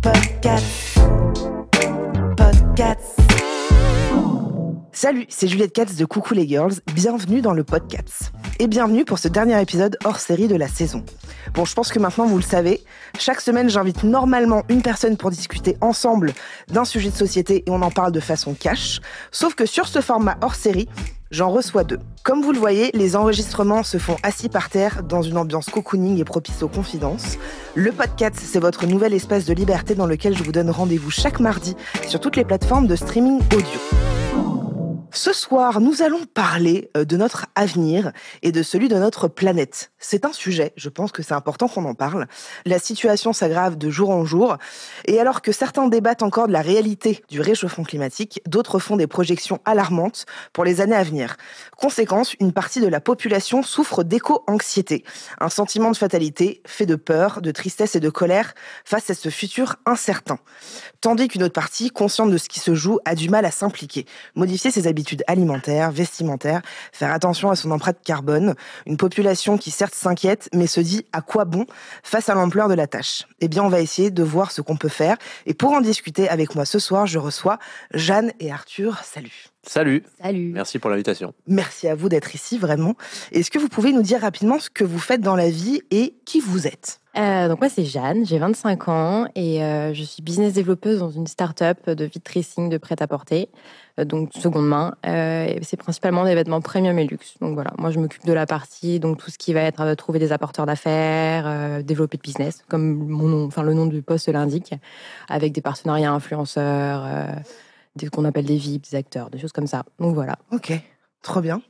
Podcast. 0.00 0.96
Podcast. 2.36 3.17
Salut, 5.00 5.26
c'est 5.28 5.46
Juliette 5.46 5.72
Katz 5.72 5.94
de 5.94 6.04
Coucou 6.04 6.34
les 6.34 6.48
Girls. 6.48 6.72
Bienvenue 6.92 7.40
dans 7.40 7.52
le 7.52 7.62
podcast. 7.62 8.32
Et 8.58 8.66
bienvenue 8.66 9.04
pour 9.04 9.20
ce 9.20 9.28
dernier 9.28 9.62
épisode 9.62 9.96
hors 10.04 10.18
série 10.18 10.48
de 10.48 10.56
la 10.56 10.66
saison. 10.66 11.04
Bon, 11.54 11.64
je 11.64 11.72
pense 11.72 11.92
que 11.92 12.00
maintenant 12.00 12.26
vous 12.26 12.36
le 12.36 12.42
savez. 12.42 12.82
Chaque 13.16 13.40
semaine, 13.40 13.70
j'invite 13.70 14.02
normalement 14.02 14.64
une 14.68 14.82
personne 14.82 15.16
pour 15.16 15.30
discuter 15.30 15.76
ensemble 15.80 16.32
d'un 16.66 16.84
sujet 16.84 17.10
de 17.10 17.14
société 17.14 17.62
et 17.64 17.70
on 17.70 17.80
en 17.82 17.92
parle 17.92 18.10
de 18.10 18.18
façon 18.18 18.54
cash. 18.54 18.98
Sauf 19.30 19.54
que 19.54 19.66
sur 19.66 19.86
ce 19.86 20.00
format 20.00 20.36
hors 20.42 20.56
série, 20.56 20.88
J'en 21.30 21.50
reçois 21.50 21.84
deux. 21.84 21.98
Comme 22.24 22.40
vous 22.40 22.52
le 22.52 22.58
voyez, 22.58 22.90
les 22.94 23.14
enregistrements 23.14 23.82
se 23.82 23.98
font 23.98 24.16
assis 24.22 24.48
par 24.48 24.70
terre 24.70 25.02
dans 25.02 25.20
une 25.20 25.36
ambiance 25.36 25.66
cocooning 25.66 26.18
et 26.18 26.24
propice 26.24 26.62
aux 26.62 26.68
confidences. 26.68 27.36
Le 27.74 27.92
podcast, 27.92 28.36
c'est 28.42 28.58
votre 28.58 28.86
nouvel 28.86 29.12
espace 29.12 29.44
de 29.44 29.52
liberté 29.52 29.94
dans 29.94 30.06
lequel 30.06 30.34
je 30.34 30.42
vous 30.42 30.52
donne 30.52 30.70
rendez-vous 30.70 31.10
chaque 31.10 31.38
mardi 31.38 31.76
sur 32.06 32.18
toutes 32.18 32.36
les 32.36 32.46
plateformes 32.46 32.86
de 32.86 32.96
streaming 32.96 33.42
audio. 33.54 34.67
Ce 35.10 35.32
soir, 35.32 35.80
nous 35.80 36.02
allons 36.02 36.26
parler 36.26 36.90
euh, 36.94 37.06
de 37.06 37.16
notre 37.16 37.46
avenir 37.54 38.12
et 38.42 38.52
de 38.52 38.62
celui 38.62 38.88
de 38.88 38.96
notre 38.96 39.26
planète. 39.26 39.90
C'est 39.98 40.26
un 40.26 40.34
sujet, 40.34 40.74
je 40.76 40.90
pense 40.90 41.12
que 41.12 41.22
c'est 41.22 41.32
important 41.32 41.66
qu'on 41.66 41.86
en 41.86 41.94
parle. 41.94 42.26
La 42.66 42.78
situation 42.78 43.32
s'aggrave 43.32 43.78
de 43.78 43.88
jour 43.88 44.10
en 44.10 44.26
jour, 44.26 44.58
et 45.06 45.18
alors 45.18 45.40
que 45.40 45.50
certains 45.50 45.88
débattent 45.88 46.22
encore 46.22 46.46
de 46.46 46.52
la 46.52 46.60
réalité 46.60 47.24
du 47.30 47.40
réchauffement 47.40 47.84
climatique, 47.84 48.42
d'autres 48.46 48.78
font 48.78 48.96
des 48.96 49.06
projections 49.06 49.60
alarmantes 49.64 50.26
pour 50.52 50.64
les 50.64 50.82
années 50.82 50.94
à 50.94 51.04
venir. 51.04 51.36
Conséquence, 51.78 52.34
une 52.38 52.52
partie 52.52 52.80
de 52.80 52.86
la 52.86 53.00
population 53.00 53.62
souffre 53.62 54.02
d'éco-anxiété, 54.02 55.04
un 55.40 55.48
sentiment 55.48 55.90
de 55.90 55.96
fatalité 55.96 56.62
fait 56.66 56.86
de 56.86 56.96
peur, 56.96 57.40
de 57.40 57.50
tristesse 57.50 57.96
et 57.96 58.00
de 58.00 58.10
colère 58.10 58.54
face 58.84 59.08
à 59.08 59.14
ce 59.14 59.30
futur 59.30 59.76
incertain. 59.86 60.38
Tandis 61.00 61.28
qu'une 61.28 61.44
autre 61.44 61.54
partie, 61.54 61.90
consciente 61.90 62.30
de 62.30 62.36
ce 62.36 62.48
qui 62.48 62.60
se 62.60 62.74
joue, 62.74 62.98
a 63.06 63.14
du 63.14 63.30
mal 63.30 63.46
à 63.46 63.50
s'impliquer, 63.50 64.04
modifier 64.34 64.70
ses 64.70 64.86
habitudes 64.86 64.97
alimentaires, 65.26 65.90
vestimentaires, 65.90 66.62
faire 66.92 67.12
attention 67.12 67.50
à 67.50 67.56
son 67.56 67.70
empreinte 67.70 67.98
carbone, 68.04 68.54
une 68.86 68.96
population 68.96 69.58
qui 69.58 69.70
certes 69.70 69.94
s'inquiète, 69.94 70.48
mais 70.54 70.66
se 70.66 70.80
dit 70.80 71.06
à 71.12 71.20
quoi 71.20 71.44
bon? 71.44 71.66
face 72.02 72.28
à 72.28 72.34
l'ampleur 72.34 72.68
de 72.68 72.74
la 72.74 72.86
tâche. 72.86 73.26
Eh 73.40 73.48
bien, 73.48 73.62
on 73.62 73.68
va 73.68 73.80
essayer 73.80 74.10
de 74.10 74.22
voir 74.22 74.50
ce 74.50 74.60
qu'on 74.60 74.76
peut 74.76 74.88
faire. 74.88 75.16
Et 75.46 75.54
pour 75.54 75.72
en 75.72 75.80
discuter 75.80 76.28
avec 76.28 76.54
moi 76.54 76.64
ce 76.64 76.78
soir, 76.78 77.06
je 77.06 77.18
reçois 77.18 77.58
Jeanne 77.92 78.32
et 78.40 78.50
Arthur. 78.50 78.98
Salut. 79.04 79.48
Salut. 79.66 80.02
Salut. 80.20 80.50
Merci 80.52 80.78
pour 80.78 80.90
l'invitation. 80.90 81.34
Merci 81.46 81.88
à 81.88 81.94
vous 81.94 82.08
d'être 82.08 82.34
ici, 82.34 82.58
vraiment. 82.58 82.94
Est-ce 83.32 83.50
que 83.50 83.58
vous 83.58 83.68
pouvez 83.68 83.92
nous 83.92 84.02
dire 84.02 84.20
rapidement 84.20 84.58
ce 84.58 84.70
que 84.70 84.84
vous 84.84 84.98
faites 84.98 85.20
dans 85.20 85.36
la 85.36 85.50
vie 85.50 85.82
et 85.90 86.14
qui 86.24 86.40
vous 86.40 86.66
êtes? 86.66 87.00
Euh, 87.18 87.48
donc 87.48 87.58
moi 87.58 87.68
c'est 87.68 87.84
Jeanne, 87.84 88.24
j'ai 88.24 88.38
25 88.38 88.88
ans 88.88 89.26
et 89.34 89.64
euh, 89.64 89.92
je 89.92 90.04
suis 90.04 90.22
business 90.22 90.52
développeuse 90.52 91.00
dans 91.00 91.10
une 91.10 91.26
start-up 91.26 91.90
de 91.90 92.04
vide 92.04 92.22
tracing 92.22 92.68
de 92.68 92.78
prêt-à-porter, 92.78 93.48
euh, 93.98 94.04
donc 94.04 94.32
seconde 94.34 94.68
main. 94.68 94.94
Euh, 95.04 95.58
c'est 95.62 95.76
principalement 95.76 96.24
des 96.24 96.36
vêtements 96.36 96.60
premium 96.60 96.96
et 96.96 97.04
luxe. 97.04 97.34
Donc 97.40 97.54
voilà, 97.54 97.72
moi 97.76 97.90
je 97.90 97.98
m'occupe 97.98 98.24
de 98.24 98.32
la 98.32 98.46
partie, 98.46 99.00
donc 99.00 99.18
tout 99.18 99.32
ce 99.32 99.38
qui 99.38 99.52
va 99.52 99.62
être 99.62 99.94
trouver 99.94 100.20
des 100.20 100.30
apporteurs 100.30 100.64
d'affaires, 100.64 101.82
développer 101.82 102.18
de 102.18 102.22
business, 102.22 102.62
comme 102.68 102.94
mon 102.94 103.26
nom, 103.26 103.48
le 103.64 103.74
nom 103.74 103.86
du 103.86 104.00
poste 104.00 104.28
l'indique, 104.28 104.74
avec 105.28 105.52
des 105.52 105.60
partenariats 105.60 106.12
influenceurs, 106.12 107.04
des 107.96 108.08
qu'on 108.10 108.26
appelle 108.26 108.44
des 108.44 108.58
VIP, 108.58 108.84
des 108.90 108.96
acteurs, 108.96 109.28
des 109.30 109.38
choses 109.38 109.52
comme 109.52 109.66
ça. 109.66 109.82
Donc 109.98 110.14
voilà. 110.14 110.36
Ok, 110.52 110.72
trop 111.22 111.40
bien. 111.40 111.62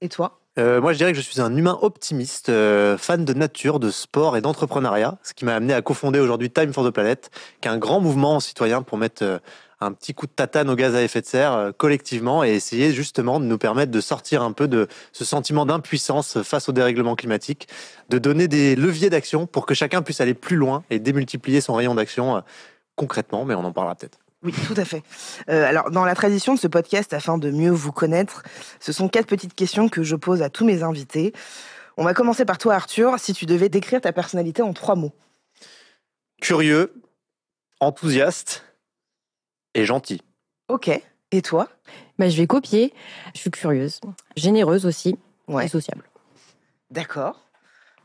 Et 0.00 0.08
toi? 0.08 0.40
Euh, 0.58 0.80
moi, 0.80 0.92
je 0.92 0.98
dirais 0.98 1.12
que 1.12 1.18
je 1.18 1.22
suis 1.22 1.40
un 1.40 1.54
humain 1.54 1.78
optimiste, 1.82 2.48
euh, 2.48 2.96
fan 2.96 3.24
de 3.26 3.34
nature, 3.34 3.78
de 3.78 3.90
sport 3.90 4.38
et 4.38 4.40
d'entrepreneuriat, 4.40 5.18
ce 5.22 5.34
qui 5.34 5.44
m'a 5.44 5.54
amené 5.54 5.74
à 5.74 5.82
cofonder 5.82 6.18
aujourd'hui 6.18 6.50
Time 6.50 6.72
for 6.72 6.86
the 6.86 6.90
Planet, 6.90 7.30
qui 7.60 7.68
est 7.68 7.70
un 7.70 7.76
grand 7.76 8.00
mouvement 8.00 8.40
citoyen 8.40 8.80
pour 8.82 8.96
mettre 8.96 9.22
euh, 9.22 9.38
un 9.80 9.92
petit 9.92 10.14
coup 10.14 10.26
de 10.26 10.32
tatane 10.32 10.70
au 10.70 10.74
gaz 10.74 10.94
à 10.94 11.02
effet 11.02 11.20
de 11.20 11.26
serre 11.26 11.72
collectivement 11.76 12.42
et 12.42 12.54
essayer 12.54 12.92
justement 12.92 13.38
de 13.38 13.44
nous 13.44 13.58
permettre 13.58 13.92
de 13.92 14.00
sortir 14.00 14.42
un 14.42 14.52
peu 14.52 14.68
de 14.68 14.88
ce 15.12 15.26
sentiment 15.26 15.66
d'impuissance 15.66 16.42
face 16.42 16.70
au 16.70 16.72
dérèglement 16.72 17.14
climatique, 17.14 17.68
de 18.08 18.16
donner 18.16 18.48
des 18.48 18.74
leviers 18.74 19.10
d'action 19.10 19.46
pour 19.46 19.66
que 19.66 19.74
chacun 19.74 20.00
puisse 20.00 20.22
aller 20.22 20.32
plus 20.32 20.56
loin 20.56 20.82
et 20.88 20.98
démultiplier 20.98 21.60
son 21.60 21.74
rayon 21.74 21.94
d'action 21.94 22.42
concrètement, 22.94 23.44
mais 23.44 23.54
on 23.54 23.64
en 23.66 23.72
parlera 23.72 23.96
peut-être. 23.96 24.18
Oui, 24.42 24.52
tout 24.66 24.74
à 24.76 24.84
fait. 24.84 25.02
Euh, 25.48 25.64
alors, 25.64 25.90
dans 25.90 26.04
la 26.04 26.14
tradition 26.14 26.54
de 26.54 26.58
ce 26.58 26.66
podcast, 26.68 27.12
afin 27.14 27.38
de 27.38 27.50
mieux 27.50 27.70
vous 27.70 27.92
connaître, 27.92 28.42
ce 28.80 28.92
sont 28.92 29.08
quatre 29.08 29.26
petites 29.26 29.54
questions 29.54 29.88
que 29.88 30.02
je 30.02 30.14
pose 30.16 30.42
à 30.42 30.50
tous 30.50 30.64
mes 30.64 30.82
invités. 30.82 31.32
On 31.96 32.04
va 32.04 32.14
commencer 32.14 32.44
par 32.44 32.58
toi, 32.58 32.74
Arthur. 32.74 33.18
Si 33.18 33.32
tu 33.32 33.46
devais 33.46 33.68
décrire 33.68 34.00
ta 34.00 34.12
personnalité 34.12 34.62
en 34.62 34.72
trois 34.72 34.94
mots. 34.94 35.12
Curieux, 36.42 36.92
enthousiaste 37.80 38.64
et 39.74 39.84
gentil. 39.86 40.20
Ok. 40.68 40.90
Et 41.32 41.42
toi? 41.42 41.68
Bah, 42.18 42.28
je 42.28 42.36
vais 42.36 42.46
copier. 42.46 42.92
Je 43.34 43.40
suis 43.40 43.50
curieuse, 43.50 44.00
généreuse 44.36 44.86
aussi 44.86 45.16
Ouais. 45.48 45.64
et 45.66 45.68
sociable. 45.68 46.04
D'accord. 46.90 47.48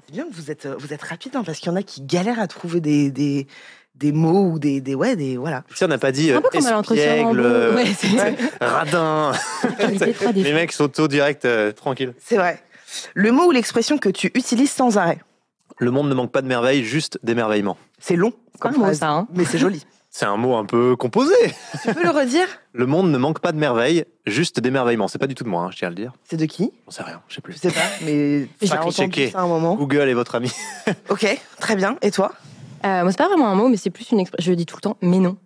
C'est 0.06 0.13
bien 0.13 0.28
que 0.28 0.34
vous 0.34 0.50
êtes, 0.52 0.66
euh, 0.66 0.75
vous 0.78 0.94
êtes 0.94 1.02
rapide, 1.03 1.36
hein, 1.36 1.44
parce 1.44 1.59
qu'il 1.59 1.68
y 1.68 1.72
en 1.72 1.75
a 1.75 1.84
qui 1.84 2.02
galèrent 2.02 2.40
à 2.40 2.48
trouver 2.48 2.81
des, 2.81 3.12
des, 3.12 3.48
des 4.01 4.12
mots 4.12 4.50
ou 4.51 4.59
des, 4.59 4.81
des. 4.81 4.95
Ouais, 4.95 5.16
des. 5.16 5.38
Voilà. 5.38 5.63
Si 5.75 5.84
on 5.84 5.88
n'a 5.88 5.97
pas 6.00 6.12
dit 6.12 6.31
Un 6.31 6.38
euh, 6.38 6.41
peu 6.41 6.50
comme 6.51 6.66
à 6.66 6.72
l'entretien 6.72 7.16
espiègle, 7.16 7.39
euh, 7.39 7.75
Ouais, 7.75 7.85
Ouais. 8.16 8.35
radin. 8.62 9.31
Les 10.35 10.53
mecs 10.53 10.72
sont 10.72 11.00
au 11.00 11.07
direct, 11.07 11.45
euh, 11.45 11.72
tranquille. 11.72 12.13
C'est 12.23 12.38
vrai. 12.38 12.62
Le 13.13 13.31
mot 13.31 13.45
ou 13.45 13.51
l'expression 13.51 13.97
que 13.97 14.09
tu 14.09 14.31
utilises 14.34 14.72
sans 14.72 14.97
arrêt. 14.97 15.19
Le 15.78 15.91
monde 15.91 16.09
ne 16.09 16.13
manque 16.13 16.31
pas 16.31 16.41
de 16.41 16.47
merveilles, 16.47 16.84
juste 16.84 17.19
d'émerveillement. 17.23 17.78
C'est 18.00 18.16
long 18.16 18.34
comme 18.59 18.73
phrase, 18.73 19.00
ça, 19.00 19.09
hein. 19.12 19.28
mais 19.34 19.45
c'est 19.45 19.57
joli. 19.57 19.85
C'est 20.13 20.25
un 20.25 20.35
mot 20.35 20.57
un 20.57 20.66
peu 20.66 20.97
composé. 20.97 21.33
tu 21.83 21.94
peux 21.94 22.03
le 22.03 22.09
redire? 22.09 22.45
Le 22.73 22.85
monde 22.85 23.09
ne 23.12 23.18
manque 23.18 23.39
pas 23.39 23.53
de 23.53 23.57
merveilles, 23.57 24.03
juste 24.25 24.59
d'émerveillement. 24.59 25.07
C'est 25.07 25.19
pas 25.19 25.25
du 25.28 25.35
tout 25.35 25.45
de 25.45 25.50
moi, 25.50 25.63
hein, 25.63 25.69
je 25.72 25.78
tiens 25.78 25.88
à 25.88 25.91
le 25.91 25.95
dire. 25.95 26.12
C'est 26.25 26.35
de 26.35 26.44
qui? 26.44 26.73
J'en 26.85 26.91
sais 26.91 27.03
rien, 27.03 27.22
je 27.29 27.35
sais 27.35 27.38
Je 27.38 27.41
plus. 27.41 27.53
sais 27.57 27.72
pas, 27.72 27.79
mais 28.03 28.45
J'ai 28.62 28.73
entendu 28.73 29.29
ça 29.29 29.39
un 29.39 29.47
moment. 29.47 29.75
Google 29.75 30.09
est 30.09 30.13
votre 30.13 30.35
ami. 30.35 30.51
Ok, 31.07 31.25
très 31.62 31.78
bien. 31.78 31.95
Et 32.01 32.12
toi? 32.12 32.33
Euh, 32.86 33.02
moi, 33.03 33.12
c'est 33.12 33.18
pas 33.18 33.28
vraiment 33.28 33.47
un 33.47 33.56
mot, 33.56 33.68
mais 33.69 33.78
c'est 33.78 33.90
plus 33.90 34.12
une 34.12 34.19
expression. 34.19 34.46
Je 34.46 34.52
le 34.52 34.56
dis 34.56 34.66
tout 34.66 34.75
le 34.75 34.81
temps, 34.81 34.97
mais 35.02 35.19
non. 35.19 35.38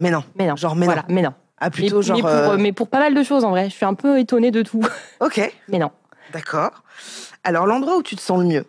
Mais 0.00 0.10
non. 0.10 0.24
Mais 0.36 0.46
non. 0.46 0.56
Genre, 0.56 0.76
mais 0.76 0.86
voilà, 0.86 1.04
mais 1.08 1.22
non. 1.22 1.34
Ah, 1.58 1.70
plutôt 1.70 1.98
mais, 1.98 2.02
genre. 2.02 2.16
mais 2.16 2.22
pour, 2.22 2.30
euh, 2.30 2.56
mais 2.58 2.72
pour 2.72 2.88
pas 2.88 2.98
mal 2.98 3.14
de 3.14 3.22
choses, 3.22 3.44
en 3.44 3.50
vrai. 3.50 3.70
Je 3.70 3.74
suis 3.74 3.84
un 3.84 3.94
peu 3.94 4.18
étonnée 4.18 4.50
de 4.50 4.62
tout. 4.62 4.82
Ok, 5.20 5.40
Mais 5.68 5.78
non. 5.78 5.90
d'accord. 6.32 6.82
Alors, 7.44 7.66
l'endroit 7.66 7.96
où 7.96 8.02
tu 8.02 8.16
te 8.16 8.20
sens 8.20 8.40
le 8.40 8.46
mieux? 8.46 8.64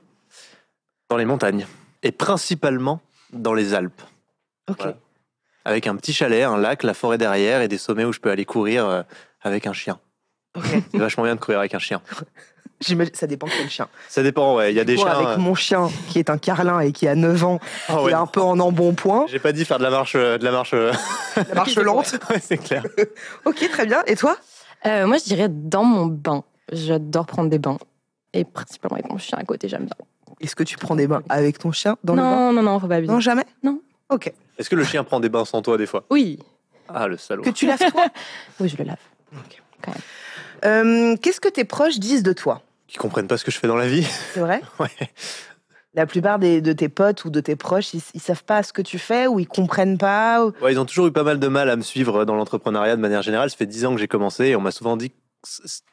Dans 1.09 1.17
les 1.17 1.25
montagnes. 1.25 1.65
Et 2.03 2.11
principalement 2.11 2.99
dans 3.33 3.53
les 3.53 3.73
Alpes. 3.73 4.01
Ok. 4.69 4.77
Voilà. 4.79 4.97
Avec 5.65 5.87
un 5.87 5.95
petit 5.95 6.13
chalet, 6.13 6.43
un 6.43 6.57
lac, 6.57 6.83
la 6.83 6.93
forêt 6.93 7.17
derrière 7.17 7.61
et 7.61 7.67
des 7.67 7.79
sommets 7.79 8.05
où 8.05 8.13
je 8.13 8.19
peux 8.19 8.29
aller 8.29 8.45
courir 8.45 8.85
euh, 8.87 9.01
avec 9.41 9.65
un 9.65 9.73
chien. 9.73 9.99
Ok. 10.55 10.63
C'est 10.91 10.97
vachement 10.97 11.23
bien 11.23 11.35
de 11.35 11.39
courir 11.39 11.59
avec 11.59 11.73
un 11.73 11.79
chien. 11.79 12.01
Ça 12.81 13.25
dépend 13.27 13.47
quel 13.47 13.69
chien. 13.69 13.87
Ça 14.09 14.21
dépend, 14.21 14.55
ouais. 14.55 14.71
Il 14.71 14.75
y 14.75 14.79
a 14.79 14.83
des 14.83 14.97
chiens. 14.97 15.07
avec 15.07 15.27
euh, 15.27 15.37
mon 15.37 15.55
chien, 15.55 15.89
qui 16.09 16.19
est 16.19 16.29
un 16.29 16.37
carlin 16.37 16.79
et 16.81 16.91
qui 16.91 17.07
a 17.07 17.15
9 17.15 17.43
ans, 17.43 17.59
ah 17.87 17.93
qui 17.93 18.03
ouais. 18.03 18.11
est 18.11 18.15
un 18.15 18.25
peu 18.27 18.41
en 18.41 18.59
embonpoint, 18.59 19.25
J'ai 19.27 19.39
pas 19.39 19.53
dit 19.53 19.63
faire 19.65 19.77
de 19.77 19.83
la 19.83 19.89
marche, 19.89 20.15
euh, 20.15 20.37
de 20.37 20.43
la 20.43 20.51
marche. 20.51 20.73
euh, 20.73 20.91
la 21.37 21.55
marche 21.55 21.75
lente. 21.77 22.17
ouais, 22.29 22.39
c'est 22.41 22.57
clair. 22.57 22.83
Ok, 23.45 23.67
très 23.71 23.85
bien. 23.85 24.03
Et 24.07 24.15
toi? 24.15 24.35
Euh, 24.85 25.07
moi, 25.07 25.17
je 25.17 25.23
dirais 25.23 25.47
dans 25.49 25.83
mon 25.83 26.05
bain. 26.05 26.43
J'adore 26.71 27.25
prendre 27.25 27.49
des 27.49 27.59
bains. 27.59 27.77
Et 28.33 28.43
principalement 28.43 28.97
avec 28.97 29.09
mon 29.09 29.17
chien 29.17 29.37
à 29.37 29.43
côté, 29.43 29.69
j'aime 29.69 29.85
bien. 29.85 29.95
Est-ce 30.41 30.55
que 30.55 30.63
tu 30.63 30.77
prends 30.77 30.95
des 30.97 31.07
bains 31.07 31.21
avec 31.29 31.57
ton 31.59 31.71
chien 31.71 31.95
dans 32.03 32.13
le 32.15 32.21
bain? 32.21 32.29
non, 32.29 32.53
non, 32.53 32.61
non, 32.61 32.79
faut 32.79 32.87
pas 32.87 32.95
abuser. 32.95 33.11
Non, 33.11 33.19
jamais? 33.21 33.45
Non. 33.63 33.79
Ok. 34.09 34.31
Est-ce 34.57 34.69
que 34.69 34.75
le 34.75 34.83
chien 34.83 35.03
prend 35.05 35.19
des 35.21 35.29
bains 35.29 35.45
sans 35.45 35.61
toi 35.61 35.77
des 35.77 35.85
fois? 35.85 36.03
Oui. 36.09 36.39
Ah, 36.89 37.07
le 37.07 37.17
salaud. 37.17 37.41
Que 37.41 37.49
tu 37.51 37.65
laves 37.65 37.79
toi 37.91 38.05
Oui, 38.59 38.67
je 38.67 38.77
le 38.77 38.83
lave. 38.83 38.97
Euh, 40.63 41.15
Qu'est-ce 41.21 41.41
que 41.41 41.49
tes 41.49 41.65
proches 41.65 41.99
disent 41.99 42.23
de 42.23 42.33
toi 42.33 42.61
Qui 42.87 42.97
comprennent 42.97 43.27
pas 43.27 43.37
ce 43.37 43.43
que 43.45 43.51
je 43.51 43.59
fais 43.59 43.67
dans 43.67 43.75
la 43.75 43.87
vie 43.87 44.05
C'est 44.33 44.39
vrai 44.39 44.61
Ouais. 44.79 44.89
La 45.93 46.05
plupart 46.05 46.39
des, 46.39 46.59
de 46.61 46.73
tes 46.73 46.89
potes 46.89 47.23
ou 47.25 47.29
de 47.29 47.39
tes 47.39 47.55
proches, 47.55 47.93
ils, 47.93 48.01
ils 48.13 48.19
savent 48.21 48.43
pas 48.43 48.63
ce 48.63 48.73
que 48.73 48.81
tu 48.81 48.99
fais 48.99 49.27
ou 49.27 49.39
ils 49.39 49.47
comprennent 49.47 49.97
pas. 49.97 50.45
ou- 50.45 50.51
Ouais, 50.61 50.73
ils 50.73 50.79
ont 50.79 50.85
toujours 50.85 51.07
eu 51.07 51.11
pas 51.13 51.23
mal 51.23 51.39
de 51.39 51.47
mal 51.47 51.69
à 51.69 51.75
me 51.77 51.81
suivre 51.83 52.25
dans 52.25 52.35
l'entrepreneuriat 52.35 52.95
de 52.97 53.01
manière 53.01 53.21
générale. 53.21 53.49
Ça 53.49 53.55
fait 53.55 53.65
10 53.65 53.85
ans 53.85 53.93
que 53.93 53.99
j'ai 54.01 54.07
commencé 54.09 54.47
et 54.47 54.55
on 54.57 54.61
m'a 54.61 54.71
souvent 54.71 54.97
dit 54.97 55.13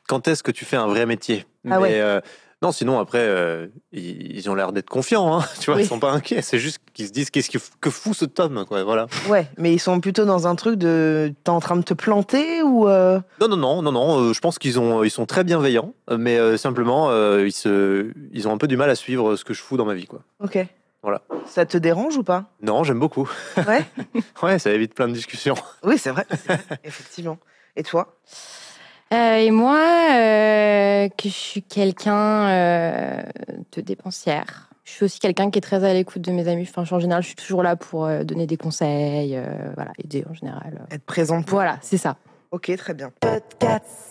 quand 0.08 0.26
est-ce 0.28 0.42
que 0.42 0.50
tu 0.50 0.64
fais 0.64 0.76
un 0.76 0.86
vrai 0.86 1.06
métier? 1.06 1.44
Ah 1.70 1.78
ouais. 1.80 2.00
euh, 2.00 2.20
non, 2.62 2.72
sinon 2.72 2.98
après, 3.00 3.18
euh, 3.20 3.66
ils, 3.92 4.36
ils 4.38 4.48
ont 4.48 4.54
l'air 4.54 4.72
d'être 4.72 4.88
confiants. 4.88 5.38
hein. 5.40 5.44
Tu 5.60 5.66
vois, 5.66 5.76
Oui. 5.76 5.82
ils 5.82 5.86
sont 5.88 5.98
pas 5.98 6.12
inquiets. 6.12 6.40
C'est 6.42 6.58
juste 6.58 6.78
qu'ils 6.94 7.08
se 7.08 7.12
disent 7.12 7.30
qu'est-ce 7.30 7.50
que, 7.50 7.58
que 7.80 7.90
fout 7.90 8.14
ce 8.14 8.24
tome, 8.24 8.64
quoi. 8.66 8.84
Voilà. 8.84 9.06
Ouais, 9.28 9.48
mais 9.58 9.72
ils 9.74 9.78
sont 9.80 10.00
plutôt 10.00 10.24
dans 10.24 10.46
un 10.46 10.54
truc 10.54 10.76
de 10.76 11.34
t'es 11.44 11.50
en 11.50 11.60
train 11.60 11.76
de 11.76 11.82
te 11.82 11.94
planter 11.94 12.62
ou. 12.62 12.88
euh, 12.88 13.20
Non, 13.40 13.48
non, 13.48 13.56
non, 13.56 13.82
non, 13.82 13.92
non. 13.92 14.20
euh, 14.20 14.32
je 14.32 14.40
pense 14.40 14.58
qu'ils 14.58 14.78
ont, 14.80 15.02
ils 15.04 15.10
sont 15.10 15.26
très 15.26 15.44
bienveillants, 15.44 15.92
mais 16.16 16.56
simplement, 16.56 17.10
ils 17.38 17.52
se, 17.52 18.10
ils 18.32 18.48
ont 18.48 18.52
un 18.52 18.58
peu 18.58 18.68
du 18.68 18.76
mal 18.76 18.88
à 18.90 18.94
suivre 18.94 19.36
ce 19.36 19.44
que 19.44 19.52
je 19.54 19.60
fous 19.60 19.76
dans 19.76 19.84
ma 19.84 19.94
vie, 19.94 20.06
quoi. 20.06 20.20
Ok. 20.40 20.58
Voilà. 21.02 21.22
Ça 21.46 21.66
te 21.66 21.76
dérange 21.76 22.16
ou 22.16 22.22
pas? 22.22 22.44
Non, 22.62 22.84
j'aime 22.84 23.00
beaucoup. 23.00 23.28
Ouais. 23.66 23.84
Ouais, 24.42 24.58
ça 24.60 24.70
évite 24.70 24.94
plein 24.94 25.08
de 25.08 25.12
discussions. 25.12 25.54
oui, 25.82 25.98
c'est 25.98 26.10
vrai. 26.10 26.26
Effectivement. 26.84 27.38
Et 27.74 27.82
toi? 27.82 28.14
Euh, 29.12 29.36
et 29.36 29.50
moi, 29.50 29.78
euh, 30.14 31.08
que 31.10 31.24
je 31.28 31.34
suis 31.34 31.62
quelqu'un 31.62 32.48
euh, 32.48 33.22
de 33.76 33.80
dépensière. 33.82 34.70
Je 34.84 34.92
suis 34.92 35.04
aussi 35.04 35.18
quelqu'un 35.20 35.50
qui 35.50 35.58
est 35.58 35.62
très 35.62 35.84
à 35.84 35.92
l'écoute 35.92 36.22
de 36.22 36.32
mes 36.32 36.48
amis. 36.48 36.66
Enfin, 36.68 36.84
en 36.96 36.98
général, 37.00 37.22
je 37.22 37.28
suis 37.28 37.36
toujours 37.36 37.62
là 37.62 37.76
pour 37.76 38.08
donner 38.24 38.46
des 38.46 38.56
conseils, 38.56 39.40
voilà, 39.74 39.92
aider 40.02 40.24
en 40.28 40.34
général. 40.34 40.86
Être 40.90 41.04
présente 41.04 41.46
pour. 41.46 41.56
Voilà, 41.58 41.78
c'est 41.82 41.96
ça. 41.98 42.16
Ok, 42.50 42.70
très 42.76 42.92
bien. 42.92 43.10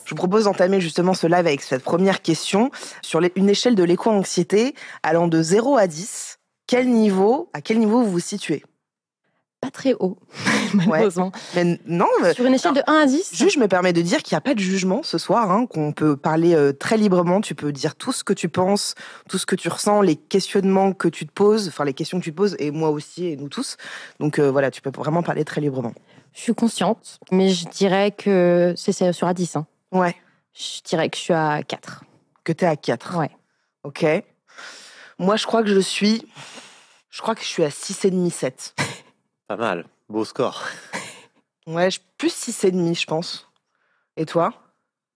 Je 0.05 0.09
vous 0.09 0.15
propose 0.15 0.45
d'entamer 0.45 0.81
justement 0.81 1.13
ce 1.13 1.27
live 1.27 1.35
avec 1.45 1.61
cette 1.61 1.83
première 1.83 2.21
question. 2.21 2.71
Sur 3.01 3.19
les- 3.19 3.31
une 3.35 3.49
échelle 3.49 3.75
de 3.75 3.83
l'éco-anxiété 3.83 4.73
allant 5.03 5.27
de 5.27 5.41
0 5.43 5.77
à 5.77 5.85
10, 5.87 6.39
quel 6.67 6.89
niveau, 6.89 7.49
à 7.53 7.61
quel 7.61 7.77
niveau 7.77 8.01
vous 8.03 8.09
vous 8.11 8.19
situez? 8.19 8.63
Pas 9.61 9.69
très 9.69 9.93
haut, 9.99 10.17
malheureusement. 10.73 11.31
Mais 11.55 11.61
n- 11.61 11.79
non, 11.85 12.07
mais- 12.23 12.33
Sur 12.33 12.45
une 12.47 12.55
échelle 12.55 12.73
de 12.73 12.81
1 12.87 12.93
à 12.93 13.05
10 13.05 13.29
juste 13.35 13.53
je 13.53 13.59
me 13.59 13.67
permets 13.67 13.93
de 13.93 14.01
dire 14.01 14.23
qu'il 14.23 14.33
n'y 14.33 14.37
a 14.37 14.41
pas 14.41 14.55
de 14.55 14.59
jugement 14.59 15.03
ce 15.03 15.19
soir, 15.19 15.51
hein, 15.51 15.67
qu'on 15.67 15.91
peut 15.93 16.17
parler 16.17 16.55
euh, 16.55 16.73
très 16.73 16.97
librement, 16.97 17.41
tu 17.41 17.53
peux 17.53 17.71
dire 17.71 17.93
tout 17.95 18.11
ce 18.11 18.23
que 18.23 18.33
tu 18.33 18.49
penses, 18.49 18.95
tout 19.29 19.37
ce 19.37 19.45
que 19.45 19.55
tu 19.55 19.69
ressens, 19.69 20.01
les 20.01 20.15
questionnements 20.15 20.93
que 20.93 21.07
tu 21.07 21.27
te 21.27 21.31
poses, 21.31 21.67
enfin 21.67 21.85
les 21.85 21.93
questions 21.93 22.17
que 22.19 22.23
tu 22.23 22.31
te 22.31 22.37
poses, 22.37 22.55
et 22.57 22.71
moi 22.71 22.89
aussi, 22.89 23.27
et 23.27 23.37
nous 23.37 23.49
tous. 23.49 23.77
Donc 24.19 24.39
euh, 24.39 24.49
voilà, 24.51 24.71
tu 24.71 24.81
peux 24.81 24.91
vraiment 24.95 25.21
parler 25.21 25.45
très 25.45 25.61
librement. 25.61 25.93
Je 26.33 26.41
suis 26.41 26.55
consciente, 26.55 27.19
mais 27.31 27.49
je 27.49 27.67
dirais 27.67 28.09
que 28.11 28.73
c'est 28.75 29.11
sur 29.13 29.27
à 29.27 29.33
10. 29.35 29.57
hein. 29.57 29.67
Ouais, 29.91 30.15
Je 30.53 30.81
dirais 30.83 31.09
que 31.09 31.17
je 31.17 31.21
suis 31.21 31.33
à 31.33 31.61
4. 31.61 32.03
que 32.43 32.51
tu 32.53 32.65
es 32.65 32.67
à 32.67 32.75
4. 32.75 33.15
Ouais. 33.17 33.29
Ok. 33.83 34.05
Moi, 35.19 35.35
je 35.35 35.45
crois 35.45 35.61
que 35.61 35.69
je 35.69 35.79
suis... 35.79 36.25
Je 37.11 37.21
crois 37.21 37.35
que 37.35 37.41
je 37.41 37.47
suis 37.47 37.63
à 37.63 37.67
6,5, 37.69 38.31
7. 38.31 38.73
Pas 39.51 39.57
mal. 39.57 39.85
Beau 40.07 40.23
score. 40.23 40.63
Ouais, 41.67 41.89
plus 42.17 42.33
6,5, 42.33 42.99
je 43.01 43.05
pense. 43.05 43.47
Et 44.17 44.25
toi? 44.25 44.51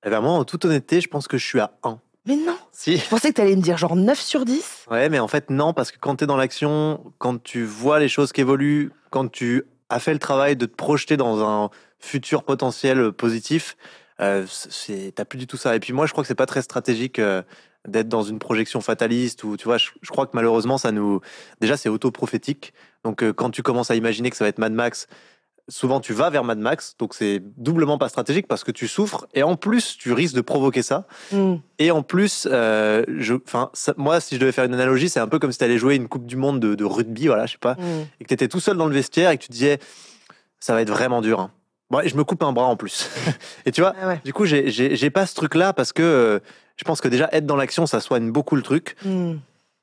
Eh 0.06 0.10
ben 0.12 0.22
moi, 0.22 0.34
en 0.34 0.44
toute 0.44 0.64
honnêteté, 0.64 1.02
je 1.02 1.08
pense 1.08 1.28
que 1.28 1.38
je 1.38 1.46
suis 1.46 1.60
à 1.60 1.72
1. 1.84 2.00
Mais 2.28 2.36
non 2.36 2.56
Si. 2.72 2.98
Je 2.98 3.10
pensais 3.10 3.30
que 3.30 3.36
tu 3.36 3.42
allais 3.42 3.56
me 3.56 3.62
dire 3.62 3.78
genre 3.78 3.96
9 3.96 4.20
sur 4.20 4.46
10. 4.46 4.86
Ouais, 4.92 5.10
mais 5.10 5.20
en 5.20 5.28
fait, 5.28 5.50
non, 5.50 5.74
parce 5.74 5.92
que 5.92 5.98
quand 5.98 6.18
tu 6.18 6.26
es 6.26 6.28
dans 6.28 6.38
l'action, 6.38 7.14
quand 7.18 7.42
tu 7.42 7.64
vois 7.64 8.00
les 8.00 8.08
choses 8.08 8.32
qui 8.32 8.42
évoluent, 8.42 8.92
quand 9.10 9.32
tu 9.32 9.64
as 9.90 10.00
fait 10.00 10.14
le 10.14 10.20
travail 10.20 10.56
de 10.56 10.68
te 10.68 10.76
projeter 10.76 11.18
dans 11.18 11.44
un 11.44 11.72
futur 11.98 12.44
potentiel 12.44 13.12
positif, 13.12 13.76
euh, 14.20 14.46
t'as 15.16 15.26
plus 15.26 15.40
du 15.40 15.48
tout 15.48 15.58
ça. 15.58 15.76
Et 15.76 15.80
puis 15.80 15.94
moi, 15.94 16.06
je 16.06 16.12
crois 16.12 16.24
que 16.24 16.28
c'est 16.28 16.36
pas 16.36 16.46
très 16.46 16.62
stratégique 16.62 17.18
euh, 17.18 17.42
d'être 17.88 18.08
dans 18.08 18.24
une 18.24 18.38
projection 18.38 18.82
fataliste 18.82 19.44
ou 19.44 19.58
tu 19.58 19.64
vois, 19.66 19.78
je, 19.78 19.90
je 20.02 20.10
crois 20.12 20.28
que 20.28 20.32
malheureusement, 20.34 20.78
ça 20.78 20.92
nous. 20.92 21.22
Déjà, 21.60 21.76
c'est 21.76 21.90
auto-prophétique. 21.90 22.74
Donc, 23.06 23.24
euh, 23.24 23.32
quand 23.32 23.50
tu 23.52 23.64
commences 23.64 23.90
à 23.92 23.96
imaginer 23.96 24.30
que 24.30 24.36
ça 24.36 24.44
va 24.44 24.50
être 24.50 24.60
Mad 24.60 24.74
Max, 24.74 25.08
souvent 25.70 26.00
tu 26.00 26.12
vas 26.14 26.30
vers 26.30 26.44
Mad 26.44 26.58
Max. 26.60 26.96
Donc, 27.00 27.14
c'est 27.14 27.42
doublement 27.58 27.98
pas 27.98 28.10
stratégique 28.10 28.48
parce 28.48 28.64
que 28.64 28.72
tu 28.72 28.88
souffres 28.88 29.28
et 29.34 29.44
en 29.44 29.56
plus, 29.56 29.96
tu 29.98 30.12
risques 30.12 30.36
de 30.36 30.42
provoquer 30.42 30.82
ça. 30.82 31.08
Hmm. 31.32 31.56
Et 31.80 31.92
en 31.92 32.04
plus, 32.04 32.48
euh, 32.52 33.04
je, 33.18 33.36
enfin, 33.36 33.70
ça- 33.74 33.94
moi, 33.98 34.20
si 34.20 34.36
je 34.36 34.40
devais 34.42 34.52
faire 34.52 34.66
une 34.66 34.74
analogie, 34.74 35.08
c'est 35.08 35.20
un 35.20 35.28
peu 35.28 35.40
comme 35.40 35.52
si 35.52 35.58
tu 35.60 35.64
allais 35.64 35.78
jouer 35.78 35.96
une 35.96 36.08
Coupe 36.08 36.26
du 36.26 36.36
Monde 36.36 36.60
de, 36.60 36.76
de 36.76 36.84
rugby, 36.84 37.28
voilà, 37.28 37.46
je 37.46 37.54
sais 37.54 37.58
pas, 37.58 37.76
Hmm. 37.76 38.06
et 38.20 38.24
que 38.24 38.28
tu 38.28 38.34
étais 38.34 38.48
tout 38.48 38.60
seul 38.60 38.76
dans 38.78 38.88
le 38.88 38.94
vestiaire 38.94 39.32
et 39.32 39.38
que 39.38 39.44
tu 39.44 39.52
disais, 39.52 39.80
ça 40.60 40.74
va 40.74 40.82
être 40.82 40.90
vraiment 40.90 41.22
dur. 41.22 41.40
hein. 41.40 41.52
Bon, 41.92 42.00
et 42.00 42.10
je 42.10 42.16
me 42.18 42.24
coupe 42.24 42.42
un 42.42 42.52
bras 42.52 42.66
en 42.66 42.76
plus. 42.76 43.10
et 43.68 43.72
tu 43.72 43.82
vois, 43.82 43.94
Ah 44.02 44.08
ouais. 44.08 44.22
du 44.26 44.34
coup, 44.34 44.46
j'ai- 44.46 45.10
pas 45.12 45.26
ce 45.28 45.36
truc-là 45.36 45.72
parce 45.74 45.94
que 45.94 46.02
euh, 46.02 46.40
je 46.78 46.84
pense 46.84 47.00
que 47.02 47.08
déjà, 47.08 47.30
être 47.32 47.46
dans 47.46 47.56
l'action, 47.56 47.86
ça 47.86 48.00
soigne 48.02 48.32
beaucoup 48.32 48.56
le 48.56 48.64
truc. 48.64 48.96
Hmm. 49.06 49.36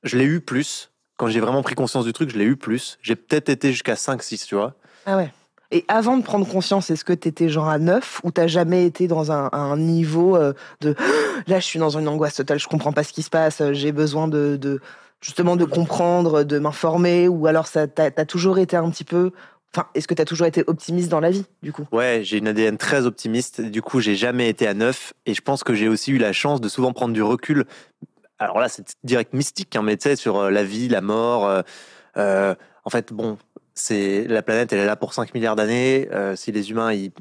Je 0.02 0.16
l'ai 0.16 0.24
eu 0.24 0.40
plus. 0.40 0.90
Quand 1.22 1.28
j'ai 1.28 1.38
vraiment 1.38 1.62
pris 1.62 1.76
conscience 1.76 2.04
du 2.04 2.12
truc, 2.12 2.30
je 2.30 2.36
l'ai 2.36 2.44
eu 2.44 2.56
plus. 2.56 2.98
J'ai 3.00 3.14
peut-être 3.14 3.48
été 3.48 3.70
jusqu'à 3.70 3.94
5-6, 3.94 4.44
tu 4.44 4.56
vois. 4.56 4.74
Ah 5.06 5.16
ouais. 5.16 5.32
Et 5.70 5.84
avant 5.86 6.16
de 6.16 6.24
prendre 6.24 6.44
conscience, 6.44 6.90
est-ce 6.90 7.04
que 7.04 7.12
tu 7.12 7.28
étais 7.28 7.48
genre 7.48 7.68
à 7.68 7.78
9 7.78 8.22
ou 8.24 8.32
t'as 8.32 8.48
jamais 8.48 8.86
été 8.86 9.06
dans 9.06 9.30
un, 9.30 9.48
un 9.52 9.76
niveau 9.76 10.34
euh, 10.34 10.52
de 10.80 10.96
là 11.46 11.60
je 11.60 11.64
suis 11.64 11.78
dans 11.78 11.96
une 11.96 12.08
angoisse 12.08 12.34
totale, 12.34 12.58
je 12.58 12.66
comprends 12.66 12.92
pas 12.92 13.04
ce 13.04 13.12
qui 13.12 13.22
se 13.22 13.30
passe, 13.30 13.60
euh, 13.60 13.72
j'ai 13.72 13.92
besoin 13.92 14.26
de, 14.26 14.56
de 14.60 14.80
justement 15.20 15.54
de 15.54 15.64
comprendre, 15.64 16.42
de 16.42 16.58
m'informer 16.58 17.28
ou 17.28 17.46
alors 17.46 17.68
ça 17.68 17.86
t'as 17.86 18.10
as 18.16 18.26
toujours 18.26 18.58
été 18.58 18.74
un 18.74 18.90
petit 18.90 19.04
peu 19.04 19.30
enfin 19.72 19.86
est-ce 19.94 20.08
que 20.08 20.14
t'as 20.14 20.24
toujours 20.24 20.48
été 20.48 20.64
optimiste 20.66 21.08
dans 21.08 21.20
la 21.20 21.30
vie 21.30 21.44
du 21.62 21.72
coup? 21.72 21.86
Ouais, 21.92 22.22
j'ai 22.24 22.38
une 22.38 22.48
ADN 22.48 22.78
très 22.78 23.06
optimiste. 23.06 23.60
Du 23.60 23.80
coup, 23.80 24.00
j'ai 24.00 24.16
jamais 24.16 24.48
été 24.48 24.66
à 24.66 24.74
neuf. 24.74 25.14
Et 25.24 25.34
je 25.34 25.40
pense 25.40 25.64
que 25.64 25.74
j'ai 25.74 25.88
aussi 25.88 26.10
eu 26.10 26.18
la 26.18 26.32
chance 26.32 26.60
de 26.60 26.68
souvent 26.68 26.92
prendre 26.92 27.14
du 27.14 27.22
recul. 27.22 27.64
Alors 28.42 28.58
là, 28.58 28.68
c'est 28.68 28.96
direct 29.04 29.32
mystique, 29.32 29.76
hein, 29.76 29.82
mais 29.82 29.96
tu 29.96 30.08
sais, 30.08 30.16
sur 30.16 30.36
euh, 30.38 30.50
la 30.50 30.64
vie, 30.64 30.88
la 30.88 31.00
mort. 31.00 31.46
euh, 31.46 31.62
euh, 32.16 32.54
en 32.84 32.90
fait, 32.90 33.12
bon, 33.12 33.38
c'est 33.74 34.26
la 34.26 34.42
planète, 34.42 34.72
elle 34.72 34.80
est 34.80 34.86
là 34.86 34.96
pour 34.96 35.14
5 35.14 35.32
milliards 35.34 35.56
d'années. 35.56 36.08
Euh, 36.12 36.34
si 36.34 36.50
les 36.50 36.70
humains, 36.70 36.92
ils 36.92 37.12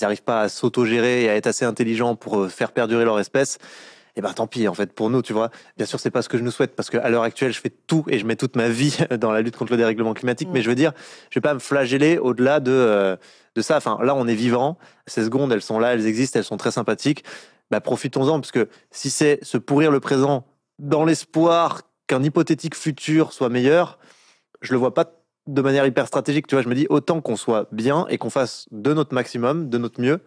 n'arrivent 0.00 0.22
pas 0.22 0.42
à 0.42 0.48
s'autogérer 0.48 1.24
et 1.24 1.30
à 1.30 1.36
être 1.36 1.46
assez 1.46 1.64
intelligents 1.64 2.14
pour 2.16 2.50
faire 2.50 2.72
perdurer 2.72 3.04
leur 3.04 3.18
espèce, 3.18 3.58
eh 4.16 4.20
ben 4.20 4.32
tant 4.32 4.46
pis 4.46 4.68
en 4.68 4.74
fait 4.74 4.92
pour 4.92 5.10
nous, 5.10 5.22
tu 5.22 5.32
vois. 5.32 5.50
Bien 5.76 5.86
sûr, 5.86 6.00
c'est 6.00 6.10
pas 6.10 6.22
ce 6.22 6.28
que 6.28 6.36
je 6.36 6.42
nous 6.42 6.50
souhaite 6.50 6.74
parce 6.76 6.90
qu'à 6.90 7.08
l'heure 7.08 7.22
actuelle, 7.22 7.52
je 7.52 7.60
fais 7.60 7.70
tout 7.86 8.04
et 8.08 8.18
je 8.18 8.26
mets 8.26 8.36
toute 8.36 8.56
ma 8.56 8.68
vie 8.68 8.98
dans 9.18 9.32
la 9.32 9.40
lutte 9.40 9.56
contre 9.56 9.72
le 9.72 9.78
dérèglement 9.78 10.12
climatique. 10.12 10.48
Mm. 10.48 10.52
Mais 10.52 10.62
je 10.62 10.68
veux 10.68 10.74
dire, 10.74 10.92
je 11.30 11.38
vais 11.38 11.42
pas 11.42 11.54
me 11.54 11.60
flageller 11.60 12.18
au-delà 12.18 12.60
de 12.60 12.72
euh, 12.72 13.16
de 13.54 13.62
ça. 13.62 13.76
Enfin, 13.76 13.98
là, 14.02 14.14
on 14.14 14.26
est 14.26 14.34
vivant. 14.34 14.76
Ces 15.06 15.24
secondes, 15.24 15.52
elles 15.52 15.62
sont 15.62 15.78
là, 15.78 15.94
elles 15.94 16.06
existent, 16.06 16.38
elles 16.38 16.44
sont 16.44 16.56
très 16.56 16.72
sympathiques. 16.72 17.24
Bah, 17.70 17.80
profitons-en 17.80 18.40
parce 18.40 18.50
que 18.50 18.68
si 18.90 19.10
c'est 19.10 19.38
se 19.42 19.58
pourrir 19.58 19.90
le 19.90 20.00
présent 20.00 20.44
dans 20.78 21.04
l'espoir 21.04 21.82
qu'un 22.06 22.22
hypothétique 22.22 22.74
futur 22.74 23.32
soit 23.32 23.48
meilleur, 23.48 23.98
je 24.60 24.72
le 24.72 24.78
vois 24.78 24.94
pas 24.94 25.12
de 25.46 25.62
manière 25.62 25.86
hyper 25.86 26.06
stratégique. 26.06 26.46
Tu 26.46 26.54
vois, 26.54 26.62
je 26.62 26.68
me 26.68 26.74
dis 26.74 26.86
autant 26.90 27.20
qu'on 27.20 27.36
soit 27.36 27.68
bien 27.72 28.06
et 28.08 28.18
qu'on 28.18 28.30
fasse 28.30 28.66
de 28.70 28.92
notre 28.92 29.14
maximum, 29.14 29.68
de 29.70 29.78
notre 29.78 30.00
mieux, 30.00 30.20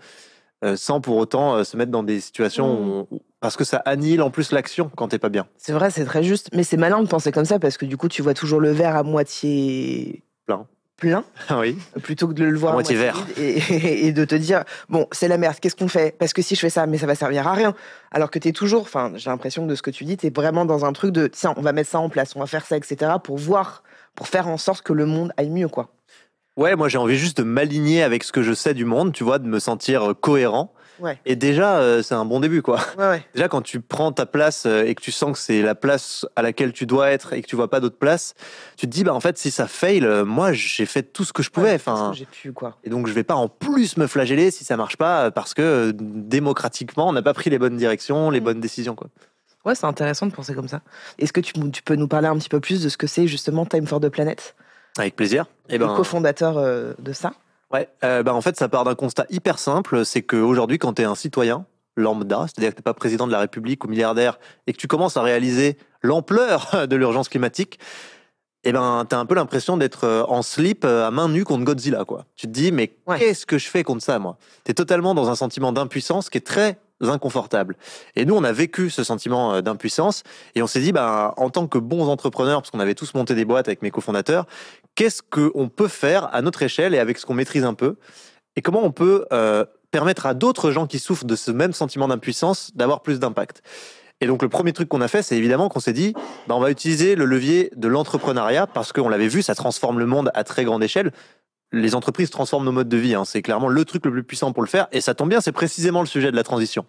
euh, 0.63 0.75
sans 0.75 0.99
pour 1.01 1.17
autant 1.17 1.55
euh, 1.57 1.63
se 1.63 1.77
mettre 1.77 1.91
dans 1.91 2.03
des 2.03 2.19
situations 2.19 3.05
où- 3.11 3.15
où- 3.15 3.21
parce 3.39 3.55
que 3.57 3.63
ça 3.63 3.77
annihile 3.77 4.21
en 4.21 4.29
plus 4.29 4.51
l'action 4.51 4.91
quand 4.95 5.07
t'es 5.09 5.19
pas 5.19 5.29
bien. 5.29 5.47
C'est 5.57 5.73
vrai, 5.73 5.89
c'est 5.91 6.05
très 6.05 6.23
juste, 6.23 6.49
mais 6.53 6.63
c'est 6.63 6.77
malin 6.77 7.01
de 7.01 7.07
penser 7.07 7.31
comme 7.31 7.45
ça 7.45 7.57
parce 7.59 7.77
que 7.77 7.85
du 7.85 7.97
coup 7.97 8.07
tu 8.07 8.21
vois 8.21 8.33
toujours 8.35 8.59
le 8.59 8.71
verre 8.71 8.95
à 8.95 9.03
moitié 9.03 10.23
Plein. 10.45 10.67
Plein 11.01 11.25
Ah 11.49 11.59
oui. 11.59 11.77
plutôt 12.03 12.27
que 12.29 12.33
de 12.33 12.45
le 12.45 12.57
voir 12.57 12.71
À 12.71 12.75
moitié 12.75 12.95
vert. 12.95 13.17
et, 13.37 14.07
et 14.07 14.13
de 14.13 14.23
te 14.23 14.35
dire 14.35 14.63
bon 14.87 15.05
c'est 15.11 15.27
la 15.27 15.37
merde 15.37 15.57
qu'est-ce 15.59 15.75
qu'on 15.75 15.89
fait? 15.89 16.15
Parce 16.17 16.31
que 16.31 16.41
si 16.41 16.55
je 16.55 16.61
fais 16.61 16.69
ça 16.69 16.85
mais 16.87 16.97
ça 16.97 17.07
va 17.07 17.15
servir 17.15 17.45
à 17.47 17.53
rien 17.53 17.73
alors 18.11 18.31
que 18.31 18.39
tu 18.39 18.47
es 18.47 18.51
toujours 18.53 18.83
enfin 18.83 19.11
j'ai 19.15 19.29
l'impression 19.29 19.65
que 19.65 19.69
de 19.71 19.75
ce 19.75 19.81
que 19.81 19.91
tu 19.91 20.05
dis 20.05 20.15
tu 20.15 20.27
es 20.27 20.29
vraiment 20.29 20.63
dans 20.63 20.85
un 20.85 20.93
truc 20.93 21.11
de 21.11 21.27
tiens 21.27 21.53
on 21.57 21.61
va 21.61 21.73
mettre 21.73 21.89
ça 21.89 21.99
en 21.99 22.07
place 22.07 22.33
on 22.37 22.39
va 22.39 22.45
faire 22.47 22.65
ça 22.65 22.77
etc 22.77 23.11
pour 23.21 23.37
voir 23.37 23.83
pour 24.15 24.27
faire 24.29 24.47
en 24.47 24.57
sorte 24.57 24.83
que 24.83 24.93
le 24.93 25.05
monde 25.05 25.33
aille 25.35 25.49
mieux 25.49 25.67
quoi 25.67 25.89
Ouais, 26.57 26.75
moi 26.75 26.87
j'ai 26.89 26.97
envie 26.97 27.17
juste 27.17 27.37
de 27.37 27.43
m'aligner 27.43 28.03
avec 28.03 28.23
ce 28.23 28.31
que 28.33 28.43
je 28.43 28.53
sais 28.53 28.73
du 28.73 28.83
monde, 28.83 29.13
tu 29.13 29.23
vois, 29.23 29.39
de 29.39 29.47
me 29.47 29.57
sentir 29.57 30.13
cohérent. 30.19 30.73
Ouais. 31.01 31.19
Et 31.25 31.35
déjà, 31.35 31.79
euh, 31.79 32.01
c'est 32.03 32.13
un 32.13 32.25
bon 32.25 32.39
début, 32.39 32.61
quoi. 32.61 32.79
ouais 32.97 33.09
ouais 33.09 33.25
Déjà, 33.33 33.47
quand 33.47 33.61
tu 33.61 33.79
prends 33.81 34.11
ta 34.11 34.25
place 34.25 34.65
euh, 34.65 34.83
et 34.85 34.93
que 34.95 35.01
tu 35.01 35.11
sens 35.11 35.31
que 35.33 35.37
c'est 35.39 35.61
la 35.63 35.73
place 35.75 36.25
à 36.35 36.41
laquelle 36.43 36.73
tu 36.73 36.85
dois 36.85 37.09
être 37.11 37.33
et 37.33 37.41
que 37.41 37.47
tu 37.47 37.55
vois 37.55 37.69
pas 37.69 37.79
d'autre 37.79 37.97
place, 37.97 38.35
tu 38.77 38.85
te 38.85 38.91
dis, 38.91 39.03
bah 39.03 39.13
en 39.13 39.19
fait, 39.19 39.37
si 39.37 39.49
ça 39.51 39.67
fail, 39.67 40.05
euh, 40.05 40.23
moi 40.25 40.53
j'ai 40.53 40.85
fait 40.85 41.03
tout 41.03 41.23
ce 41.25 41.33
que 41.33 41.41
je 41.43 41.49
pouvais. 41.49 41.73
Enfin, 41.73 42.11
j'ai 42.15 42.25
pu 42.25 42.51
quoi 42.53 42.77
Et 42.83 42.89
donc, 42.89 43.07
je 43.07 43.13
vais 43.13 43.23
pas 43.23 43.33
en 43.35 43.47
plus 43.49 43.97
me 43.97 44.05
flageller 44.07 44.51
si 44.51 44.63
ça 44.63 44.77
marche 44.77 44.95
pas, 44.97 45.31
parce 45.31 45.53
que 45.55 45.61
euh, 45.61 45.91
démocratiquement, 45.95 47.09
on 47.09 47.13
n'a 47.13 47.21
pas 47.21 47.33
pris 47.33 47.49
les 47.49 47.59
bonnes 47.59 47.77
directions, 47.77 48.29
les 48.29 48.39
Mm. 48.39 48.43
bonnes 48.43 48.61
décisions. 48.61 48.95
Quoi. 48.95 49.07
ouais 49.65 49.75
c'est 49.75 49.85
intéressant 49.85 50.25
de 50.25 50.31
penser 50.31 50.53
comme 50.55 50.67
ça 50.67 50.81
est-ce 51.19 51.31
que 51.33 51.39
tu, 51.41 51.53
tu 51.71 51.83
peux 51.83 51.95
nous 51.95 52.07
parler 52.07 52.27
un 52.27 52.37
petit 52.37 52.49
peu 52.49 52.59
plus 52.59 52.81
de 52.83 52.89
ce 52.89 52.97
que 52.97 53.05
c'est 53.07 53.27
justement 53.27 53.65
Time 53.65 53.85
for 53.87 53.99
the 53.99 54.09
Planet? 54.09 54.55
Avec 54.97 55.15
plaisir. 55.15 55.45
Et 55.69 55.77
le 55.77 55.85
ben, 55.85 55.95
cofondateur 55.95 56.57
euh, 56.57 56.93
de 56.99 57.13
ça? 57.13 57.31
Ouais, 57.73 57.89
euh, 58.03 58.23
ben, 58.23 58.33
en 58.33 58.41
fait, 58.41 58.57
ça 58.57 58.69
part 58.69 58.83
d'un 58.83 58.95
constat 58.95 59.25
hyper 59.29 59.59
simple 59.59 60.05
c'est 60.05 60.21
qu'aujourd'hui, 60.21 60.77
quand 60.77 60.93
tu 60.93 61.01
es 61.01 61.05
un 61.05 61.15
citoyen 61.15 61.65
lambda, 61.97 62.45
c'est-à-dire 62.47 62.71
que 62.71 62.77
tu 62.77 62.83
pas 62.83 62.93
président 62.93 63.27
de 63.27 63.31
la 63.31 63.39
République 63.39 63.83
ou 63.83 63.87
milliardaire, 63.87 64.39
et 64.67 64.73
que 64.73 64.77
tu 64.77 64.87
commences 64.87 65.17
à 65.17 65.21
réaliser 65.21 65.77
l'ampleur 66.01 66.71
de 66.87 66.95
l'urgence 66.95 67.29
climatique, 67.29 67.79
eh 68.63 68.71
ben, 68.71 69.05
tu 69.09 69.15
as 69.15 69.19
un 69.19 69.25
peu 69.25 69.35
l'impression 69.35 69.75
d'être 69.75 70.03
euh, 70.05 70.23
en 70.27 70.41
slip 70.43 70.85
euh, 70.85 71.07
à 71.07 71.11
main 71.11 71.27
nue 71.27 71.43
contre 71.43 71.63
Godzilla. 71.65 72.05
Quoi. 72.05 72.25
Tu 72.35 72.45
te 72.47 72.51
dis, 72.51 72.71
mais 72.71 72.95
Ouais. 73.07 73.17
qu'est-ce 73.17 73.45
que 73.45 73.57
je 73.57 73.67
fais 73.67 73.83
contre 73.83 74.03
ça, 74.03 74.19
moi? 74.19 74.37
Tu 74.63 74.71
es 74.71 74.73
totalement 74.73 75.15
dans 75.15 75.29
un 75.29 75.35
sentiment 75.35 75.71
d'impuissance 75.71 76.29
qui 76.29 76.37
est 76.37 76.45
très 76.45 76.77
inconfortables. 77.01 77.75
Et 78.15 78.25
nous, 78.25 78.35
on 78.35 78.43
a 78.43 78.51
vécu 78.51 78.91
ce 78.91 79.03
sentiment 79.03 79.59
d'impuissance 79.63 80.21
et 80.53 80.61
on 80.61 80.67
s'est 80.67 80.81
dit, 80.81 80.91
bah, 80.91 81.33
en 81.37 81.49
tant 81.49 81.65
que 81.65 81.79
bons 81.79 82.07
entrepreneurs, 82.07 82.61
parce 82.61 82.69
qu'on 82.69 82.79
avait 82.79 82.93
tous 82.93 83.15
monté 83.15 83.33
des 83.33 83.43
boîtes 83.45 83.67
avec 83.67 83.81
mes 83.81 83.89
cofondateurs, 83.89 84.45
qu'est-ce 84.95 85.21
qu'on 85.21 85.69
peut 85.69 85.87
faire 85.87 86.33
à 86.33 86.41
notre 86.41 86.63
échelle 86.63 86.93
et 86.93 86.99
avec 86.99 87.17
ce 87.17 87.25
qu'on 87.25 87.33
maîtrise 87.33 87.63
un 87.63 87.73
peu 87.73 87.97
et 88.55 88.61
comment 88.61 88.83
on 88.83 88.91
peut 88.91 89.25
euh, 89.31 89.65
permettre 89.91 90.25
à 90.25 90.33
d'autres 90.33 90.71
gens 90.71 90.87
qui 90.87 90.99
souffrent 90.99 91.25
de 91.25 91.35
ce 91.35 91.51
même 91.51 91.73
sentiment 91.73 92.07
d'impuissance 92.07 92.71
d'avoir 92.75 93.01
plus 93.01 93.19
d'impact. 93.19 93.61
Et 94.21 94.27
donc 94.27 94.43
le 94.43 94.49
premier 94.49 94.71
truc 94.71 94.87
qu'on 94.87 95.01
a 95.01 95.07
fait, 95.07 95.23
c'est 95.23 95.35
évidemment 95.35 95.67
qu'on 95.67 95.79
s'est 95.79 95.93
dit, 95.93 96.13
bah, 96.47 96.55
on 96.55 96.59
va 96.59 96.69
utiliser 96.69 97.15
le 97.15 97.25
levier 97.25 97.71
de 97.75 97.87
l'entrepreneuriat 97.87 98.67
parce 98.67 98.93
qu'on 98.93 99.09
l'avait 99.09 99.27
vu, 99.27 99.41
ça 99.41 99.55
transforme 99.55 99.99
le 99.99 100.05
monde 100.05 100.31
à 100.35 100.43
très 100.43 100.63
grande 100.63 100.83
échelle. 100.83 101.11
Les 101.71 101.95
entreprises 101.95 102.29
transforment 102.29 102.65
nos 102.65 102.71
modes 102.71 102.89
de 102.89 102.97
vie, 102.97 103.15
hein. 103.15 103.25
c'est 103.25 103.41
clairement 103.41 103.69
le 103.69 103.85
truc 103.85 104.05
le 104.05 104.11
plus 104.11 104.23
puissant 104.23 104.51
pour 104.51 104.61
le 104.61 104.67
faire. 104.67 104.87
Et 104.91 105.01
ça 105.01 105.15
tombe 105.15 105.29
bien, 105.29 105.41
c'est 105.41 105.53
précisément 105.53 106.01
le 106.01 106.07
sujet 106.07 106.29
de 106.29 106.35
la 106.35 106.43
transition. 106.43 106.85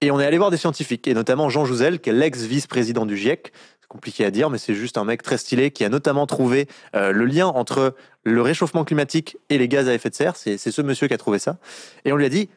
Et 0.00 0.10
on 0.10 0.20
est 0.20 0.26
allé 0.26 0.36
voir 0.36 0.50
des 0.50 0.58
scientifiques, 0.58 1.08
et 1.08 1.14
notamment 1.14 1.48
Jean 1.48 1.64
Jouzel, 1.64 1.98
qui 1.98 2.10
est 2.10 2.12
l'ex-vice-président 2.12 3.06
du 3.06 3.16
GIEC. 3.16 3.52
Compliqué 3.94 4.24
à 4.24 4.32
dire, 4.32 4.50
mais 4.50 4.58
c'est 4.58 4.74
juste 4.74 4.98
un 4.98 5.04
mec 5.04 5.22
très 5.22 5.38
stylé 5.38 5.70
qui 5.70 5.84
a 5.84 5.88
notamment 5.88 6.26
trouvé 6.26 6.66
euh, 6.96 7.12
le 7.12 7.26
lien 7.26 7.46
entre 7.46 7.94
le 8.24 8.42
réchauffement 8.42 8.82
climatique 8.82 9.36
et 9.50 9.56
les 9.56 9.68
gaz 9.68 9.88
à 9.88 9.94
effet 9.94 10.10
de 10.10 10.16
serre. 10.16 10.34
C'est 10.34 10.58
ce 10.58 10.82
monsieur 10.82 11.06
qui 11.06 11.14
a 11.14 11.16
trouvé 11.16 11.38
ça. 11.38 11.58
Et 12.04 12.12
on 12.12 12.16
lui 12.16 12.24
a 12.24 12.28
dit, 12.28 12.48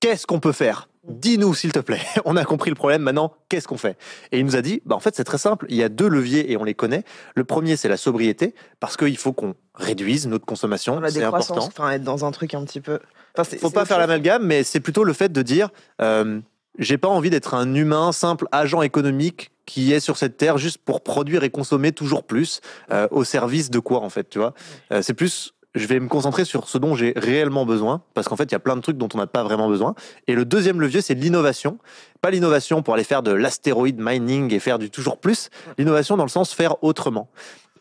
qu'est-ce 0.00 0.26
qu'on 0.26 0.38
peut 0.38 0.52
faire? 0.52 0.90
Dis-nous, 1.08 1.54
s'il 1.54 1.72
te 1.72 1.78
plaît. 1.78 2.02
On 2.26 2.36
a 2.36 2.44
compris 2.44 2.68
le 2.68 2.76
problème. 2.76 3.00
Maintenant, 3.00 3.32
qu'est-ce 3.48 3.66
qu'on 3.66 3.78
fait? 3.78 3.96
Et 4.32 4.38
il 4.38 4.44
nous 4.44 4.56
a 4.56 4.60
dit, 4.60 4.82
bah, 4.84 4.96
en 4.96 5.00
fait, 5.00 5.16
c'est 5.16 5.24
très 5.24 5.38
simple. 5.38 5.64
Il 5.70 5.76
y 5.76 5.82
a 5.82 5.88
deux 5.88 6.08
leviers 6.08 6.52
et 6.52 6.58
on 6.58 6.64
les 6.64 6.74
connaît. 6.74 7.04
Le 7.34 7.44
premier, 7.44 7.76
c'est 7.76 7.88
la 7.88 7.96
sobriété, 7.96 8.54
parce 8.80 8.98
qu'il 8.98 9.16
faut 9.16 9.32
qu'on 9.32 9.54
réduise 9.74 10.26
notre 10.26 10.44
consommation. 10.44 11.00
C'est 11.08 11.22
important. 11.22 11.58
Enfin, 11.58 11.90
être 11.92 12.02
dans 12.02 12.26
un 12.26 12.32
truc 12.32 12.54
un 12.54 12.64
petit 12.64 12.82
peu. 12.82 12.98
Enfin, 13.38 13.56
faut 13.58 13.70
pas 13.70 13.86
faire 13.86 13.98
l'amalgame, 13.98 14.44
mais 14.44 14.62
c'est 14.62 14.80
plutôt 14.80 15.04
le 15.04 15.12
fait 15.12 15.30
de 15.30 15.42
dire, 15.42 15.70
euh, 16.02 16.40
j'ai 16.78 16.98
pas 16.98 17.08
envie 17.08 17.30
d'être 17.30 17.54
un 17.54 17.74
humain 17.74 18.12
simple, 18.12 18.46
agent 18.52 18.82
économique 18.82 19.50
qui 19.66 19.92
est 19.92 20.00
sur 20.00 20.16
cette 20.16 20.36
terre 20.36 20.58
juste 20.58 20.78
pour 20.78 21.02
produire 21.02 21.42
et 21.42 21.50
consommer 21.50 21.92
toujours 21.92 22.24
plus 22.24 22.60
euh, 22.92 23.08
au 23.10 23.24
service 23.24 23.70
de 23.70 23.78
quoi 23.78 24.00
en 24.00 24.10
fait, 24.10 24.28
tu 24.28 24.38
vois? 24.38 24.54
Euh, 24.92 25.02
c'est 25.02 25.14
plus 25.14 25.52
je 25.76 25.86
vais 25.86 26.00
me 26.00 26.08
concentrer 26.08 26.46
sur 26.46 26.68
ce 26.68 26.78
dont 26.78 26.94
j'ai 26.94 27.12
réellement 27.16 27.66
besoin, 27.66 28.00
parce 28.14 28.28
qu'en 28.28 28.36
fait, 28.36 28.44
il 28.44 28.52
y 28.52 28.54
a 28.54 28.58
plein 28.58 28.76
de 28.76 28.80
trucs 28.80 28.96
dont 28.96 29.10
on 29.12 29.18
n'a 29.18 29.26
pas 29.26 29.44
vraiment 29.44 29.68
besoin. 29.68 29.94
Et 30.26 30.34
le 30.34 30.46
deuxième 30.46 30.80
levier, 30.80 31.02
c'est 31.02 31.12
l'innovation. 31.12 31.78
Pas 32.22 32.30
l'innovation 32.30 32.82
pour 32.82 32.94
aller 32.94 33.04
faire 33.04 33.22
de 33.22 33.30
l'astéroïde 33.30 33.98
mining 34.00 34.52
et 34.54 34.58
faire 34.58 34.78
du 34.78 34.90
toujours 34.90 35.18
plus, 35.18 35.50
l'innovation 35.76 36.16
dans 36.16 36.24
le 36.24 36.30
sens 36.30 36.54
faire 36.54 36.82
autrement. 36.82 37.28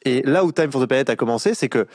Et 0.04 0.22
là 0.24 0.44
où 0.44 0.52
Time 0.52 0.72
for 0.72 0.82
the 0.82 0.86
Planet 0.86 1.10
a 1.10 1.16
commencé, 1.16 1.54
c'est 1.54 1.70
que 1.70 1.88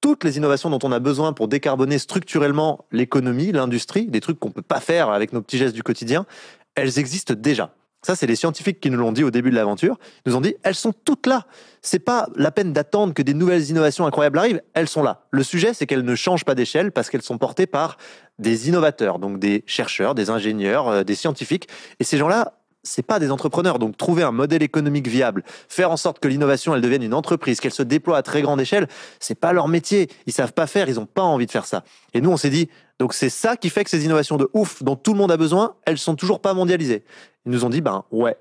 toutes 0.00 0.24
les 0.24 0.36
innovations 0.36 0.70
dont 0.70 0.78
on 0.82 0.92
a 0.92 0.98
besoin 0.98 1.32
pour 1.32 1.48
décarboner 1.48 1.98
structurellement 1.98 2.86
l'économie, 2.90 3.52
l'industrie, 3.52 4.06
des 4.06 4.20
trucs 4.20 4.38
qu'on 4.38 4.50
peut 4.50 4.62
pas 4.62 4.80
faire 4.80 5.10
avec 5.10 5.32
nos 5.32 5.42
petits 5.42 5.58
gestes 5.58 5.74
du 5.74 5.82
quotidien, 5.82 6.26
elles 6.74 6.98
existent 6.98 7.34
déjà. 7.36 7.74
Ça, 8.02 8.16
c'est 8.16 8.26
les 8.26 8.36
scientifiques 8.36 8.80
qui 8.80 8.88
nous 8.88 8.96
l'ont 8.96 9.12
dit 9.12 9.24
au 9.24 9.30
début 9.30 9.50
de 9.50 9.54
l'aventure. 9.54 9.98
Ils 10.24 10.30
nous 10.30 10.36
ont 10.36 10.40
dit, 10.40 10.54
elles 10.62 10.74
sont 10.74 10.94
toutes 11.04 11.26
là. 11.26 11.46
C'est 11.82 11.98
pas 11.98 12.28
la 12.34 12.50
peine 12.50 12.72
d'attendre 12.72 13.12
que 13.12 13.20
des 13.20 13.34
nouvelles 13.34 13.68
innovations 13.68 14.06
incroyables 14.06 14.38
arrivent. 14.38 14.62
Elles 14.72 14.88
sont 14.88 15.02
là. 15.02 15.26
Le 15.30 15.42
sujet, 15.42 15.74
c'est 15.74 15.86
qu'elles 15.86 16.04
ne 16.04 16.14
changent 16.14 16.46
pas 16.46 16.54
d'échelle 16.54 16.92
parce 16.92 17.10
qu'elles 17.10 17.22
sont 17.22 17.36
portées 17.36 17.66
par 17.66 17.98
des 18.38 18.68
innovateurs, 18.68 19.18
donc 19.18 19.38
des 19.38 19.64
chercheurs, 19.66 20.14
des 20.14 20.30
ingénieurs, 20.30 20.88
euh, 20.88 21.04
des 21.04 21.14
scientifiques. 21.14 21.68
Et 21.98 22.04
ces 22.04 22.16
gens-là, 22.16 22.54
c'est 22.82 23.02
pas 23.02 23.18
des 23.18 23.30
entrepreneurs. 23.30 23.78
Donc, 23.78 23.96
trouver 23.96 24.22
un 24.22 24.32
modèle 24.32 24.62
économique 24.62 25.08
viable, 25.08 25.42
faire 25.68 25.90
en 25.90 25.96
sorte 25.96 26.18
que 26.18 26.28
l'innovation, 26.28 26.74
elle 26.74 26.80
devienne 26.80 27.02
une 27.02 27.14
entreprise, 27.14 27.60
qu'elle 27.60 27.72
se 27.72 27.82
déploie 27.82 28.16
à 28.16 28.22
très 28.22 28.42
grande 28.42 28.60
échelle, 28.60 28.88
c'est 29.18 29.34
pas 29.34 29.52
leur 29.52 29.68
métier. 29.68 30.08
Ils 30.26 30.32
savent 30.32 30.52
pas 30.52 30.66
faire, 30.66 30.88
ils 30.88 30.98
ont 30.98 31.06
pas 31.06 31.22
envie 31.22 31.46
de 31.46 31.50
faire 31.50 31.66
ça. 31.66 31.84
Et 32.14 32.20
nous, 32.20 32.30
on 32.30 32.36
s'est 32.36 32.50
dit, 32.50 32.68
donc 32.98 33.14
c'est 33.14 33.30
ça 33.30 33.56
qui 33.56 33.70
fait 33.70 33.84
que 33.84 33.90
ces 33.90 34.04
innovations 34.04 34.36
de 34.36 34.48
ouf 34.52 34.82
dont 34.82 34.96
tout 34.96 35.12
le 35.12 35.18
monde 35.18 35.32
a 35.32 35.36
besoin, 35.36 35.74
elles 35.84 35.98
sont 35.98 36.16
toujours 36.16 36.40
pas 36.40 36.54
mondialisées. 36.54 37.04
Ils 37.46 37.52
nous 37.52 37.64
ont 37.64 37.70
dit, 37.70 37.80
ben 37.80 38.04
ouais. 38.10 38.36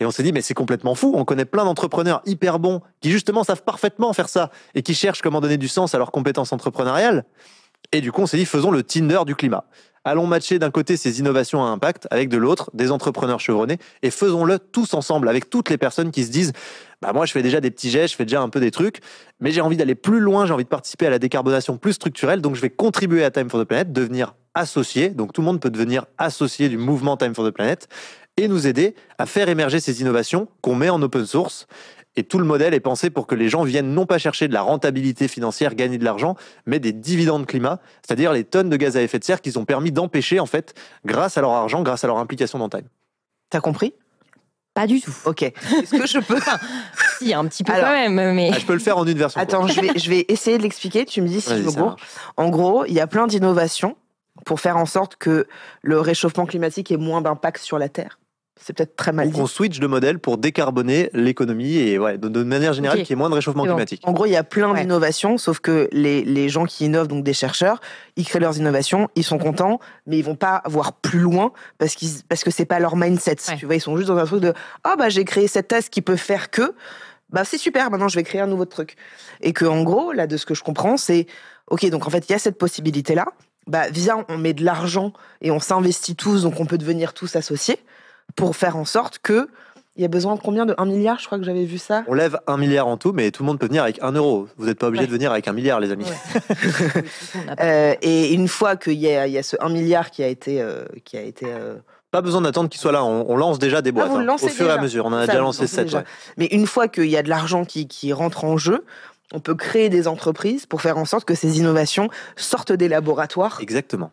Et 0.00 0.06
on 0.06 0.10
s'est 0.10 0.22
dit, 0.22 0.32
mais 0.32 0.40
c'est 0.40 0.54
complètement 0.54 0.94
fou. 0.94 1.12
On 1.14 1.24
connaît 1.24 1.44
plein 1.44 1.64
d'entrepreneurs 1.64 2.22
hyper 2.24 2.58
bons 2.58 2.80
qui 3.00 3.10
justement 3.10 3.44
savent 3.44 3.62
parfaitement 3.62 4.12
faire 4.14 4.30
ça 4.30 4.50
et 4.74 4.82
qui 4.82 4.94
cherchent 4.94 5.20
comment 5.20 5.42
donner 5.42 5.58
du 5.58 5.68
sens 5.68 5.94
à 5.94 5.98
leurs 5.98 6.10
compétences 6.10 6.52
entrepreneuriales. 6.52 7.24
Et 7.92 8.00
du 8.00 8.10
coup, 8.10 8.22
on 8.22 8.26
s'est 8.26 8.38
dit, 8.38 8.46
faisons 8.46 8.70
le 8.70 8.82
Tinder 8.82 9.20
du 9.26 9.34
climat. 9.34 9.64
Allons 10.02 10.26
matcher 10.26 10.58
d'un 10.58 10.70
côté 10.70 10.96
ces 10.96 11.20
innovations 11.20 11.62
à 11.62 11.68
impact 11.68 12.08
avec 12.10 12.30
de 12.30 12.38
l'autre 12.38 12.70
des 12.72 12.90
entrepreneurs 12.90 13.38
chevronnés 13.38 13.76
et 14.02 14.10
faisons-le 14.10 14.58
tous 14.58 14.94
ensemble 14.94 15.28
avec 15.28 15.50
toutes 15.50 15.68
les 15.68 15.76
personnes 15.76 16.10
qui 16.10 16.24
se 16.24 16.30
disent 16.30 16.52
bah 17.02 17.12
moi 17.12 17.26
je 17.26 17.32
fais 17.32 17.42
déjà 17.42 17.60
des 17.60 17.70
petits 17.70 17.90
gestes, 17.90 18.12
je 18.12 18.16
fais 18.16 18.24
déjà 18.24 18.40
un 18.40 18.48
peu 18.48 18.60
des 18.60 18.70
trucs, 18.70 19.00
mais 19.40 19.50
j'ai 19.50 19.60
envie 19.60 19.76
d'aller 19.76 19.94
plus 19.94 20.20
loin, 20.20 20.46
j'ai 20.46 20.54
envie 20.54 20.64
de 20.64 20.70
participer 20.70 21.06
à 21.06 21.10
la 21.10 21.18
décarbonation 21.18 21.76
plus 21.76 21.92
structurelle, 21.92 22.40
donc 22.40 22.54
je 22.54 22.62
vais 22.62 22.70
contribuer 22.70 23.24
à 23.24 23.30
Time 23.30 23.50
for 23.50 23.60
the 23.60 23.64
Planet, 23.64 23.92
devenir 23.92 24.36
associé, 24.54 25.10
donc 25.10 25.34
tout 25.34 25.42
le 25.42 25.46
monde 25.46 25.60
peut 25.60 25.70
devenir 25.70 26.06
associé 26.16 26.70
du 26.70 26.78
mouvement 26.78 27.18
Time 27.18 27.34
for 27.34 27.46
the 27.46 27.50
Planet 27.50 27.86
et 28.38 28.48
nous 28.48 28.66
aider 28.66 28.94
à 29.18 29.26
faire 29.26 29.50
émerger 29.50 29.80
ces 29.80 30.00
innovations 30.00 30.48
qu'on 30.62 30.74
met 30.74 30.88
en 30.88 31.02
open 31.02 31.26
source 31.26 31.66
et 32.16 32.24
tout 32.24 32.38
le 32.38 32.44
modèle 32.44 32.74
est 32.74 32.80
pensé 32.80 33.10
pour 33.10 33.26
que 33.26 33.34
les 33.34 33.48
gens 33.48 33.62
viennent 33.62 33.94
non 33.94 34.06
pas 34.06 34.18
chercher 34.18 34.48
de 34.48 34.54
la 34.54 34.62
rentabilité 34.62 35.28
financière, 35.28 35.74
gagner 35.74 35.98
de 35.98 36.04
l'argent, 36.04 36.36
mais 36.66 36.78
des 36.78 36.92
dividendes 36.92 37.46
climat, 37.46 37.80
c'est-à-dire 38.06 38.32
les 38.32 38.44
tonnes 38.44 38.68
de 38.68 38.76
gaz 38.76 38.96
à 38.96 39.02
effet 39.02 39.18
de 39.18 39.24
serre 39.24 39.40
qu'ils 39.40 39.58
ont 39.58 39.64
permis 39.64 39.92
d'empêcher, 39.92 40.40
en 40.40 40.46
fait, 40.46 40.74
grâce 41.04 41.38
à 41.38 41.40
leur 41.40 41.52
argent, 41.52 41.82
grâce 41.82 42.04
à 42.04 42.08
leur 42.08 42.18
implication 42.18 42.58
dans 42.58 42.68
Time. 42.68 42.88
T'as 43.48 43.60
compris? 43.60 43.94
Pas 44.74 44.86
du 44.86 45.00
tout. 45.00 45.14
Ok. 45.24 45.42
Est-ce 45.42 45.96
que 45.96 46.06
je 46.06 46.18
peux 46.20 46.38
Si, 47.18 47.34
un 47.34 47.44
petit 47.46 47.64
peu 47.64 47.72
quand 47.72 47.92
même, 47.92 48.34
mais. 48.34 48.50
Ah, 48.54 48.58
je 48.58 48.64
peux 48.64 48.72
le 48.72 48.78
faire 48.78 48.98
en 48.98 49.04
une 49.04 49.18
version. 49.18 49.40
Attends, 49.40 49.66
je 49.66 49.80
vais, 49.80 49.98
je 49.98 50.08
vais 50.08 50.24
essayer 50.28 50.58
de 50.58 50.62
l'expliquer. 50.62 51.04
Tu 51.04 51.20
me 51.20 51.26
dis 51.26 51.40
si 51.40 51.50
je 51.50 51.62
me 51.62 51.70
En 52.36 52.50
gros, 52.50 52.84
il 52.86 52.92
y 52.92 53.00
a 53.00 53.08
plein 53.08 53.26
d'innovations 53.26 53.96
pour 54.46 54.60
faire 54.60 54.76
en 54.76 54.86
sorte 54.86 55.16
que 55.16 55.46
le 55.82 56.00
réchauffement 56.00 56.46
climatique 56.46 56.92
ait 56.92 56.96
moins 56.96 57.20
d'impact 57.20 57.62
sur 57.62 57.78
la 57.78 57.88
Terre 57.88 58.19
c'est 58.62 58.74
peut-être 58.74 58.94
très 58.94 59.12
mal 59.12 59.30
dit. 59.30 59.40
On 59.40 59.46
switch 59.46 59.80
de 59.80 59.86
modèle 59.86 60.18
pour 60.18 60.36
décarboner 60.36 61.08
l'économie 61.14 61.76
et 61.76 61.98
ouais, 61.98 62.18
de, 62.18 62.42
manière 62.42 62.74
générale, 62.74 62.98
qui 62.98 63.04
qu'il 63.04 63.14
y 63.14 63.16
ait 63.16 63.16
moins 63.18 63.30
de 63.30 63.34
réchauffement 63.34 63.64
climatique. 63.64 64.02
En 64.04 64.12
gros, 64.12 64.26
il 64.26 64.32
y 64.32 64.36
a 64.36 64.44
plein 64.44 64.74
d'innovations, 64.74 65.38
sauf 65.38 65.60
que 65.60 65.88
les, 65.92 66.22
les, 66.24 66.48
gens 66.48 66.66
qui 66.66 66.84
innovent, 66.84 67.08
donc 67.08 67.24
des 67.24 67.32
chercheurs, 67.32 67.80
ils 68.16 68.26
créent 68.26 68.38
leurs 68.38 68.58
innovations, 68.58 69.08
ils 69.16 69.24
sont 69.24 69.38
contents, 69.38 69.80
mais 70.06 70.18
ils 70.18 70.24
vont 70.24 70.36
pas 70.36 70.62
voir 70.66 70.92
plus 70.92 71.20
loin 71.20 71.52
parce, 71.78 71.94
qu'ils, 71.94 72.10
parce 72.28 72.44
que 72.44 72.50
c'est 72.50 72.66
pas 72.66 72.80
leur 72.80 72.96
mindset. 72.96 73.36
Tu 73.58 73.64
vois, 73.64 73.76
ils 73.76 73.80
sont 73.80 73.96
juste 73.96 74.08
dans 74.08 74.18
un 74.18 74.26
truc 74.26 74.40
de 74.40 74.52
ah 74.84 74.96
bah 74.96 75.08
j'ai 75.08 75.24
créé 75.24 75.48
cette 75.48 75.68
tasse 75.68 75.88
qui 75.88 76.02
peut 76.02 76.16
faire 76.16 76.50
que 76.50 76.74
bah 77.30 77.44
c'est 77.44 77.58
super, 77.58 77.90
maintenant 77.90 78.08
je 78.08 78.16
vais 78.16 78.24
créer 78.24 78.40
un 78.40 78.46
nouveau 78.46 78.66
truc. 78.66 78.96
Et 79.40 79.52
que 79.52 79.64
en 79.64 79.82
gros, 79.82 80.12
là 80.12 80.26
de 80.26 80.36
ce 80.36 80.44
que 80.44 80.54
je 80.54 80.62
comprends, 80.62 80.96
c'est 80.96 81.26
ok, 81.68 81.88
donc 81.88 82.06
en 82.06 82.10
fait 82.10 82.28
il 82.28 82.32
y 82.32 82.34
a 82.34 82.38
cette 82.38 82.58
possibilité 82.58 83.14
là. 83.14 83.26
Bah 83.66 83.88
viens, 83.90 84.24
on 84.28 84.36
met 84.36 84.52
de 84.52 84.64
l'argent 84.64 85.12
et 85.40 85.50
on 85.50 85.60
s'investit 85.60 86.16
tous, 86.16 86.42
donc 86.42 86.60
on 86.60 86.66
peut 86.66 86.78
devenir 86.78 87.14
tous 87.14 87.36
associés 87.36 87.78
pour 88.36 88.56
faire 88.56 88.76
en 88.76 88.84
sorte 88.84 89.18
que 89.18 89.48
il 89.96 90.02
y 90.02 90.04
a 90.04 90.08
besoin 90.08 90.34
de 90.36 90.40
combien 90.40 90.66
De 90.66 90.74
1 90.78 90.86
milliard, 90.86 91.18
je 91.18 91.26
crois 91.26 91.38
que 91.38 91.44
j'avais 91.44 91.64
vu 91.64 91.76
ça. 91.76 92.04
On 92.06 92.14
lève 92.14 92.38
1 92.46 92.56
milliard 92.56 92.86
en 92.86 92.96
tout, 92.96 93.12
mais 93.12 93.30
tout 93.30 93.42
le 93.42 93.48
monde 93.48 93.58
peut 93.58 93.66
venir 93.66 93.82
avec 93.82 94.02
1 94.02 94.12
euro. 94.12 94.48
Vous 94.56 94.66
n'êtes 94.66 94.78
pas 94.78 94.86
obligé 94.86 95.06
de 95.06 95.10
venir 95.10 95.30
avec 95.30 95.46
1 95.46 95.52
milliard, 95.52 95.80
les 95.80 95.90
amis. 95.90 96.06
Euh, 97.60 97.94
et 98.00 98.32
une 98.32 98.48
fois 98.48 98.76
qu'il 98.76 98.94
y, 98.94 99.08
a, 99.08 99.42
ce 99.42 99.56
1 99.60 99.68
milliard 99.68 100.10
qui 100.10 100.22
a 100.22 100.28
été... 100.28 100.62
Euh, 100.62 100.84
qui 101.04 101.18
a 101.18 101.22
été 101.22 101.46
euh, 101.48 101.76
Pas 102.10 102.22
besoin 102.22 102.40
d'attendre 102.40 102.70
qu'il 102.70 102.80
soit 102.80 102.92
là, 102.92 103.04
on, 103.04 103.36
lance 103.36 103.58
déjà 103.58 103.82
des 103.82 103.90
ah, 103.90 103.92
boîtes, 103.92 104.10
hein, 104.10 104.36
au 104.40 104.48
fur 104.48 104.66
et 104.66 104.70
à 104.70 104.80
mesure. 104.80 105.06
On 105.06 105.12
en 105.12 105.18
a 105.18 105.26
déjà 105.26 105.40
lancé 105.40 105.66
7. 105.66 105.96
Mais 106.38 106.46
une 106.46 106.66
fois 106.66 106.88
qu'il 106.88 107.06
y 107.10 107.16
a 107.16 107.22
de 107.22 107.28
l'argent 107.28 107.64
qui, 107.64 107.86
qui 107.88 108.12
rentre 108.12 108.44
en 108.44 108.56
jeu, 108.56 108.84
on 109.34 109.40
peut 109.40 109.54
créer 109.54 109.88
des 109.88 110.08
entreprises 110.08 110.66
pour 110.66 110.80
faire 110.80 110.96
en 110.96 111.04
sorte 111.04 111.24
que 111.24 111.34
ces 111.34 111.58
innovations 111.58 112.08
sortent 112.36 112.72
des 112.72 112.88
laboratoires. 112.88 113.58
Exactement. 113.60 114.12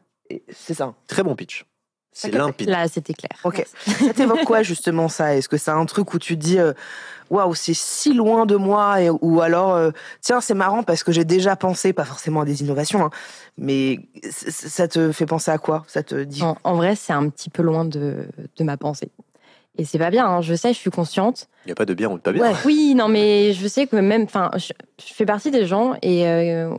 C'est 0.49 0.73
ça. 0.73 0.93
Très 1.07 1.23
bon 1.23 1.35
pitch. 1.35 1.65
C'est 2.19 2.31
limpide. 2.31 2.69
Là, 2.69 2.87
c'était 2.87 3.13
clair. 3.13 3.37
Ok. 3.43 3.63
ça 3.85 4.13
t'évoque 4.13 4.43
quoi 4.43 4.63
justement 4.63 5.07
ça? 5.07 5.35
Est-ce 5.35 5.47
que 5.47 5.57
c'est 5.57 5.69
un 5.69 5.85
truc 5.85 6.15
où 6.15 6.17
tu 6.17 6.35
te 6.35 6.43
dis, 6.43 6.57
euh, 6.57 6.73
waouh, 7.29 7.53
c'est 7.53 7.75
si 7.75 8.11
loin 8.11 8.47
de 8.47 8.55
moi 8.55 9.03
et, 9.03 9.11
Ou 9.11 9.41
alors, 9.41 9.75
euh, 9.75 9.91
tiens, 10.21 10.41
c'est 10.41 10.55
marrant 10.55 10.81
parce 10.81 11.03
que 11.03 11.11
j'ai 11.11 11.25
déjà 11.25 11.55
pensé, 11.55 11.93
pas 11.93 12.05
forcément 12.05 12.41
à 12.41 12.45
des 12.45 12.63
innovations, 12.63 13.05
hein, 13.05 13.11
mais 13.55 13.99
ça 14.31 14.87
te 14.87 15.11
fait 15.11 15.27
penser 15.27 15.51
à 15.51 15.59
quoi? 15.59 15.83
Ça 15.87 16.01
te 16.01 16.15
dit 16.23 16.41
en, 16.41 16.75
vrai, 16.75 16.95
c'est 16.95 17.13
un 17.13 17.29
petit 17.29 17.51
peu 17.51 17.61
loin 17.61 17.85
de, 17.85 18.25
de 18.57 18.63
ma 18.63 18.77
pensée. 18.77 19.11
Et 19.77 19.85
c'est 19.85 19.99
pas 19.99 20.09
bien, 20.09 20.25
hein. 20.25 20.41
je 20.41 20.55
sais, 20.55 20.73
je 20.73 20.79
suis 20.79 20.89
consciente. 20.89 21.47
Il 21.65 21.67
n'y 21.67 21.73
a 21.73 21.75
pas 21.75 21.85
de 21.85 21.93
bien 21.93 22.09
ou 22.09 22.15
de 22.15 22.21
pas 22.21 22.31
bien. 22.31 22.51
oui, 22.65 22.95
non, 22.95 23.09
mais 23.09 23.53
je 23.53 23.67
sais 23.67 23.85
que 23.85 23.95
même, 23.95 24.23
enfin, 24.23 24.49
je, 24.55 24.73
fais 24.99 25.27
partie 25.27 25.51
des 25.51 25.67
gens 25.67 25.93
et, 26.01 26.27
euh, 26.27 26.73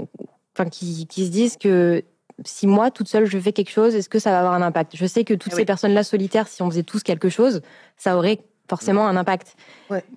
enfin, 0.57 0.69
qui, 0.69 1.07
qui 1.07 1.27
se 1.27 1.31
disent 1.31 1.57
que 1.57 2.03
si 2.45 2.67
moi, 2.67 2.91
toute 2.91 3.09
seule, 3.09 3.27
je 3.27 3.39
fais 3.39 3.53
quelque 3.53 3.71
chose, 3.71 3.95
est-ce 3.95 4.09
que 4.09 4.19
ça 4.19 4.31
va 4.31 4.39
avoir 4.41 4.55
un 4.55 4.63
impact? 4.63 4.97
Je 4.97 5.07
sais 5.07 5.25
que 5.25 5.35
toutes 5.35 5.55
ces 5.55 5.65
personnes-là 5.65 6.05
solitaires, 6.05 6.49
si 6.49 6.63
on 6.63 6.71
faisait 6.71 6.83
tous 6.83 7.03
quelque 7.03 7.29
chose, 7.29 7.63
ça 7.97 8.17
aurait 8.17 8.41
forcément 8.69 9.07
un 9.09 9.17
impact. 9.17 9.57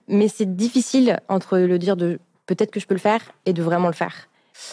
Mais 0.07 0.27
c'est 0.27 0.55
difficile 0.55 1.19
entre 1.29 1.57
le 1.57 1.79
dire 1.79 1.95
de 1.95 2.19
peut-être 2.45 2.71
que 2.71 2.79
je 2.79 2.87
peux 2.87 2.93
le 2.93 2.99
faire 2.99 3.21
et 3.45 3.53
de 3.53 3.63
vraiment 3.63 3.87
le 3.87 3.93
faire. 3.93 4.27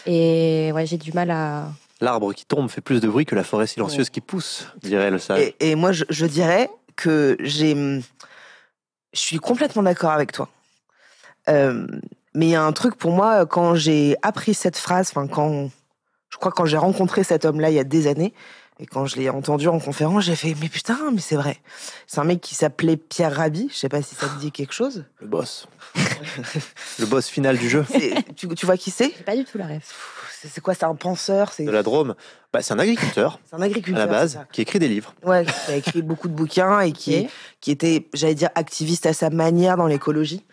Et 0.07 0.71
ouais, 0.75 0.87
j'ai 0.87 0.99
du 0.99 1.13
mal 1.13 1.31
à. 1.31 1.69
L'arbre 2.01 2.33
qui 2.33 2.45
tombe 2.45 2.69
fait 2.69 2.81
plus 2.81 3.01
de 3.01 3.09
bruit 3.09 3.25
que 3.25 3.35
la 3.35 3.45
forêt 3.45 3.67
silencieuse 3.67 4.11
qui 4.11 4.21
pousse, 4.21 4.69
dirait 4.83 5.11
le 5.11 5.19
sage. 5.19 5.53
Et, 5.59 5.75
moi, 5.75 5.91
je, 5.93 6.27
dirais 6.27 6.71
que 6.97 7.37
j'ai. 7.41 7.75
Je 7.75 9.19
suis 9.19 9.39
complètement 9.39 9.83
d'accord 9.83 10.13
avec 10.13 10.33
toi. 10.33 10.49
Euh, 11.49 11.87
mais 12.35 12.47
il 12.47 12.51
y 12.51 12.55
a 12.55 12.63
un 12.63 12.73
truc 12.73 12.95
pour 12.95 13.11
moi, 13.11 13.47
quand 13.47 13.75
j'ai 13.75 14.17
appris 14.23 14.55
cette 14.55 14.77
phrase, 14.77 15.11
enfin, 15.11 15.27
quand 15.27 15.71
je 16.31 16.37
crois 16.37 16.53
quand 16.53 16.67
j'ai 16.67 16.77
rencontré 16.77 17.25
cet 17.25 17.45
homme-là 17.45 17.71
il 17.71 17.75
y 17.75 17.79
a 17.79 17.85
des 17.85 18.07
années, 18.07 18.35
Et 18.81 18.87
quand 18.87 19.07
je 19.07 19.17
l'ai 19.17 19.29
entendu 19.29 19.67
en 19.69 19.81
conférence, 19.81 20.25
j'ai 20.25 20.37
fait 20.37 20.55
mais 20.61 20.69
putain, 20.69 20.99
mais 21.13 21.21
c'est 21.21 21.37
vrai. 21.37 21.57
C'est 22.07 22.21
un 22.21 22.25
mec 22.25 22.41
qui 22.41 22.55
s'appelait 22.55 22.97
Pierre 22.97 23.35
Rabhi. 23.35 23.69
Je 23.73 23.77
sais 23.77 23.89
pas 23.89 24.03
si 24.03 24.15
ça 24.15 24.29
te 24.29 24.39
dit 24.39 24.53
quelque 24.53 24.73
chose. 24.73 25.05
Le 25.21 25.27
boss. 25.27 25.67
le 27.01 27.07
boss 27.07 27.29
final 27.29 27.59
du 27.59 27.69
jeu. 27.69 27.85
Tu, 28.37 28.47
tu, 28.49 28.67
vois 28.67 28.77
qui 28.77 28.93
c'est? 28.93 29.09
Pas 29.25 29.35
du 29.35 29.45
tout 29.45 29.59
la 29.59 29.67
rêve. 29.67 29.85
C'est 30.45 30.61
quoi 30.61 30.75
C'est 30.75 30.85
un 30.85 30.95
penseur 30.95 31.53
De 31.59 31.71
la 31.71 31.83
Drôme. 31.83 32.15
Bah, 32.53 32.63
c'est 32.63 32.73
un 32.73 32.79
agriculteur. 32.79 33.41
C'est 33.51 33.57
un 33.57 33.63
agriculteur. 33.63 34.03
À 34.03 34.07
la 34.07 34.13
base, 34.13 34.41
qui 34.53 34.63
écrit 34.63 34.79
des 34.79 34.89
livres. 34.89 35.15
Ouais, 35.25 35.45
qui 35.45 35.73
a 35.73 35.77
écrit 35.77 36.03
beaucoup 36.03 36.29
de 36.29 36.33
bouquins 36.33 36.81
et 36.81 36.93
qui, 36.93 37.29
qui 37.61 37.71
était, 37.71 38.09
j'allais 38.15 38.35
dire, 38.35 38.51
activiste 38.55 39.07
à 39.07 39.13
sa 39.13 39.29
manière 39.29 39.77
dans 39.77 39.87
l'écologie. 39.87 40.47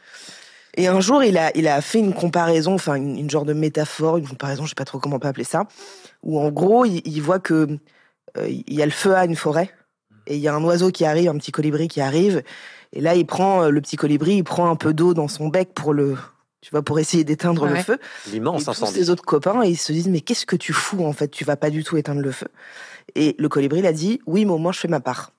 Et 0.76 0.88
un 0.88 1.00
jour, 1.00 1.24
il 1.24 1.38
a, 1.38 1.56
il 1.56 1.68
a 1.68 1.82
fait 1.82 2.00
une 2.00 2.14
comparaison, 2.14 2.74
enfin 2.74 2.96
une, 2.96 3.30
genre 3.30 3.46
de 3.46 3.54
métaphore, 3.54 4.18
une 4.18 4.28
comparaison, 4.28 4.64
je 4.64 4.70
sais 4.70 4.76
pas 4.76 4.86
trop 4.86 5.00
comment 5.00 5.16
on 5.16 5.20
peut 5.20 5.28
appeler 5.28 5.46
ça, 5.46 5.64
où 6.24 6.40
en 6.40 6.52
gros, 6.52 6.86
il, 6.86 7.20
voit 7.22 7.40
que 7.40 7.78
euh, 8.38 8.48
il 8.48 8.74
y 8.74 8.82
a 8.82 8.86
le 8.86 8.92
feu 8.92 9.16
à 9.16 9.26
une 9.26 9.36
forêt 9.36 9.70
et 10.28 10.36
il 10.36 10.42
y 10.42 10.48
a 10.48 10.54
un 10.54 10.64
oiseau 10.64 10.92
qui 10.92 11.06
arrive, 11.06 11.30
un 11.30 11.38
petit 11.38 11.52
colibri 11.52 11.88
qui 11.88 12.02
arrive, 12.02 12.44
et 12.94 13.02
là, 13.02 13.16
il 13.16 13.26
prend 13.26 13.64
euh, 13.64 13.70
le 13.70 13.82
petit 13.82 13.98
colibri, 13.98 14.36
il 14.36 14.44
prend 14.44 14.70
un 14.70 14.76
peu 14.76 14.94
d'eau 14.94 15.14
dans 15.14 15.28
son 15.28 15.50
bec 15.50 15.74
pour 15.74 15.94
le, 15.94 16.16
tu 16.62 16.72
vois, 16.72 16.82
pour 16.82 16.98
essayer 16.98 17.24
d'éteindre 17.24 17.68
le 17.68 17.76
feu. 17.76 18.00
L'immense 18.32 18.68
incendie. 18.68 18.92
Tous 18.92 18.98
ses 18.98 19.10
autres 19.10 19.24
copains, 19.24 19.64
ils 19.64 19.78
se 19.78 19.92
disent, 19.92 20.08
mais 20.08 20.22
qu'est-ce 20.22 20.46
que 20.46 20.56
tu 20.56 20.74
fous 20.74 21.06
en 21.06 21.14
fait? 21.14 21.28
Tu 21.28 21.44
vas 21.44 21.58
pas 21.58 21.70
du 21.70 21.84
tout 21.84 21.98
éteindre 21.98 22.22
le 22.22 22.32
feu. 22.32 22.48
Et 23.14 23.36
le 23.38 23.50
colibri, 23.50 23.80
il 23.80 23.86
a 23.86 23.94
dit, 23.94 24.20
oui, 24.26 24.46
mais 24.46 24.52
au 24.52 24.58
moins 24.58 24.72
je 24.72 24.80
fais 24.80 24.88
ma 24.88 25.00
part. 25.00 25.32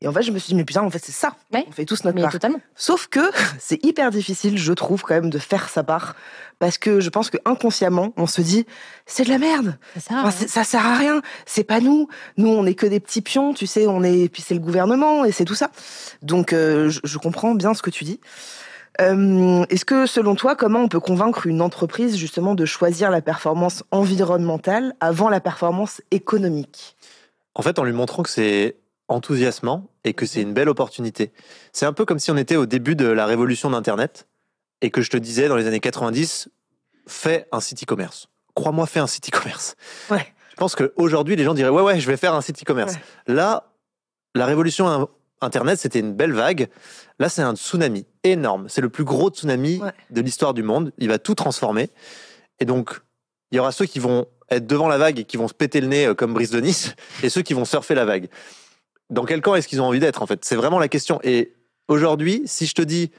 Et 0.00 0.08
en 0.08 0.12
fait, 0.12 0.22
je 0.22 0.32
me 0.32 0.38
suis 0.38 0.48
dit, 0.48 0.54
mais 0.54 0.64
putain, 0.64 0.82
en 0.82 0.90
fait, 0.90 1.02
c'est 1.02 1.12
ça. 1.12 1.34
On 1.52 1.72
fait 1.72 1.84
tous 1.84 2.04
notre 2.04 2.20
part. 2.20 2.32
Totalement. 2.32 2.60
Sauf 2.74 3.06
que 3.08 3.20
c'est 3.58 3.84
hyper 3.84 4.10
difficile, 4.10 4.58
je 4.58 4.72
trouve, 4.72 5.02
quand 5.02 5.14
même, 5.14 5.30
de 5.30 5.38
faire 5.38 5.68
sa 5.68 5.82
part. 5.82 6.14
Parce 6.58 6.78
que 6.78 7.00
je 7.00 7.10
pense 7.10 7.30
que 7.30 7.38
inconsciemment, 7.44 8.12
on 8.16 8.26
se 8.26 8.40
dit, 8.40 8.66
c'est 9.06 9.24
de 9.24 9.30
la 9.30 9.38
merde. 9.38 9.78
Ça 9.98 10.30
sert, 10.30 10.48
ça 10.48 10.64
sert 10.64 10.86
à 10.86 10.96
rien. 10.96 11.22
C'est 11.46 11.64
pas 11.64 11.80
nous. 11.80 12.08
Nous, 12.36 12.48
on 12.48 12.64
est 12.66 12.74
que 12.74 12.86
des 12.86 13.00
petits 13.00 13.22
pions, 13.22 13.54
tu 13.54 13.66
sais, 13.66 13.86
on 13.86 14.02
est, 14.02 14.28
puis 14.28 14.42
c'est 14.42 14.54
le 14.54 14.60
gouvernement 14.60 15.24
et 15.24 15.32
c'est 15.32 15.44
tout 15.44 15.54
ça. 15.54 15.70
Donc, 16.22 16.52
euh, 16.52 16.90
je, 16.90 17.18
comprends 17.18 17.54
bien 17.54 17.74
ce 17.74 17.82
que 17.82 17.90
tu 17.90 18.04
dis. 18.04 18.20
Euh, 19.00 19.64
est-ce 19.70 19.84
que, 19.84 20.06
selon 20.06 20.36
toi, 20.36 20.54
comment 20.54 20.80
on 20.80 20.88
peut 20.88 21.00
convaincre 21.00 21.46
une 21.46 21.60
entreprise, 21.60 22.16
justement, 22.16 22.54
de 22.54 22.64
choisir 22.64 23.10
la 23.10 23.20
performance 23.20 23.82
environnementale 23.90 24.94
avant 25.00 25.28
la 25.28 25.40
performance 25.40 26.00
économique? 26.10 26.96
En 27.54 27.62
fait, 27.62 27.78
en 27.78 27.84
lui 27.84 27.92
montrant 27.92 28.22
que 28.22 28.30
c'est 28.30 28.76
enthousiasmant 29.08 29.90
et 30.04 30.14
que 30.14 30.26
c'est 30.26 30.40
une 30.40 30.54
belle 30.54 30.68
opportunité. 30.68 31.32
C'est 31.72 31.86
un 31.86 31.92
peu 31.92 32.04
comme 32.04 32.18
si 32.18 32.30
on 32.30 32.36
était 32.36 32.56
au 32.56 32.66
début 32.66 32.96
de 32.96 33.06
la 33.06 33.26
révolution 33.26 33.70
d'Internet 33.70 34.26
et 34.80 34.90
que 34.90 35.02
je 35.02 35.10
te 35.10 35.16
disais 35.16 35.48
dans 35.48 35.56
les 35.56 35.66
années 35.66 35.80
90, 35.80 36.48
fais 37.06 37.46
un 37.52 37.60
site 37.60 37.82
e-commerce. 37.82 38.28
Crois-moi, 38.54 38.86
fais 38.86 39.00
un 39.00 39.06
site 39.06 39.28
e-commerce. 39.28 39.76
Ouais. 40.10 40.26
Je 40.50 40.56
pense 40.56 40.76
qu'aujourd'hui, 40.76 41.36
les 41.36 41.44
gens 41.44 41.54
diraient, 41.54 41.70
ouais, 41.70 41.82
ouais, 41.82 42.00
je 42.00 42.06
vais 42.06 42.16
faire 42.16 42.34
un 42.34 42.40
site 42.40 42.62
e-commerce. 42.62 42.94
Là, 43.26 43.72
la 44.34 44.46
révolution 44.46 45.08
Internet, 45.40 45.78
c'était 45.78 45.98
une 45.98 46.14
belle 46.14 46.32
vague. 46.32 46.68
Là, 47.18 47.28
c'est 47.28 47.42
un 47.42 47.56
tsunami 47.56 48.06
énorme. 48.22 48.68
C'est 48.68 48.80
le 48.80 48.88
plus 48.88 49.04
gros 49.04 49.30
tsunami 49.30 49.80
de 50.10 50.20
l'histoire 50.20 50.54
du 50.54 50.62
monde. 50.62 50.92
Il 50.98 51.08
va 51.08 51.18
tout 51.18 51.34
transformer. 51.34 51.90
Et 52.60 52.64
donc, 52.64 53.00
il 53.50 53.56
y 53.56 53.58
aura 53.58 53.72
ceux 53.72 53.86
qui 53.86 53.98
vont 53.98 54.26
être 54.50 54.66
devant 54.66 54.88
la 54.88 54.98
vague 54.98 55.18
et 55.18 55.24
qui 55.24 55.36
vont 55.36 55.48
se 55.48 55.54
péter 55.54 55.80
le 55.80 55.86
nez 55.86 56.06
euh, 56.06 56.14
comme 56.14 56.34
Brice 56.34 56.50
de 56.50 56.60
Nice, 56.60 56.94
et 57.22 57.28
ceux 57.28 57.42
qui 57.42 57.54
vont 57.54 57.64
surfer 57.64 57.94
la 57.94 58.04
vague 58.04 58.28
dans 59.10 59.24
quel 59.24 59.40
camp 59.40 59.54
est-ce 59.54 59.68
qu'ils 59.68 59.80
ont 59.80 59.86
envie 59.86 60.00
d'être 60.00 60.22
en 60.22 60.26
fait? 60.26 60.44
C'est 60.44 60.56
vraiment 60.56 60.78
la 60.78 60.88
question. 60.88 61.20
Et 61.22 61.54
aujourd'hui, 61.88 62.42
si 62.46 62.66
je 62.66 62.74
te 62.74 62.82
dis, 62.82 63.10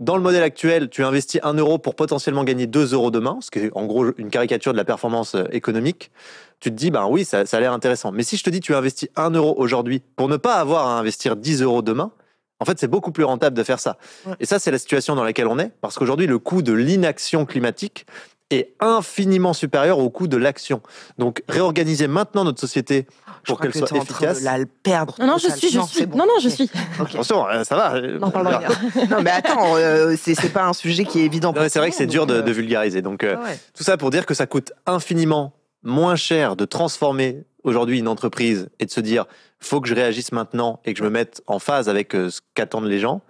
dans 0.00 0.16
le 0.16 0.22
modèle 0.22 0.42
actuel, 0.42 0.88
tu 0.90 1.02
investis 1.02 1.40
1 1.42 1.54
euro 1.54 1.78
pour 1.78 1.96
potentiellement 1.96 2.44
gagner 2.44 2.66
2 2.66 2.94
euros 2.94 3.10
demain, 3.10 3.38
ce 3.40 3.50
qui 3.50 3.58
est 3.58 3.70
en 3.74 3.86
gros 3.86 4.06
une 4.16 4.30
caricature 4.30 4.72
de 4.72 4.76
la 4.76 4.84
performance 4.84 5.34
euh, 5.34 5.44
économique, 5.50 6.12
tu 6.60 6.70
te 6.70 6.74
dis, 6.74 6.90
ben 6.90 7.06
oui, 7.08 7.24
ça, 7.24 7.42
a 7.50 7.60
l'air 7.60 7.72
intéressant. 7.72 8.12
Mais 8.12 8.22
si 8.22 8.36
je 8.36 8.44
te 8.44 8.50
dis, 8.50 8.60
tu 8.60 8.74
investis 8.74 9.08
1 9.16 9.30
euro 9.30 9.54
aujourd'hui 9.56 10.02
pour 10.16 10.28
ne 10.28 10.36
pas 10.36 10.54
avoir 10.54 10.86
à 10.86 10.98
investir 10.98 11.36
10 11.36 11.62
euros 11.62 11.82
demain, 11.82 12.12
en 12.60 12.64
fait, 12.64 12.78
c'est 12.78 12.88
beaucoup 12.88 13.12
plus 13.12 13.24
rentable 13.24 13.56
de 13.56 13.62
faire 13.62 13.78
ça. 13.78 13.98
Et 14.40 14.46
ça, 14.46 14.58
c'est 14.58 14.72
la 14.72 14.78
situation 14.78 15.14
dans 15.14 15.22
laquelle 15.22 15.46
on 15.46 15.58
est, 15.58 15.70
parce 15.80 15.96
qu'aujourd'hui, 15.96 16.26
le 16.26 16.38
coût 16.38 16.62
de 16.62 16.72
l'inaction 16.72 17.44
climatique 17.44 18.06
est 18.50 18.74
infiniment 18.80 19.52
supérieur 19.52 19.98
au 19.98 20.10
coût 20.10 20.26
de 20.26 20.36
l'action. 20.36 20.80
Donc, 21.18 21.42
réorganiser 21.48 22.08
maintenant 22.08 22.44
notre 22.44 22.60
société 22.60 23.06
pour 23.44 23.60
qu'elle 23.60 23.74
soit 23.74 23.90
efficace. 23.92 24.42
De 24.42 24.64
perdre. 24.82 25.14
Non, 25.18 25.26
non, 25.26 25.38
je 25.38 25.48
suis, 25.48 25.70
je 25.70 25.80
suis. 25.80 26.06
Non, 26.06 26.26
non, 26.26 26.38
je 26.40 26.48
suis. 26.48 26.70
Attention, 26.98 27.46
euh, 27.48 27.64
ça 27.64 27.76
va. 27.76 28.00
Non, 28.00 28.32
non, 29.10 29.22
mais 29.22 29.30
attends, 29.30 29.76
euh, 29.76 30.16
c'est 30.16 30.52
pas 30.52 30.64
un 30.64 30.72
sujet 30.72 31.04
qui 31.04 31.20
est 31.20 31.24
évident. 31.24 31.52
C'est 31.68 31.78
vrai 31.78 31.90
que 31.90 31.96
c'est 31.96 32.06
dur 32.06 32.26
de, 32.26 32.34
euh, 32.34 32.52
vulgariser. 32.52 33.02
Donc, 33.02 33.26
tout 33.74 33.84
ça 33.84 33.96
pour 33.96 34.10
dire 34.10 34.26
que 34.26 34.34
ça 34.34 34.46
coûte 34.46 34.72
infiniment 34.86 35.54
moins 35.82 36.16
cher 36.16 36.56
de 36.56 36.64
transformer 36.64 37.44
aujourd'hui 37.64 37.98
une 37.98 38.08
entreprise 38.08 38.68
et 38.78 38.86
de 38.86 38.90
se 38.90 39.00
dire 39.00 39.26
faut 39.60 39.80
que 39.80 39.88
je 39.88 39.94
réagisse 39.94 40.32
maintenant 40.32 40.80
et 40.84 40.92
que 40.92 40.98
je 40.98 41.04
me 41.04 41.10
mette 41.10 41.42
en 41.46 41.58
phase 41.58 41.88
avec 41.88 42.12
ce 42.12 42.40
qu'attendent 42.54 42.86
les 42.86 42.98
gens 42.98 43.20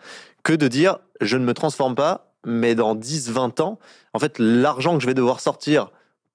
que 0.42 0.53
de 0.53 0.69
dire 0.69 0.99
je 1.21 1.37
ne 1.37 1.45
me 1.45 1.53
transforme 1.53 1.95
pas 1.95 2.28
mais 2.49 2.75
dans 2.75 2.95
10, 2.95 3.31
20 3.31 3.61
ans, 3.61 3.79
en 4.15 4.19
fait, 4.19 4.39
l'argent 4.39 4.97
que 4.97 5.03
je 5.03 5.07
vais 5.07 5.15
devoir 5.15 5.41
sortir 5.41 5.91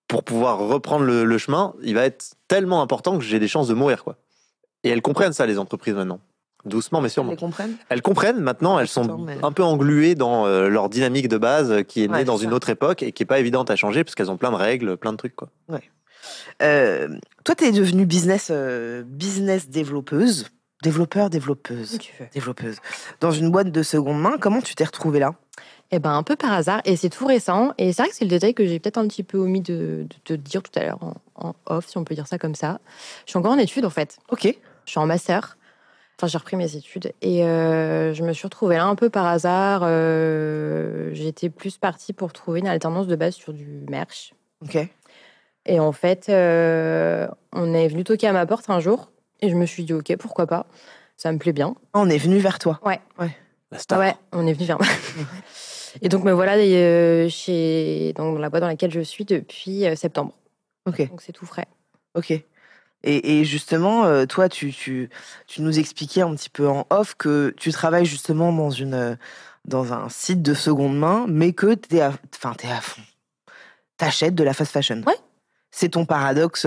pour 0.07 0.23
pouvoir 0.23 0.59
reprendre 0.59 1.05
le, 1.05 1.37
chemin, 1.37 1.73
il 1.81 1.95
va 1.95 2.05
être 2.05 2.35
tellement 2.47 2.81
important 2.81 3.17
que 3.17 3.23
j'ai 3.23 3.39
des 3.39 3.47
chances 3.47 3.67
de 3.67 3.73
mourir, 3.73 4.03
quoi. 4.03 4.15
Et 4.83 4.89
elles 4.89 5.01
comprennent 5.01 5.33
ça, 5.33 5.45
les 5.45 5.59
entreprises, 5.59 5.95
maintenant. 5.95 6.19
Doucement, 6.65 7.01
mais 7.01 7.09
sûrement. 7.09 7.31
Elles 7.31 7.37
comprennent? 7.37 7.75
Elles 7.89 8.01
comprennent, 8.01 8.39
maintenant, 8.39 8.79
elles 8.79 8.87
sont 8.87 9.27
un 9.41 9.51
peu 9.51 9.63
engluées 9.63 10.15
dans 10.15 10.45
euh, 10.45 10.69
leur 10.69 10.87
dynamique 10.89 11.27
de 11.27 11.37
base 11.37 11.83
qui 11.87 12.03
est 12.03 12.07
née 12.07 12.23
dans 12.23 12.37
une 12.37 12.53
autre 12.53 12.69
époque 12.69 13.03
et 13.03 13.11
qui 13.11 13.23
n'est 13.23 13.27
pas 13.27 13.39
évidente 13.39 13.69
à 13.69 13.75
changer 13.75 14.03
parce 14.03 14.15
qu'elles 14.15 14.31
ont 14.31 14.37
plein 14.37 14.51
de 14.51 14.55
règles, 14.55 14.95
plein 14.95 15.11
de 15.11 15.17
trucs, 15.17 15.35
quoi. 15.35 15.49
Ouais. 15.67 15.81
Euh, 16.61 17.09
toi, 17.43 17.55
tu 17.55 17.65
es 17.65 17.71
devenue 17.71 18.05
business, 18.05 18.49
euh, 18.51 19.03
business 19.05 19.69
développeuse, 19.69 20.47
développeur, 20.81 21.29
développeuse, 21.29 21.97
développeuse, 22.33 22.77
dans 23.19 23.31
une 23.31 23.51
boîte 23.51 23.71
de 23.71 23.83
seconde 23.83 24.21
main. 24.21 24.37
Comment 24.39 24.61
tu 24.61 24.75
t'es 24.75 24.85
retrouvée 24.85 25.19
là? 25.19 25.35
Eh 25.95 25.99
ben, 25.99 26.11
un 26.11 26.23
peu 26.23 26.35
par 26.35 26.51
hasard, 26.51 26.81
et 26.85 26.95
c'est 26.95 27.09
tout 27.09 27.27
récent. 27.27 27.73
Et 27.77 27.93
c'est 27.93 28.01
vrai 28.01 28.09
que 28.09 28.15
c'est 28.15 28.25
le 28.25 28.29
détail 28.29 28.53
que 28.53 28.65
j'ai 28.65 28.79
peut-être 28.79 28.97
un 28.97 29.07
petit 29.07 29.23
peu 29.23 29.37
omis 29.37 29.61
de, 29.61 30.07
te 30.23 30.33
dire 30.33 30.63
tout 30.63 30.71
à 30.79 30.83
l'heure 30.83 30.99
en, 31.35 31.53
off, 31.67 31.87
si 31.87 31.97
on 31.97 32.03
peut 32.03 32.15
dire 32.15 32.27
ça 32.27 32.39
comme 32.39 32.55
ça. 32.55 32.79
Je 33.25 33.31
suis 33.31 33.37
encore 33.37 33.51
en 33.51 33.57
études, 33.57 33.85
en 33.85 33.91
fait. 33.91 34.17
Ok. 34.29 34.55
Je 34.85 34.91
suis 34.91 34.99
en 34.99 35.05
master. 35.05 35.57
Enfin, 36.17 36.27
j'ai 36.27 36.37
repris 36.37 36.57
mes 36.57 36.75
études. 36.75 37.13
Et 37.21 37.43
euh, 37.43 38.13
je 38.13 38.23
me 38.23 38.33
suis 38.33 38.45
retrouvée 38.45 38.77
là 38.77 38.85
un 38.85 38.95
peu 38.95 39.09
par 39.09 39.27
hasard. 39.27 39.81
Euh, 39.83 41.09
J'étais 41.13 41.49
plus 41.49 41.77
partie 41.77 42.13
pour 42.13 42.33
trouver 42.33 42.59
une 42.59 42.67
alternance 42.67 43.07
de 43.07 43.15
base 43.15 43.35
sur 43.35 43.53
du 43.53 43.85
merch. 43.89 44.33
Ok. 44.63 44.77
Et 45.65 45.79
en 45.79 45.91
fait, 45.91 46.27
euh, 46.29 47.27
on 47.51 47.73
est 47.73 47.87
venu 47.87 48.03
toquer 48.03 48.27
à 48.27 48.33
ma 48.33 48.45
porte 48.45 48.69
un 48.69 48.79
jour. 48.79 49.11
Et 49.41 49.49
je 49.49 49.55
me 49.55 49.65
suis 49.65 49.83
dit, 49.83 49.93
ok, 49.93 50.15
pourquoi 50.17 50.47
pas. 50.47 50.65
Ça 51.17 51.31
me 51.31 51.37
plaît 51.37 51.53
bien. 51.53 51.75
On 51.93 52.09
est 52.09 52.17
venu 52.17 52.39
vers 52.39 52.57
toi. 52.57 52.79
Ouais. 52.83 52.99
Ouais. 53.19 53.35
Ouais, 53.91 54.15
on 54.31 54.45
est 54.45 54.53
venu 54.53 54.65
vers 54.65 54.77
moi. 54.77 54.87
Et 56.01 56.09
donc, 56.09 56.23
me 56.23 56.31
voilà 56.31 56.55
euh, 56.57 57.29
chez 57.29 58.13
dans 58.15 58.33
la 58.33 58.49
boîte 58.49 58.61
dans 58.61 58.67
laquelle 58.67 58.91
je 58.91 59.01
suis 59.01 59.25
depuis 59.25 59.85
euh, 59.85 59.95
septembre. 59.95 60.33
Ok. 60.85 61.07
Donc, 61.09 61.21
c'est 61.21 61.31
tout 61.31 61.45
frais. 61.45 61.67
Ok. 62.15 62.31
Et, 62.31 62.43
et 63.03 63.45
justement, 63.45 64.05
euh, 64.05 64.25
toi, 64.25 64.49
tu, 64.49 64.71
tu, 64.71 65.09
tu, 65.47 65.61
nous 65.61 65.77
expliquais 65.77 66.21
un 66.21 66.33
petit 66.35 66.49
peu 66.49 66.67
en 66.67 66.87
off 66.89 67.15
que 67.15 67.53
tu 67.57 67.71
travailles 67.71 68.05
justement 68.05 68.53
dans, 68.53 68.69
une, 68.69 69.17
dans 69.65 69.93
un 69.93 70.07
site 70.09 70.41
de 70.41 70.53
seconde 70.53 70.97
main, 70.97 71.25
mais 71.27 71.53
que 71.53 71.73
tu 71.73 71.97
es, 71.97 72.01
à, 72.01 72.13
es 72.63 72.71
à 72.71 72.81
fond. 72.81 73.01
T'achètes 73.97 74.35
de 74.35 74.43
la 74.43 74.53
fast 74.53 74.71
fashion. 74.71 75.01
Ouais. 75.05 75.17
C'est 75.69 75.89
ton 75.89 76.05
paradoxe. 76.05 76.65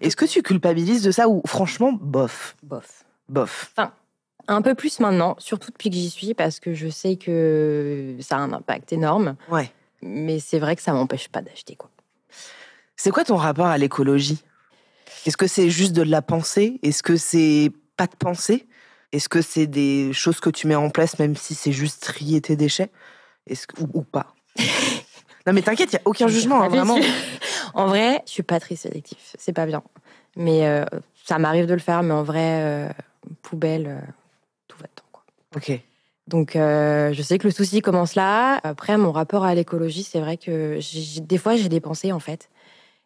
Est-ce 0.00 0.16
que 0.16 0.24
tu 0.24 0.42
culpabilises 0.42 1.02
de 1.02 1.10
ça 1.10 1.28
ou 1.28 1.42
franchement, 1.46 1.92
bof? 1.92 2.56
Bof. 2.62 3.04
Bof. 3.28 3.72
Enfin, 3.76 3.92
un 4.48 4.62
peu 4.62 4.74
plus 4.74 5.00
maintenant, 5.00 5.34
surtout 5.38 5.70
depuis 5.70 5.90
que 5.90 5.96
j'y 5.96 6.10
suis, 6.10 6.34
parce 6.34 6.60
que 6.60 6.74
je 6.74 6.88
sais 6.88 7.16
que 7.16 8.16
ça 8.20 8.36
a 8.36 8.40
un 8.40 8.52
impact 8.52 8.92
énorme. 8.92 9.36
Ouais. 9.50 9.70
Mais 10.02 10.38
c'est 10.38 10.58
vrai 10.58 10.76
que 10.76 10.82
ça 10.82 10.92
m'empêche 10.92 11.28
pas 11.28 11.42
d'acheter, 11.42 11.74
quoi. 11.74 11.90
C'est 12.96 13.10
quoi 13.10 13.24
ton 13.24 13.36
rapport 13.36 13.66
à 13.66 13.76
l'écologie? 13.76 14.42
Est-ce 15.26 15.36
que 15.36 15.46
c'est 15.46 15.70
juste 15.70 15.92
de 15.92 16.02
la 16.02 16.22
pensée? 16.22 16.78
Est-ce 16.82 17.02
que 17.02 17.16
c'est 17.16 17.70
pas 17.96 18.06
de 18.06 18.16
pensée? 18.16 18.66
Est-ce 19.12 19.28
que 19.28 19.42
c'est 19.42 19.66
des 19.66 20.12
choses 20.12 20.40
que 20.40 20.50
tu 20.50 20.66
mets 20.66 20.74
en 20.74 20.90
place 20.90 21.18
même 21.18 21.36
si 21.36 21.54
c'est 21.54 21.72
juste 21.72 22.02
trier 22.02 22.40
tes 22.40 22.56
déchets? 22.56 22.90
Est-ce 23.46 23.66
ou, 23.78 24.02
pas? 24.02 24.34
Non 25.46 25.52
mais 25.52 25.62
t'inquiète, 25.62 25.92
il 25.92 25.94
y 25.94 25.98
a 25.98 26.02
aucun 26.04 26.26
jugement, 26.26 26.60
hein, 26.60 26.68
vraiment. 26.68 26.98
en 27.74 27.86
vrai, 27.86 28.20
je 28.26 28.32
suis 28.32 28.42
pas 28.42 28.58
très 28.58 28.74
sélectif, 28.74 29.36
c'est 29.38 29.52
pas 29.52 29.64
bien. 29.64 29.80
Mais 30.34 30.66
euh, 30.66 30.84
ça 31.24 31.38
m'arrive 31.38 31.66
de 31.66 31.74
le 31.74 31.78
faire, 31.78 32.02
mais 32.02 32.14
en 32.14 32.24
vrai, 32.24 32.62
euh, 32.62 32.88
poubelle, 33.42 33.86
euh, 33.86 34.12
Ok. 35.56 35.80
Donc, 36.28 36.56
euh, 36.56 37.12
je 37.12 37.22
sais 37.22 37.38
que 37.38 37.46
le 37.46 37.52
souci 37.52 37.80
commence 37.80 38.14
là. 38.14 38.60
Après, 38.64 38.96
mon 38.98 39.12
rapport 39.12 39.44
à 39.44 39.54
l'écologie, 39.54 40.02
c'est 40.02 40.20
vrai 40.20 40.36
que 40.36 40.78
des 41.20 41.38
fois, 41.38 41.56
j'ai 41.56 41.68
des 41.68 41.80
pensées, 41.80 42.12
en 42.12 42.20
fait. 42.20 42.48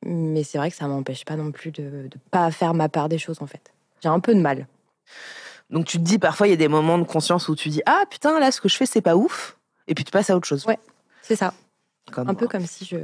Mais 0.04 0.42
c'est 0.42 0.56
vrai 0.56 0.70
que 0.70 0.76
ça 0.76 0.88
m'empêche 0.88 1.24
pas 1.24 1.36
non 1.36 1.52
plus 1.52 1.70
de 1.70 1.82
ne 1.82 2.08
pas 2.30 2.50
faire 2.50 2.72
ma 2.72 2.88
part 2.88 3.08
des 3.08 3.18
choses, 3.18 3.42
en 3.42 3.46
fait. 3.46 3.72
J'ai 4.02 4.08
un 4.08 4.20
peu 4.20 4.34
de 4.34 4.40
mal. 4.40 4.66
Donc, 5.68 5.84
tu 5.84 5.98
te 5.98 6.02
dis, 6.02 6.18
parfois, 6.18 6.48
il 6.48 6.50
y 6.50 6.54
a 6.54 6.56
des 6.56 6.68
moments 6.68 6.98
de 6.98 7.04
conscience 7.04 7.48
où 7.48 7.54
tu 7.54 7.68
dis 7.68 7.82
Ah, 7.84 8.04
putain, 8.10 8.40
là, 8.40 8.50
ce 8.50 8.60
que 8.60 8.68
je 8.68 8.76
fais, 8.76 8.86
c'est 8.86 9.02
pas 9.02 9.16
ouf. 9.16 9.58
Et 9.86 9.94
puis, 9.94 10.04
tu 10.04 10.10
passes 10.10 10.30
à 10.30 10.36
autre 10.36 10.46
chose. 10.46 10.64
Ouais, 10.66 10.78
c'est 11.20 11.36
ça. 11.36 11.52
Comme 12.12 12.28
Un 12.28 12.34
peu 12.34 12.48
comme 12.48 12.66
si 12.66 12.84
je, 12.84 12.96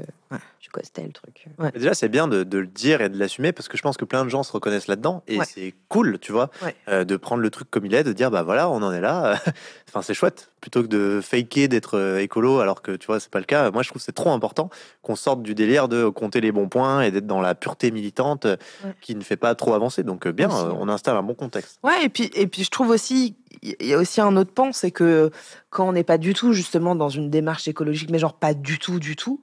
je 0.61 0.69
costais 0.71 1.05
le 1.05 1.13
truc. 1.13 1.47
Ouais. 1.59 1.71
Déjà, 1.73 1.95
c'est 1.95 2.09
bien 2.09 2.27
de, 2.27 2.43
de 2.43 2.59
le 2.59 2.67
dire 2.67 3.01
et 3.03 3.09
de 3.09 3.17
l'assumer 3.19 3.53
parce 3.53 3.69
que 3.69 3.77
je 3.77 3.83
pense 3.83 3.97
que 3.97 4.05
plein 4.05 4.25
de 4.25 4.29
gens 4.31 4.43
se 4.43 4.51
reconnaissent 4.53 4.89
là-dedans 4.89 5.23
et 5.29 5.39
Ouais. 5.39 5.45
c'est 5.45 5.75
cool, 5.89 6.19
tu 6.19 6.33
vois, 6.33 6.51
Ouais. 6.63 6.75
euh, 6.89 7.05
de 7.05 7.17
prendre 7.17 7.41
le 7.41 7.51
truc 7.51 7.71
comme 7.71 7.87
il 7.87 7.95
est, 7.95 8.03
de 8.03 8.13
dire 8.13 8.33
bah 8.33 8.43
voilà, 8.43 8.69
on 8.69 8.83
en 8.83 8.91
est 8.93 9.01
là. 9.01 9.39
enfin, 9.89 10.03
c'est 10.03 10.15
chouette 10.15 10.51
plutôt 10.67 10.83
que 10.83 10.89
de 10.89 11.21
faker 11.23 11.69
d'être 11.69 11.97
euh, 11.97 12.19
écolo 12.19 12.59
alors 12.59 12.83
que 12.83 12.91
tu 12.97 13.07
vois, 13.07 13.21
c'est 13.21 13.31
pas 13.31 13.39
le 13.39 13.45
cas. 13.45 13.71
Moi, 13.71 13.85
je 13.85 13.89
trouve 13.91 14.01
que 14.01 14.05
c'est 14.05 14.11
trop 14.11 14.31
important 14.33 14.69
qu'on 15.01 15.15
sorte 15.15 15.41
du 15.45 15.55
délire 15.55 15.87
de 15.87 16.09
compter 16.09 16.41
les 16.41 16.51
bons 16.51 16.69
points 16.69 17.03
et 17.03 17.13
d'être 17.13 17.29
dans 17.29 17.41
la 17.41 17.55
pureté 17.55 17.93
militante 17.93 18.47
Ouais. 18.47 18.93
qui 19.01 19.15
ne 19.15 19.23
fait 19.23 19.37
pas 19.37 19.55
trop 19.55 19.75
avancer. 19.75 20.03
Donc, 20.03 20.27
euh, 20.27 20.33
bien, 20.33 20.49
Aussi, 20.49 20.65
euh, 20.65 20.73
on 20.77 20.89
installe 20.89 21.17
un 21.17 21.23
bon 21.23 21.35
contexte. 21.35 21.79
Ouais, 21.85 22.05
et 22.05 22.09
puis, 22.09 22.33
et 22.35 22.49
puis 22.49 22.65
je 22.65 22.71
trouve 22.71 22.89
aussi, 22.89 23.37
il 23.63 23.77
y 23.87 23.95
a 23.95 23.99
aussi 23.99 24.21
un 24.21 24.37
autre 24.37 24.51
pan, 24.53 24.73
c'est 24.73 24.91
que 24.91 25.31
quand 25.71 25.89
on 25.89 25.93
n'est 25.93 26.03
pas 26.03 26.19
du 26.19 26.35
tout 26.35 26.53
justement 26.53 26.97
dans 26.97 27.11
une 27.11 27.31
démarche 27.31 27.69
écologique, 27.69 28.11
mais 28.11 28.19
genre 28.19 28.35
pas 28.35 28.53
du 28.55 28.81
tout, 28.81 28.99
du 28.99 29.15
tout, 29.15 29.43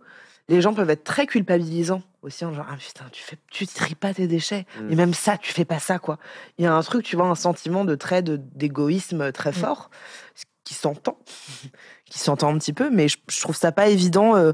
les 0.49 0.59
gens 0.59 0.73
peuvent 0.73 0.89
être 0.89 1.05
très 1.05 1.25
culpabilisants 1.25 2.01
aussi, 2.21 2.43
en 2.43 2.53
genre, 2.53 2.65
ah 2.69 2.75
putain, 2.77 3.05
tu 3.13 3.23
fais, 3.23 3.37
tu 3.49 3.65
tries 3.65 3.95
pas 3.95 4.13
tes 4.13 4.27
déchets, 4.27 4.65
Mm. 4.81 4.91
et 4.91 4.95
même 4.95 5.13
ça, 5.13 5.37
tu 5.37 5.53
fais 5.53 5.63
pas 5.65 5.79
ça, 5.79 5.99
quoi. 5.99 6.17
Il 6.57 6.65
y 6.65 6.67
a 6.67 6.73
un 6.73 6.81
truc, 6.81 7.03
tu 7.05 7.15
vois, 7.15 7.27
un 7.27 7.35
sentiment 7.35 7.85
de 7.85 7.95
trait 7.95 8.21
d'égoïsme 8.23 9.31
très 9.31 9.53
fort, 9.53 9.89
ce 10.35 10.43
qui 10.63 10.73
s'entend, 10.73 11.17
qui 12.05 12.19
s'entend 12.19 12.53
un 12.53 12.57
petit 12.57 12.73
peu, 12.73 12.89
mais 12.89 13.07
je, 13.07 13.17
je 13.29 13.41
trouve 13.41 13.55
ça 13.55 13.71
pas 13.71 13.87
évident. 13.87 14.35
euh, 14.35 14.53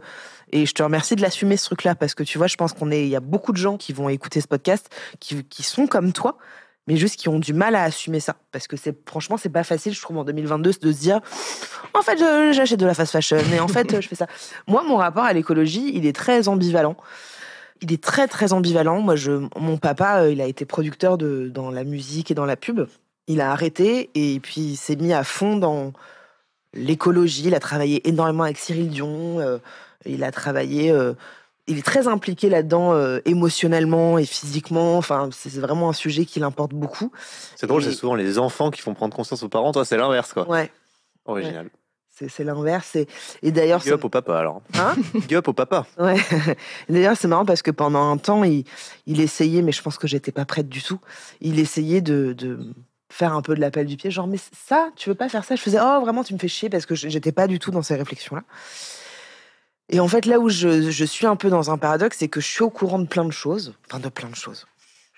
et 0.51 0.65
je 0.65 0.73
te 0.73 0.81
remercie 0.81 1.15
de 1.15 1.21
l'assumer 1.21 1.57
ce 1.57 1.65
truc-là 1.65 1.95
parce 1.95 2.15
que 2.15 2.23
tu 2.23 2.37
vois, 2.37 2.47
je 2.47 2.55
pense 2.55 2.73
qu'on 2.73 2.91
est, 2.91 3.03
il 3.03 3.09
y 3.09 3.15
a 3.15 3.19
beaucoup 3.19 3.51
de 3.51 3.57
gens 3.57 3.77
qui 3.77 3.93
vont 3.93 4.09
écouter 4.09 4.41
ce 4.41 4.47
podcast 4.47 4.89
qui, 5.19 5.43
qui 5.43 5.63
sont 5.63 5.85
comme 5.85 6.11
toi, 6.11 6.37
mais 6.87 6.97
juste 6.97 7.17
qui 7.17 7.29
ont 7.29 7.39
du 7.39 7.53
mal 7.53 7.75
à 7.75 7.83
assumer 7.83 8.19
ça 8.19 8.35
parce 8.51 8.67
que 8.67 8.75
c'est 8.75 8.97
franchement 9.07 9.37
c'est 9.37 9.49
pas 9.49 9.63
facile 9.63 9.93
je 9.93 10.01
trouve 10.01 10.17
en 10.17 10.23
2022 10.23 10.71
de 10.81 10.91
se 10.91 10.97
dire 10.97 11.21
en 11.93 12.01
fait 12.01 12.17
j'achète 12.51 12.79
de 12.79 12.85
la 12.87 12.95
fast 12.95 13.11
fashion 13.11 13.37
et 13.53 13.59
en 13.59 13.67
fait 13.67 14.01
je 14.01 14.07
fais 14.07 14.15
ça. 14.15 14.25
Moi 14.67 14.83
mon 14.83 14.97
rapport 14.97 15.23
à 15.23 15.33
l'écologie 15.33 15.91
il 15.93 16.07
est 16.07 16.15
très 16.15 16.47
ambivalent. 16.47 16.97
Il 17.81 17.93
est 17.93 18.03
très 18.03 18.27
très 18.27 18.53
ambivalent. 18.53 19.01
Moi 19.01 19.15
je 19.15 19.47
mon 19.55 19.77
papa 19.77 20.23
euh, 20.23 20.31
il 20.31 20.41
a 20.41 20.47
été 20.47 20.65
producteur 20.65 21.19
de 21.19 21.49
dans 21.53 21.69
la 21.69 21.83
musique 21.83 22.31
et 22.31 22.33
dans 22.33 22.45
la 22.45 22.55
pub 22.55 22.87
il 23.29 23.39
a 23.39 23.51
arrêté 23.51 24.09
et 24.15 24.39
puis 24.41 24.61
il 24.61 24.75
s'est 24.75 24.97
mis 24.97 25.13
à 25.13 25.23
fond 25.23 25.55
dans 25.55 25.93
l'écologie 26.73 27.43
il 27.47 27.55
a 27.55 27.59
travaillé 27.59 28.07
énormément 28.07 28.43
avec 28.43 28.57
Cyril 28.57 28.89
Dion 28.89 29.39
euh, 29.39 29.57
il 30.05 30.23
a 30.23 30.31
travaillé 30.31 30.91
euh, 30.91 31.13
il 31.67 31.77
est 31.77 31.83
très 31.85 32.07
impliqué 32.07 32.49
là-dedans 32.49 32.93
euh, 32.93 33.19
émotionnellement 33.25 34.17
et 34.17 34.25
physiquement. 34.25 34.97
Enfin, 34.97 35.29
c'est 35.31 35.53
vraiment 35.59 35.87
un 35.89 35.93
sujet 35.93 36.25
qui 36.25 36.39
l'importe 36.39 36.73
beaucoup. 36.73 37.11
C'est 37.55 37.67
drôle, 37.67 37.83
Et- 37.83 37.85
c'est 37.85 37.91
souvent 37.91 38.15
les 38.15 38.39
enfants 38.39 38.71
qui 38.71 38.81
font 38.81 38.95
prendre 38.95 39.15
conscience 39.15 39.43
aux 39.43 39.49
parents. 39.49 39.71
Toi, 39.71 39.85
c'est 39.85 39.95
l'inverse, 39.97 40.33
quoi. 40.33 40.49
Ouais, 40.49 40.71
Original. 41.25 41.69
c'est 42.09 42.27
c'est 42.27 42.43
l'inverse. 42.43 42.95
Et, 42.95 43.07
et 43.43 43.51
d'ailleurs, 43.51 43.81
Big 43.81 43.91
up 43.93 44.03
au 44.03 44.09
papa, 44.09 44.39
alors. 44.39 44.63
Hein 44.79 44.95
Big 45.13 45.35
up 45.35 45.47
au 45.47 45.53
papa. 45.53 45.85
ouais. 45.99 46.17
D'ailleurs, 46.89 47.15
c'est 47.15 47.27
marrant 47.27 47.45
parce 47.45 47.61
que 47.61 47.69
pendant 47.69 48.09
un 48.11 48.17
temps, 48.17 48.43
il, 48.43 48.63
il 49.05 49.21
essayait, 49.21 49.61
mais 49.61 49.71
je 49.71 49.83
pense 49.83 49.99
que 49.99 50.07
j'étais 50.07 50.31
pas 50.31 50.45
prête 50.45 50.69
du 50.69 50.81
tout. 50.81 50.99
Il 51.39 51.59
essayait 51.59 52.01
de, 52.01 52.33
de 52.33 52.73
faire 53.09 53.33
un 53.33 53.41
peu 53.41 53.55
de 53.55 53.59
l'appel 53.59 53.85
du 53.85 53.97
pied, 53.97 54.11
genre 54.11 54.27
mais 54.27 54.39
ça, 54.67 54.89
tu 54.95 55.09
veux 55.09 55.15
pas 55.15 55.29
faire 55.29 55.43
ça? 55.43 55.55
Je 55.55 55.61
faisais 55.61 55.79
oh 55.81 55.99
vraiment, 56.01 56.23
tu 56.23 56.33
me 56.33 56.39
fais 56.39 56.47
chier 56.47 56.69
parce 56.69 56.85
que 56.85 56.95
j'étais 56.95 57.31
pas 57.31 57.47
du 57.47 57.59
tout 57.59 57.71
dans 57.71 57.81
ces 57.81 57.95
réflexions-là. 57.95 58.43
Et 59.89 59.99
en 59.99 60.07
fait, 60.07 60.25
là 60.25 60.39
où 60.39 60.49
je, 60.49 60.91
je 60.91 61.05
suis 61.05 61.25
un 61.25 61.35
peu 61.35 61.49
dans 61.49 61.71
un 61.71 61.77
paradoxe, 61.77 62.17
c'est 62.19 62.27
que 62.27 62.39
je 62.39 62.47
suis 62.47 62.63
au 62.63 62.69
courant 62.69 62.99
de 62.99 63.07
plein 63.07 63.25
de 63.25 63.31
choses, 63.31 63.73
enfin 63.87 63.99
de 63.99 64.09
plein 64.09 64.29
de 64.29 64.35
choses. 64.35 64.67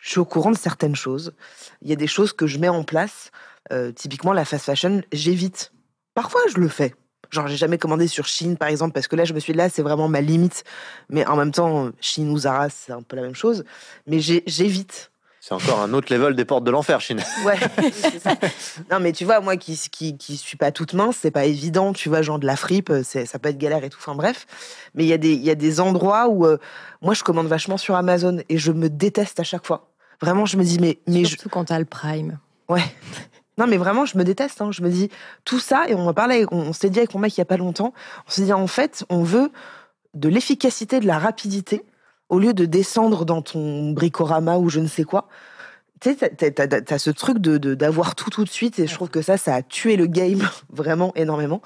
Je 0.01 0.09
suis 0.09 0.19
au 0.19 0.25
courant 0.25 0.51
de 0.51 0.57
certaines 0.57 0.95
choses. 0.95 1.33
Il 1.81 1.89
y 1.89 1.93
a 1.93 1.95
des 1.95 2.07
choses 2.07 2.33
que 2.33 2.47
je 2.47 2.57
mets 2.57 2.69
en 2.69 2.83
place. 2.83 3.31
Euh, 3.71 3.91
typiquement, 3.91 4.33
la 4.33 4.45
fast 4.45 4.65
fashion, 4.65 5.03
j'évite. 5.11 5.73
Parfois, 6.15 6.41
je 6.49 6.57
le 6.57 6.67
fais. 6.67 6.95
Genre, 7.29 7.47
j'ai 7.47 7.55
jamais 7.55 7.77
commandé 7.77 8.07
sur 8.07 8.25
Chine, 8.27 8.57
par 8.57 8.67
exemple, 8.69 8.93
parce 8.93 9.07
que 9.07 9.15
là, 9.15 9.25
je 9.25 9.33
me 9.33 9.39
suis 9.39 9.53
dit, 9.53 9.57
là, 9.57 9.69
c'est 9.69 9.83
vraiment 9.83 10.07
ma 10.07 10.21
limite. 10.21 10.63
Mais 11.09 11.25
en 11.27 11.35
même 11.35 11.51
temps, 11.51 11.91
Chine 12.01 12.29
ou 12.31 12.37
Zara, 12.39 12.69
c'est 12.69 12.91
un 12.91 13.03
peu 13.03 13.15
la 13.15 13.21
même 13.21 13.35
chose. 13.35 13.63
Mais 14.07 14.19
j'évite. 14.19 15.11
C'est 15.43 15.55
encore 15.55 15.79
un 15.81 15.91
autre 15.93 16.13
level 16.13 16.35
des 16.35 16.45
portes 16.45 16.63
de 16.63 16.69
l'enfer, 16.69 17.01
Chine. 17.01 17.19
Ouais, 17.43 17.57
c'est 17.91 18.19
ça. 18.19 18.35
Non, 18.91 18.99
mais 18.99 19.11
tu 19.11 19.25
vois, 19.25 19.39
moi 19.41 19.57
qui, 19.57 19.75
qui, 19.91 20.15
qui 20.15 20.37
suis 20.37 20.55
pas 20.55 20.71
toute 20.71 20.93
mince, 20.93 21.17
c'est 21.19 21.31
pas 21.31 21.45
évident, 21.45 21.93
tu 21.93 22.09
vois, 22.09 22.21
genre 22.21 22.37
de 22.37 22.45
la 22.45 22.55
fripe, 22.55 22.93
c'est, 23.03 23.25
ça 23.25 23.39
peut 23.39 23.49
être 23.49 23.57
galère 23.57 23.83
et 23.83 23.89
tout, 23.89 23.97
enfin 23.99 24.13
bref. 24.13 24.45
Mais 24.93 25.03
il 25.03 25.07
y, 25.07 25.13
a 25.13 25.17
des- 25.17 25.33
il 25.33 25.41
y 25.43 25.49
a 25.49 25.55
des 25.55 25.79
endroits 25.79 26.27
où 26.29 26.45
euh, 26.45 26.57
moi 27.01 27.15
je 27.15 27.23
commande 27.23 27.47
vachement 27.47 27.77
sur 27.77 27.95
Amazon 27.95 28.37
et 28.49 28.59
je 28.59 28.71
me 28.71 28.87
déteste 28.87 29.39
à 29.39 29.43
chaque 29.43 29.65
fois. 29.65 29.89
Vraiment, 30.21 30.45
je 30.45 30.57
me 30.57 30.63
dis, 30.63 30.77
mais, 30.79 30.99
mais 31.07 31.23
je, 31.23 31.29
Surtout 31.29 31.49
quand 31.49 31.65
t'as 31.65 31.79
le 31.79 31.85
prime. 31.85 32.37
Ouais. 32.69 32.83
Non, 33.57 33.65
mais 33.65 33.77
vraiment, 33.77 34.05
je 34.05 34.19
me 34.19 34.23
déteste. 34.23 34.61
hein. 34.61 34.69
Je 34.71 34.83
me 34.83 34.89
dis 34.91 35.09
tout 35.43 35.59
ça, 35.59 35.85
et 35.89 35.95
on 35.95 36.07
en 36.07 36.13
parlait, 36.13 36.45
on, 36.51 36.57
on 36.69 36.73
s'est 36.73 36.91
dit 36.91 36.99
avec 36.99 37.15
mon 37.15 37.19
mec 37.19 37.35
il 37.35 37.39
y 37.39 37.41
a 37.41 37.45
pas 37.45 37.57
longtemps. 37.57 37.93
On 38.27 38.29
s'est 38.31 38.43
dit 38.43 38.53
en 38.53 38.67
fait, 38.67 39.05
on 39.09 39.23
veut 39.23 39.51
de 40.13 40.29
l'efficacité, 40.29 40.99
de 40.99 41.07
la 41.07 41.17
rapidité, 41.17 41.83
au 42.31 42.39
lieu 42.39 42.53
de 42.53 42.65
descendre 42.65 43.25
dans 43.25 43.43
ton 43.43 43.91
bricorama 43.91 44.57
ou 44.57 44.69
je 44.69 44.79
ne 44.79 44.87
sais 44.87 45.03
quoi. 45.03 45.27
Tu 45.99 46.15
sais, 46.15 46.29
t'as- 46.29 46.97
ce 46.97 47.11
truc 47.11 47.37
de 47.37 47.75
d'avoir 47.75 48.15
tout 48.15 48.31
tout 48.31 48.43
de 48.43 48.49
suite, 48.49 48.79
et 48.79 48.87
je 48.87 48.93
trouve 48.95 49.09
que 49.09 49.21
ça, 49.21 49.37
ça 49.37 49.53
a 49.53 49.61
tué 49.61 49.97
le 49.97 50.07
game 50.07 50.49
vraiment 50.73 51.11
énormément. 51.15 51.61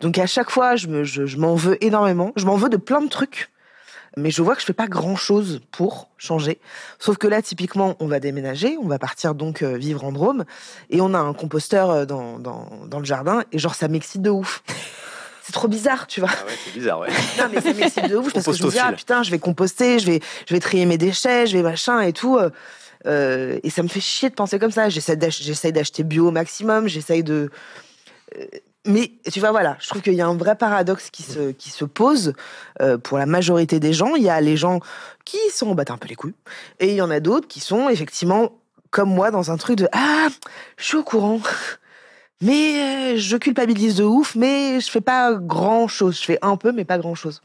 Donc 0.00 0.18
à 0.18 0.26
chaque 0.26 0.50
fois, 0.50 0.76
je 0.76 0.86
me, 0.86 1.02
je 1.02 1.36
m'en 1.36 1.56
veux 1.56 1.82
énormément. 1.84 2.30
Je 2.36 2.46
m'en 2.46 2.54
veux 2.56 2.68
de 2.68 2.76
plein 2.76 3.00
de 3.00 3.08
trucs. 3.08 3.48
Mais 4.18 4.30
je 4.30 4.42
vois 4.42 4.54
que 4.54 4.60
je 4.60 4.66
fais 4.66 4.74
pas 4.74 4.88
grand 4.88 5.16
chose 5.16 5.62
pour 5.72 6.10
changer. 6.18 6.60
Sauf 6.98 7.16
que 7.16 7.26
là, 7.26 7.40
typiquement, 7.40 7.96
on 7.98 8.06
va 8.06 8.20
déménager, 8.20 8.76
on 8.80 8.86
va 8.86 8.98
partir 8.98 9.34
donc 9.34 9.62
euh, 9.62 9.78
vivre 9.78 10.04
en 10.04 10.12
Drôme, 10.12 10.44
et 10.90 11.00
on 11.00 11.14
a 11.14 11.18
un 11.18 11.32
composteur 11.32 11.90
euh, 11.90 12.04
dans, 12.04 12.38
dans, 12.38 12.68
dans 12.86 12.98
le 12.98 13.06
jardin, 13.06 13.42
et 13.52 13.58
genre, 13.58 13.74
ça 13.74 13.88
m'excite 13.88 14.20
de 14.20 14.28
ouf. 14.28 14.62
C'est 15.44 15.52
trop 15.52 15.68
bizarre, 15.68 16.06
tu 16.06 16.20
vois. 16.20 16.30
Ah 16.32 16.44
ouais, 16.46 16.52
c'est 16.64 16.72
bizarre, 16.72 17.00
ouais. 17.00 17.08
Non, 17.38 17.44
mais 17.52 17.60
ça 17.60 17.72
m'excite 17.72 18.08
de 18.08 18.16
ouf 18.16 18.32
parce 18.32 18.44
que 18.46 18.52
je 18.58 18.62
me 18.64 18.70
dis, 18.70 18.78
ah 18.78 18.92
putain, 18.96 19.22
je 19.24 19.30
vais 19.30 19.38
composter, 19.40 19.98
je 19.98 20.06
vais, 20.06 20.20
je 20.48 20.54
vais 20.54 20.60
trier 20.60 20.86
mes 20.86 20.98
déchets, 20.98 21.46
je 21.46 21.56
vais 21.56 21.62
machin 21.62 22.00
et 22.00 22.12
tout. 22.12 22.36
euh, 22.38 22.50
euh, 23.06 23.58
et 23.64 23.70
ça 23.70 23.82
me 23.82 23.88
fait 23.88 24.00
chier 24.00 24.30
de 24.30 24.34
penser 24.36 24.58
comme 24.60 24.70
ça. 24.70 24.88
J'essaie 24.88 25.16
d'ach- 25.16 25.40
j'essaie 25.42 25.72
d'acheter 25.72 26.04
bio 26.04 26.28
au 26.28 26.30
maximum, 26.30 26.86
j'essaye 26.86 27.24
de. 27.24 27.50
euh, 28.38 28.44
mais 28.86 29.12
tu 29.32 29.38
vois, 29.40 29.50
voilà, 29.52 29.76
je 29.80 29.88
trouve 29.88 30.02
qu'il 30.02 30.14
y 30.14 30.20
a 30.20 30.26
un 30.26 30.36
vrai 30.36 30.56
paradoxe 30.56 31.10
qui 31.10 31.22
se, 31.22 31.50
qui 31.52 31.70
se 31.70 31.84
pose 31.84 32.34
euh, 32.80 32.98
pour 32.98 33.16
la 33.18 33.26
majorité 33.26 33.78
des 33.80 33.92
gens. 33.92 34.14
Il 34.16 34.22
y 34.24 34.28
a 34.30 34.40
les 34.40 34.56
gens 34.56 34.80
qui 35.24 35.38
s'en 35.52 35.74
battent 35.74 35.90
un 35.92 35.98
peu 35.98 36.08
les 36.08 36.16
couilles, 36.16 36.34
et 36.80 36.88
il 36.90 36.94
y 36.94 37.02
en 37.02 37.10
a 37.10 37.20
d'autres 37.20 37.46
qui 37.48 37.60
sont 37.60 37.88
effectivement 37.88 38.52
comme 38.90 39.08
moi 39.12 39.30
dans 39.30 39.50
un 39.50 39.56
truc 39.56 39.76
de 39.78 39.88
Ah, 39.92 40.28
je 40.76 40.84
suis 40.84 40.96
au 40.96 41.04
courant, 41.04 41.40
mais 42.42 43.14
euh, 43.14 43.16
je 43.16 43.36
culpabilise 43.36 43.96
de 43.96 44.04
ouf, 44.04 44.34
mais 44.34 44.80
je 44.80 44.90
fais 44.90 45.00
pas 45.00 45.32
grand 45.34 45.88
chose. 45.88 46.18
Je 46.18 46.24
fais 46.24 46.38
un 46.42 46.56
peu, 46.56 46.72
mais 46.72 46.84
pas 46.84 46.98
grand 46.98 47.14
chose. 47.14 47.40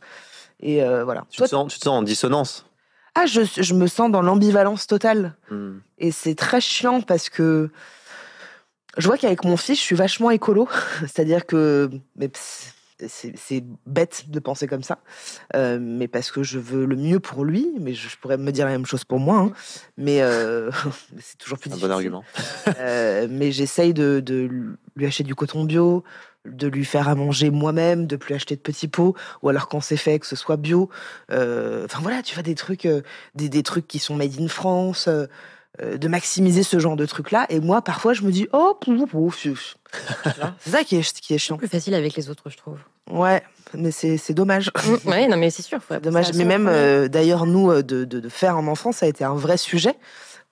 Et 0.60 0.84
euh, 0.84 1.04
voilà. 1.06 1.26
Tu 1.30 1.38
Toi, 1.38 1.48
te, 1.48 1.52
sens, 1.52 1.72
tu 1.72 1.80
te 1.80 1.84
sens 1.86 2.00
en 2.00 2.04
dissonance? 2.04 2.66
ah, 3.16 3.26
je, 3.26 3.42
je 3.44 3.74
me 3.74 3.88
sens 3.88 4.12
dans 4.12 4.22
l'ambivalence 4.22 4.86
totale. 4.86 5.36
Hmm. 5.50 5.78
Et 5.98 6.12
c'est 6.12 6.36
très 6.36 6.62
chiant 6.62 7.02
parce 7.02 7.30
que 7.30 7.72
je 8.98 9.08
vois 9.08 9.18
qu'avec 9.18 9.44
mon 9.44 9.58
fils, 9.58 9.78
je 9.80 9.84
suis 9.84 9.96
vachement 9.96 10.30
écolo. 10.32 10.68
C'est-à-dire 11.02 11.46
que 11.46 11.90
mais 12.16 12.30
c'est 13.08 13.64
bête 13.86 14.26
de 14.30 14.40
penser 14.40 14.66
comme 14.68 14.84
ça, 14.84 15.00
euh, 15.56 15.78
mais 15.80 16.08
parce 16.08 16.32
que 16.32 16.42
je 16.44 16.58
veux 16.60 16.86
le 16.86 16.96
mieux 16.96 17.20
pour 17.20 17.46
lui. 17.46 17.72
Mais 17.80 17.94
je, 17.94 18.10
je 18.10 18.18
pourrais 18.18 18.38
me 18.38 18.52
dire 18.52 18.66
la 18.66 18.72
même 18.72 18.86
chose 18.86 19.04
pour 19.04 19.20
moi. 19.20 19.38
hein. 19.40 19.52
Mais 19.98 20.22
euh, 20.22 20.72
c'est 21.20 21.38
toujours 21.38 21.60
plus 21.60 21.70
Un 21.70 21.74
difficile. 21.76 21.88
bon 21.90 21.94
argument. 21.94 22.24
Euh, 22.80 23.28
mais 23.30 23.52
j'essaye 23.52 23.94
de, 23.94 24.20
de 24.20 24.50
lui 24.96 25.06
acheter 25.06 25.24
du 25.24 25.36
coton 25.36 25.64
bio, 25.64 26.04
de 26.46 26.68
lui 26.68 26.86
faire 26.86 27.08
à 27.10 27.16
manger 27.16 27.50
moi-même, 27.50 28.08
de 28.08 28.16
plus 28.16 28.34
acheter 28.34 28.56
de 28.56 28.62
petits 28.62 28.88
pots, 28.88 29.16
ou 29.42 29.50
alors 29.50 29.68
quand 29.68 29.82
c'est 29.82 29.98
fait, 29.98 30.18
que 30.20 30.26
ce 30.26 30.36
soit 30.36 30.58
bio. 30.58 30.90
Enfin 31.30 32.00
voilà, 32.02 32.24
tu 32.24 32.34
vois, 32.34 32.44
des 32.44 32.56
trucs, 32.56 32.88
des, 33.36 33.50
des 33.50 33.64
trucs 33.64 33.88
qui 33.88 34.00
sont 34.00 34.16
made 34.16 34.40
in 34.40 34.48
France, 34.48 35.10
de 35.84 36.08
maximiser 36.08 36.64
ce 36.64 36.80
genre 36.80 36.96
de 36.96 37.06
trucs-là. 37.06 37.46
Et 37.50 37.60
moi, 37.60 37.82
parfois, 37.84 38.14
je 38.14 38.24
me 38.24 38.32
dis, 38.32 38.48
oh, 38.54 38.76
pouf, 38.82 38.98
pouf, 39.10 39.12
pouf. 39.12 39.42
Tu 39.42 40.30
vois, 40.40 40.54
c'est 40.60 40.70
ça 40.72 40.84
qui 40.84 40.96
est, 40.96 41.20
qui 41.20 41.34
est 41.36 41.38
chiant. 41.38 41.58
Plus 41.58 41.68
facile 41.68 41.94
avec 41.94 42.16
les 42.16 42.30
autres, 42.30 42.50
je 42.50 42.58
trouve. 42.58 42.80
Ouais, 43.12 43.42
mais 43.74 43.92
c'est 43.92 44.18
c'est 44.18 44.34
dommage. 44.34 44.72
ouais, 45.06 45.28
non, 45.28 45.38
mais 45.38 45.50
c'est 45.50 45.62
sûr. 45.62 45.82
faut 45.82 45.96
dommage. 45.98 46.34
Mais 46.34 46.46
même, 46.46 46.68
euh, 46.68 47.08
d'ailleurs, 47.08 47.46
nous, 47.46 47.72
euh, 47.72 47.84
de, 47.84 48.06
de, 48.06 48.20
de 48.20 48.30
faire 48.30 48.56
un 48.58 48.68
enfant, 48.68 48.92
ça 48.92 49.06
a 49.06 49.10
été 49.10 49.24
un 49.24 49.36
vrai 49.36 49.58
sujet 49.58 49.96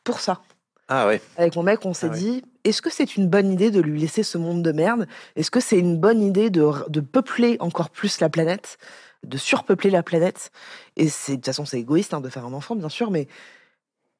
pour 0.03 0.19
ça. 0.19 0.41
Ah 0.87 1.07
ouais. 1.07 1.19
Avec 1.37 1.55
mon 1.55 1.63
mec, 1.63 1.83
on 1.85 1.93
s'est 1.95 2.07
Ah 2.11 2.13
ouais. 2.13 2.19
dit, 2.19 2.43
est-ce 2.63 2.81
que 2.81 2.91
c'est 2.91 3.15
une 3.15 3.27
bonne 3.27 3.51
idée 3.51 3.71
de 3.71 3.81
lui 3.81 3.99
laisser 3.99 4.21
ce 4.21 4.37
monde 4.37 4.61
de 4.61 4.71
merde? 4.71 5.07
Est-ce 5.35 5.49
que 5.49 5.59
c'est 5.59 5.79
une 5.79 5.97
bonne 5.97 6.21
idée 6.21 6.51
de, 6.51 6.69
de 6.87 6.99
peupler 7.01 7.57
encore 7.59 7.89
plus 7.89 8.19
la 8.19 8.29
planète 8.29 8.77
De 9.23 9.37
surpeupler 9.37 9.89
la 9.89 10.03
planète? 10.03 10.51
Et 10.95 11.09
c'est 11.09 11.31
de 11.33 11.37
toute 11.37 11.45
façon, 11.47 11.65
c'est 11.65 11.79
égoïste 11.79 12.13
hein, 12.13 12.21
de 12.21 12.29
faire 12.29 12.45
un 12.45 12.53
enfant, 12.53 12.75
bien 12.75 12.89
sûr, 12.89 13.09
mais 13.09 13.27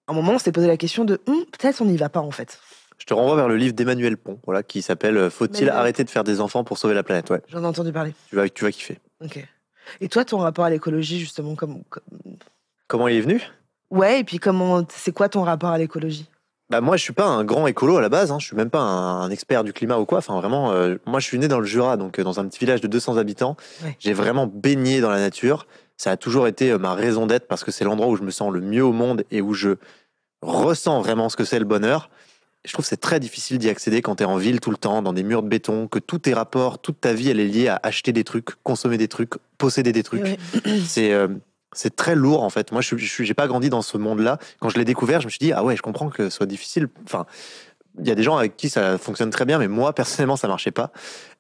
à 0.08 0.12
un 0.12 0.16
moment, 0.16 0.34
on 0.34 0.40
s'est 0.40 0.52
posé 0.52 0.68
la 0.68 0.78
question 0.78 1.04
de, 1.06 1.20
Hum, 1.28 1.46
peut-être 1.58 1.82
on 1.82 1.86
n'y 1.86 1.98
va 1.98 2.10
pas 2.10 2.20
en 2.22 2.32
fait. 2.32 2.60
Je 2.98 3.06
te 3.06 3.14
renvoie 3.14 3.36
vers 3.36 3.48
le 3.50 3.58
livre 3.58 3.74
d'Emmanuel 3.74 4.16
Pont, 4.18 4.40
voilà, 4.46 4.64
qui 4.64 4.82
s'appelle 4.82 5.18
euh, 5.18 5.30
Faut-il 5.30 5.70
arrêter 5.70 6.04
de 6.04 6.10
faire 6.10 6.24
des 6.24 6.40
enfants 6.42 6.64
pour 6.64 6.78
sauver 6.78 6.94
la 6.94 7.04
planète? 7.04 7.30
Ouais, 7.30 7.42
J'en 7.50 7.62
ai 7.64 7.66
entendu 7.66 7.92
parler. 7.92 8.14
tu 8.30 8.36
vas, 8.36 8.48
tu 8.50 8.64
vas 8.64 8.72
kiffer. 8.72 9.00
Ok. 9.24 9.46
Et 10.02 10.08
toi, 10.10 10.24
ton 10.26 10.38
rapport 10.40 10.66
à 10.66 10.70
l'écologie, 10.70 11.20
justement, 11.20 11.56
comme, 11.56 11.84
comme- 11.90 12.04
Comment 12.88 13.08
il 13.08 13.18
est 13.18 13.22
venu? 13.22 13.42
Ouais, 13.92 14.20
et 14.20 14.24
puis 14.24 14.40
comment, 14.40 14.84
c'est 14.90 15.12
quoi 15.12 15.28
ton 15.30 15.44
rapport 15.44 15.70
à 15.70 15.78
l'écologie? 15.78 16.28
Bah 16.70 16.82
moi, 16.82 16.98
je 16.98 17.04
suis 17.04 17.14
pas 17.14 17.26
un 17.28 17.44
grand 17.44 17.68
écolo 17.68 17.98
à 17.98 18.02
la 18.02 18.10
base. 18.10 18.32
Hein. 18.32 18.40
Je 18.40 18.48
suis 18.48 18.56
même 18.56 18.72
pas 18.72 18.80
un, 18.80 19.22
un 19.22 19.30
expert 19.30 19.64
du 19.64 19.72
climat 19.74 19.98
ou 20.00 20.06
quoi. 20.06 20.18
Enfin, 20.20 20.40
vraiment, 20.40 20.72
euh, 20.72 20.96
moi, 21.06 21.20
je 21.20 21.26
suis 21.28 21.38
né 21.38 21.48
dans 21.48 21.60
le 21.60 21.66
Jura, 21.66 21.96
donc 21.98 22.18
euh, 22.18 22.24
dans 22.24 22.40
un 22.40 22.48
petit 22.48 22.58
village 22.60 22.82
de 22.82 22.88
200 22.88 23.18
habitants. 23.18 23.56
Ouais. 23.84 23.96
J'ai 24.00 24.14
vraiment 24.14 24.48
baigné 24.48 25.00
dans 25.02 25.12
la 25.12 25.20
nature. 25.20 25.68
Ça 25.98 26.12
a 26.12 26.18
toujours 26.18 26.48
été 26.48 26.72
euh, 26.72 26.78
ma 26.78 26.94
raison 26.94 27.26
d'être 27.26 27.48
parce 27.48 27.64
que 27.64 27.72
c'est 27.72 27.86
l'endroit 27.86 28.08
où 28.08 28.16
je 28.16 28.24
me 28.24 28.32
sens 28.32 28.52
le 28.52 28.62
mieux 28.62 28.84
au 28.84 28.92
monde 28.92 29.24
et 29.32 29.42
où 29.42 29.54
je 29.54 29.76
ressens 30.42 31.02
vraiment 31.02 31.30
ce 31.30 31.36
que 31.36 31.46
c'est 31.46 31.60
le 31.60 31.66
bonheur. 31.66 32.10
Et 32.64 32.68
je 32.68 32.74
trouve 32.74 32.84
que 32.84 32.90
c'est 32.90 32.98
très 32.98 33.20
difficile 33.20 33.58
d'y 33.58 33.70
accéder 33.70 34.02
quand 34.02 34.18
tu 34.18 34.24
es 34.24 34.26
en 34.26 34.38
ville 34.38 34.60
tout 34.60 34.72
le 34.72 34.78
temps, 34.78 35.02
dans 35.02 35.14
des 35.14 35.24
murs 35.24 35.44
de 35.44 35.48
béton, 35.48 35.88
que 35.88 36.00
tous 36.00 36.20
tes 36.20 36.34
rapports, 36.34 36.80
toute 36.80 37.00
ta 37.00 37.14
vie, 37.14 37.30
elle 37.30 37.40
est 37.40 37.48
liée 37.48 37.68
à 37.68 37.80
acheter 37.84 38.12
des 38.12 38.24
trucs, 38.24 38.50
consommer 38.64 38.98
des 38.98 39.08
trucs, 39.08 39.34
posséder 39.58 39.92
des 39.92 40.04
trucs. 40.04 40.24
Ouais. 40.24 40.38
C'est 40.86 41.14
euh, 41.14 41.28
c'est 41.78 41.96
très 41.96 42.16
lourd 42.16 42.44
en 42.44 42.50
fait. 42.50 42.72
Moi, 42.72 42.82
je 42.82 42.96
j'ai 42.96 43.34
pas 43.34 43.48
grandi 43.48 43.70
dans 43.70 43.82
ce 43.82 43.98
monde-là. 43.98 44.40
Quand 44.60 44.70
je 44.70 44.78
l'ai 44.78 44.86
découvert, 44.86 45.20
je 45.20 45.26
me 45.26 45.30
suis 45.30 45.40
dit 45.40 45.52
ah 45.52 45.64
ouais, 45.64 45.76
je 45.76 45.82
comprends 45.82 46.10
que 46.10 46.30
ce 46.30 46.36
soit 46.38 46.46
difficile. 46.46 46.88
Enfin, 47.04 47.26
il 48.00 48.08
y 48.08 48.12
a 48.12 48.16
des 48.16 48.24
gens 48.24 48.38
avec 48.38 48.58
qui 48.58 48.70
ça 48.70 48.98
fonctionne 48.98 49.30
très 49.30 49.46
bien, 49.46 49.60
mais 49.60 49.68
moi 49.68 49.94
personnellement, 49.96 50.38
ça 50.38 50.48
marchait 50.48 50.72
pas. 50.72 50.92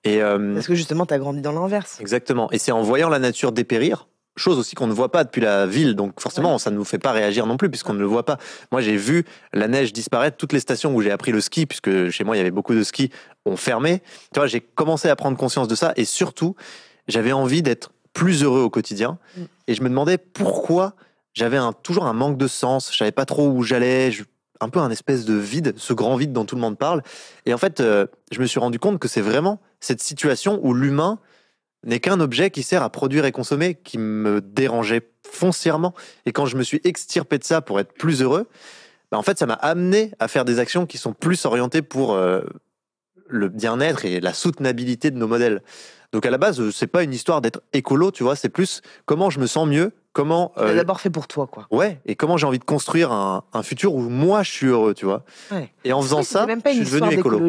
Et 0.04 0.22
euh, 0.22 0.54
Parce 0.54 0.68
que 0.68 0.76
justement, 0.76 1.06
t'as 1.06 1.18
grandi 1.18 1.41
dans 1.41 1.54
l'inverse. 1.54 2.00
exactement. 2.02 2.52
Et 2.52 2.58
c'est 2.58 2.72
en 2.72 2.82
voyant 2.82 3.10
la 3.10 3.20
nature 3.20 3.52
dépérir. 3.52 4.08
Chose 4.38 4.60
aussi 4.60 4.76
qu'on 4.76 4.88
ne 4.88 4.93
voit 4.93 5.12
pas 5.12 5.24
depuis 5.24 5.41
la 5.41 5.65
ville, 5.65 5.95
donc 5.95 6.19
forcément 6.19 6.58
ça 6.58 6.69
ne 6.69 6.76
nous 6.76 6.84
fait 6.84 7.00
pas 7.00 7.12
réagir 7.12 7.45
non 7.45 7.58
plus 7.58 7.69
puisqu'on 7.69 7.93
ne 7.93 8.00
le 8.00 8.06
voit 8.06 8.26
pas. 8.26 8.38
Moi 8.71 8.82
j'ai 8.82 8.98
vu 8.98 9.24
la 9.54 9.67
neige 9.67 9.93
disparaître, 9.93 10.38
toutes 10.38 10.54
les 10.54 10.60
stations 10.60 10.93
où 10.93 11.02
j'ai 11.02 11.12
appris 11.12 11.32
le 11.32 11.41
ski, 11.41 11.65
puisque 11.65 12.10
chez 12.10 12.24
moi 12.24 12.36
il 12.36 12.39
y 12.39 12.41
avait 12.41 12.52
beaucoup 12.52 12.74
de 12.74 12.84
skis, 12.84 13.12
ont 13.45 13.56
fermé. 13.56 14.02
Tu 14.34 14.39
vois, 14.39 14.48
j'ai 14.48 14.62
commencé 14.62 15.10
à 15.10 15.15
prendre 15.15 15.38
conscience 15.38 15.67
de 15.67 15.76
ça 15.76 15.93
et 15.95 16.06
surtout 16.06 16.56
j'avais 17.08 17.32
envie 17.32 17.62
d'être 17.62 17.91
plus 18.13 18.43
heureux 18.43 18.62
au 18.62 18.69
quotidien. 18.69 19.19
Mm. 19.38 19.41
Et 19.67 19.76
je 19.76 19.84
me 19.84 19.89
demandais 19.89 20.17
pourquoi 20.17 20.95
j'avais 21.34 21.58
un, 21.58 21.74
toujours 21.74 22.06
un 22.06 22.13
manque 22.13 22.38
de 22.38 22.48
sens, 22.48 22.89
je 22.91 22.98
savais 22.98 23.12
pas 23.12 23.26
trop 23.26 23.48
où 23.48 23.62
j'allais, 23.62 24.12
un 24.62 24.69
peu 24.69 24.80
un 24.80 24.89
espèce 24.89 25.26
de 25.26 25.36
vide, 25.36 25.74
ce 25.78 25.93
grand 25.93 26.15
vide 26.15 26.34
dont 26.34 26.45
tout 26.45 26.56
le 26.56 26.62
monde 26.62 26.78
parle. 26.78 27.04
Et 27.45 27.54
en 27.54 27.58
fait, 27.58 27.82
euh, 27.82 28.08
je 28.32 28.39
me 28.39 28.45
suis 28.45 28.60
rendu 28.60 28.80
compte 28.80 29.00
que 29.00 29.08
c'est 29.08 29.21
vraiment 29.21 29.60
cette 29.80 30.02
situation 30.02 30.60
où 30.63 30.74
l'humain 30.74 31.19
n'est 31.86 32.00
qu'un 32.00 32.19
objet 32.19 32.50
qui 32.52 32.63
sert 32.63 32.84
à 32.84 32.89
produire 32.89 33.26
et 33.26 33.32
consommer 33.32 33.76
qui 33.76 33.98
me 33.98 34.41
dérangeait 34.41 35.08
foncièrement. 35.30 35.93
Et 36.26 36.32
quand 36.32 36.45
je 36.45 36.58
me 36.58 36.63
suis 36.63 36.82
extirpé 36.84 37.38
de 37.38 37.43
ça 37.43 37.62
pour 37.62 37.80
être 37.80 37.93
plus 37.93 38.21
heureux, 38.21 38.48
bah, 39.12 39.17
en 39.17 39.21
fait, 39.21 39.39
ça 39.39 39.45
m'a 39.45 39.54
amené 39.54 40.12
à 40.19 40.28
faire 40.28 40.45
des 40.45 40.60
actions 40.60 40.86
qui 40.86 40.98
sont 40.98 41.13
plus 41.13 41.45
orientées 41.45 41.82
pour 41.82 42.13
euh, 42.13 42.41
le 43.28 43.50
bien-être 43.50 44.06
et 44.06 44.19
la 44.19 44.34
soutenabilité 44.34 45.12
de 45.12 45.17
nos 45.17 45.28
modèles. 45.28 45.62
Donc 46.12 46.26
à 46.26 46.30
la 46.30 46.38
base, 46.38 46.60
euh, 46.62 46.71
c'est 46.71 46.88
pas 46.88 47.04
une 47.04 47.13
histoire 47.13 47.41
d'être 47.41 47.62
écolo, 47.74 48.12
tu 48.12 48.24
vois, 48.24 48.36
c'est 48.36 48.50
plus 48.50 48.82
comment 49.06 49.30
je 49.30 49.39
me 49.39 49.48
sens 49.48 49.67
mieux, 49.67 49.91
comment 50.13 50.54
euh, 50.58 50.76
d'abord 50.76 51.02
fait 51.02 51.10
pour 51.10 51.28
toi, 51.28 51.45
quoi. 51.45 51.67
ouais, 51.71 52.00
et 52.06 52.15
comment 52.15 52.38
j'ai 52.38 52.48
envie 52.48 52.60
de 52.60 52.63
construire 52.63 53.12
un, 53.12 53.43
un 53.52 53.63
futur 53.63 53.93
où 53.95 54.00
moi 54.10 54.41
je 54.41 54.52
suis 54.52 54.67
heureux, 54.67 54.93
tu 54.93 55.06
vois. 55.06 55.26
Ouais. 55.52 55.74
Et 55.84 55.91
en 55.91 56.02
faisant 56.02 56.24
ça, 56.24 56.45
même 56.45 56.62
pas 56.62 56.71
je 56.71 56.78
une 56.80 56.86
suis 56.86 57.00
devenu 57.00 57.15
écolo. 57.15 57.41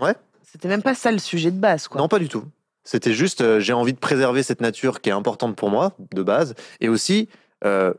Ouais. 0.00 0.14
C'était 0.42 0.68
même 0.68 0.82
pas 0.82 0.94
ça 0.94 1.12
le 1.12 1.18
sujet 1.18 1.50
de 1.50 1.58
base, 1.58 1.88
quoi. 1.88 2.00
Non, 2.00 2.08
pas 2.08 2.18
du 2.18 2.28
tout. 2.28 2.44
C'était 2.84 3.12
juste, 3.12 3.40
euh, 3.40 3.60
j'ai 3.60 3.72
envie 3.72 3.92
de 3.92 3.98
préserver 3.98 4.42
cette 4.42 4.60
nature 4.60 5.00
qui 5.00 5.08
est 5.10 5.12
importante 5.12 5.56
pour 5.56 5.70
moi, 5.70 5.92
de 6.12 6.22
base, 6.22 6.54
et 6.80 6.88
aussi 6.88 7.28
euh, 7.64 7.94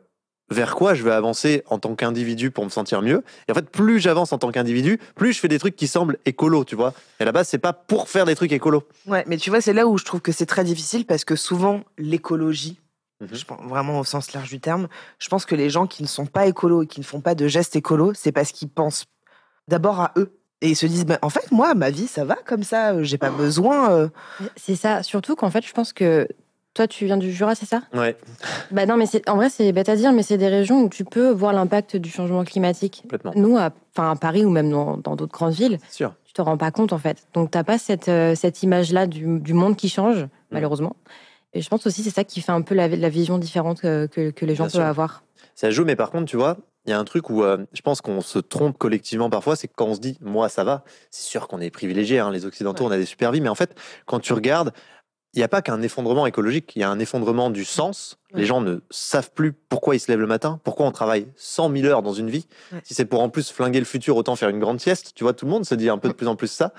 vers 0.50 0.76
quoi 0.76 0.94
je 0.94 1.04
vais 1.04 1.12
avancer 1.12 1.64
en 1.68 1.80
tant 1.80 1.96
qu'individu 1.96 2.52
pour 2.52 2.66
me 2.66 2.70
sentir 2.70 3.02
mieux. 3.02 3.24
Et 3.48 3.52
en 3.52 3.56
fait, 3.56 3.70
plus 3.70 4.00
j'avance 4.00 4.34
en 4.34 4.38
tant 4.38 4.52
qu'individu, 4.52 5.00
plus 5.16 5.34
je 5.34 5.40
fais 5.40 5.48
des 5.48 5.60
trucs 5.60 5.76
qui 5.76 5.88
semblent 5.88 6.18
écolos, 6.26 6.66
tu 6.66 6.76
vois. 6.76 6.94
Et 7.20 7.24
à 7.24 7.26
la 7.26 7.32
base, 7.32 7.48
c'est 7.48 7.58
pas 7.60 7.74
pour 7.74 8.10
faire 8.10 8.26
des 8.26 8.36
trucs 8.36 8.52
écolos. 8.52 8.84
Ouais, 9.08 9.24
mais 9.28 9.38
tu 9.38 9.50
vois, 9.50 9.62
c'est 9.62 9.74
là 9.74 9.88
où 9.88 9.98
je 9.98 10.04
trouve 10.04 10.22
que 10.22 10.32
c'est 10.34 10.46
très 10.46 10.64
difficile 10.66 11.06
parce 11.06 11.24
que 11.24 11.36
souvent, 11.36 11.82
l'écologie, 11.98 12.80
Mhm. 13.22 13.30
je 13.32 13.46
pense 13.46 13.62
vraiment 13.68 14.00
au 14.00 14.04
sens 14.04 14.34
large 14.34 14.50
du 14.50 14.60
terme, 14.60 14.88
je 15.20 15.30
pense 15.30 15.46
que 15.46 15.56
les 15.56 15.70
gens 15.70 15.88
qui 15.88 16.04
ne 16.04 16.08
sont 16.08 16.26
pas 16.26 16.46
écolos 16.48 16.84
et 16.84 16.88
qui 16.88 17.00
ne 17.00 17.06
font 17.06 17.22
pas 17.22 17.36
de 17.36 17.48
gestes 17.48 17.76
écolos, 17.76 18.14
c'est 18.16 18.32
parce 18.34 18.52
qu'ils 18.52 18.70
pensent 18.70 19.06
d'abord 19.70 20.02
à 20.02 20.12
eux. 20.18 20.34
Et 20.64 20.70
ils 20.70 20.76
se 20.76 20.86
disent, 20.86 21.06
bah, 21.06 21.20
en 21.22 21.30
fait, 21.30 21.52
moi, 21.52 21.76
ma 21.76 21.90
vie, 21.92 22.08
ça 22.08 22.24
va 22.26 22.36
comme 22.46 22.64
ça, 22.64 22.94
euh, 22.94 23.04
j'ai 23.04 23.18
pas 23.18 23.30
besoin. 23.30 23.92
euh. 23.92 24.08
C'est 24.56 24.76
ça. 24.76 25.04
Surtout 25.04 25.36
qu'en 25.36 25.50
fait, 25.52 25.64
je 25.66 25.74
pense 25.74 25.92
que 25.94 26.28
toi, 26.74 26.88
tu 26.88 27.06
viens 27.06 27.18
du 27.18 27.32
Jura, 27.32 27.54
c'est 27.54 27.66
ça? 27.68 27.82
Ouais, 27.94 28.16
Bah 28.72 28.86
non, 28.86 28.96
mais 28.98 29.06
c'est- 29.06 29.30
en 29.30 29.36
vrai, 29.36 29.50
c'est 29.50 29.72
bête 29.74 29.90
à 29.90 29.96
dire, 29.98 30.12
mais 30.14 30.24
c'est 30.24 30.38
des 30.38 30.48
régions 30.48 30.82
où 30.84 30.90
tu 30.90 31.04
peux 31.04 31.30
voir 31.30 31.52
l'impact 31.54 31.98
du 31.98 32.10
changement 32.10 32.44
climatique. 32.46 33.02
complètement. 33.04 33.34
Nous, 33.36 33.58
à, 33.58 33.72
enfin, 33.96 34.12
à 34.12 34.16
Paris 34.16 34.44
ou 34.46 34.50
même 34.50 34.72
dans 34.72 34.98
dans 34.98 35.16
d'autres 35.18 35.34
grandes 35.34 35.54
villes, 35.54 35.78
sûr. 35.92 36.16
tu 36.26 36.34
te 36.34 36.42
rends 36.42 36.58
pas 36.58 36.72
compte 36.72 36.94
en 36.94 36.98
fait. 36.98 37.28
Donc 37.34 37.52
t'as 37.52 37.64
pas 37.64 37.78
cette, 37.78 38.08
euh, 38.10 38.34
cette 38.34 38.64
image-là 38.64 39.06
du, 39.06 39.40
du 39.40 39.54
monde 39.54 39.76
qui 39.76 39.90
change, 39.90 40.26
malheureusement. 40.50 40.96
Et 41.54 41.62
je 41.62 41.70
pense 41.70 41.86
aussi 41.86 42.02
c'est 42.04 42.10
ça 42.10 42.24
qui 42.24 42.42
fait 42.42 42.52
un 42.54 42.62
peu 42.64 42.74
la, 42.74 42.88
la 42.88 43.10
vision 43.10 43.38
différente 43.38 43.82
que, 43.82 44.08
que, 44.08 44.32
que 44.32 44.46
les 44.46 44.56
gens 44.56 44.64
Bien 44.64 44.72
peuvent 44.72 44.82
sûr. 44.82 44.90
avoir. 44.90 45.24
Ça 45.56 45.70
joue, 45.70 45.84
mais 45.86 45.96
par 45.96 46.10
contre, 46.10 46.26
tu 46.26 46.38
vois, 46.38 46.58
il 46.86 46.90
y 46.90 46.94
a 46.94 47.00
un 47.00 47.04
truc 47.06 47.30
où 47.30 47.44
euh, 47.44 47.66
je 47.74 47.82
pense 47.82 48.02
qu'on 48.02 48.22
se 48.22 48.40
trompe 48.40 48.78
collectivement 48.78 49.30
parfois, 49.30 49.56
c'est 49.56 49.68
que 49.68 49.74
quand 49.76 49.88
on 49.88 49.96
se 49.96 50.00
dit, 50.00 50.18
moi, 50.22 50.50
ça 50.50 50.64
va, 50.64 50.84
c'est 51.12 51.24
sûr 51.24 51.48
qu'on 51.48 51.62
est 51.62 51.70
privilégié, 51.70 52.20
hein, 52.20 52.32
les 52.32 52.46
Occidentaux, 52.46 52.86
on 52.86 52.92
a 52.92 52.98
des 52.98 53.06
super 53.06 53.32
vies, 53.32 53.42
mais 53.42 53.50
en 53.50 53.56
fait, 53.56 53.76
quand 54.06 54.20
tu 54.20 54.34
regardes, 54.34 54.74
il 55.34 55.40
n'y 55.40 55.44
a 55.44 55.48
pas 55.48 55.64
qu'un 55.64 55.82
effondrement 55.82 56.28
écologique, 56.28 56.74
il 56.76 56.80
y 56.80 56.84
a 56.84 56.90
un 56.90 57.00
effondrement 57.00 57.50
du 57.50 57.66
sens. 57.66 58.20
Les 58.36 58.46
gens 58.46 58.62
ne 58.62 58.82
savent 58.92 59.32
plus 59.32 59.52
pourquoi 59.52 59.96
ils 59.96 60.00
se 60.00 60.12
lèvent 60.12 60.20
le 60.20 60.28
matin, 60.28 60.60
pourquoi 60.64 60.86
on 60.86 60.92
travaille 60.92 61.28
100 61.38 61.76
000 61.76 61.86
heures 61.88 62.04
dans 62.04 62.14
une 62.14 62.30
vie. 62.30 62.46
Ouais. 62.72 62.82
Si 62.84 62.94
c'est 62.94 63.06
pour 63.06 63.22
en 63.22 63.30
plus 63.30 63.52
flinguer 63.52 63.80
le 63.80 63.86
futur, 63.86 64.16
autant 64.16 64.36
faire 64.36 64.50
une 64.50 64.60
grande 64.60 64.80
sieste. 64.80 65.14
Tu 65.16 65.24
vois, 65.24 65.34
tout 65.34 65.46
le 65.46 65.52
monde 65.52 65.66
se 65.66 65.74
dit 65.74 65.90
un 65.90 65.98
peu 65.98 66.08
de 66.08 66.14
plus 66.14 66.28
en 66.28 66.36
plus 66.36 66.52
ça. 66.52 66.74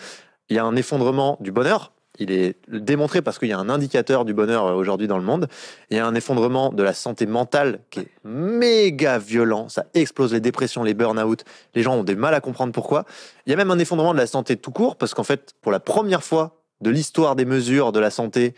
Il 0.49 0.57
y 0.57 0.61
a 0.61 0.65
un 0.65 0.77
effondrement 0.77 1.37
du 1.41 1.51
bonheur. 1.51 1.94
Il 2.21 2.31
est 2.31 2.57
démontré 2.69 3.23
parce 3.23 3.39
qu'il 3.39 3.49
y 3.49 3.53
a 3.53 3.59
un 3.59 3.69
indicateur 3.69 4.25
du 4.25 4.35
bonheur 4.35 4.67
euh, 4.67 4.75
aujourd'hui 4.75 5.09
dans 5.09 5.19
le 5.19 5.25
monde. 5.25 5.49
Il 5.91 5.97
y 5.97 6.01
a 6.01 6.07
un 6.07 6.15
effondrement 6.15 6.71
de 6.73 6.83
la 6.83 6.93
santé 6.93 7.27
mentale 7.27 7.81
qui 7.91 8.01
est 8.01 8.09
méga 8.23 9.19
violent. 9.19 9.69
Ça 9.69 9.87
explose 9.95 10.33
les 10.33 10.41
dépressions, 10.41 10.85
les 10.85 10.95
burn-out. 10.95 11.45
Les 11.75 11.83
gens 11.83 11.97
ont 11.97 12.05
des 12.05 12.15
mal 12.15 12.35
à 12.35 12.41
comprendre 12.41 12.73
pourquoi. 12.73 13.05
Il 13.47 13.51
y 13.51 13.53
a 13.53 13.57
même 13.57 13.71
un 13.71 13.79
effondrement 13.79 14.13
de 14.13 14.19
la 14.19 14.29
santé 14.29 14.57
tout 14.57 14.71
court 14.71 14.97
parce 14.97 15.13
qu'en 15.13 15.25
fait, 15.25 15.55
pour 15.61 15.73
la 15.73 15.81
première 15.81 16.23
fois 16.23 16.61
de 16.81 16.91
l'histoire 16.91 17.35
des 17.35 17.45
mesures 17.45 17.91
de 17.91 17.99
la 17.99 18.11
santé, 18.11 18.55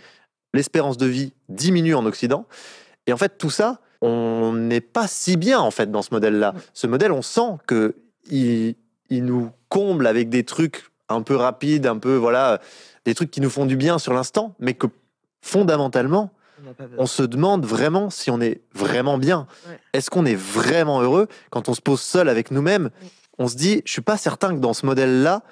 l'espérance 0.52 0.98
de 0.98 1.06
vie 1.06 1.32
diminue 1.48 1.94
en 1.94 2.04
Occident. 2.04 2.46
Et 3.06 3.12
en 3.12 3.16
fait, 3.16 3.38
tout 3.38 3.50
ça, 3.50 3.80
on 4.02 4.52
n'est 4.52 4.80
pas 4.82 5.06
si 5.06 5.36
bien 5.38 5.60
en 5.60 5.70
fait 5.70 5.90
dans 5.90 6.02
ce 6.02 6.12
modèle-là. 6.12 6.54
Ce 6.74 6.86
modèle, 6.86 7.12
on 7.12 7.22
sent 7.22 7.56
que 7.66 7.94
il, 8.30 8.74
il 9.08 9.24
nous 9.24 9.50
comble 9.68 10.06
avec 10.06 10.28
des 10.28 10.44
trucs 10.44 10.90
un 11.08 11.22
peu 11.22 11.36
rapides, 11.36 11.86
un 11.86 11.98
peu 11.98 12.16
voilà, 12.16 12.60
des 13.06 13.14
trucs 13.14 13.30
qui 13.30 13.40
nous 13.40 13.50
font 13.50 13.64
du 13.64 13.76
bien 13.76 13.98
sur 13.98 14.12
l'instant, 14.12 14.54
mais 14.58 14.74
que 14.74 14.88
fondamentalement, 15.40 16.30
On 16.98 17.06
se 17.06 17.22
demande 17.22 17.66
vraiment 17.66 18.08
si 18.10 18.30
on 18.30 18.40
est 18.40 18.62
vraiment 18.74 19.18
bien. 19.18 19.46
Ouais. 19.68 19.78
Est-ce 19.92 20.10
qu'on 20.10 20.24
est 20.24 20.34
vraiment 20.34 21.02
heureux 21.02 21.28
quand 21.50 21.68
on 21.68 21.74
se 21.74 21.82
pose 21.82 22.00
seul 22.00 22.28
avec 22.28 22.50
nous-mêmes? 22.50 22.90
On 23.38 23.46
se 23.46 23.56
dit, 23.56 23.82
je 23.84 23.92
suis 23.92 24.02
pas 24.02 24.16
certain 24.16 24.54
que 24.54 24.60
dans 24.60 24.72
ce 24.72 24.86
modèle-là, 24.86 25.42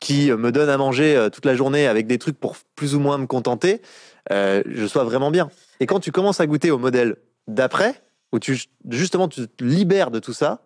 qui 0.00 0.30
euh, 0.30 0.36
me 0.36 0.52
donne 0.52 0.68
à 0.68 0.76
manger 0.78 1.16
euh, 1.16 1.30
toute 1.30 1.46
la 1.46 1.54
journée 1.56 1.86
avec 1.86 2.06
des 2.06 2.18
trucs 2.18 2.38
pour 2.38 2.56
plus 2.76 2.94
ou 2.94 3.00
moins 3.00 3.18
me 3.18 3.26
contenter, 3.26 3.82
euh, 4.30 4.62
je 4.66 4.86
sois 4.86 5.04
vraiment 5.04 5.30
bien. 5.30 5.50
Et 5.80 5.86
quand 5.86 6.00
tu 6.00 6.12
commences 6.12 6.40
à 6.40 6.46
goûter 6.46 6.70
au 6.70 6.78
modèle 6.78 7.16
d'après, 7.48 8.00
où 8.32 8.38
tu 8.38 8.58
justement 8.88 9.28
tu 9.28 9.48
te 9.48 9.64
libères 9.64 10.10
de 10.10 10.20
tout 10.20 10.32
ça, 10.32 10.62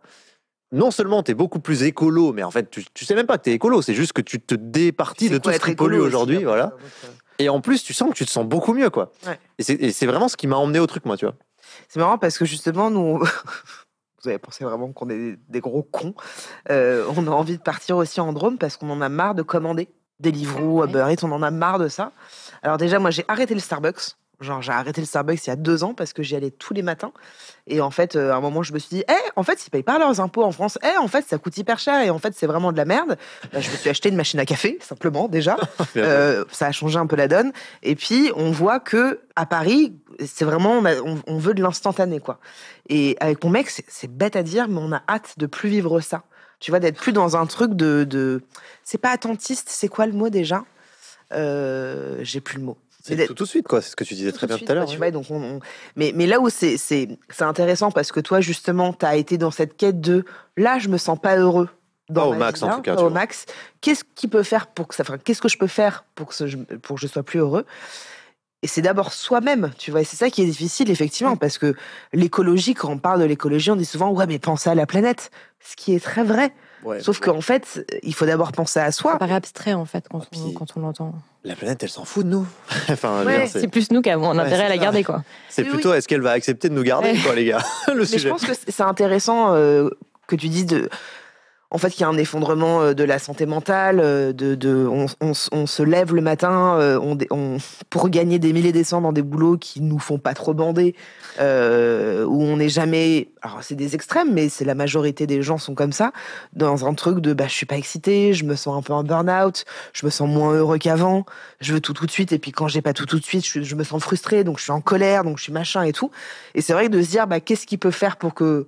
non 0.72 0.90
seulement 0.90 1.22
tu 1.22 1.30
es 1.30 1.34
beaucoup 1.34 1.60
plus 1.60 1.82
écolo, 1.84 2.32
mais 2.32 2.42
en 2.42 2.50
fait 2.50 2.70
tu, 2.70 2.84
tu 2.94 3.04
sais 3.04 3.14
même 3.14 3.26
pas 3.26 3.38
que 3.38 3.44
tu 3.44 3.50
es 3.50 3.54
écolo, 3.54 3.82
c'est 3.82 3.94
juste 3.94 4.12
que 4.12 4.22
tu 4.22 4.40
te 4.40 4.54
départis 4.54 5.30
de 5.30 5.38
tout 5.38 5.50
ce 5.52 5.58
qui 5.58 5.74
pollue 5.74 6.00
aujourd'hui, 6.00 6.42
voilà. 6.44 6.72
Et 7.38 7.48
en 7.50 7.60
plus, 7.60 7.82
tu 7.84 7.92
sens 7.92 8.08
que 8.10 8.14
tu 8.14 8.24
te 8.24 8.30
sens 8.30 8.46
beaucoup 8.46 8.72
mieux, 8.72 8.88
quoi. 8.88 9.12
Ouais. 9.26 9.38
Et 9.58 9.92
c'est- 9.92 10.06
vraiment 10.06 10.26
ce 10.28 10.38
qui 10.38 10.46
m'a 10.46 10.56
emmené 10.56 10.78
au 10.78 10.86
truc, 10.86 11.04
moi, 11.04 11.18
tu 11.18 11.26
vois. 11.26 11.34
C'est 11.86 12.00
marrant 12.00 12.16
parce 12.16 12.38
que 12.38 12.46
justement, 12.46 12.90
nous, 12.90 13.18
vous 14.22 14.28
avez 14.28 14.38
pensé 14.38 14.64
vraiment 14.64 14.90
qu'on 14.92 15.10
est 15.10 15.18
des, 15.18 15.36
des 15.48 15.60
gros 15.60 15.82
cons. 15.82 16.14
Euh, 16.70 17.04
on 17.14 17.26
a 17.26 17.30
envie 17.30 17.58
de 17.58 17.62
partir 17.62 17.98
aussi 17.98 18.20
en 18.22 18.32
Drôme 18.32 18.56
parce 18.56 18.78
qu'on 18.78 18.88
en 18.88 19.02
a 19.02 19.10
marre 19.10 19.34
de 19.34 19.42
commander 19.42 19.88
Deliveroo, 20.18 20.80
Ouais. 20.80 20.88
Uber 20.88 21.04
Eats, 21.10 21.24
on 21.24 21.32
en 21.32 21.42
a 21.42 21.50
marre 21.50 21.78
de 21.78 21.88
ça. 21.88 22.12
Alors 22.62 22.78
déjà, 22.78 22.98
moi, 22.98 23.10
j'ai 23.10 23.26
arrêté 23.28 23.52
le 23.52 23.60
Starbucks. 23.60 24.16
Genre, 24.40 24.60
j'ai 24.60 24.72
arrêté 24.72 25.00
le 25.00 25.06
Starbucks 25.06 25.46
il 25.46 25.48
y 25.48 25.52
a 25.52 25.56
deux 25.56 25.82
ans 25.82 25.94
parce 25.94 26.12
que 26.12 26.22
j'y 26.22 26.36
allais 26.36 26.50
tous 26.50 26.74
les 26.74 26.82
matins. 26.82 27.12
Et 27.66 27.80
en 27.80 27.90
fait, 27.90 28.16
euh, 28.16 28.32
à 28.32 28.36
un 28.36 28.40
moment, 28.40 28.62
je 28.62 28.74
me 28.74 28.78
suis 28.78 28.96
dit, 28.98 29.04
eh, 29.08 29.30
en 29.34 29.42
fait, 29.42 29.66
ils 29.66 29.70
payent 29.70 29.82
pas 29.82 29.98
leurs 29.98 30.20
impôts 30.20 30.44
en 30.44 30.52
France. 30.52 30.78
Eh, 30.84 30.98
en 30.98 31.08
fait, 31.08 31.24
ça 31.26 31.38
coûte 31.38 31.56
hyper 31.56 31.78
cher. 31.78 32.02
Et 32.02 32.10
en 32.10 32.18
fait, 32.18 32.34
c'est 32.36 32.46
vraiment 32.46 32.70
de 32.70 32.76
la 32.76 32.84
merde. 32.84 33.16
Bah, 33.52 33.60
je 33.60 33.70
me 33.70 33.76
suis 33.76 33.88
acheté 33.88 34.10
une 34.10 34.16
machine 34.16 34.38
à 34.38 34.44
café, 34.44 34.78
simplement, 34.82 35.28
déjà. 35.28 35.56
Euh, 35.96 36.44
ça 36.52 36.66
a 36.66 36.72
changé 36.72 36.98
un 36.98 37.06
peu 37.06 37.16
la 37.16 37.28
donne. 37.28 37.52
Et 37.82 37.94
puis, 37.96 38.30
on 38.36 38.50
voit 38.50 38.78
que 38.80 39.20
à 39.36 39.46
Paris, 39.46 39.94
c'est 40.26 40.44
vraiment, 40.44 40.72
on, 40.72 40.84
a- 40.84 41.00
on- 41.00 41.22
on 41.26 41.38
veut 41.38 41.54
de 41.54 41.62
l'instantané, 41.62 42.20
quoi. 42.20 42.38
Et 42.90 43.16
avec 43.20 43.42
mon 43.42 43.48
mec, 43.50 43.70
c'est- 43.70 44.08
bête 44.10 44.36
à 44.36 44.42
dire, 44.42 44.68
mais 44.68 44.80
on 44.82 44.92
a 44.92 45.02
hâte 45.08 45.34
de 45.38 45.46
plus 45.46 45.70
vivre 45.70 46.00
ça. 46.00 46.24
Tu 46.60 46.70
vois, 46.70 46.80
d'être 46.80 46.98
plus 46.98 47.12
dans 47.12 47.36
un 47.36 47.46
truc 47.46 47.72
de, 47.74 48.04
de... 48.04 48.42
c'est 48.84 48.98
pas 48.98 49.10
attentiste. 49.10 49.68
C'est 49.70 49.88
quoi 49.88 50.06
le 50.06 50.12
mot 50.12 50.28
déjà? 50.30 50.64
Euh, 51.32 52.18
J'ai 52.22 52.40
plus 52.40 52.58
le 52.58 52.64
mot. 52.64 52.76
C'est 53.14 53.26
tout, 53.26 53.34
tout 53.34 53.44
de 53.44 53.48
suite, 53.48 53.68
quoi. 53.68 53.80
C'est 53.82 53.90
ce 53.90 53.96
que 53.96 54.04
tu 54.04 54.14
disais 54.14 54.32
tout 54.32 54.38
très 54.38 54.46
bien 54.46 54.58
tout 54.58 54.64
à 54.68 54.74
l'heure. 54.74 54.88
ouais. 54.88 54.96
vois, 54.96 55.10
donc 55.10 55.26
on- 55.30 55.42
on- 55.56 55.60
mais, 55.96 56.12
mais 56.14 56.26
là 56.26 56.40
où 56.40 56.48
c'est 56.48 56.76
c'est- 56.76 57.08
c'est 57.30 57.44
intéressant 57.44 57.90
parce 57.90 58.10
que 58.12 58.20
toi, 58.20 58.40
justement, 58.40 58.92
tu 58.92 59.04
as 59.06 59.16
été 59.16 59.38
dans 59.38 59.50
cette 59.50 59.76
quête 59.76 60.00
de 60.00 60.24
là, 60.56 60.78
je 60.78 60.88
me 60.88 60.98
sens 60.98 61.18
pas 61.20 61.36
heureux. 61.36 61.68
Dans 62.08 62.28
au 62.28 62.32
ma 62.32 62.38
max, 62.38 62.62
vie, 62.62 62.68
en 62.70 62.76
tout 62.76 62.82
cas, 62.82 62.94
Au 62.96 63.10
max. 63.10 63.46
Qu'est-ce 63.80 64.04
qui 64.14 64.28
peut 64.28 64.44
faire 64.44 64.68
pour 64.68 64.86
que 64.86 64.94
ça. 64.94 65.02
enfin, 65.02 65.18
Qu'est-ce 65.18 65.40
que 65.42 65.48
je 65.48 65.58
peux 65.58 65.66
faire 65.66 66.04
pour 66.14 66.28
que, 66.28 66.34
ce- 66.34 66.44
pour 66.76 66.96
que 66.96 67.02
je 67.02 67.08
sois 67.08 67.24
plus 67.24 67.40
heureux? 67.40 67.64
Et 68.62 68.68
c'est 68.68 68.80
d'abord 68.82 69.12
soi-même, 69.12 69.70
tu 69.76 69.90
vois. 69.90 70.00
Et 70.00 70.04
c'est 70.04 70.16
ça 70.16 70.30
qui 70.30 70.42
est 70.42 70.46
difficile, 70.46 70.90
effectivement, 70.90 71.36
parce 71.36 71.58
que 71.58 71.74
l'écologie, 72.12 72.74
quand 72.74 72.90
on 72.90 72.98
parle 72.98 73.20
de 73.20 73.24
l'écologie, 73.24 73.70
on 73.70 73.76
dit 73.76 73.84
souvent, 73.84 74.10
ouais, 74.12 74.26
mais 74.26 74.38
pensez 74.38 74.70
à 74.70 74.74
la 74.74 74.86
planète. 74.86 75.30
Ce 75.60 75.76
qui 75.76 75.94
est 75.94 76.00
très 76.02 76.22
vrai. 76.24 76.52
Ouais, 76.86 77.00
Sauf 77.00 77.18
qu'en 77.20 77.40
fait, 77.40 77.84
il 78.02 78.14
faut 78.14 78.24
d'abord 78.26 78.52
penser 78.52 78.78
à 78.78 78.86
Ça 78.92 78.92
soi. 78.92 79.18
paraît 79.18 79.34
abstrait 79.34 79.72
en 79.74 79.84
fait 79.84 80.04
quand, 80.08 80.20
Ah, 80.22 80.36
on, 80.46 80.52
quand 80.52 80.66
on 80.76 80.80
l'entend. 80.80 81.14
la 81.44 81.56
planète, 81.56 81.82
elle 81.82 81.88
s'en 81.90 82.04
fout 82.04 82.24
de 82.24 82.30
nous. 82.30 82.46
enfin, 82.90 83.24
Ouais, 83.24 83.46
C'est 83.48 83.68
plus 83.68 83.90
nous 83.90 84.02
qui 84.02 84.10
avons 84.10 84.30
un 84.30 84.36
Ouais, 84.38 84.44
intérêt 84.44 84.64
à 84.66 84.68
la 84.68 84.76
ça. 84.76 84.80
garder 84.82 85.02
quoi. 85.04 85.24
c'est 85.48 85.62
Oui, 85.64 85.68
plutôt 85.70 85.92
est-ce 85.94 86.06
qu'elle 86.06 86.20
va 86.22 86.30
accepter 86.30 86.68
de 86.68 86.74
nous 86.74 86.84
garder, 86.84 87.10
Ouais. 87.12 87.18
quoi, 87.18 87.34
les 87.34 87.44
gars 87.46 87.58
Le 87.88 88.04
Mais 88.10 88.18
je 88.18 88.28
pense 88.28 88.44
que 88.46 88.54
c'est 88.54 88.70
c'est 88.70 88.82
intéressant 88.84 89.54
euh, 89.54 89.88
que 90.28 90.36
tu 90.36 90.48
dises 90.48 90.66
de. 90.66 90.88
En 91.70 91.78
fait, 91.78 91.90
qu'il 91.90 92.02
y 92.02 92.04
a 92.04 92.08
un 92.08 92.16
effondrement 92.16 92.80
euh, 92.80 92.94
de 92.94 93.02
la 93.02 93.18
santé 93.18 93.44
mentale, 93.44 93.98
euh, 94.00 94.32
de, 94.32 94.54
de, 94.54 94.86
on, 94.86 95.06
on 95.20 95.66
se 95.66 95.82
lève 95.82 96.14
le 96.14 96.22
matin 96.22 96.76
euh, 96.78 96.98
on, 97.02 97.18
on- 97.30 97.56
pour 97.90 98.08
gagner 98.08 98.38
des 98.38 98.52
milliers 98.52 98.68
et 98.68 98.72
des 98.72 98.84
cents 98.84 99.00
dans 99.00 99.12
des 99.12 99.22
boulots 99.22 99.56
qui 99.58 99.80
nous 99.80 99.98
font 99.98 100.18
pas 100.18 100.34
trop 100.34 100.54
bander, 100.54 100.94
où 101.38 101.42
on 101.42 102.56
n'est 102.56 102.68
jamais. 102.68 103.28
Alors, 103.42 103.62
c'est 103.62 103.74
des 103.74 103.94
extrêmes, 103.94 104.32
mais 104.32 104.48
c'est 104.48 104.64
la 104.64 104.74
majorité 104.74 105.26
des 105.26 105.42
gens 105.42 105.58
sont 105.58 105.74
comme 105.74 105.92
ça, 105.92 106.12
dans 106.52 106.86
un 106.86 106.94
truc 106.94 107.18
de 107.20 107.32
bah, 107.32 107.46
je 107.48 107.54
suis 107.54 107.66
pas 107.66 107.76
excité, 107.76 108.32
je 108.32 108.44
me 108.44 108.54
sens 108.56 108.76
un 108.76 108.82
peu 108.82 108.92
en 108.92 109.02
burn-out, 109.02 109.64
je 109.92 110.06
me 110.06 110.10
sens 110.10 110.28
moins 110.28 110.52
heureux 110.54 110.78
qu'avant, 110.78 111.24
je 111.60 111.72
veux 111.74 111.80
tout 111.80 111.92
tout 111.92 112.06
de 112.06 112.10
suite, 112.10 112.32
et 112.32 112.38
puis 112.38 112.52
quand 112.52 112.68
j'ai 112.68 112.82
pas 112.82 112.92
tout 112.92 113.06
tout 113.06 113.18
de 113.18 113.24
suite, 113.24 113.44
je, 113.44 113.74
me 113.74 113.84
sens 113.84 114.02
frustré, 114.02 114.44
donc 114.44 114.58
je 114.58 114.64
suis 114.64 114.72
en 114.72 114.80
colère, 114.80 115.24
donc 115.24 115.38
je 115.38 115.42
suis 115.44 115.52
machin 115.52 115.82
et 115.82 115.92
tout. 115.92 116.10
Et 116.54 116.60
c'est 116.60 116.72
vrai 116.72 116.86
que 116.86 116.92
de 116.92 117.02
se 117.02 117.10
dire, 117.10 117.26
bah, 117.26 117.40
qu'est-ce 117.40 117.66
qu'il 117.66 117.78
peut 117.78 117.90
faire 117.90 118.16
pour 118.16 118.34
que. 118.34 118.66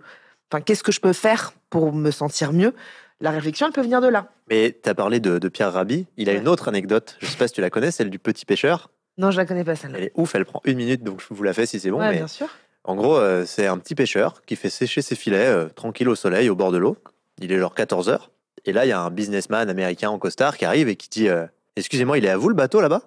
Enfin, 0.50 0.60
qu'est-ce 0.62 0.82
que 0.82 0.92
je 0.92 1.00
peux 1.00 1.12
faire 1.12 1.52
pour 1.70 1.92
me 1.92 2.10
sentir 2.10 2.52
mieux? 2.52 2.74
La 3.20 3.30
réflexion, 3.30 3.66
elle 3.66 3.72
peut 3.72 3.82
venir 3.82 4.00
de 4.00 4.06
là. 4.08 4.28
Mais 4.48 4.78
tu 4.82 4.88
as 4.88 4.94
parlé 4.94 5.20
de, 5.20 5.38
de 5.38 5.48
Pierre 5.48 5.72
Rabhi. 5.72 6.06
Il 6.16 6.28
a 6.30 6.32
Ouais. 6.32 6.38
une 6.38 6.48
autre 6.48 6.68
anecdote. 6.68 7.16
Je 7.20 7.26
sais 7.26 7.36
pas 7.36 7.48
si 7.48 7.54
tu 7.54 7.60
la 7.60 7.70
connais, 7.70 7.90
celle 7.90 8.10
du 8.10 8.18
petit 8.18 8.46
pêcheur. 8.46 8.90
Non, 9.18 9.30
je 9.32 9.36
la 9.36 9.44
connais 9.46 9.64
pas 9.64 9.74
celle-là. 9.74 9.98
Elle 9.98 10.04
est 10.04 10.12
ouf, 10.14 10.34
elle 10.36 10.44
prend 10.44 10.60
une 10.64 10.76
minute, 10.76 11.02
donc 11.02 11.20
je 11.20 11.26
vous 11.34 11.42
la 11.42 11.52
fais 11.52 11.66
si 11.66 11.80
c'est 11.80 11.90
bon. 11.90 11.98
ouais, 11.98 12.10
mais 12.10 12.16
bien 12.18 12.28
sûr. 12.28 12.46
En 12.84 12.94
gros, 12.94 13.16
euh, 13.16 13.44
c'est 13.44 13.66
un 13.66 13.76
petit 13.78 13.94
pêcheur 13.96 14.40
qui 14.46 14.54
fait 14.56 14.70
sécher 14.70 15.02
ses 15.02 15.16
filets 15.16 15.46
euh, 15.48 15.68
tranquille 15.68 16.08
au 16.08 16.14
soleil, 16.14 16.48
au 16.48 16.54
bord 16.54 16.70
de 16.70 16.78
l'eau. 16.78 16.96
Il 17.40 17.50
est 17.52 17.58
genre 17.58 17.74
14 17.74 18.08
heures. 18.08 18.30
Et 18.64 18.72
là, 18.72 18.86
il 18.86 18.88
y 18.88 18.92
a 18.92 19.00
un 19.00 19.10
businessman 19.10 19.68
américain 19.68 20.08
en 20.10 20.18
costard 20.18 20.56
qui 20.56 20.64
arrive 20.64 20.88
et 20.88 20.94
qui 20.96 21.08
dit 21.08 21.28
euh, 21.28 21.46
Excusez-moi, 21.76 22.18
il 22.18 22.24
est 22.24 22.30
à 22.30 22.36
vous 22.36 22.48
le 22.48 22.54
bateau 22.54 22.80
là-bas? 22.80 23.02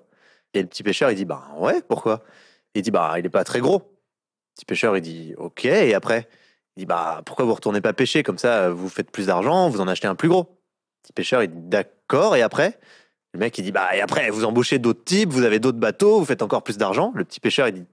Et 0.53 0.61
le 0.61 0.67
petit 0.67 0.83
pêcheur, 0.83 1.09
il 1.09 1.15
dit 1.15 1.25
Bah 1.25 1.43
ouais, 1.57 1.81
pourquoi? 1.87 2.21
Il 2.75 2.81
dit 2.81 2.91
Bah 2.91 3.13
il 3.17 3.25
est 3.25 3.29
pas 3.29 3.45
très 3.45 3.61
gros. 3.61 3.77
Le 3.79 4.55
petit 4.55 4.65
pêcheur, 4.65 4.95
il 4.97 5.01
dit 5.01 5.33
Ok, 5.37 5.63
et 5.65 5.93
après? 5.93 6.27
Il 6.77 6.81
dit 6.81 6.85
Bah 6.85 7.21
pourquoi 7.25 7.45
vous 7.45 7.53
retournez 7.53 7.81
pas 7.81 7.93
pêcher? 7.93 8.23
Comme 8.23 8.37
ça, 8.37 8.69
vous 8.69 8.89
faites 8.89 9.11
plus 9.11 9.27
d'argent, 9.27 9.69
vous 9.69 9.81
en 9.81 9.87
achetez 9.87 10.07
un 10.07 10.15
plus 10.15 10.29
gros. 10.29 10.47
Le 10.49 11.03
petit 11.03 11.13
pêcheur, 11.13 11.43
il 11.43 11.49
dit 11.49 11.57
D'accord, 11.57 12.35
et 12.35 12.41
après? 12.41 12.79
Le 13.33 13.39
mec, 13.39 13.57
il 13.57 13.63
dit 13.63 13.71
Bah 13.71 13.95
et 13.95 14.01
après, 14.01 14.29
vous 14.29 14.45
embauchez 14.45 14.79
d'autres 14.79 15.03
types, 15.03 15.29
vous 15.29 15.43
avez 15.43 15.59
d'autres 15.59 15.79
bateaux, 15.79 16.19
vous 16.19 16.25
faites 16.25 16.41
encore 16.41 16.63
plus 16.63 16.77
d'argent. 16.77 17.11
Le 17.15 17.23
petit 17.23 17.39
pêcheur, 17.39 17.67
il 17.67 17.73
dit 17.73 17.85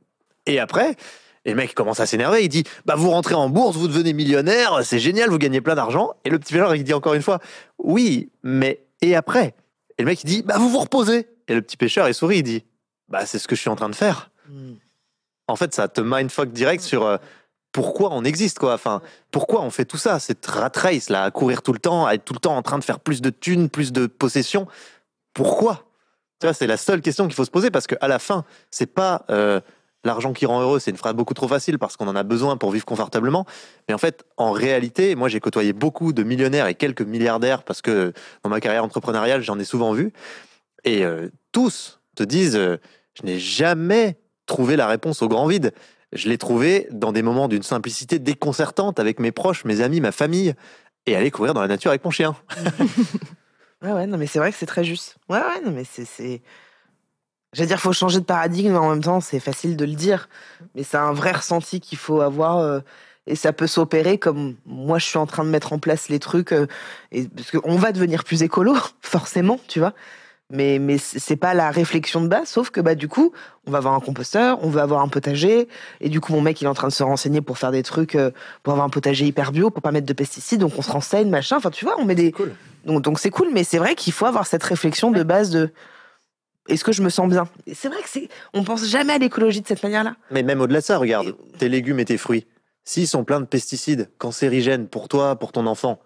Et 0.46 0.58
après? 0.58 0.96
Et 1.44 1.50
le 1.50 1.56
mec 1.56 1.70
il 1.70 1.74
commence 1.74 2.00
à 2.00 2.06
s'énerver, 2.06 2.44
il 2.44 2.48
dit 2.48 2.64
Bah 2.84 2.94
vous 2.96 3.10
rentrez 3.10 3.34
en 3.34 3.48
bourse, 3.48 3.76
vous 3.76 3.88
devenez 3.88 4.12
millionnaire, 4.12 4.80
c'est 4.84 4.98
génial, 4.98 5.30
vous 5.30 5.38
gagnez 5.38 5.60
plein 5.60 5.74
d'argent. 5.74 6.12
Et 6.24 6.30
le 6.30 6.38
petit 6.38 6.52
pêcheur 6.52 6.74
il 6.74 6.84
dit 6.84 6.92
encore 6.92 7.14
une 7.14 7.22
fois 7.22 7.38
Oui, 7.78 8.30
mais 8.42 8.82
et 9.00 9.14
après? 9.14 9.54
Et 9.96 10.02
le 10.02 10.06
mec 10.06 10.22
il 10.24 10.26
dit 10.26 10.42
Bah 10.42 10.58
vous 10.58 10.68
vous 10.68 10.80
reposez. 10.80 11.26
Et 11.46 11.54
le 11.54 11.62
petit 11.62 11.76
pêcheur 11.76 12.08
il 12.08 12.14
sourit, 12.14 12.38
il 12.38 12.42
dit 12.42 12.64
Bah 13.08 13.24
c'est 13.24 13.38
ce 13.38 13.48
que 13.48 13.56
je 13.56 13.60
suis 13.60 13.70
en 13.70 13.76
train 13.76 13.88
de 13.88 13.94
faire. 13.94 14.30
Hmm. 14.48 14.74
En 15.46 15.56
fait, 15.56 15.74
ça 15.74 15.88
te 15.88 16.02
mindfuck 16.02 16.52
direct 16.52 16.82
sur 16.82 17.06
euh, 17.06 17.16
pourquoi 17.72 18.11
on 18.12 18.24
existe, 18.24 18.59
quoi. 18.59 18.74
Enfin, 18.74 19.02
pourquoi 19.31 19.62
on 19.62 19.70
fait 19.70 19.85
tout 19.85 19.98
ça, 19.98 20.18
cette 20.18 20.46
rat 20.46 20.72
race 20.74 21.11
là, 21.11 21.24
à 21.24 21.31
courir 21.31 21.62
tout 21.62 21.72
le 21.72 21.78
temps, 21.78 22.07
à 22.07 22.14
être 22.14 22.24
tout 22.24 22.35
le 22.35 22.40
temps 22.40 22.57
en 22.57 22.62
train 22.62 22.78
de 22.78 22.85
faire 22.85 23.00
plus 23.00 23.20
de 23.20 23.31
thunes, 23.31 23.68
plus 23.68 23.92
de 23.92 24.07
possessions. 24.07 24.66
Pourquoi? 25.35 25.85
Tu 26.40 26.46
vois, 26.46 26.54
c'est 26.54 26.66
la 26.66 26.76
seule 26.76 27.00
question 27.00 27.26
qu'il 27.26 27.35
faut 27.35 27.44
se 27.44 27.50
poser 27.50 27.70
parce 27.70 27.87
qu'à 27.87 28.09
la 28.09 28.18
fin, 28.18 28.44
c'est 28.70 28.87
pas 28.87 29.24
euh, 29.28 29.61
l'argent 30.04 30.33
qui 30.33 30.46
rend 30.46 30.61
heureux, 30.61 30.78
c'est 30.78 30.90
une 30.90 30.96
phrase 30.96 31.14
beaucoup 31.14 31.35
trop 31.35 31.48
facile 31.48 31.78
parce 31.78 31.96
qu'on 31.96 32.09
en 32.09 32.16
a 32.16 32.22
besoin 32.22 32.57
pour 32.57 32.70
vivre 32.70 32.85
confortablement. 32.85 33.44
Mais 33.88 33.94
en 33.94 33.98
fait, 33.98 34.24
en 34.37 34.52
réalité, 34.52 35.14
moi 35.14 35.28
j'ai 35.28 35.40
côtoyé 35.40 35.72
beaucoup 35.72 36.12
de 36.12 36.22
millionnaires 36.22 36.66
et 36.68 36.74
quelques 36.74 37.02
milliardaires 37.02 37.64
parce 37.64 37.83
que 37.83 38.12
dans 38.44 38.50
ma 38.50 38.61
carrière 38.61 38.85
entrepreneuriale, 38.85 39.42
j'en 39.42 39.59
ai 39.59 39.64
souvent 39.64 39.92
vu. 39.92 40.12
Et 40.85 41.04
euh, 41.04 41.28
tous 41.52 42.00
te 42.14 42.22
disent 42.22 42.57
euh, 42.57 42.78
Je 43.14 43.26
n'ai 43.26 43.38
jamais 43.38 44.16
trouvé 44.46 44.76
la 44.76 44.87
réponse 44.87 45.22
au 45.22 45.28
grand 45.28 45.46
vide. 45.46 45.72
Je 46.12 46.29
l'ai 46.29 46.38
trouvé 46.38 46.88
dans 46.90 47.12
des 47.12 47.23
moments 47.23 47.49
d'une 47.49 47.62
simplicité 47.62 48.18
déconcertante 48.18 48.99
avec 48.99 49.21
mes 49.21 49.33
proches, 49.33 49.64
mes 49.64 49.81
amis, 49.81 50.01
ma 50.01 50.12
famille, 50.12 50.55
et 51.07 51.16
aller 51.16 51.31
courir 51.31 51.55
dans 51.55 51.61
la 51.61 51.68
nature 51.68 51.90
avec 51.90 52.05
mon 52.05 52.11
chien. 52.11 52.37
Ouais, 53.83 53.92
ouais, 53.92 54.07
non, 54.09 54.18
mais 54.18 54.27
c'est 54.27 54.40
vrai 54.40 54.51
que 54.51 54.59
c'est 54.59 54.66
très 54.66 54.83
juste. 54.83 55.18
Ouais, 55.29 55.38
ouais, 55.38 55.61
non, 55.64 55.71
mais 55.71 55.85
c'est. 55.85 56.42
J'allais 57.53 57.68
dire, 57.68 57.81
faut 57.81 57.92
changer 57.92 58.18
de 58.18 58.25
paradigme, 58.25 58.73
mais 58.73 58.79
en 58.79 58.90
même 58.90 59.03
temps, 59.03 59.21
c'est 59.21 59.38
facile 59.38 59.77
de 59.77 59.85
le 59.85 59.94
dire. 59.94 60.29
Mais 60.75 60.83
c'est 60.83 60.97
un 60.97 61.12
vrai 61.12 61.31
ressenti 61.33 61.81
qu'il 61.81 61.97
faut 61.97 62.21
avoir. 62.21 62.59
euh, 62.59 62.81
et 63.29 63.37
ça 63.37 63.53
peut 63.53 63.66
s'opérer 63.66 64.18
comme 64.18 64.57
moi, 64.66 64.99
je 64.99 65.05
suis 65.07 65.18
en 65.18 65.27
train 65.27 65.44
de 65.44 65.51
mettre 65.51 65.73
en 65.73 65.79
place 65.79 66.09
les 66.09 66.18
trucs. 66.18 66.51
euh, 66.53 66.66
et, 67.12 67.29
parce 67.29 67.53
qu'on 67.53 67.77
va 67.77 67.92
devenir 67.92 68.25
plus 68.25 68.42
écolo, 68.42 68.75
forcément, 69.01 69.61
tu 69.68 69.79
vois. 69.79 69.94
Mais, 70.50 70.78
mais 70.78 70.96
c'est 70.96 71.37
pas 71.37 71.52
la 71.52 71.70
réflexion 71.70 72.22
de 72.22 72.28
base, 72.28 72.48
sauf 72.48 72.70
que 72.70 72.80
bah, 72.80 72.94
du 72.94 73.06
coup, 73.06 73.32
on 73.66 73.70
va 73.70 73.78
avoir 73.78 73.92
un 73.92 74.00
composteur, 74.00 74.58
on 74.62 74.70
veut 74.70 74.80
avoir 74.80 75.02
un 75.02 75.08
potager. 75.08 75.68
Et 76.00 76.08
du 76.08 76.20
coup, 76.20 76.32
mon 76.32 76.40
mec, 76.40 76.58
il 76.62 76.64
est 76.64 76.68
en 76.68 76.74
train 76.74 76.88
de 76.88 76.92
se 76.92 77.02
renseigner 77.02 77.42
pour 77.42 77.58
faire 77.58 77.70
des 77.70 77.82
trucs, 77.82 78.14
euh, 78.14 78.30
pour 78.62 78.72
avoir 78.72 78.87
un 78.87 78.90
potager 78.90 79.26
hyper 79.26 79.52
bio, 79.52 79.68
pour 79.68 79.82
pas 79.82 79.92
mettre 79.92 80.06
de 80.06 80.12
pesticides. 80.14 80.61
Donc 80.61 80.72
on 80.78 80.82
se 80.82 80.90
renseigne, 80.90 81.28
machin. 81.28 81.58
Enfin, 81.58 81.70
tu 81.70 81.84
vois, 81.84 81.96
on 81.98 82.06
met 82.06 82.14
des. 82.14 82.32
Cool. 82.32 82.54
Donc 82.87 83.02
donc 83.02 83.18
c'est 83.18 83.30
cool, 83.30 83.48
mais 83.52 83.62
c'est 83.62 83.78
vrai 83.78 83.94
qu'il 83.94 84.14
faut 84.14 84.24
avoir 84.24 84.46
cette 84.46 84.62
réflexion 84.62 85.11
de 85.11 85.22
base 85.22 85.50
de 85.50 85.70
est-ce 86.68 86.84
que 86.84 86.92
je 86.92 87.02
me 87.02 87.11
sens 87.11 87.28
bien? 87.28 87.48
C'est 87.74 87.88
vrai 87.88 88.00
que 88.02 88.08
c'est 88.08 88.28
on 88.54 88.64
pense 88.64 88.87
jamais 88.87 89.14
à 89.14 89.18
l'écologie 89.18 89.61
de 89.61 89.66
cette 89.66 89.82
manière-là. 89.82 90.16
Mais 90.30 90.42
même 90.42 90.61
au-delà 90.61 90.80
de 90.80 90.84
ça, 90.84 90.98
regarde, 90.98 91.34
tes 91.58 91.68
légumes 91.68 91.98
et 92.00 92.04
tes 92.04 92.18
fruits, 92.18 92.46
s'ils 92.84 93.08
sont 93.08 93.24
pleins 93.24 93.40
de 93.40 93.46
pesticides 93.46 94.11
cancérigènes 94.18 94.87
pour 94.87 95.08
toi, 95.08 95.37
pour 95.37 95.52
ton 95.52 95.66
enfant, 95.66 95.98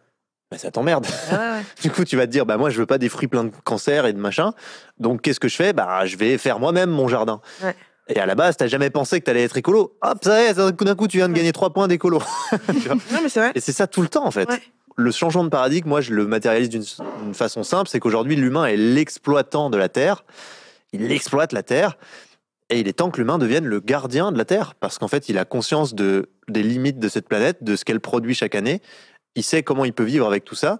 bah, 0.53 0.59
ça 0.59 0.71
t'emmerde. 0.71 1.07
Du 1.83 1.91
coup, 1.91 2.05
tu 2.05 2.17
vas 2.17 2.27
te 2.27 2.31
dire, 2.31 2.45
bah 2.45 2.59
moi, 2.59 2.69
je 2.69 2.79
veux 2.79 2.87
pas 2.87 2.99
des 2.99 3.09
fruits 3.09 3.27
pleins 3.27 3.45
de 3.45 3.53
cancer 3.65 4.05
et 4.05 4.13
de 4.13 4.19
machin. 4.19 4.53
Donc, 4.99 5.23
qu'est-ce 5.23 5.41
que 5.41 5.49
je 5.49 5.57
fais? 5.57 5.73
Bah, 5.73 6.05
je 6.05 6.17
vais 6.17 6.37
faire 6.37 6.61
moi-même 6.61 6.91
mon 6.91 7.09
jardin. 7.09 7.41
Ouais. 7.63 7.75
Et 8.09 8.21
à 8.21 8.27
la 8.27 8.35
base, 8.35 8.59
t'as 8.59 8.67
jamais 8.67 8.91
pensé 8.91 9.19
que 9.21 9.25
t'allais 9.25 9.45
être 9.45 9.57
écolo. 9.57 9.97
Hop, 10.03 10.19
ça 10.23 10.43
y 10.43 10.47
est, 10.47 10.55
d'un 10.55 10.95
coup, 10.95 11.09
tu 11.09 11.17
viens 11.17 11.29
de 11.29 11.33
gagner 11.33 11.53
trois 11.53 11.73
points 11.73 11.89
d'écolo. 11.89 12.23
Et 13.55 13.61
c'est 13.61 13.73
ça 13.73 13.87
tout 13.87 14.03
le 14.03 14.09
temps, 14.09 14.27
en 14.27 14.31
fait. 14.31 14.49
Ouais. 14.49 14.61
Le 14.97 15.11
changement 15.11 15.45
de 15.45 15.49
paradigme, 15.49 15.89
moi, 15.89 16.03
je 16.03 16.13
le 16.13 16.27
matérialise 16.27 16.69
d'une 16.69 16.85
d'une 17.25 17.35
façon 17.35 17.63
simple, 17.63 17.89
c'est 17.89 17.99
qu'aujourd'hui, 17.99 18.37
l'humain 18.37 18.67
est 18.67 18.77
l'exploitant 18.77 19.71
de 19.71 19.79
la 19.79 19.89
Terre. 19.89 20.25
Il 20.93 21.11
exploite 21.11 21.53
la 21.53 21.63
Terre. 21.63 21.97
Et 22.69 22.81
il 22.81 22.89
est 22.89 22.95
temps 22.95 23.11
que 23.11 23.19
l'humain 23.19 23.39
devienne 23.39 23.67
le 23.67 23.81
gardien 23.81 24.33
de 24.33 24.39
la 24.39 24.45
Terre, 24.45 24.75
parce 24.75 24.99
qu'en 24.99 25.09
fait, 25.09 25.29
il 25.29 25.39
a 25.39 25.45
conscience 25.45 25.95
de, 25.95 26.31
des 26.49 26.63
limites 26.63 26.99
de 26.99 27.09
cette 27.09 27.29
planète, 27.29 27.63
de 27.63 27.77
ce 27.77 27.85
qu'elle 27.85 28.01
produit 28.01 28.35
chaque 28.35 28.55
année. 28.55 28.81
Il 29.35 29.43
sait 29.43 29.63
comment 29.63 29.85
il 29.85 29.93
peut 29.93 30.05
vivre 30.05 30.27
avec 30.27 30.45
tout 30.45 30.55
ça. 30.55 30.79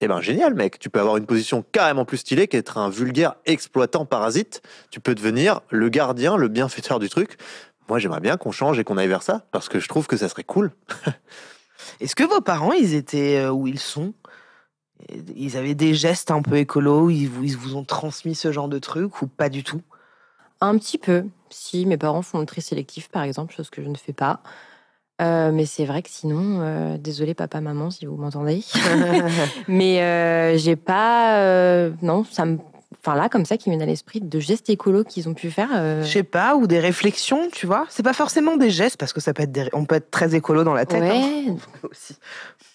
Eh 0.00 0.08
ben 0.08 0.20
génial, 0.20 0.54
mec. 0.54 0.80
Tu 0.80 0.90
peux 0.90 0.98
avoir 0.98 1.16
une 1.16 1.26
position 1.26 1.64
carrément 1.70 2.04
plus 2.04 2.18
stylée 2.18 2.48
qu'être 2.48 2.76
un 2.76 2.90
vulgaire 2.90 3.36
exploitant 3.46 4.04
parasite. 4.04 4.60
Tu 4.90 4.98
peux 4.98 5.14
devenir 5.14 5.60
le 5.70 5.88
gardien, 5.88 6.36
le 6.36 6.48
bienfaiteur 6.48 6.98
du 6.98 7.08
truc. 7.08 7.38
Moi, 7.88 7.98
j'aimerais 7.98 8.20
bien 8.20 8.36
qu'on 8.36 8.50
change 8.50 8.78
et 8.78 8.84
qu'on 8.84 8.96
aille 8.96 9.08
vers 9.08 9.22
ça, 9.22 9.46
parce 9.52 9.68
que 9.68 9.78
je 9.78 9.88
trouve 9.88 10.06
que 10.06 10.16
ça 10.16 10.28
serait 10.28 10.44
cool. 10.44 10.72
Est-ce 12.00 12.16
que 12.16 12.24
vos 12.24 12.40
parents, 12.40 12.72
ils 12.72 12.94
étaient 12.94 13.38
euh, 13.38 13.50
où 13.50 13.66
ils 13.66 13.78
sont? 13.78 14.14
Ils 15.36 15.56
avaient 15.56 15.74
des 15.74 15.94
gestes 15.94 16.30
un 16.30 16.42
peu 16.42 16.56
écolos, 16.56 17.10
ils 17.10 17.26
vous, 17.26 17.44
ils 17.44 17.56
vous 17.56 17.76
ont 17.76 17.84
transmis 17.84 18.34
ce 18.34 18.50
genre 18.50 18.68
de 18.68 18.78
truc 18.78 19.20
ou 19.22 19.26
pas 19.26 19.48
du 19.48 19.62
tout? 19.62 19.82
Un 20.60 20.78
petit 20.78 20.98
peu. 20.98 21.26
Si 21.50 21.86
mes 21.86 21.96
parents 21.96 22.22
font 22.22 22.38
le 22.38 22.46
tri 22.46 22.62
sélectif, 22.62 23.08
par 23.08 23.24
exemple, 23.24 23.54
chose 23.54 23.68
que 23.68 23.82
je 23.82 23.88
ne 23.88 23.96
fais 23.96 24.12
pas. 24.12 24.42
Euh, 25.20 25.52
mais 25.52 25.66
c'est 25.66 25.84
vrai 25.84 26.02
que 26.02 26.08
sinon, 26.10 26.60
euh, 26.62 26.96
désolé 26.98 27.34
papa, 27.34 27.60
maman, 27.60 27.90
si 27.90 28.06
vous 28.06 28.16
m'entendez. 28.16 28.62
mais 29.68 30.00
euh, 30.02 30.56
j'ai 30.56 30.76
pas. 30.76 31.36
euh, 31.38 31.90
non, 32.02 32.24
ça 32.24 32.44
me. 32.44 32.58
Enfin 33.04 33.16
là, 33.16 33.28
comme 33.28 33.44
ça, 33.44 33.56
qui 33.56 33.68
me 33.70 33.74
vient 33.76 33.82
à 33.84 33.86
l'esprit 33.86 34.20
de 34.20 34.38
gestes 34.40 34.70
écolos 34.70 35.02
qu'ils 35.04 35.28
ont 35.28 35.34
pu 35.34 35.50
faire. 35.50 35.68
Je 36.02 36.08
sais 36.08 36.22
pas, 36.22 36.54
ou 36.56 36.66
des 36.68 36.78
réflexions, 36.78 37.48
tu 37.52 37.66
vois 37.66 37.84
C'est 37.88 38.02
pas 38.04 38.12
forcément 38.12 38.56
des 38.56 38.70
gestes, 38.70 38.96
parce 38.96 39.12
que 39.12 39.20
ça 39.20 39.34
peut 39.34 39.42
être 39.42 39.50
des... 39.50 39.68
on 39.72 39.84
peut 39.86 39.96
être 39.96 40.10
très 40.12 40.34
écolo 40.36 40.62
dans 40.62 40.74
la 40.74 40.86
tête. 40.86 41.02
hein, 41.02 41.08
ouais. 41.10 41.54
aussi. 41.90 42.16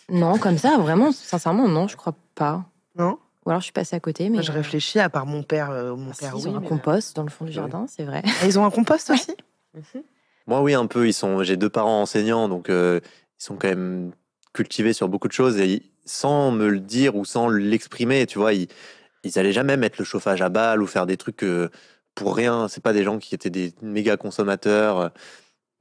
Non, 0.09 0.37
comme 0.37 0.57
ça, 0.57 0.77
vraiment, 0.77 1.11
sincèrement, 1.13 1.67
non, 1.69 1.87
je 1.87 1.95
crois 1.95 2.13
pas. 2.35 2.65
Non? 2.97 3.19
Ou 3.45 3.49
alors 3.51 3.61
je 3.61 3.65
suis 3.65 3.73
passée 3.73 3.95
à 3.95 4.01
côté, 4.01 4.25
mais. 4.25 4.35
Moi, 4.37 4.41
je 4.41 4.51
réfléchis, 4.51 4.99
à 4.99 5.09
part 5.09 5.25
mon 5.25 5.43
père, 5.43 5.69
mon 5.69 6.09
Ah, 6.09 6.13
si, 6.13 6.19
père, 6.19 6.33
ils 6.37 6.47
oui. 6.47 6.53
ont 6.53 6.57
un 6.57 6.61
compost 6.61 7.15
dans 7.15 7.23
le 7.23 7.29
fond 7.29 7.45
du 7.45 7.53
jardin, 7.53 7.85
c'est 7.87 8.03
vrai. 8.03 8.21
Ah, 8.25 8.45
Ils 8.45 8.59
ont 8.59 8.65
un 8.65 8.71
compost 8.71 9.09
aussi? 9.11 9.31
Moi, 10.47 10.61
oui, 10.61 10.73
un 10.73 10.87
peu. 10.87 11.07
Ils 11.07 11.13
sont. 11.13 11.43
J'ai 11.43 11.57
deux 11.57 11.69
parents 11.69 12.01
enseignants, 12.01 12.49
donc 12.49 12.69
euh, 12.69 12.99
ils 13.39 13.43
sont 13.43 13.55
quand 13.55 13.67
même 13.67 14.11
cultivés 14.53 14.93
sur 14.93 15.07
beaucoup 15.07 15.27
de 15.27 15.33
choses 15.33 15.59
et 15.59 15.83
sans 16.05 16.51
me 16.51 16.69
le 16.69 16.79
dire 16.79 17.15
ou 17.15 17.25
sans 17.25 17.47
l'exprimer, 17.49 18.25
tu 18.25 18.39
vois, 18.39 18.53
ils, 18.53 18.67
ils 19.23 19.37
allaient 19.37 19.51
jamais 19.51 19.77
mettre 19.77 19.97
le 19.99 20.05
chauffage 20.05 20.41
à 20.41 20.49
balle 20.49 20.81
ou 20.81 20.87
faire 20.87 21.05
des 21.05 21.17
trucs 21.17 21.43
euh, 21.43 21.69
pour 22.15 22.35
rien. 22.35 22.67
C'est 22.67 22.81
pas 22.81 22.93
des 22.93 23.03
gens 23.03 23.19
qui 23.19 23.35
étaient 23.35 23.49
des 23.49 23.73
méga 23.81 24.17
consommateurs. 24.17 25.11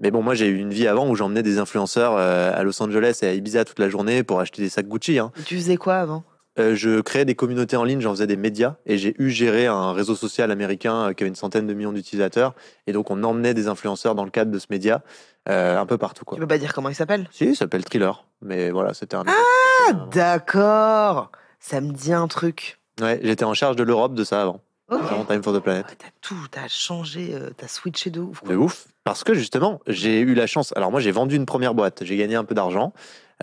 Mais 0.01 0.11
bon, 0.11 0.23
moi, 0.23 0.35
j'ai 0.35 0.49
eu 0.49 0.59
une 0.59 0.73
vie 0.73 0.87
avant 0.87 1.09
où 1.09 1.14
j'emmenais 1.14 1.43
des 1.43 1.59
influenceurs 1.59 2.17
euh, 2.17 2.53
à 2.55 2.62
Los 2.64 2.83
Angeles 2.83 3.21
et 3.23 3.27
à 3.27 3.33
Ibiza 3.33 3.64
toute 3.64 3.79
la 3.79 3.89
journée 3.89 4.23
pour 4.23 4.41
acheter 4.41 4.61
des 4.61 4.69
sacs 4.69 4.89
Gucci. 4.89 5.19
Hein. 5.19 5.33
Tu 5.47 5.57
faisais 5.57 5.77
quoi 5.77 5.97
avant? 5.97 6.25
Euh, 6.59 6.75
je 6.75 7.01
créais 7.01 7.25
des 7.25 7.35
communautés 7.35 7.77
en 7.77 7.85
ligne, 7.85 8.01
j'en 8.01 8.13
faisais 8.13 8.27
des 8.27 8.37
médias 8.37 8.77
et 8.87 8.99
j'ai 8.99 9.15
eu 9.19 9.31
géré 9.31 9.67
un 9.67 9.93
réseau 9.93 10.15
social 10.15 10.51
américain 10.51 11.09
euh, 11.09 11.13
qui 11.13 11.23
avait 11.23 11.29
une 11.29 11.35
centaine 11.37 11.67
de 11.67 11.75
millions 11.75 11.93
d'utilisateurs. 11.93 12.55
Et 12.87 12.93
donc, 12.93 13.11
on 13.11 13.23
emmenait 13.23 13.55
des 13.55 13.69
influenceurs 13.69 14.15
dans 14.15 14.25
le 14.25 14.31
cadre 14.31 14.51
de 14.51 14.59
ce 14.59 14.67
média 14.71 15.03
euh, 15.49 15.79
un 15.79 15.87
peu 15.87 15.99
partout. 15.99 16.25
Quoi. 16.25 16.37
Tu 16.37 16.41
peux 16.41 16.47
pas 16.47 16.59
dire 16.59 16.73
comment 16.73 16.89
il 16.89 16.95
s'appelle? 16.95 17.29
Si, 17.31 17.45
il 17.45 17.57
s'appelle 17.57 17.85
Thriller. 17.85 18.25
Mais 18.43 18.71
voilà, 18.71 18.95
c'était 18.95 19.17
un. 19.17 19.25
Ah, 19.27 19.93
d'accord. 20.13 21.31
Ça 21.61 21.81
me 21.81 21.93
dit 21.93 22.13
un 22.13 22.29
truc. 22.29 22.79
Ouais, 23.01 23.21
j'étais 23.23 23.45
en 23.45 23.55
charge 23.55 23.77
de 23.77 23.83
l'Europe 23.83 24.15
de 24.15 24.25
ça 24.25 24.43
avant. 24.43 24.61
Ok. 24.91 25.01
Avant 25.11 25.25
Time 25.25 25.43
for 25.43 25.53
the 25.53 25.59
Planet. 25.61 25.85
Ouais, 25.87 25.97
t'as 25.99 26.07
tout, 26.21 26.47
t'as 26.51 26.69
changé, 26.69 27.35
euh, 27.35 27.51
t'as 27.57 27.67
switché 27.67 28.11
de 28.11 28.21
ouf. 28.21 28.41
quoi. 28.41 28.49
De 28.49 28.57
ouf. 28.57 28.87
Parce 29.03 29.25
que 29.25 29.35
justement, 29.35 29.81
j'ai 29.89 30.21
eu 30.21 30.35
la 30.35 30.47
chance. 30.47 30.73
Alors 30.77 30.91
moi, 30.91 31.01
j'ai 31.01 31.11
vendu 31.11 31.37
une 31.37 31.47
première 31.47 31.75
boîte. 31.75 32.05
J'ai 32.05 32.17
gagné 32.17 32.37
un 32.37 32.45
peu 32.45 32.55
d'argent. 32.55 32.93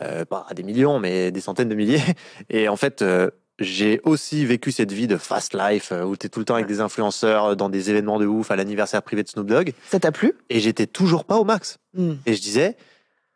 Euh, 0.02 0.26
pas 0.26 0.48
des 0.56 0.64
millions, 0.64 1.00
mais 1.00 1.32
des 1.32 1.42
centaines 1.42 1.70
de 1.70 1.76
milliers. 1.76 2.02
Et 2.50 2.68
en 2.68 2.76
fait, 2.76 3.02
euh, 3.02 3.30
j'ai 3.60 4.02
aussi 4.04 4.46
vécu 4.46 4.72
cette 4.72 4.92
vie 4.92 5.08
de 5.08 5.18
fast 5.18 5.54
life 5.54 5.92
euh, 5.92 6.04
où 6.04 6.18
tu 6.18 6.26
es 6.26 6.30
tout 6.30 6.40
le 6.40 6.46
temps 6.46 6.56
avec 6.56 6.66
des 6.66 6.82
influenceurs 6.82 7.56
dans 7.56 7.70
des 7.70 7.90
événements 7.90 8.20
de 8.20 8.26
ouf, 8.26 8.50
à 8.50 8.56
l'anniversaire 8.56 9.04
privé 9.04 9.24
de 9.24 9.28
Snoop 9.28 9.48
Dogg. 9.48 9.74
Ça 9.90 10.00
t'a 10.00 10.12
plu? 10.12 10.34
Et 10.50 10.60
j'étais 10.60 10.88
toujours 10.88 11.26
pas 11.26 11.38
au 11.38 11.44
max. 11.44 11.78
Hmm. 11.94 12.14
Et 12.26 12.34
je 12.34 12.42
disais, 12.42 12.76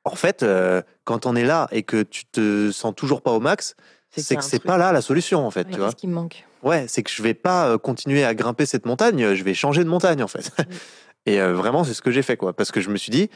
en 0.04 0.16
fait, 0.16 0.42
euh, 0.42 0.82
quand 1.04 1.26
on 1.26 1.36
est 1.36 1.46
là 1.46 1.68
et 1.72 1.84
que 1.84 2.02
tu 2.02 2.26
te 2.26 2.72
sens 2.72 2.94
toujours 2.96 3.22
pas 3.22 3.32
au 3.32 3.40
max, 3.40 3.76
c'est 4.16 4.36
que 4.36 4.44
c'est 4.44 4.64
pas 4.64 4.78
là 4.78 4.92
la 4.92 5.02
solution, 5.02 5.46
en 5.46 5.52
fait. 5.52 5.68
Ouais, 5.68 5.74
tu 5.74 5.78
vois 5.78 5.88
Qu'est-ce 5.88 5.98
qui 5.98 6.08
me 6.08 6.14
manque? 6.14 6.44
Ouais, 6.64 6.86
c'est 6.88 7.04
que 7.04 7.12
je 7.12 7.22
vais 7.22 7.36
pas 7.36 7.78
continuer 7.78 8.24
à 8.24 8.34
grimper 8.34 8.66
cette 8.66 8.88
montagne, 8.88 9.36
je 9.36 9.44
vais 9.44 9.54
changer 9.54 9.84
de 9.84 9.90
montagne 9.90 10.24
en 10.24 10.28
fait. 10.28 10.52
Et 11.28 11.42
euh, 11.42 11.54
vraiment, 11.54 11.84
c'est 11.84 11.94
ce 11.94 12.02
que 12.02 12.10
j'ai 12.10 12.24
fait 12.24 12.38
quoi, 12.38 12.54
parce 12.54 12.72
que 12.72 12.82
je 12.82 12.90
me 12.90 12.98
suis 12.98 13.12
dit, 13.12 13.30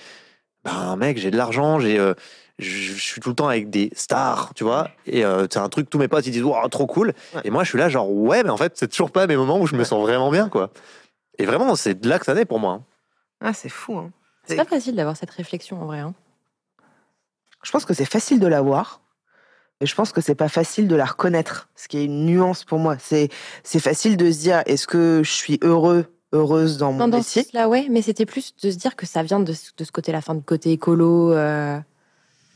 ben 0.63 0.95
mec, 0.95 1.17
j'ai 1.17 1.29
de 1.29 1.37
l'argent, 1.37 1.79
j'ai, 1.79 1.99
euh, 1.99 2.13
je 2.63 2.93
je 2.93 3.01
suis 3.01 3.19
tout 3.21 3.29
le 3.29 3.35
temps 3.35 3.47
avec 3.47 3.69
des 3.69 3.89
stars, 3.95 4.53
tu 4.55 4.63
vois, 4.63 4.89
et 5.05 5.25
euh, 5.25 5.47
c'est 5.51 5.59
un 5.59 5.69
truc 5.69 5.89
tous 5.89 5.97
mes 5.97 6.07
potes 6.07 6.25
ils 6.27 6.31
disent, 6.31 6.43
waouh, 6.43 6.67
trop 6.69 6.85
cool. 6.87 7.13
Ouais. 7.35 7.41
Et 7.43 7.49
moi, 7.49 7.63
je 7.63 7.69
suis 7.69 7.77
là 7.77 7.89
genre, 7.89 8.09
ouais, 8.11 8.43
mais 8.43 8.49
en 8.49 8.57
fait, 8.57 8.73
c'est 8.75 8.87
toujours 8.87 9.11
pas 9.11 9.27
mes 9.27 9.35
moments 9.37 9.59
où 9.59 9.67
je 9.67 9.75
me 9.75 9.83
sens 9.83 10.01
vraiment 10.01 10.29
bien 10.31 10.47
quoi. 10.49 10.71
Et 11.39 11.45
vraiment, 11.45 11.75
c'est 11.75 11.99
de 11.99 12.07
là 12.09 12.19
que 12.19 12.25
ça 12.25 12.33
naît 12.33 12.45
pour 12.45 12.59
moi. 12.59 12.73
hein. 12.73 12.83
Ah, 13.41 13.53
c'est 13.53 13.69
fou. 13.69 13.97
Hein. 13.97 14.11
C'est 14.45 14.55
pas 14.55 14.65
facile 14.65 14.95
d'avoir 14.95 15.17
cette 15.17 15.31
réflexion 15.31 15.81
en 15.81 15.85
vrai. 15.85 15.99
hein. 15.99 16.13
Je 17.63 17.71
pense 17.71 17.85
que 17.85 17.93
c'est 17.93 18.05
facile 18.05 18.39
de 18.39 18.47
l'avoir, 18.47 19.01
mais 19.79 19.87
je 19.87 19.95
pense 19.95 20.11
que 20.11 20.21
c'est 20.21 20.35
pas 20.35 20.49
facile 20.49 20.87
de 20.87 20.95
la 20.95 21.05
reconnaître. 21.05 21.69
Ce 21.75 21.87
qui 21.87 21.97
est 21.97 22.05
une 22.05 22.25
nuance 22.25 22.63
pour 22.63 22.79
moi. 22.79 22.97
C'est 22.99 23.29
c'est 23.63 23.79
facile 23.79 24.17
de 24.17 24.31
se 24.31 24.39
dire 24.39 24.63
est-ce 24.65 24.87
que 24.87 25.21
je 25.23 25.31
suis 25.31 25.59
heureux, 25.63 26.05
heureuse 26.33 26.77
dans 26.77 26.91
mon 26.91 26.99
Non, 26.99 27.07
dans 27.07 27.17
métier? 27.17 27.45
là 27.53 27.69
ouais, 27.69 27.87
mais 27.89 28.01
c'était 28.01 28.25
plus 28.25 28.55
de 28.63 28.71
se 28.71 28.77
dire 28.77 28.95
que 28.95 29.05
ça 29.05 29.21
vient 29.23 29.39
de, 29.39 29.53
ce- 29.53 29.71
de 29.77 29.83
ce 29.83 29.91
côté-là, 29.91 30.17
enfin, 30.19 30.35
de 30.35 30.41
côté 30.41 30.71
écolo. 30.71 31.33
euh, 31.33 31.79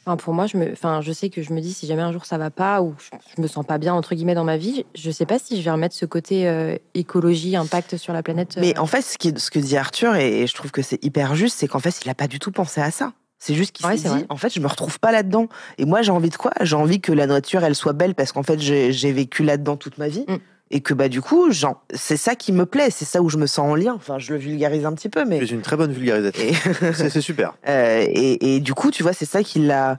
Enfin, 0.06 0.18
pour 0.18 0.34
moi, 0.34 0.46
je, 0.46 0.58
me, 0.58 0.72
enfin, 0.72 1.02
je 1.02 1.12
sais 1.12 1.30
que 1.30 1.42
je 1.42 1.52
me 1.52 1.60
dis 1.62 1.74
si 1.74 1.88
jamais 1.88 2.04
un 2.04 2.12
jour 2.12 2.26
ça 2.26 2.38
va 2.38 2.52
pas 2.52 2.82
ou 2.84 2.94
je, 3.00 3.42
me 3.42 3.48
sens 3.48 3.66
pas 3.66 3.80
bien 3.80 3.94
entre 3.94 4.14
guillemets 4.14 4.36
dans 4.36 4.44
ma 4.44 4.58
vie, 4.58 4.86
je 4.94 5.10
sais 5.10 5.26
pas 5.26 5.40
si 5.40 5.58
je 5.60 5.66
vais 5.66 5.72
remettre 5.72 5.96
ce 5.96 6.06
côté 6.06 6.48
euh, 6.48 6.76
écologie, 6.94 7.56
impact 7.56 7.98
sur 7.98 8.14
la 8.14 8.22
planète. 8.22 8.56
euh, 8.58 8.62
Mais 8.62 8.78
en 8.78 8.86
fait, 8.86 9.02
ce, 9.02 9.18
qui, 9.18 9.34
ce 9.36 9.50
que 9.50 9.58
dit 9.60 9.78
Arthur, 9.78 10.16
et, 10.16 10.46
je 10.46 10.54
trouve 10.54 10.72
que 10.72 10.82
c'est 10.84 11.04
hyper 11.04 11.36
juste, 11.36 11.58
c'est 11.58 11.68
qu'en 11.68 11.80
fait, 11.80 11.96
il 12.06 12.10
a 12.10 12.16
pas 12.16 12.28
du 12.28 12.38
tout 12.40 12.52
pensé 12.52 12.82
à 12.82 12.92
ça. 12.92 13.14
C'est 13.40 13.54
juste 13.56 13.72
qu'il 13.74 13.86
Ouais, 13.86 13.98
s'est 13.98 14.04
dit, 14.10 14.16
vrai. 14.16 14.26
en 14.30 14.38
fait, 14.38 14.54
je 14.54 14.60
me 14.60 14.68
retrouve 14.68 15.00
pas 15.00 15.12
là-dedans. 15.12 15.48
Et 15.78 15.86
moi, 15.86 16.02
j'ai 16.02 16.12
envie 16.12 16.30
de 16.30 16.36
quoi? 16.38 16.52
J'ai 16.62 16.76
envie 16.76 17.02
que 17.02 17.12
la 17.12 17.28
nature, 17.28 17.64
elle 17.64 17.76
soit 17.76 17.94
belle 17.94 18.16
parce 18.16 18.32
qu'en 18.32 18.44
fait, 18.44 18.60
j'ai 18.60 18.92
j'ai 18.94 19.12
vécu 19.12 19.44
là-dedans 19.44 19.76
toute 19.76 19.98
ma 19.98 20.08
vie. 20.08 20.26
Mm. 20.28 20.36
Et 20.76 20.82
que 20.82 20.94
bah 20.94 21.08
du 21.08 21.22
coup, 21.22 21.50
c'est 21.94 22.18
ça 22.18 22.36
qui 22.36 22.52
me 22.52 22.66
plaît, 22.66 22.90
c'est 22.92 23.06
ça 23.06 23.22
où 23.22 23.30
je 23.30 23.38
me 23.38 23.48
sens 23.48 23.60
en 23.72 23.76
lien. 23.76 23.94
Enfin, 23.96 24.20
je 24.20 24.34
le 24.34 24.40
vulgarise 24.40 24.86
un 24.86 24.92
petit 24.92 25.08
peu, 25.08 25.24
mais 25.24 25.40
Tu 25.40 25.54
une 25.54 25.62
très 25.62 25.78
bonne 25.78 25.94
vulgarisatrice. 25.94 26.58
c'est 26.94 27.22
super. 27.22 27.54
euh, 27.70 28.06
et, 28.10 28.58
et 28.58 28.60
du 28.60 28.74
coup, 28.74 28.92
tu 28.92 29.02
vois, 29.02 29.14
c'est 29.14 29.24
ça 29.24 29.42
qui 29.42 29.60
l'a. 29.60 29.98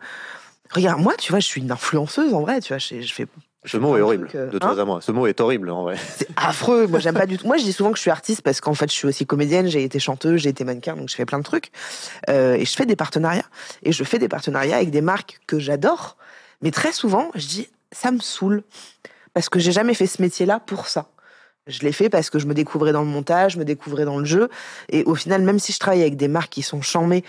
Regarde, 0.70 1.00
moi, 1.00 1.14
tu 1.18 1.32
vois, 1.32 1.40
je 1.40 1.46
suis 1.46 1.62
une 1.62 1.70
influenceuse 1.72 2.34
en 2.34 2.42
vrai. 2.42 2.60
Tu 2.60 2.74
vois, 2.74 2.78
je, 2.78 3.00
je 3.00 3.14
fais. 3.14 3.26
Ce 3.64 3.78
mot 3.78 3.96
est 3.96 4.02
horrible, 4.02 4.28
euh, 4.34 4.50
de 4.50 4.56
hein 4.56 4.58
toi 4.58 4.78
à 4.78 4.84
moi. 4.84 5.00
Ce 5.00 5.12
mot 5.12 5.26
est 5.26 5.40
horrible 5.40 5.70
en 5.70 5.84
vrai. 5.84 5.96
C'est 6.18 6.28
affreux. 6.36 6.86
Moi, 6.88 6.98
j'aime 6.98 7.14
pas 7.14 7.24
du 7.24 7.38
tout. 7.38 7.46
Moi, 7.46 7.56
je 7.56 7.64
dis 7.64 7.72
souvent 7.72 7.90
que 7.90 7.96
je 7.96 8.02
suis 8.02 8.10
artiste 8.10 8.42
parce 8.42 8.60
qu'en 8.60 8.74
fait, 8.74 8.90
je 8.90 8.94
suis 8.94 9.08
aussi 9.08 9.24
comédienne, 9.24 9.68
j'ai 9.68 9.82
été 9.82 9.98
chanteuse, 9.98 10.42
j'ai 10.42 10.50
été 10.50 10.62
mannequin, 10.64 10.94
donc 10.94 11.08
je 11.08 11.14
fais 11.14 11.24
plein 11.24 11.38
de 11.38 11.44
trucs. 11.44 11.70
Euh, 12.28 12.52
et 12.52 12.66
je 12.66 12.76
fais 12.76 12.84
des 12.84 12.96
partenariats. 12.96 13.46
Et 13.82 13.92
je 13.92 14.04
fais 14.04 14.18
des 14.18 14.28
partenariats 14.28 14.76
avec 14.76 14.90
des 14.90 15.00
marques 15.00 15.40
que 15.46 15.58
j'adore. 15.58 16.18
Mais 16.60 16.70
très 16.70 16.92
souvent, 16.92 17.30
je 17.34 17.46
dis, 17.46 17.68
ça 17.92 18.10
me 18.10 18.18
saoule. 18.20 18.62
Parce 19.36 19.50
que 19.50 19.58
j'ai 19.58 19.70
jamais 19.70 19.92
fait 19.92 20.06
ce 20.06 20.22
métier-là 20.22 20.60
pour 20.60 20.86
ça. 20.88 21.10
Je 21.66 21.80
l'ai 21.80 21.92
fait 21.92 22.08
parce 22.08 22.30
que 22.30 22.38
je 22.38 22.46
me 22.46 22.54
découvrais 22.54 22.92
dans 22.92 23.02
le 23.02 23.06
montage, 23.06 23.52
je 23.52 23.58
me 23.58 23.66
découvrais 23.66 24.06
dans 24.06 24.16
le 24.18 24.24
jeu. 24.24 24.48
Et 24.88 25.04
au 25.04 25.14
final, 25.14 25.42
même 25.42 25.58
si 25.58 25.72
je 25.74 25.78
travaille 25.78 26.00
avec 26.00 26.16
des 26.16 26.26
marques 26.26 26.48
qui 26.52 26.62
sont 26.62 26.80
chamées, 26.80 27.22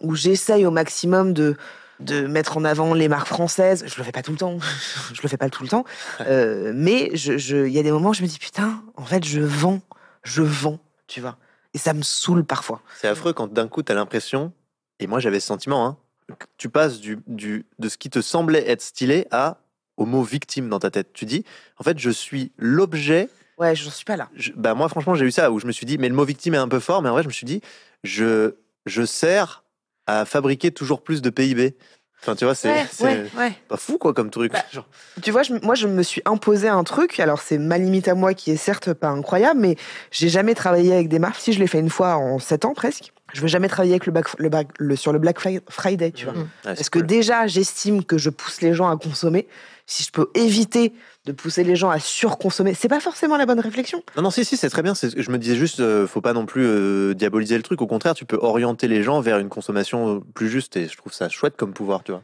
où 0.00 0.14
j'essaye 0.14 0.64
au 0.64 0.70
maximum 0.70 1.34
de 1.34 1.54
de 1.98 2.22
mettre 2.26 2.56
en 2.56 2.64
avant 2.64 2.94
les 2.94 3.08
marques 3.08 3.26
françaises. 3.26 3.84
Je 3.86 3.94
le 3.98 4.04
fais 4.04 4.10
pas 4.10 4.22
tout 4.22 4.30
le 4.30 4.38
temps. 4.38 4.58
je 5.12 5.20
le 5.22 5.28
fais 5.28 5.36
pas 5.36 5.50
tout 5.50 5.62
le 5.62 5.68
temps. 5.68 5.84
Euh, 6.22 6.72
mais 6.74 7.10
je, 7.12 7.36
je- 7.36 7.66
il 7.66 7.72
y 7.74 7.78
a 7.78 7.82
des 7.82 7.92
moments 7.92 8.08
où 8.08 8.14
je 8.14 8.22
me 8.22 8.26
dis 8.26 8.38
putain, 8.38 8.82
en 8.96 9.04
fait, 9.04 9.22
je 9.22 9.40
vends, 9.42 9.82
je 10.22 10.40
vends, 10.40 10.78
tu 11.08 11.20
vois. 11.20 11.36
Et 11.74 11.78
ça 11.78 11.92
me 11.92 12.00
saoule 12.00 12.42
parfois. 12.46 12.80
C'est 12.98 13.06
affreux 13.08 13.34
quand 13.34 13.52
d'un 13.52 13.68
coup 13.68 13.82
tu 13.82 13.92
as 13.92 13.94
l'impression, 13.94 14.54
et 14.98 15.06
moi 15.06 15.20
j'avais 15.20 15.40
ce 15.40 15.48
sentiment, 15.48 15.84
hein, 15.86 15.98
que 16.38 16.46
tu 16.56 16.70
passes 16.70 17.00
du, 17.00 17.18
du, 17.26 17.66
de 17.78 17.90
ce 17.90 17.98
qui 17.98 18.08
te 18.08 18.22
semblait 18.22 18.66
être 18.66 18.80
stylé 18.80 19.26
à 19.30 19.58
au 20.00 20.06
mot 20.06 20.22
victime 20.22 20.68
dans 20.70 20.78
ta 20.78 20.90
tête. 20.90 21.12
Tu 21.12 21.26
dis, 21.26 21.44
en 21.78 21.84
fait, 21.84 21.98
je 21.98 22.10
suis 22.10 22.50
l'objet. 22.56 23.28
Ouais, 23.58 23.76
j'en 23.76 23.90
suis 23.90 24.06
pas 24.06 24.16
là. 24.16 24.30
je- 24.34 24.52
Bah 24.56 24.74
moi, 24.74 24.88
franchement, 24.88 25.14
j'ai 25.14 25.26
eu 25.26 25.30
ça 25.30 25.52
où 25.52 25.60
je 25.60 25.66
me 25.66 25.72
suis 25.72 25.84
dit, 25.86 25.98
mais 25.98 26.08
le 26.08 26.14
mot 26.14 26.24
victime 26.24 26.54
est 26.54 26.58
un 26.58 26.68
peu 26.68 26.80
fort, 26.80 27.02
mais 27.02 27.10
en 27.10 27.12
vrai, 27.12 27.22
je 27.22 27.28
me 27.28 27.32
suis 27.32 27.44
dit, 27.46 27.60
je, 28.02 28.54
je 28.86 29.04
sers 29.04 29.62
à 30.06 30.24
fabriquer 30.24 30.70
toujours 30.70 31.02
plus 31.02 31.20
de 31.20 31.28
PIB. 31.30 31.74
Enfin, 32.22 32.34
tu 32.36 32.44
vois, 32.44 32.54
c'est 32.54 32.68
ouais. 33.02 33.52
pas 33.68 33.76
fou 33.78 33.96
quoi 33.96 34.12
comme 34.12 34.30
truc. 34.30 34.52
Bah, 34.52 34.58
Genre, 34.70 34.86
Tu 35.22 35.30
vois, 35.30 35.42
je- 35.42 35.54
moi, 35.62 35.74
je 35.74 35.86
me 35.86 36.02
suis 36.02 36.20
imposé 36.26 36.68
un 36.68 36.84
truc. 36.84 37.18
Alors, 37.18 37.40
c'est 37.40 37.56
ma 37.56 37.78
limite 37.78 38.08
à 38.08 38.14
moi 38.14 38.34
qui 38.34 38.50
est 38.50 38.56
certes 38.56 38.92
pas 38.92 39.08
incroyable, 39.08 39.58
mais 39.60 39.76
j'ai 40.10 40.28
jamais 40.28 40.54
travaillé 40.54 40.92
avec 40.92 41.08
des 41.08 41.18
marques. 41.18 41.40
Si 41.40 41.52
je 41.54 41.58
l'ai 41.58 41.66
fait 41.66 41.78
une 41.80 41.88
fois 41.88 42.16
en 42.16 42.38
sept 42.38 42.66
ans 42.66 42.74
presque, 42.74 43.12
je 43.32 43.40
veux 43.40 43.48
jamais 43.48 43.68
travailler 43.68 43.92
avec 43.94 44.04
le, 44.06 44.12
back- 44.12 44.38
le, 44.38 44.48
back- 44.50 44.68
le- 44.78 44.96
sur 44.96 45.12
le 45.12 45.18
Black 45.18 45.38
Fri- 45.40 45.60
Friday, 45.70 46.10
tu 46.12 46.26
vois. 46.26 46.34
Mm. 46.34 46.48
Parce 46.64 46.90
que 46.90 46.98
cool. 46.98 47.06
déjà, 47.06 47.46
j'estime 47.46 48.04
que 48.04 48.18
je 48.18 48.28
pousse 48.28 48.60
les 48.60 48.74
gens 48.74 48.90
à 48.90 48.96
consommer. 48.98 49.48
Si 49.86 50.02
je 50.04 50.10
peux 50.12 50.30
éviter 50.34 50.92
de 51.26 51.32
pousser 51.32 51.64
les 51.64 51.76
gens 51.76 51.90
à 51.90 51.98
surconsommer, 51.98 52.74
c'est 52.74 52.88
pas 52.88 53.00
forcément 53.00 53.36
la 53.36 53.46
bonne 53.46 53.60
réflexion. 53.60 54.02
Non, 54.16 54.22
non, 54.22 54.30
si, 54.30 54.44
si, 54.44 54.56
c'est 54.56 54.70
très 54.70 54.82
bien. 54.82 54.94
Je 54.94 55.30
me 55.30 55.38
disais 55.38 55.56
juste, 55.56 55.80
euh, 55.80 56.06
faut 56.06 56.22
pas 56.22 56.32
non 56.32 56.46
plus 56.46 56.64
euh, 56.66 57.14
diaboliser 57.14 57.56
le 57.56 57.62
truc. 57.62 57.82
Au 57.82 57.86
contraire, 57.86 58.14
tu 58.14 58.24
peux 58.24 58.38
orienter 58.40 58.88
les 58.88 59.02
gens 59.02 59.20
vers 59.20 59.38
une 59.38 59.50
consommation 59.50 60.16
euh, 60.16 60.20
plus 60.34 60.48
juste 60.48 60.76
et 60.76 60.88
je 60.88 60.96
trouve 60.96 61.12
ça 61.12 61.28
chouette 61.28 61.56
comme 61.56 61.72
pouvoir, 61.74 62.02
tu 62.02 62.12
vois. 62.12 62.22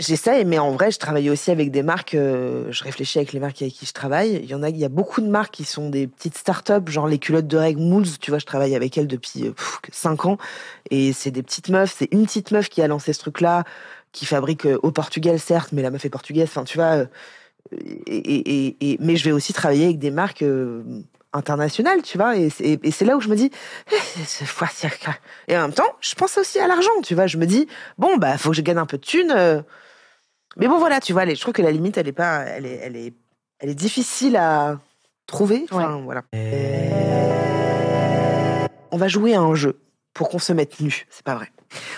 J'essaie, 0.00 0.42
mais 0.42 0.58
en 0.58 0.72
vrai, 0.72 0.90
je 0.90 0.98
travaille 0.98 1.30
aussi 1.30 1.52
avec 1.52 1.70
des 1.70 1.84
marques. 1.84 2.16
euh, 2.16 2.66
je 2.72 2.82
réfléchis 2.82 3.18
avec 3.18 3.32
les 3.32 3.38
marques 3.38 3.62
avec 3.62 3.74
qui 3.74 3.86
je 3.86 3.92
travaille. 3.92 4.40
Il 4.42 4.46
y 4.50 4.54
en 4.56 4.64
a, 4.64 4.68
il 4.68 4.76
y 4.76 4.84
a 4.84 4.88
beaucoup 4.88 5.20
de 5.20 5.28
marques 5.28 5.54
qui 5.54 5.62
sont 5.62 5.88
des 5.88 6.08
petites 6.08 6.36
startups, 6.36 6.88
genre 6.90 7.06
les 7.06 7.18
culottes 7.20 7.46
de 7.46 7.56
règles 7.56 7.80
Mools. 7.80 8.18
Tu 8.20 8.32
vois, 8.32 8.40
je 8.40 8.44
travaille 8.46 8.74
avec 8.74 8.98
elles 8.98 9.06
depuis 9.06 9.52
5 9.92 10.24
ans. 10.26 10.38
Et 10.90 11.12
c'est 11.12 11.30
des 11.30 11.44
petites 11.44 11.68
meufs. 11.68 11.94
C'est 11.96 12.08
une 12.10 12.26
petite 12.26 12.50
meuf 12.50 12.68
qui 12.68 12.82
a 12.82 12.88
lancé 12.88 13.12
ce 13.12 13.20
truc-là, 13.20 13.62
qui 14.10 14.26
fabrique 14.26 14.66
euh, 14.66 14.80
au 14.82 14.90
Portugal, 14.90 15.38
certes, 15.38 15.70
mais 15.70 15.82
la 15.82 15.92
meuf 15.92 16.04
est 16.04 16.10
portugaise. 16.10 16.48
Enfin, 16.48 16.64
tu 16.64 16.76
vois. 16.76 16.96
euh, 16.96 17.06
et, 17.72 18.16
et- 18.16 18.76
et- 18.92 18.96
mais 19.00 19.16
je 19.16 19.24
vais 19.24 19.32
aussi 19.32 19.52
travailler 19.52 19.84
avec 19.86 19.98
des 19.98 20.10
marques 20.10 20.42
euh, 20.42 20.82
internationales, 21.32 22.02
tu 22.02 22.16
vois. 22.18 22.36
Et, 22.36 22.48
c'est- 22.50 22.78
là 23.04 23.16
où 23.16 23.20
je 23.20 23.28
me 23.28 23.36
dis, 23.36 23.50
Eh. 23.90 25.52
Et 25.52 25.56
en 25.56 25.62
même 25.62 25.72
temps, 25.72 25.92
je 26.00 26.14
pense 26.14 26.38
aussi 26.38 26.58
à 26.60 26.66
l'argent, 26.68 26.90
tu 27.02 27.14
vois. 27.14 27.26
Je 27.26 27.36
me 27.38 27.46
dis, 27.46 27.66
bon, 27.98 28.16
bah, 28.18 28.38
faut 28.38 28.50
que 28.50 28.56
je 28.56 28.62
gagne 28.62 28.78
un 28.78 28.86
peu 28.86 28.98
de 28.98 29.04
thunes. 29.04 29.32
euh, 29.34 29.60
mais 30.56 30.68
bon, 30.68 30.78
voilà, 30.78 31.00
tu 31.00 31.12
vois, 31.12 31.26
je 31.26 31.40
trouve 31.40 31.52
que 31.54 31.62
la 31.62 31.72
limite, 31.72 31.98
elle 31.98 32.06
est 32.08 32.12
pas, 32.12 32.42
elle 32.42 32.66
est, 32.66 32.80
elle 32.82 32.96
est, 32.96 33.12
elle 33.58 33.70
est 33.70 33.74
difficile 33.74 34.36
à 34.36 34.78
trouver. 35.26 35.64
Enfin, 35.70 36.00
voilà. 36.04 36.22
On 38.92 38.96
va 38.96 39.08
jouer 39.08 39.34
à 39.34 39.40
un 39.40 39.54
jeu 39.56 39.80
pour 40.12 40.28
qu'on 40.28 40.38
se 40.38 40.52
mette 40.52 40.78
nu. 40.80 41.04
C'est 41.10 41.24
pas 41.24 41.34
vrai. 41.34 41.48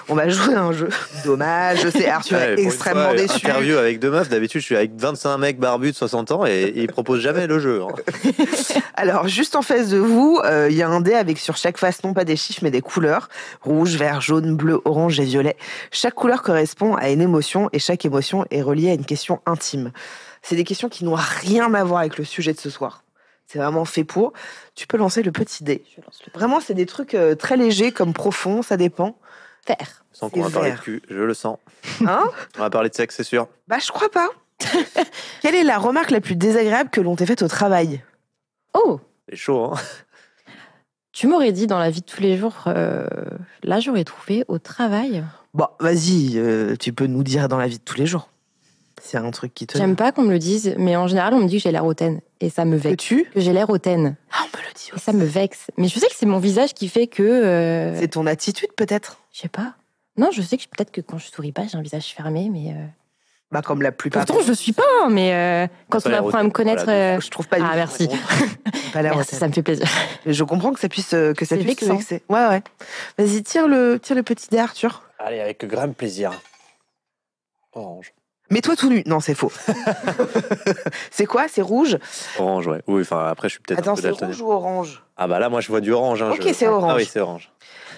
On 0.09 0.15
va 0.15 0.29
jouer 0.29 0.55
à 0.55 0.63
un 0.63 0.73
jeu. 0.73 0.89
Dommage, 1.25 1.83
je 1.83 1.89
sais, 1.89 2.09
Arthur 2.09 2.37
Ouais, 2.39 2.55
est 2.55 2.63
extrêmement 2.65 3.05
fois, 3.09 3.15
déçu. 3.15 3.37
Interview 3.47 3.77
avec 3.77 3.99
deux 4.01 4.11
meufs. 4.11 4.29
D'habitude, 4.29 4.61
je 4.61 4.67
suis 4.67 4.77
avec 4.77 4.93
25 4.97 5.39
mecs 5.39 5.59
barbus 5.59 5.93
de 5.93 5.97
60 5.97 6.33
ans 6.33 6.47
et, 6.47 6.51
et 6.51 6.81
ils 6.83 6.89
proposent 6.89 7.21
jamais 7.21 7.47
le 7.47 7.59
jeu. 7.59 7.83
hein. 7.83 7.89
Alors, 8.95 9.29
juste 9.29 9.57
en 9.57 9.63
face 9.63 9.89
de 9.89 9.99
vous, 9.99 10.41
euh, 10.45 10.69
il 10.71 10.77
y 10.77 10.83
a 10.83 10.89
un 10.89 11.01
dé 11.01 11.15
avec 11.15 11.39
sur 11.39 11.57
chaque 11.57 11.79
face 11.79 12.03
non 12.05 12.15
pas 12.15 12.25
des 12.25 12.37
chiffres 12.37 12.61
mais 12.63 12.71
des 12.71 12.81
couleurs 12.83 13.29
rouge, 13.63 13.97
vert, 13.97 14.21
jaune, 14.21 14.57
bleu, 14.57 14.81
orange 14.85 15.21
et 15.21 15.25
violet. 15.25 15.57
Chaque 15.91 16.15
couleur 16.15 16.43
correspond 16.43 16.95
à 16.95 17.11
une 17.11 17.21
émotion 17.21 17.69
et 17.73 17.79
chaque 17.79 18.05
émotion 18.05 18.45
est 18.51 18.63
reliée 18.63 18.91
à 18.91 18.95
une 18.95 19.05
question 19.05 19.41
intime. 19.47 19.93
C'est 20.43 20.57
des 20.57 20.65
questions 20.65 20.89
qui 20.89 21.05
n'ont 21.05 21.17
rien 21.17 21.73
à 21.75 21.85
voir 21.85 22.01
avec 22.01 22.19
le 22.19 22.25
sujet 22.25 22.53
de 22.53 22.59
ce 22.61 22.71
soir. 22.71 23.03
C'est 23.47 23.59
vraiment 23.59 23.85
fait 23.85 24.05
pour. 24.05 24.33
Tu 24.75 24.87
peux 24.87 24.97
lancer 24.97 25.23
le 25.23 25.31
petit 25.33 25.63
dé. 25.63 25.85
Je 25.97 26.01
lance 26.03 26.21
le 26.27 26.33
Vraiment, 26.39 26.61
c'est 26.61 26.75
des 26.75 26.87
trucs 26.87 27.15
euh, 27.15 27.35
très 27.35 27.57
légers 27.57 27.93
comme 27.93 28.13
profonds, 28.13 28.63
ça 28.63 28.77
dépend. 28.77 29.17
Faire. 29.67 30.05
Sans 30.13 30.31
qu'on 30.31 30.43
va 30.43 30.51
parler 30.51 30.73
de 30.73 30.79
cul, 30.79 31.03
je 31.09 31.23
le 31.23 31.35
sens. 31.35 31.59
Hein 32.07 32.31
On 32.57 32.61
va 32.61 32.71
parler 32.71 32.89
de 32.89 32.95
sexe, 32.95 33.17
c'est 33.17 33.25
sûr. 33.25 33.49
Bah, 33.69 33.79
je 33.79 33.91
crois 33.91 34.09
pas. 34.09 34.29
Quelle 35.43 35.55
est 35.55 35.65
la 35.65 35.79
remarque 35.79 36.11
la 36.11 36.21
plus 36.21 36.37
désagréable 36.37 36.91
que 36.91 37.01
l'on 37.01 37.17
t'ait 37.17 37.27
faite 37.27 37.43
au 37.43 37.49
travail? 37.49 38.03
Oh, 38.75 39.01
C'est 39.29 39.37
chaud, 39.37 39.73
hein 39.73 39.81
tu 41.17 41.29
m'aurais 41.29 41.53
dit 41.53 41.67
dans 41.67 41.79
la 41.79 41.89
vie 41.89 42.03
de 42.03 42.05
tous 42.07 42.21
les 42.21 42.37
jours, 42.37 42.65
euh, 42.67 43.07
là 43.63 43.81
j'aurais 43.81 44.05
trouvé 44.05 44.45
au 44.49 44.59
travail. 44.59 45.25
Bon, 45.55 45.67
vas-y, 45.81 46.37
euh, 46.37 46.77
tu 46.77 46.93
peux 46.93 47.07
nous 47.07 47.23
dire 47.23 47.49
dans 47.49 47.57
la 47.57 47.69
vie 47.69 47.79
de 47.79 47.83
tous 47.83 47.97
les 47.97 48.05
jours. 48.05 48.29
C'est 49.03 49.19
un 49.19 49.31
truc 49.31 49.53
qui 49.55 49.67
te. 49.67 49.77
J'aime 49.77 49.95
pas 49.97 50.11
qu'on 50.13 50.23
me 50.23 50.31
le 50.33 50.39
dise, 50.39 50.75
mais 50.79 50.97
en 50.97 51.07
général, 51.07 51.35
on 51.35 51.41
me 51.41 51.47
dit 51.49 51.57
que 51.59 51.63
j'ai 51.63 51.73
l'air 51.73 51.85
hautaine. 51.85 52.21
Et 52.41 52.49
ça 52.51 52.65
me 52.65 52.77
Que 52.79 52.83
vexe. 52.89 53.05
tu 53.05 53.25
Que 53.35 53.41
j'ai 53.41 53.53
l'air 53.53 53.69
hautaine. 53.71 54.17
Ah, 54.33 54.45
on 54.45 54.57
me 54.59 54.63
le 54.63 54.73
dit 54.75 54.91
Et 54.95 54.99
ça 54.99 55.13
me 55.13 55.25
vexe. 55.25 55.67
Mais 55.77 55.89
je 55.89 55.99
sais 55.99 56.07
que 56.07 56.15
c'est 56.17 56.27
mon 56.27 56.39
visage 56.39 56.73
qui 56.75 56.89
fait 56.89 57.07
que. 57.07 57.23
euh, 57.23 57.99
C'est 58.01 58.09
ton 58.09 58.27
attitude, 58.27 58.73
peut-être? 58.77 59.19
Je 59.33 59.41
sais 59.41 59.49
pas. 59.49 59.75
Non, 60.17 60.31
je 60.33 60.41
sais 60.43 60.57
que 60.57 60.63
peut-être 60.63 60.91
que 60.91 61.01
quand 61.03 61.19
je 61.19 61.27
souris 61.31 61.53
pas, 61.53 61.67
j'ai 61.67 61.77
un 61.77 61.83
visage 61.83 62.15
fermé, 62.15 62.49
mais. 62.51 62.71
euh, 62.73 62.87
Bah, 63.53 63.61
comme 63.63 63.83
la 63.83 63.93
plupart. 63.93 64.25
Pourtant, 64.25 64.43
je 64.43 64.49
le 64.49 64.55
suis 64.55 64.73
pas, 64.73 64.83
hein, 65.03 65.09
mais 65.11 65.35
euh, 65.35 65.67
quand 65.91 66.07
on 66.07 66.13
apprend 66.13 66.39
à 66.39 66.43
me 66.43 66.51
connaître. 66.51 66.85
voilà, 66.85 67.17
euh, 67.17 67.21
Je 67.21 67.29
trouve 67.31 67.49
pas 67.49 67.59
du 67.59 67.65
Ah, 67.67 67.71
tout. 67.73 67.77
merci. 67.77 68.09
Pas 68.95 69.03
l'air 69.03 69.15
Merci, 69.15 69.35
ça 69.37 69.47
me 69.47 69.53
fait 69.53 69.63
plaisir. 69.63 69.87
Je 70.25 70.43
comprends 70.45 70.73
que 70.73 70.81
ça 70.81 70.89
puisse, 70.89 71.11
que 71.11 71.35
ça 71.41 71.45
C'est 71.45 71.57
puisse 71.59 71.67
vexant. 71.81 71.97
vexer. 71.97 72.23
Ouais, 72.31 72.47
ouais. 72.47 72.63
Vas-y, 73.19 73.43
tire 73.43 73.69
le, 73.69 73.99
tire 74.01 74.17
le 74.17 74.23
petit 74.23 74.49
dé, 74.49 74.59
Arthur. 74.59 75.03
Allez, 75.19 75.41
avec 75.41 75.63
grand 75.67 75.93
plaisir. 75.95 76.33
Orange. 77.75 78.13
Mets-toi 78.51 78.77
tout 78.77 78.89
nu. 78.89 79.03
Non, 79.07 79.21
c'est 79.21 79.35
faux. 79.35 79.51
c'est 81.11 81.27
quoi? 81.27 81.47
C'est 81.49 81.63
rouge? 81.63 81.99
Orange, 82.39 82.67
ouais. 82.69 82.83
Oui, 82.87 83.03
enfin, 83.03 83.27
après, 83.27 83.49
je 83.49 83.55
suis 83.55 83.63
peut-être 83.63 83.81
Attends, 83.81 83.95
peu 83.97 84.03
c'est 84.03 84.11
rouge 84.11 84.41
ou 84.41 84.51
orange? 84.53 85.03
Ah 85.17 85.27
bah 85.27 85.39
là, 85.39 85.49
moi, 85.49 85.61
je 85.61 85.69
vois 85.69 85.81
du 85.81 85.93
orange. 85.93 86.23
hein, 86.23 86.31
Ok, 86.33 86.43
je- 86.47 86.53
c'est 86.53 86.69
orange. 86.69 86.93
Ah 86.93 86.97
oui, 86.97 87.05
c'est 87.11 87.21
orange. 87.21 87.51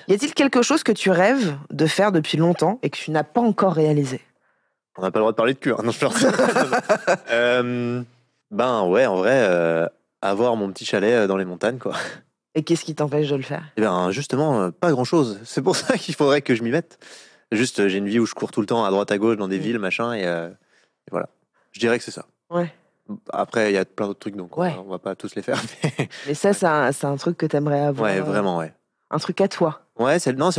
Y 0.08 0.14
a-t-il 0.14 0.32
quelque 0.32 0.62
chose 0.62 0.82
que 0.82 0.92
tu 0.92 1.10
rêves 1.10 1.54
de 1.70 1.86
faire 1.86 2.12
depuis 2.12 2.38
longtemps 2.38 2.78
et 2.82 2.88
que 2.90 2.96
tu 2.96 3.10
n'as 3.10 3.24
pas 3.24 3.40
encore 3.42 3.74
réalisé? 3.74 4.20
On 4.96 5.02
n'a 5.02 5.10
pas 5.10 5.18
le 5.18 5.22
droit 5.22 5.32
de 5.32 5.36
parler 5.36 5.54
de 5.54 5.58
cul. 5.58 5.72
hein. 5.72 5.80
Non, 5.84 5.90
je 5.92 5.98
pense. 6.04 6.24
euh, 7.30 8.02
ben 8.50 8.82
ouais, 8.84 9.06
en 9.06 9.16
vrai, 9.16 9.34
euh, 9.34 9.86
avoir 10.22 10.56
mon 10.56 10.70
petit 10.72 10.84
chalet 10.86 11.12
euh, 11.14 11.26
dans 11.26 11.36
les 11.36 11.44
montagnes, 11.44 11.78
quoi. 11.78 11.92
Et 12.54 12.62
qu'est-ce 12.64 12.84
qui 12.84 12.94
t'empêche 12.94 13.28
de 13.28 13.36
le 13.36 13.42
faire? 13.42 13.62
Eh 13.76 13.80
bien, 13.82 14.10
justement, 14.10 14.70
pas 14.70 14.90
grand-chose. 14.90 15.38
C'est 15.44 15.62
pour 15.62 15.76
ça 15.76 15.96
qu'il 15.98 16.14
faudrait 16.14 16.40
que 16.42 16.54
je 16.54 16.62
m'y 16.62 16.70
mette. 16.70 16.98
Juste, 17.52 17.80
euh, 17.80 17.88
j'ai 17.88 17.98
une 17.98 18.08
vie 18.08 18.18
où 18.18 18.26
je 18.26 18.34
cours 18.34 18.50
tout 18.52 18.60
le 18.60 18.66
temps 18.66 18.84
à 18.84 18.90
droite 18.90 19.10
à 19.10 19.18
gauche 19.18 19.36
dans 19.36 19.48
des 19.48 19.58
Mm. 19.58 19.62
villes, 19.62 19.78
machin, 19.78 20.12
et, 20.12 20.26
euh, 20.26 20.48
et 20.48 21.10
voilà. 21.10 21.28
Je 21.72 21.80
dirais 21.80 21.98
que 21.98 22.04
c'est 22.04 22.10
ça. 22.10 22.26
Ouais. 22.50 22.72
Après, 23.32 23.70
il 23.70 23.74
y 23.74 23.78
a 23.78 23.84
plein 23.86 24.06
d'autres 24.06 24.18
trucs, 24.20 24.36
donc 24.36 24.56
on 24.58 24.62
Ouais. 24.62 24.74
on 24.78 24.90
va 24.90 24.98
pas 24.98 25.14
tous 25.14 25.34
les 25.34 25.40
faire. 25.42 25.56
mais- 25.98 26.08
Mais 26.26 26.34
ça, 26.34 26.52
c'est 26.52 26.66
un, 26.66 26.90
un 27.02 27.16
truc 27.16 27.38
que 27.38 27.46
t'aimerais 27.46 27.80
avoir. 27.80 28.10
ouais, 28.10 28.18
euh, 28.20 28.22
vraiment, 28.22 28.58
ouais. 28.58 28.74
Un 29.10 29.18
truc 29.18 29.40
à 29.40 29.48
toi. 29.48 29.80
Ouais, 29.98 30.18
c'est 30.18 30.34
non, 30.34 30.50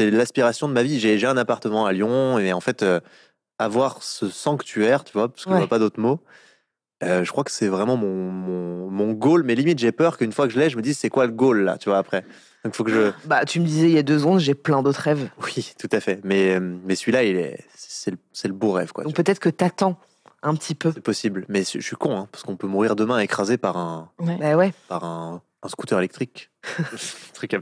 l'aspiration 0.00 0.66
de 0.68 0.72
ma 0.72 0.82
vie. 0.82 0.98
J'ai 0.98 1.26
un 1.26 1.36
appartement 1.36 1.84
à 1.84 1.92
Lyon 1.92 2.38
et 2.38 2.52
en 2.54 2.60
fait, 2.60 2.82
euh, 2.82 3.00
avoir 3.58 4.02
ce 4.02 4.30
sanctuaire, 4.30 5.04
tu 5.04 5.12
vois, 5.12 5.28
parce 5.28 5.44
que 5.44 5.50
je 5.50 5.56
Ouais. 5.56 5.66
pas 5.66 5.78
d'autres 5.78 6.00
mots. 6.00 6.18
Euh, 7.02 7.24
je 7.24 7.30
crois 7.30 7.44
que 7.44 7.50
c'est 7.50 7.68
vraiment 7.68 7.96
mon, 7.96 8.30
mon, 8.30 8.90
mon 8.90 9.12
goal, 9.12 9.42
mais 9.42 9.54
limite 9.54 9.78
j'ai 9.78 9.92
peur 9.92 10.18
qu'une 10.18 10.32
fois 10.32 10.46
que 10.46 10.52
je 10.52 10.58
l'ai, 10.58 10.68
je 10.70 10.76
me 10.76 10.82
dise 10.82 10.98
c'est 10.98 11.08
quoi 11.10 11.26
le 11.26 11.32
goal 11.32 11.62
là, 11.62 11.78
tu 11.78 11.88
vois 11.88 11.98
après. 11.98 12.24
Donc 12.64 12.74
faut 12.74 12.84
que 12.84 12.90
je, 12.92 13.10
Bah, 13.26 13.44
tu 13.46 13.58
me 13.60 13.64
disais 13.64 13.86
il 13.88 13.92
y 13.94 13.98
a 13.98 14.02
deux 14.02 14.18
secondes, 14.18 14.38
j'ai 14.40 14.54
plein 14.54 14.82
d'autres 14.82 15.00
rêves. 15.00 15.28
oui, 15.44 15.72
tout 15.78 15.88
à 15.92 16.00
fait. 16.00 16.20
Mais 16.24 16.54
euh, 16.56 16.60
mais 16.84 16.94
celui-là, 16.94 17.24
il 17.24 17.36
est, 17.36 17.64
c'est 17.74 18.10
le, 18.10 18.18
c'est 18.32 18.48
le 18.48 18.54
beau 18.54 18.72
rêve 18.72 18.92
quoi. 18.92 19.04
Donc 19.04 19.14
peut-être 19.14 19.38
que 19.38 19.48
t'attends 19.48 19.98
un 20.42 20.54
petit 20.54 20.74
peu. 20.74 20.92
C'est 20.94 21.00
possible, 21.02 21.44
mais 21.48 21.60
je 21.64 21.80
suis 21.80 21.96
con, 21.96 22.16
hein, 22.16 22.28
parce 22.32 22.44
qu'on 22.44 22.56
peut 22.56 22.66
mourir 22.66 22.96
demain 22.96 23.18
écrasé 23.18 23.56
par 23.58 23.76
un, 23.76 24.10
Ouais. 24.18 24.36
Bah 24.38 24.56
ouais. 24.56 24.72
par 24.88 25.04
un, 25.04 25.42
un 25.62 25.68
scooter 25.68 25.98
électrique. 25.98 26.50
truc. 27.34 27.56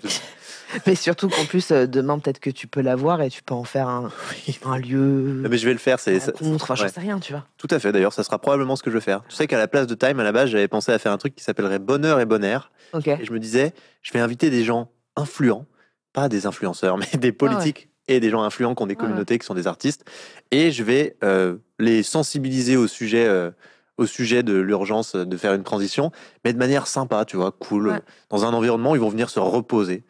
Mais 0.86 0.94
surtout 0.94 1.28
qu'en 1.28 1.44
plus, 1.44 1.70
euh, 1.70 1.86
demain, 1.86 2.18
peut-être 2.18 2.40
que 2.40 2.50
tu 2.50 2.66
peux 2.66 2.80
l'avoir 2.80 3.22
et 3.22 3.30
tu 3.30 3.42
peux 3.42 3.54
en 3.54 3.64
faire 3.64 3.88
un, 3.88 4.10
Oui. 4.46 4.58
un 4.64 4.78
lieu. 4.78 5.42
Mais 5.48 5.56
je 5.58 5.66
vais 5.66 5.72
le 5.72 5.78
faire, 5.78 5.98
c'est 6.00 6.16
enfin, 6.42 6.74
ouais. 6.74 6.88
sais 6.88 7.00
rien, 7.00 7.18
tu 7.18 7.32
vois. 7.32 7.44
Tout 7.56 7.68
à 7.70 7.78
fait, 7.78 7.92
d'ailleurs, 7.92 8.12
ça 8.12 8.22
sera 8.24 8.38
probablement 8.38 8.76
ce 8.76 8.82
que 8.82 8.90
je 8.90 8.96
vais 8.96 9.00
faire. 9.02 9.22
Tu 9.28 9.34
sais 9.36 9.46
qu'à 9.46 9.58
la 9.58 9.68
place 9.68 9.86
de 9.86 9.94
Time, 9.94 10.20
à 10.20 10.24
la 10.24 10.32
base, 10.32 10.50
j'avais 10.50 10.68
pensé 10.68 10.92
à 10.92 10.98
faire 10.98 11.12
un 11.12 11.18
truc 11.18 11.34
qui 11.34 11.42
s'appellerait 11.44 11.78
Bonheur 11.78 12.20
et 12.20 12.26
Bonheur. 12.26 12.70
Ok. 12.92 13.08
Et 13.08 13.24
je 13.24 13.32
me 13.32 13.38
disais, 13.38 13.72
je 14.02 14.12
vais 14.12 14.20
inviter 14.20 14.50
des 14.50 14.64
gens 14.64 14.90
influents, 15.16 15.66
pas 16.12 16.28
des 16.28 16.46
influenceurs, 16.46 16.96
mais 17.12 17.18
des 17.18 17.32
politiques 17.32 17.88
et 18.06 18.20
des 18.20 18.30
gens 18.30 18.42
influents 18.42 18.74
qui 18.74 18.82
ont 18.82 18.86
des 18.86 18.94
Ah 18.98 19.02
ouais. 19.02 19.06
communautés, 19.08 19.38
qui 19.38 19.46
sont 19.46 19.54
des 19.54 19.66
artistes. 19.66 20.04
Et 20.50 20.70
je 20.70 20.82
vais 20.82 21.16
euh, 21.24 21.56
les 21.78 22.02
sensibiliser 22.02 22.76
au 22.76 22.86
sujet, 22.86 23.26
euh, 23.26 23.50
au 23.98 24.06
sujet 24.06 24.42
de 24.42 24.54
l'urgence 24.54 25.14
de 25.16 25.36
faire 25.36 25.52
une 25.54 25.64
transition, 25.64 26.10
mais 26.44 26.52
de 26.52 26.58
manière 26.58 26.86
sympa, 26.86 27.24
tu 27.24 27.36
vois, 27.36 27.52
cool, 27.52 28.00
dans 28.30 28.44
un 28.44 28.54
environnement 28.54 28.92
où 28.92 28.96
ils 28.96 29.00
vont 29.00 29.08
venir 29.10 29.28
se 29.28 29.40
reposer. 29.40 30.04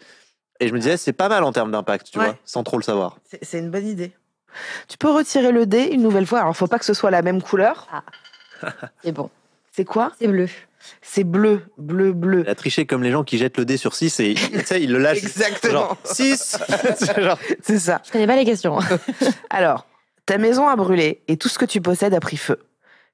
Et 0.61 0.69
je 0.69 0.73
me 0.73 0.79
disais, 0.79 0.97
c'est 0.97 1.13
pas 1.13 1.29
mal 1.29 1.45
en 1.45 1.53
termes 1.53 1.71
d'impact, 1.71 2.11
tu 2.11 2.19
Ouais. 2.19 2.25
vois, 2.27 2.37
sans 2.45 2.63
trop 2.65 2.77
le 2.79 2.83
savoir. 2.83 3.19
C'est 3.31 3.45
c'est 3.45 3.59
une 3.59 3.71
bonne 3.71 3.87
idée. 3.87 4.13
Tu 4.89 4.99
peux 4.99 5.11
retirer 5.11 5.53
le 5.53 5.67
dé 5.67 5.85
une 5.93 6.03
nouvelle 6.03 6.27
fois. 6.27 6.41
Alors, 6.41 6.57
faut 6.57 6.67
pas 6.67 6.79
que 6.79 6.85
ce 6.85 6.95
soit 6.95 7.11
la 7.11 7.23
même 7.23 7.43
couleur. 7.43 7.87
C'est 9.05 9.13
bon. 9.13 9.31
C'est 9.73 9.85
quoi? 9.85 10.13
C'est 10.19 10.27
bleu. 10.27 10.49
C'est 11.03 11.23
bleu, 11.25 11.63
bleu, 11.77 12.13
bleu. 12.13 12.43
Elle 12.45 12.51
a 12.51 12.55
triché 12.55 12.87
comme 12.87 13.03
les 13.03 13.11
gens 13.13 13.23
qui 13.25 13.37
jettent 13.39 13.59
le 13.59 13.65
dé 13.65 13.77
sur 13.77 13.95
6 13.95 14.21
et 14.21 14.35
tu 14.35 14.65
sais, 14.65 14.83
ils 14.83 14.91
le 14.91 14.99
lâchent. 14.99 15.19
Exactement. 15.19 15.73
Genre 15.73 15.97
6 16.05 16.59
genre, 17.19 17.39
C'est 17.63 17.79
ça. 17.79 18.01
Je 18.07 18.11
connais 18.11 18.27
pas 18.27 18.37
les 18.37 18.45
questions. 18.45 18.79
Alors, 19.51 19.87
ta 20.27 20.39
maison 20.39 20.67
a 20.69 20.75
brûlé 20.77 21.21
et 21.29 21.37
tout 21.37 21.49
ce 21.49 21.59
que 21.59 21.65
tu 21.67 21.81
possèdes 21.81 22.15
a 22.15 22.21
pris 22.21 22.37
feu. 22.37 22.59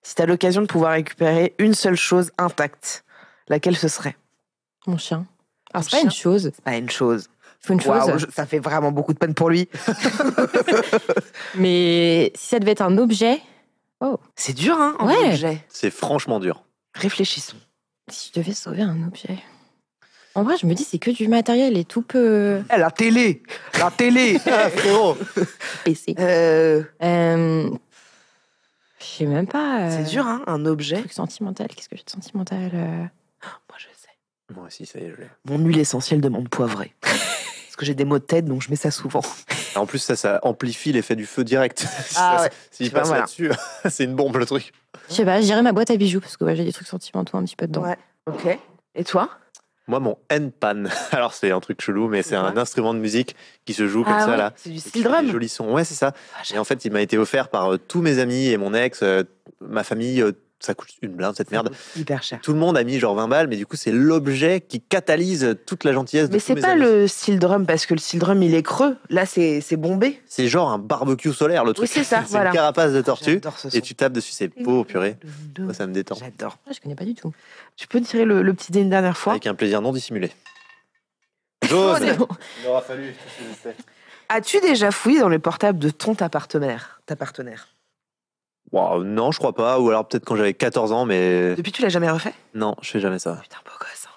Si 0.02 0.14
tu 0.14 0.22
as 0.22 0.26
l'occasion 0.26 0.62
de 0.62 0.66
pouvoir 0.66 0.92
récupérer 0.92 1.54
une 1.58 1.74
seule 1.74 1.96
chose 1.96 2.30
intacte, 2.38 3.04
laquelle 3.48 3.76
ce 3.76 3.88
serait? 3.88 4.16
Mon 4.86 4.98
chien. 4.98 5.26
Alors, 5.72 5.84
c'est 5.84 5.96
pas 5.96 6.02
une 6.02 6.10
chose. 6.10 6.52
Pas 6.64 6.76
une 6.76 6.90
chose. 6.90 7.28
Une 7.68 7.80
chose. 7.80 8.26
Ça 8.34 8.46
fait 8.46 8.58
vraiment 8.58 8.92
beaucoup 8.92 9.12
de 9.14 9.18
peine 9.18 9.34
pour 9.34 9.48
lui. 9.50 9.68
Mais 11.56 12.32
si 12.34 12.46
ça 12.48 12.58
devait 12.58 12.72
être 12.72 12.82
un 12.82 12.98
objet, 12.98 13.40
C'est 14.36 14.52
dur, 14.52 14.74
hein, 14.78 14.94
en 14.98 15.06
Ouais. 15.08 15.28
objet. 15.30 15.64
C'est 15.68 15.90
franchement 15.90 16.40
dur. 16.40 16.64
Réfléchissons. 16.94 17.56
si 18.10 18.30
je 18.34 18.40
devais 18.40 18.52
sauver 18.52 18.82
un 18.82 19.02
objet. 19.06 19.38
En 20.34 20.42
vrai, 20.42 20.56
je 20.60 20.66
me 20.66 20.74
dis, 20.74 20.84
c'est 20.84 20.98
que 20.98 21.10
du 21.10 21.28
matériel 21.28 21.76
et 21.78 21.84
tout 21.84 22.02
peu 22.02 22.60
Eh, 22.74 22.78
la 22.78 22.90
télé 22.90 23.42
La 23.78 23.90
télé 23.90 24.38
frérot 24.76 25.16
PC. 25.84 26.14
Euh, 26.18 26.82
Euh, 27.02 27.70
je 28.98 29.04
sais 29.04 29.26
même 29.26 29.46
pas. 29.46 29.82
euh, 29.82 29.90
C'est 29.90 30.10
dur, 30.10 30.26
hein, 30.26 30.42
un 30.46 30.54
Un 30.54 30.66
objet. 30.66 30.98
truc 30.98 31.12
sentimental. 31.12 31.68
Qu'est-ce 31.68 31.88
que 31.88 31.96
j'ai 31.96 32.02
de 32.04 32.10
sentimental 32.10 32.70
euh, 32.74 32.98
Moi, 32.98 33.78
je 33.78 33.84
sais. 33.96 34.10
Moi 34.54 34.66
aussi, 34.66 34.84
ça 34.86 34.98
y 34.98 35.04
est, 35.04 35.10
je 35.12 35.16
l'ai. 35.22 35.28
Mon 35.46 35.58
huile 35.64 35.78
essentielle 35.78 36.20
de 36.20 36.28
menthe 36.28 36.48
poivrée. 36.48 36.92
Parce 37.74 37.80
que 37.80 37.86
j'ai 37.86 37.94
des 37.96 38.04
maux 38.04 38.20
de 38.20 38.24
tête, 38.24 38.44
donc 38.44 38.62
je 38.62 38.70
mets 38.70 38.76
ça 38.76 38.92
souvent. 38.92 39.20
En 39.74 39.84
plus, 39.84 39.98
ça, 39.98 40.14
ça 40.14 40.38
amplifie 40.44 40.92
l'effet 40.92 41.16
du 41.16 41.26
feu 41.26 41.42
direct. 41.42 41.84
Ah 42.16 42.36
Ça, 42.38 42.42
ouais. 42.44 42.50
S'il 42.70 42.92
passe 42.92 43.08
voilà. 43.08 43.22
là-dessus, 43.22 43.50
c'est 43.90 44.04
une 44.04 44.14
bombe 44.14 44.36
le 44.36 44.46
truc. 44.46 44.72
Je 45.08 45.14
sais 45.14 45.24
pas, 45.24 45.40
je 45.40 45.46
dirais 45.46 45.60
ma 45.62 45.72
boîte 45.72 45.90
à 45.90 45.96
bijoux 45.96 46.20
parce 46.20 46.36
que 46.36 46.44
ouais, 46.44 46.54
j'ai 46.54 46.64
des 46.64 46.72
trucs 46.72 46.86
sentimentaux 46.86 47.36
un 47.36 47.42
petit 47.42 47.56
peu 47.56 47.66
dedans. 47.66 47.82
Ouais. 47.82 47.96
Ok. 48.26 48.56
Et 48.94 49.02
toi? 49.02 49.28
Moi, 49.88 49.98
mon 49.98 50.16
N-pan, 50.30 50.84
alors 51.10 51.34
c'est 51.34 51.50
un 51.50 51.58
truc 51.58 51.82
chelou, 51.82 52.06
mais 52.06 52.22
c'est 52.22 52.36
un 52.36 52.56
instrument 52.56 52.94
de 52.94 53.00
musique 53.00 53.34
qui 53.64 53.74
se 53.74 53.88
joue 53.88 54.04
comme 54.04 54.12
Ah 54.16 54.20
ça 54.20 54.30
ouais, 54.30 54.36
là. 54.36 54.52
C'est 54.54 54.70
du 54.70 54.78
style 54.78 54.92
fait 54.92 54.98
des 55.00 55.04
drum. 55.08 55.30
jolis 55.32 55.48
sons. 55.48 55.72
Ouais, 55.74 55.82
c'est 55.84 55.94
ça. 55.96 56.12
Et 56.54 56.58
en 56.58 56.64
fait, 56.64 56.84
il 56.84 56.92
m'a 56.92 57.02
été 57.02 57.18
offert 57.18 57.48
par 57.48 57.72
euh, 57.72 57.76
tous 57.78 58.02
mes 58.02 58.20
amis 58.20 58.46
et 58.50 58.56
mon 58.56 58.72
ex, 58.72 59.00
euh, 59.02 59.24
ma 59.60 59.82
famille. 59.82 60.22
euh, 60.22 60.30
ça 60.64 60.74
coûte 60.74 60.88
une 61.02 61.12
blinde 61.14 61.34
cette 61.36 61.50
merde. 61.50 61.70
Hyper 61.96 62.22
cher. 62.22 62.40
Tout 62.42 62.52
le 62.52 62.58
monde 62.58 62.76
a 62.76 62.84
mis 62.84 62.98
genre 62.98 63.14
20 63.14 63.28
balles, 63.28 63.46
mais 63.48 63.56
du 63.56 63.66
coup, 63.66 63.76
c'est 63.76 63.92
l'objet 63.92 64.60
qui 64.60 64.80
catalyse 64.80 65.56
toute 65.66 65.84
la 65.84 65.92
gentillesse 65.92 66.28
de 66.28 66.34
Mais 66.34 66.38
c'est 66.40 66.54
pas 66.56 66.70
amis. 66.70 66.82
le 66.82 67.06
style 67.08 67.38
drum 67.38 67.66
parce 67.66 67.86
que 67.86 67.94
le 67.94 68.00
style 68.00 68.18
drum 68.20 68.42
il 68.42 68.54
est 68.54 68.62
creux. 68.62 68.96
Là 69.10 69.26
c'est 69.26 69.60
c'est 69.60 69.76
bombé. 69.76 70.20
C'est 70.26 70.48
genre 70.48 70.70
un 70.70 70.78
barbecue 70.78 71.32
solaire 71.32 71.64
le 71.64 71.72
truc. 71.72 71.88
c'est 71.88 72.04
ça, 72.04 72.22
c'est 72.26 72.30
voilà. 72.32 72.50
une 72.50 72.54
carapace 72.56 72.92
de 72.92 73.02
tortue 73.02 73.32
J'adore 73.34 73.58
ce 73.58 73.70
son. 73.70 73.76
et 73.76 73.80
tu 73.80 73.94
tapes 73.94 74.12
dessus, 74.12 74.32
c'est 74.32 74.48
beau, 74.62 74.84
purée. 74.84 75.16
Moi, 75.58 75.74
ça 75.74 75.86
me 75.86 75.92
détend. 75.92 76.14
J'adore. 76.16 76.58
Ah, 76.66 76.72
je 76.74 76.80
connais 76.80 76.94
pas 76.94 77.04
du 77.04 77.14
tout. 77.14 77.32
Tu 77.76 77.86
peux 77.86 78.00
tirer 78.00 78.24
le, 78.24 78.42
le 78.42 78.54
petit 78.54 78.72
dé 78.72 78.80
une 78.80 78.90
dernière 78.90 79.16
fois 79.16 79.32
Avec 79.34 79.46
un 79.46 79.54
plaisir 79.54 79.80
non 79.82 79.92
dissimulé. 79.92 80.30
Oh, 81.72 81.94
bon. 82.18 82.28
Il 82.62 82.68
aura 82.68 82.82
fallu. 82.82 83.14
As-tu 84.28 84.60
déjà 84.60 84.90
fouillé 84.90 85.20
dans 85.20 85.28
le 85.30 85.38
portable 85.38 85.78
de 85.78 85.88
ton 85.90 86.14
ta 86.14 86.28
partenaire 86.28 87.00
Ta 87.06 87.16
partenaire? 87.16 87.68
Wow, 88.72 89.04
non, 89.04 89.30
je 89.32 89.38
crois 89.38 89.54
pas. 89.54 89.78
Ou 89.78 89.88
alors 89.90 90.06
peut-être 90.08 90.24
quand 90.24 90.36
j'avais 90.36 90.54
14 90.54 90.92
ans, 90.92 91.04
mais 91.04 91.54
Depuis 91.54 91.72
tu 91.72 91.82
l'as 91.82 91.88
jamais 91.88 92.10
refait? 92.10 92.34
Non, 92.54 92.74
je 92.82 92.90
fais 92.90 93.00
jamais 93.00 93.18
ça. 93.18 93.38
Putain 93.42 93.58
beau 93.64 93.70
gosse. 93.78 94.06
hein. 94.06 94.10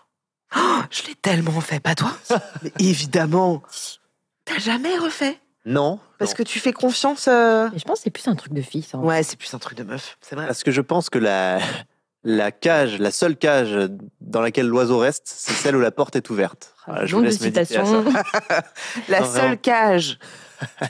Oh, 0.57 0.83
je 0.89 1.03
l'ai 1.07 1.15
tellement 1.15 1.59
fait, 1.61 1.79
pas 1.79 1.93
toi? 1.93 2.11
Mais 2.63 2.71
évidemment. 2.79 3.61
T'as 4.45 4.59
jamais 4.59 4.97
refait? 4.97 5.37
Non. 5.65 5.99
Parce 6.17 6.31
non. 6.31 6.37
que 6.37 6.43
tu 6.43 6.59
fais 6.59 6.71
confiance. 6.71 7.27
euh, 7.27 7.69
Mais 7.73 7.79
je 7.79 7.83
pense 7.83 7.97
que 7.99 8.03
c'est 8.05 8.09
plus 8.09 8.27
un 8.29 8.35
truc 8.35 8.53
de 8.53 8.61
fille, 8.61 8.81
ça. 8.81 8.97
Ouais, 8.97 9.21
c'est 9.23 9.35
plus 9.37 9.53
un 9.53 9.59
truc 9.59 9.77
de 9.77 9.83
meuf. 9.83 10.17
C'est 10.21 10.35
vrai. 10.35 10.47
Parce 10.47 10.63
que 10.63 10.71
je 10.71 10.79
pense 10.81 11.09
que 11.09 11.19
la, 11.19 11.59
la 12.23 12.51
cage, 12.53 12.97
la 12.99 13.11
seule 13.11 13.35
cage 13.35 13.77
dans 14.21 14.39
laquelle 14.41 14.67
l'oiseau 14.67 14.97
reste, 14.99 15.23
c'est 15.27 15.51
celle 15.53 15.75
où 15.75 15.81
la 15.81 15.91
porte 15.91 16.15
est 16.15 16.29
ouverte. 16.29 16.73
Voilà, 16.87 17.05
je 17.05 17.15
vous 17.15 17.21
Nombre 17.21 17.35
de 17.37 17.43
laisse 17.45 17.55
méditer 17.55 17.77
à 17.77 17.83
ça. 17.85 17.85
citations. 17.85 18.05
La 19.09 19.19
Non, 19.19 19.25
seule 19.25 19.41
vraiment. 19.41 19.57
cage. 19.57 20.19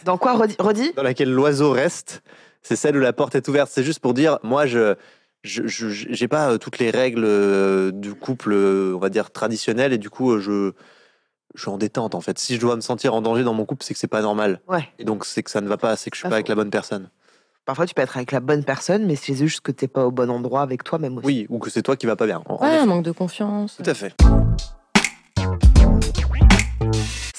Dans 0.06 0.18
quoi 0.20 0.34
redis, 0.36 0.56
redis 0.60 0.94
Dans 0.96 1.04
laquelle 1.04 1.32
l'oiseau 1.34 1.72
reste, 1.72 2.22
c'est 2.68 2.76
celle 2.76 2.98
où 2.98 3.00
la 3.00 3.14
porte 3.14 3.36
est 3.36 3.48
ouverte. 3.48 3.72
C'est 3.74 3.84
juste 3.84 4.00
pour 4.00 4.14
dire, 4.14 4.40
moi, 4.44 4.66
je 4.66 4.96
je 5.44 5.66
je- 5.68 5.88
j'ai 5.90 6.28
pas 6.28 6.52
euh, 6.52 6.58
toutes 6.58 6.80
les 6.80 6.90
règles 6.92 7.24
euh, 7.26 7.92
du 7.92 8.14
couple, 8.14 8.52
euh, 8.54 8.94
on 8.96 9.00
va 9.00 9.10
dire 9.10 9.32
traditionnelles, 9.32 9.94
et 9.94 9.98
du 9.98 10.10
coup, 10.10 10.38
je 10.40 10.74
je 11.56 11.62
suis 11.62 11.70
en 11.70 11.78
détente 11.78 12.14
en 12.14 12.22
fait. 12.22 12.38
Si 12.38 12.56
je 12.56 12.60
dois 12.60 12.76
me 12.76 12.82
sentir 12.82 13.14
en 13.14 13.22
danger 13.22 13.44
dans 13.44 13.54
mon 13.54 13.66
couple, 13.66 13.84
c'est 13.86 13.94
que 13.94 14.00
c'est 14.00 14.08
pas 14.08 14.22
normal. 14.22 14.60
Ouais. 14.68 14.88
Et 15.00 15.06
donc 15.06 15.26
c'est 15.26 15.42
que 15.44 15.50
ça 15.50 15.62
ne 15.62 15.68
va 15.70 15.78
pas, 15.78 15.96
c'est 15.96 16.10
que 16.10 16.16
je 16.16 16.20
suis 16.20 16.24
Pas 16.26 16.30
pas 16.30 16.36
avec 16.36 16.50
la 16.50 16.56
bonne 16.56 16.70
personne. 16.70 17.10
Parfois 17.66 17.86
tu 17.86 17.94
peux 17.94 18.02
être 18.02 18.16
avec 18.18 18.32
la 18.32 18.40
bonne 18.42 18.64
personne, 18.64 19.06
mais 19.06 19.16
c'est 19.16 19.36
juste 19.36 19.62
que 19.62 19.72
t'es 19.72 19.88
pas 19.88 20.06
au 20.06 20.12
bon 20.12 20.30
endroit 20.30 20.62
avec 20.62 20.84
toi-même 20.84 21.18
aussi. 21.18 21.26
Oui, 21.26 21.46
ou 21.50 21.60
que 21.60 21.70
c'est 21.70 21.82
toi 21.82 21.96
qui 21.96 22.06
vas 22.06 22.16
pas 22.16 22.26
bien. 22.26 22.42
En- 22.48 22.56
en 22.56 22.62
Ouais, 22.70 22.78
un 22.78 22.86
manque 22.86 23.04
de 23.06 23.12
confiance. 23.12 23.78
Tout 23.82 23.90
à 23.90 23.94
fait. 23.94 24.14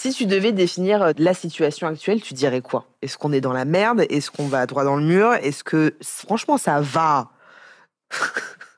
Si 0.00 0.12
tu 0.12 0.26
devais 0.26 0.52
définir 0.52 1.02
euh, 1.02 1.12
la 1.18 1.34
situation 1.34 1.88
actuelle, 1.88 2.20
tu 2.22 2.32
dirais 2.32 2.60
quoi? 2.60 2.86
Est-ce 3.02 3.18
qu'on 3.18 3.32
est 3.32 3.40
dans 3.40 3.52
la 3.52 3.64
merde? 3.64 4.04
Est-ce 4.10 4.30
qu'on 4.30 4.46
va 4.46 4.64
droit 4.66 4.84
dans 4.84 4.94
le 4.94 5.02
mur? 5.02 5.34
Est-ce 5.34 5.64
que 5.64 5.96
franchement 6.00 6.56
ça 6.56 6.80
va? 6.80 7.30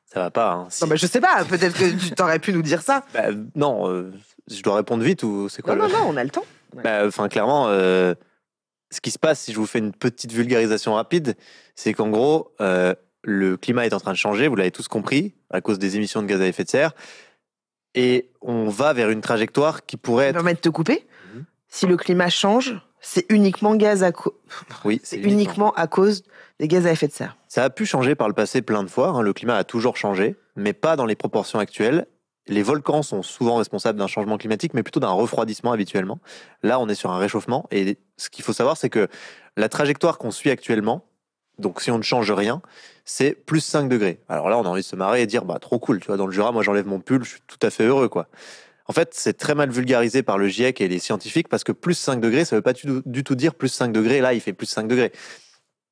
Ça 0.07 0.21
va 0.21 0.31
pas. 0.31 0.53
Hein. 0.53 0.66
Si- 0.71 0.83
Non, 0.83 0.89
mais 0.89 0.97
je 0.97 1.07
sais 1.07 1.21
pas. 1.21 1.45
Peut-être 1.45 1.77
que 1.77 1.91
tu 1.91 2.12
t'aurais 2.12 2.39
pu 2.39 2.55
nous 2.55 2.62
dire 2.62 2.81
ça. 2.81 3.05
Bah, 3.12 3.27
non, 3.55 3.87
euh, 3.91 4.12
je 4.51 4.62
dois 4.62 4.77
répondre 4.77 5.03
vite 5.05 5.23
ou 5.23 5.51
c'est 5.51 5.61
quoi 5.61 5.77
Non, 5.77 5.87
le- 5.89 5.93
non, 5.93 5.99
non, 5.99 6.05
on 6.09 6.16
a 6.16 6.25
le 6.25 6.31
temps. 6.31 6.47
Bah, 6.83 7.07
Enfin, 7.07 7.29
clairement, 7.29 7.66
euh, 7.68 8.14
ce 8.91 9.03
qui 9.03 9.11
se 9.11 9.18
passe, 9.18 9.41
si 9.41 9.53
je 9.53 9.59
vous 9.59 9.66
fais 9.66 9.79
une 9.79 9.93
petite 9.93 10.33
vulgarisation 10.33 10.95
rapide, 10.95 11.37
c'est 11.75 11.93
qu'en 11.93 12.09
gros, 12.09 12.55
euh, 12.62 12.95
le 13.25 13.59
climat 13.59 13.85
est 13.85 13.93
en 13.93 14.01
train 14.01 14.12
de 14.12 14.16
changer, 14.16 14.49
vous 14.49 14.57
l'avez 14.57 14.71
tous 14.71 14.89
compris, 14.89 15.35
à 15.51 15.61
cause 15.61 15.79
des 15.79 15.97
émissions 15.97 16.23
de 16.23 16.27
gaz 16.27 16.41
à 16.41 16.47
effet 16.47 16.64
de 16.64 16.71
serre, 16.71 16.93
et 17.95 18.30
on 18.41 18.68
va 18.68 18.93
vers 18.93 19.11
une 19.11 19.20
trajectoire 19.20 19.84
qui 19.84 19.97
pourrait 19.97 20.26
être... 20.26 20.34
me 20.34 20.38
permets 20.41 20.55
de 20.55 20.61
te 20.61 20.68
couper. 20.68 21.07
Mhm. 21.34 21.45
Si 21.68 21.86
le 21.86 21.97
climat 21.97 22.28
change, 22.28 22.80
c'est 23.01 23.26
uniquement 23.30 23.74
gaz 23.76 24.03
à 24.03 24.12
co- 24.12 24.38
Oui, 24.84 25.01
c'est 25.05 25.18
uniquement 25.18 25.72
à 25.74 25.86
cause 25.86 26.22
des 26.59 26.68
gaz 26.68 26.86
à 26.86 26.93
effet 26.93 27.09
de 27.09 27.12
serre. 27.12 27.36
Ça 27.49 27.64
a 27.64 27.70
pu 27.70 27.86
changer 27.86 28.14
par 28.14 28.28
le 28.28 28.34
passé 28.34 28.62
plein 28.62 28.82
de 28.82 28.88
fois, 28.88 29.09
hein, 29.09 29.22
le 29.22 29.32
climat 29.32 29.57
a 29.57 29.64
toujours 29.64 29.97
changé, 29.97 30.36
mais 30.57 30.72
pas 30.72 30.97
dans 30.97 31.07
les 31.07 31.16
proportions 31.16 31.59
actuelles. 31.59 32.07
Les 32.49 32.62
volcans 32.62 33.03
sont 33.03 33.22
souvent 33.22 33.57
responsables 33.57 33.99
d'un 33.99 34.07
changement 34.07 34.36
climatique, 34.36 34.74
mais 34.74 34.82
plutôt 34.82 34.99
d'un 35.01 35.11
refroidissement 35.11 35.72
habituellement. 35.72 36.18
Là, 36.62 36.80
on 36.80 36.88
est 36.88 36.95
sur 36.95 37.11
un 37.12 37.18
réchauffement, 37.18 37.66
et 37.70 37.99
ce 38.16 38.28
qu'il 38.30 38.45
faut 38.45 38.53
savoir, 38.53 38.76
c'est 38.76 38.91
que 38.91 39.09
la 39.57 39.68
trajectoire 39.68 40.18
qu'on 40.18 40.30
suit 40.30 40.51
actuellement, 40.51 41.05
donc 41.61 41.81
si 41.81 41.91
on 41.91 41.99
ne 41.99 42.03
change 42.03 42.31
rien, 42.33 42.63
c'est 43.05 43.33
plus 43.33 43.61
5 43.61 43.89
degrés. 43.89 44.21
Alors 44.29 44.49
là, 44.49 44.59
on 44.59 44.63
a 44.63 44.69
envie 44.69 44.83
de 44.83 44.87
se 44.87 44.97
marrer 44.97 45.23
et 45.23 45.27
dire, 45.27 45.45
bah 45.45 45.59
trop 45.61 45.79
cool, 45.79 46.01
tu 46.01 46.07
vois, 46.07 46.17
dans 46.17 46.27
le 46.27 46.33
Jura, 46.33 46.53
moi 46.53 46.63
j'enlève 46.63 46.87
mon 46.87 47.01
pull, 47.01 47.25
je 47.25 47.31
suis 47.31 47.41
tout 47.47 47.59
à 47.63 47.71
fait 47.71 47.85
heureux, 47.85 48.09
quoi. 48.09 48.29
En 48.87 48.93
fait, 48.93 49.11
c'est 49.13 49.35
très 49.35 49.55
mal 49.55 49.71
vulgarisé 49.71 50.23
par 50.23 50.37
le 50.37 50.49
GIEC 50.49 50.81
et 50.81 50.89
les 50.89 50.99
scientifiques, 50.99 51.49
parce 51.49 51.63
que 51.63 51.73
plus 51.73 51.95
5 51.95 52.21
degrés, 52.21 52.45
ça 52.45 52.57
veut 52.57 52.63
pas 52.63 52.73
du 52.73 53.25
tout 53.25 53.35
dire 53.35 53.55
plus 53.55 53.69
5 53.69 53.93
degrés, 53.93 54.21
là, 54.21 54.35
il 54.35 54.41
fait 54.41 54.53
plus 54.53 54.67
5 54.67 54.89
degrés. 54.89 55.13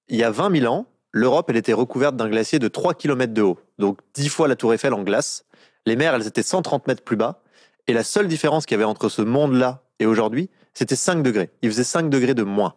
Il 0.08 0.16
y 0.16 0.24
a 0.24 0.30
20 0.30 0.60
000 0.60 0.72
ans, 0.72 0.86
l'Europe, 1.12 1.48
elle 1.50 1.56
était 1.56 1.72
recouverte 1.72 2.16
d'un 2.16 2.28
glacier 2.28 2.58
de 2.58 2.68
3 2.68 2.94
km 2.94 3.32
de 3.32 3.42
haut, 3.42 3.58
donc 3.78 4.00
10 4.14 4.28
fois 4.28 4.48
la 4.48 4.56
Tour 4.56 4.74
Eiffel 4.74 4.94
en 4.94 5.02
glace. 5.02 5.44
Les 5.86 5.96
mers, 5.96 6.14
elles 6.14 6.26
étaient 6.26 6.42
130 6.42 6.86
mètres 6.86 7.02
plus 7.02 7.16
bas. 7.16 7.40
Et 7.86 7.94
la 7.94 8.04
seule 8.04 8.28
différence 8.28 8.66
qu'il 8.66 8.74
y 8.74 8.78
avait 8.78 8.84
entre 8.84 9.08
ce 9.08 9.22
monde-là 9.22 9.82
et 9.98 10.04
aujourd'hui, 10.04 10.50
c'était 10.74 10.96
5 10.96 11.22
degrés. 11.22 11.50
Il 11.62 11.70
faisait 11.70 11.84
5 11.84 12.10
degrés 12.10 12.34
de 12.34 12.42
moins. 12.42 12.74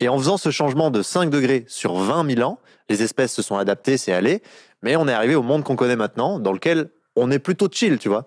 Et 0.00 0.08
en 0.08 0.18
faisant 0.18 0.36
ce 0.36 0.50
changement 0.50 0.90
de 0.90 1.02
5 1.02 1.30
degrés 1.30 1.64
sur 1.68 1.94
20 1.94 2.34
000 2.34 2.48
ans, 2.48 2.58
les 2.88 3.02
espèces 3.02 3.32
se 3.32 3.42
sont 3.42 3.56
adaptées, 3.56 3.96
c'est 3.96 4.12
allé. 4.12 4.42
Mais 4.82 4.96
on 4.96 5.08
est 5.08 5.12
arrivé 5.12 5.34
au 5.34 5.42
monde 5.42 5.64
qu'on 5.64 5.76
connaît 5.76 5.96
maintenant, 5.96 6.38
dans 6.38 6.52
lequel 6.52 6.90
on 7.16 7.30
est 7.30 7.38
plutôt 7.38 7.68
chill, 7.70 7.98
tu 7.98 8.08
vois. 8.08 8.26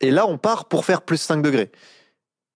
Et 0.00 0.10
là, 0.10 0.26
on 0.26 0.38
part 0.38 0.66
pour 0.66 0.84
faire 0.84 1.02
plus 1.02 1.18
5 1.18 1.42
degrés. 1.42 1.70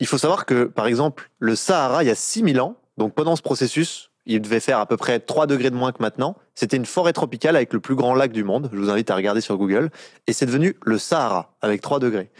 Il 0.00 0.06
faut 0.06 0.18
savoir 0.18 0.46
que, 0.46 0.64
par 0.64 0.86
exemple, 0.86 1.30
le 1.38 1.54
Sahara, 1.54 2.02
il 2.02 2.08
y 2.08 2.10
a 2.10 2.16
6000 2.16 2.60
ans, 2.60 2.76
donc 2.98 3.14
pendant 3.14 3.36
ce 3.36 3.42
processus, 3.42 4.10
il 4.26 4.40
devait 4.40 4.60
faire 4.60 4.78
à 4.78 4.86
peu 4.86 4.96
près 4.96 5.20
3 5.20 5.46
degrés 5.46 5.70
de 5.70 5.76
moins 5.76 5.92
que 5.92 6.02
maintenant. 6.02 6.36
C'était 6.54 6.76
une 6.76 6.86
forêt 6.86 7.12
tropicale 7.12 7.56
avec 7.56 7.72
le 7.72 7.80
plus 7.80 7.94
grand 7.94 8.14
lac 8.14 8.32
du 8.32 8.42
monde. 8.42 8.70
Je 8.72 8.78
vous 8.78 8.90
invite 8.90 9.10
à 9.10 9.16
regarder 9.16 9.40
sur 9.40 9.56
Google. 9.58 9.90
Et 10.26 10.32
c'est 10.32 10.46
devenu 10.46 10.76
le 10.84 10.98
Sahara 10.98 11.54
avec 11.60 11.82
3 11.82 11.98
degrés. 11.98 12.30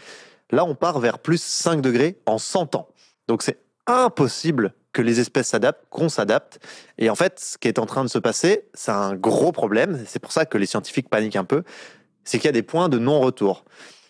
Là, 0.51 0.65
on 0.65 0.75
part 0.75 0.99
vers 0.99 1.19
plus 1.19 1.41
5 1.41 1.81
degrés 1.81 2.19
en 2.25 2.37
100 2.37 2.75
ans. 2.75 2.89
Donc 3.27 3.43
c'est 3.43 3.59
impossible 3.87 4.73
que 4.95 5.01
les 5.01 5.19
espèces 5.19 5.49
s'adaptent, 5.49 5.85
qu'on 5.89 6.07
s'adapte. 6.07 6.59
Et 6.97 7.09
en 7.09 7.15
fait, 7.15 7.39
ce 7.39 7.57
qui 7.57 7.67
est 7.67 7.79
en 7.79 7.85
train 7.85 8.05
de 8.05 8.09
se 8.09 8.17
passer, 8.17 8.69
c'est 8.73 8.91
un 8.91 9.13
gros 9.13 9.51
problème. 9.51 10.01
C'est 10.07 10.19
pour 10.19 10.31
ça 10.31 10.45
que 10.45 10.57
les 10.57 10.65
scientifiques 10.65 11.09
paniquent 11.09 11.35
un 11.35 11.43
peu. 11.43 11.63
C'est 12.23 12.39
qu'il 12.39 12.47
y 12.47 12.49
a 12.49 12.53
des 12.53 12.63
points 12.63 12.87
de 12.87 12.97
non-retour. 12.97 13.65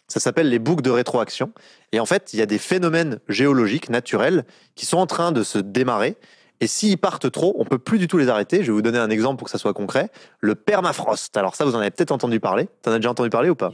Ça 0.08 0.20
s'appelle 0.20 0.48
les 0.48 0.60
boucles 0.60 0.84
de 0.84 0.92
rétroaction. 0.92 1.52
Et 1.92 2.00
en 2.00 2.06
fait, 2.06 2.34
il 2.34 2.40
y 2.40 2.44
a 2.44 2.46
des 2.46 2.60
phénomènes 2.60 3.20
géologiques 3.28 3.90
naturels 3.90 4.46
qui 4.76 4.86
sont 4.86 5.00
en 5.00 5.08
train 5.08 5.32
de 5.32 5.42
se 5.42 5.58
démarrer. 5.58 6.18
Et 6.62 6.68
s'ils 6.68 6.98
partent 6.98 7.30
trop, 7.32 7.56
on 7.60 7.66
peut 7.66 7.78
plus 7.78 8.00
du 8.00 8.08
tout 8.08 8.18
les 8.18 8.30
arrêter. 8.30 8.64
Je 8.64 8.68
vais 8.68 8.72
vous 8.72 8.82
donner 8.82 8.98
un 8.98 9.10
exemple 9.10 9.38
pour 9.38 9.46
que 9.46 9.52
ça 9.52 9.58
soit 9.58 9.74
concret. 9.74 10.10
Le 10.40 10.56
permafrost. 10.56 11.36
Alors 11.38 11.56
ça, 11.56 11.66
vous 11.66 11.76
en 11.76 11.80
avez 11.80 11.92
peut-être 11.92 12.12
entendu 12.12 12.40
parler. 12.40 12.70
T'en 12.82 12.92
as 12.92 12.98
déjà 12.98 13.12
entendu 13.12 13.30
parler 13.30 13.50
ou 13.50 13.56
pas 13.56 13.74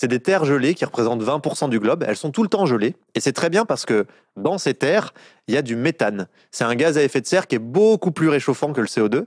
c'est 0.00 0.08
des 0.08 0.20
terres 0.20 0.46
gelées 0.46 0.72
qui 0.72 0.86
représentent 0.86 1.22
20% 1.22 1.68
du 1.68 1.78
globe. 1.78 2.04
Elles 2.08 2.16
sont 2.16 2.30
tout 2.30 2.42
le 2.42 2.48
temps 2.48 2.64
gelées. 2.64 2.96
Et 3.14 3.20
c'est 3.20 3.34
très 3.34 3.50
bien 3.50 3.66
parce 3.66 3.84
que 3.84 4.06
dans 4.34 4.56
ces 4.56 4.72
terres, 4.72 5.12
il 5.46 5.54
y 5.54 5.58
a 5.58 5.62
du 5.62 5.76
méthane. 5.76 6.26
C'est 6.50 6.64
un 6.64 6.74
gaz 6.74 6.96
à 6.96 7.02
effet 7.02 7.20
de 7.20 7.26
serre 7.26 7.46
qui 7.46 7.56
est 7.56 7.58
beaucoup 7.60 8.10
plus 8.10 8.30
réchauffant 8.30 8.72
que 8.72 8.80
le 8.80 8.86
CO2. 8.86 9.26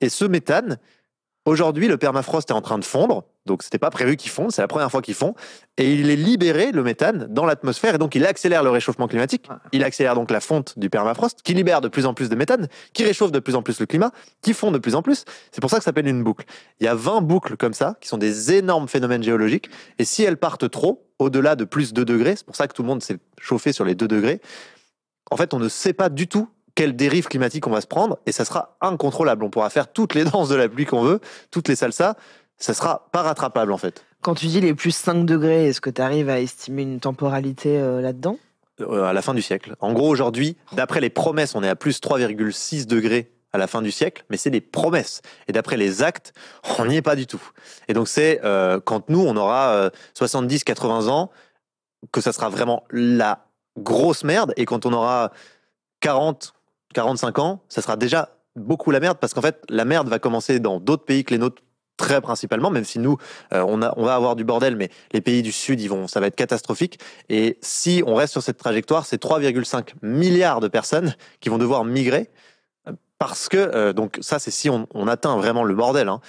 Et 0.00 0.08
ce 0.08 0.24
méthane, 0.24 0.78
aujourd'hui, 1.44 1.88
le 1.88 1.96
permafrost 1.96 2.50
est 2.50 2.54
en 2.54 2.60
train 2.60 2.78
de 2.78 2.84
fondre. 2.84 3.24
Donc, 3.46 3.62
c'était 3.62 3.78
pas 3.78 3.90
prévu 3.90 4.16
qu'il 4.16 4.30
fonde. 4.30 4.52
C'est 4.52 4.62
la 4.62 4.68
première 4.68 4.90
fois 4.90 5.02
qu'il 5.02 5.14
fond. 5.14 5.34
Et 5.76 5.92
il 5.92 6.10
est 6.10 6.16
libéré, 6.16 6.70
le 6.70 6.82
méthane, 6.82 7.26
dans 7.28 7.44
l'atmosphère. 7.44 7.96
Et 7.96 7.98
donc, 7.98 8.14
il 8.14 8.24
accélère 8.24 8.62
le 8.62 8.70
réchauffement 8.70 9.08
climatique. 9.08 9.48
Il 9.72 9.82
accélère 9.82 10.14
donc 10.14 10.30
la 10.30 10.40
fonte 10.40 10.78
du 10.78 10.90
permafrost, 10.90 11.42
qui 11.42 11.54
libère 11.54 11.80
de 11.80 11.88
plus 11.88 12.06
en 12.06 12.14
plus 12.14 12.28
de 12.28 12.36
méthane, 12.36 12.68
qui 12.92 13.04
réchauffe 13.04 13.32
de 13.32 13.40
plus 13.40 13.56
en 13.56 13.62
plus 13.62 13.80
le 13.80 13.86
climat, 13.86 14.12
qui 14.42 14.54
fond 14.54 14.70
de 14.70 14.78
plus 14.78 14.94
en 14.94 15.02
plus. 15.02 15.24
C'est 15.50 15.60
pour 15.60 15.70
ça 15.70 15.78
que 15.78 15.82
ça 15.82 15.86
s'appelle 15.86 16.06
une 16.06 16.22
boucle. 16.22 16.44
Il 16.80 16.84
y 16.84 16.88
a 16.88 16.94
20 16.94 17.22
boucles 17.22 17.56
comme 17.56 17.74
ça, 17.74 17.96
qui 18.00 18.08
sont 18.08 18.18
des 18.18 18.52
énormes 18.52 18.88
phénomènes 18.88 19.22
géologiques. 19.22 19.70
Et 19.98 20.04
si 20.04 20.22
elles 20.22 20.36
partent 20.36 20.70
trop, 20.70 21.08
au-delà 21.18 21.56
de 21.56 21.64
plus 21.64 21.92
2 21.92 22.04
degrés, 22.04 22.36
c'est 22.36 22.46
pour 22.46 22.56
ça 22.56 22.68
que 22.68 22.74
tout 22.74 22.82
le 22.82 22.88
monde 22.88 23.02
s'est 23.02 23.18
chauffé 23.40 23.72
sur 23.72 23.84
les 23.84 23.94
2 23.94 24.06
degrés, 24.06 24.40
en 25.30 25.36
fait, 25.36 25.54
on 25.54 25.58
ne 25.58 25.68
sait 25.68 25.94
pas 25.94 26.10
du 26.10 26.28
tout 26.28 26.48
quelle 26.74 26.96
dérive 26.96 27.26
climatique 27.28 27.66
on 27.66 27.70
va 27.70 27.80
se 27.80 27.86
prendre, 27.86 28.18
et 28.26 28.32
ça 28.32 28.44
sera 28.44 28.76
incontrôlable. 28.80 29.44
On 29.44 29.50
pourra 29.50 29.70
faire 29.70 29.92
toutes 29.92 30.14
les 30.14 30.24
danses 30.24 30.48
de 30.48 30.54
la 30.54 30.68
pluie 30.68 30.86
qu'on 30.86 31.02
veut, 31.02 31.20
toutes 31.50 31.68
les 31.68 31.76
salsas, 31.76 32.14
ça 32.58 32.74
sera 32.74 33.08
pas 33.12 33.22
rattrapable 33.22 33.72
en 33.72 33.78
fait. 33.78 34.04
Quand 34.20 34.34
tu 34.34 34.46
dis 34.46 34.60
les 34.60 34.74
plus 34.74 34.94
5 34.94 35.26
degrés, 35.26 35.66
est-ce 35.66 35.80
que 35.80 35.90
tu 35.90 36.00
arrives 36.00 36.28
à 36.28 36.38
estimer 36.38 36.82
une 36.82 37.00
temporalité 37.00 37.78
euh, 37.78 38.00
là-dedans? 38.00 38.38
Euh, 38.80 39.04
à 39.04 39.12
la 39.12 39.20
fin 39.20 39.34
du 39.34 39.42
siècle. 39.42 39.74
En 39.80 39.92
gros, 39.92 40.08
aujourd'hui, 40.08 40.56
d'après 40.72 41.00
les 41.00 41.10
promesses, 41.10 41.54
on 41.54 41.62
est 41.62 41.68
à 41.68 41.76
plus 41.76 42.00
3,6 42.00 42.86
degrés 42.86 43.32
à 43.52 43.58
la 43.58 43.66
fin 43.66 43.82
du 43.82 43.90
siècle, 43.90 44.24
mais 44.30 44.36
c'est 44.36 44.50
des 44.50 44.60
promesses. 44.60 45.20
Et 45.48 45.52
d'après 45.52 45.76
les 45.76 46.02
actes, 46.02 46.32
on 46.78 46.86
n'y 46.86 46.96
est 46.96 47.02
pas 47.02 47.16
du 47.16 47.26
tout. 47.26 47.42
Et 47.88 47.94
donc 47.94 48.08
c'est 48.08 48.40
euh, 48.44 48.80
quand 48.80 49.10
nous, 49.10 49.20
on 49.20 49.36
aura 49.36 49.90
70-80 50.16 51.08
ans, 51.08 51.30
que 52.12 52.20
ça 52.20 52.32
sera 52.32 52.48
vraiment 52.48 52.84
la 52.90 53.46
grosse 53.76 54.24
merde, 54.24 54.54
et 54.56 54.64
quand 54.64 54.86
on 54.86 54.92
aura 54.92 55.32
40, 56.00 56.54
45 56.92 57.38
ans, 57.38 57.62
ça 57.68 57.82
sera 57.82 57.96
déjà 57.96 58.30
beaucoup 58.56 58.90
la 58.90 59.00
merde, 59.00 59.18
parce 59.20 59.34
qu'en 59.34 59.42
fait, 59.42 59.62
la 59.68 59.84
merde 59.84 60.08
va 60.08 60.18
commencer 60.18 60.60
dans 60.60 60.78
d'autres 60.80 61.04
pays 61.04 61.24
que 61.24 61.32
les 61.32 61.38
nôtres 61.38 61.62
très 61.96 62.20
principalement, 62.20 62.70
même 62.70 62.84
si 62.84 62.98
nous, 62.98 63.16
euh, 63.52 63.64
on, 63.66 63.82
a, 63.82 63.94
on 63.96 64.04
va 64.04 64.14
avoir 64.14 64.34
du 64.34 64.44
bordel, 64.44 64.76
mais 64.76 64.90
les 65.12 65.20
pays 65.20 65.42
du 65.42 65.52
Sud, 65.52 65.80
ils 65.80 65.88
vont, 65.88 66.08
ça 66.08 66.20
va 66.20 66.26
être 66.26 66.36
catastrophique. 66.36 66.98
Et 67.28 67.58
si 67.60 68.02
on 68.06 68.14
reste 68.14 68.32
sur 68.32 68.42
cette 68.42 68.58
trajectoire, 68.58 69.06
c'est 69.06 69.22
3,5 69.22 69.92
milliards 70.02 70.60
de 70.60 70.68
personnes 70.68 71.14
qui 71.40 71.48
vont 71.48 71.58
devoir 71.58 71.84
migrer, 71.84 72.30
parce 73.18 73.48
que, 73.48 73.56
euh, 73.56 73.92
donc 73.92 74.18
ça 74.20 74.40
c'est 74.40 74.50
si 74.50 74.68
on, 74.68 74.88
on 74.94 75.06
atteint 75.06 75.36
vraiment 75.36 75.62
le 75.62 75.74
bordel. 75.74 76.08
hein. 76.08 76.20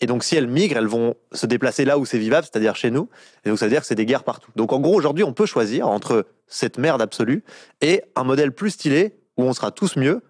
Et 0.00 0.06
donc 0.06 0.22
si 0.22 0.36
elles 0.36 0.48
migrent, 0.48 0.76
elles 0.76 0.86
vont 0.86 1.14
se 1.32 1.46
déplacer 1.46 1.84
là 1.84 1.96
où 1.96 2.04
c'est 2.04 2.18
vivable, 2.18 2.46
c'est-à-dire 2.50 2.76
chez 2.76 2.90
nous. 2.90 3.08
Et 3.44 3.48
donc 3.48 3.58
ça 3.58 3.66
veut 3.66 3.70
dire 3.70 3.80
que 3.80 3.86
c'est 3.86 3.94
des 3.94 4.04
guerres 4.04 4.24
partout. 4.24 4.50
Donc 4.56 4.72
en 4.72 4.80
gros, 4.80 4.94
aujourd'hui, 4.94 5.24
on 5.24 5.32
peut 5.32 5.46
choisir 5.46 5.88
entre 5.88 6.26
cette 6.46 6.76
merde 6.76 7.00
absolue 7.00 7.44
et 7.80 8.02
un 8.16 8.24
modèle 8.24 8.52
plus 8.52 8.70
stylé 8.70 9.19
où 9.40 9.44
on 9.44 9.52
sera 9.52 9.70
tous 9.70 9.96
mieux 9.96 10.22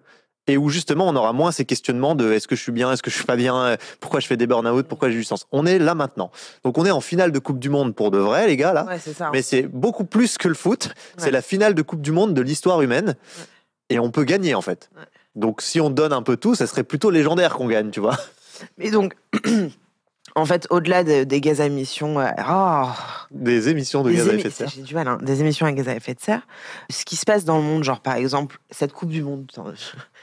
et 0.46 0.56
où 0.56 0.68
justement 0.68 1.08
on 1.08 1.16
aura 1.16 1.32
moins 1.32 1.52
ces 1.52 1.64
questionnements 1.64 2.14
de 2.14 2.32
est-ce 2.32 2.48
que 2.48 2.56
je 2.56 2.62
suis 2.62 2.72
bien, 2.72 2.92
est-ce 2.92 3.02
que 3.02 3.10
je 3.10 3.16
suis 3.16 3.24
pas 3.24 3.36
bien, 3.36 3.76
pourquoi 4.00 4.20
je 4.20 4.26
fais 4.26 4.36
des 4.36 4.46
burn-out, 4.46 4.86
pourquoi 4.86 5.10
j'ai 5.10 5.16
du 5.16 5.24
sens. 5.24 5.46
On 5.52 5.66
est 5.66 5.78
là 5.78 5.94
maintenant. 5.94 6.30
Donc 6.64 6.78
on 6.78 6.84
est 6.84 6.90
en 6.90 7.00
finale 7.00 7.30
de 7.30 7.38
Coupe 7.38 7.58
du 7.58 7.68
Monde 7.68 7.94
pour 7.94 8.10
de 8.10 8.18
vrai, 8.18 8.46
les 8.46 8.56
gars, 8.56 8.72
là. 8.72 8.84
Ouais, 8.84 8.98
ça. 8.98 9.30
Mais 9.32 9.42
c'est 9.42 9.62
beaucoup 9.62 10.04
plus 10.04 10.38
que 10.38 10.48
le 10.48 10.54
foot. 10.54 10.94
C'est 11.18 11.30
la 11.30 11.42
finale 11.42 11.74
de 11.74 11.82
Coupe 11.82 12.00
du 12.00 12.12
Monde 12.12 12.34
de 12.34 12.40
l'histoire 12.40 12.82
humaine. 12.82 13.16
Et 13.90 13.98
on 13.98 14.10
peut 14.10 14.24
gagner, 14.24 14.54
en 14.54 14.62
fait. 14.62 14.90
Donc 15.34 15.62
si 15.62 15.80
on 15.80 15.90
donne 15.90 16.12
un 16.12 16.22
peu 16.22 16.36
tout, 16.36 16.54
ça 16.54 16.66
serait 16.66 16.84
plutôt 16.84 17.10
légendaire 17.10 17.54
qu'on 17.54 17.68
gagne, 17.68 17.90
tu 17.90 18.00
vois. 18.00 18.16
Et 18.78 18.90
donc, 18.90 19.14
en 20.36 20.46
fait, 20.46 20.66
au-delà 20.70 21.04
de- 21.04 21.24
des 21.24 21.40
gaz 21.40 21.60
à 21.60 21.66
émissions, 21.66 22.18
euh, 22.20 22.28
oh, 22.48 22.88
Des 23.30 23.68
émissions 23.68 24.02
de 24.02 24.10
des 24.10 24.16
gaz 24.16 24.28
à 24.28 24.32
effet 24.34 24.48
de 24.48 24.54
serre. 24.54 24.68
J'ai 24.74 24.82
du 24.82 24.94
mal, 24.94 25.08
hein, 25.08 25.18
des 25.22 25.40
émissions 25.40 25.66
à 25.66 25.72
gaz 25.72 25.88
à 25.88 25.94
effet 25.94 26.14
de 26.14 26.20
serre. 26.20 26.46
Ce 26.90 27.04
qui 27.04 27.16
se 27.16 27.24
passe 27.24 27.44
dans 27.44 27.56
le 27.58 27.62
monde, 27.64 27.84
genre 27.84 28.00
par 28.00 28.14
exemple, 28.14 28.58
cette 28.70 28.92
Coupe 28.92 29.10
du 29.10 29.22
Monde, 29.22 29.50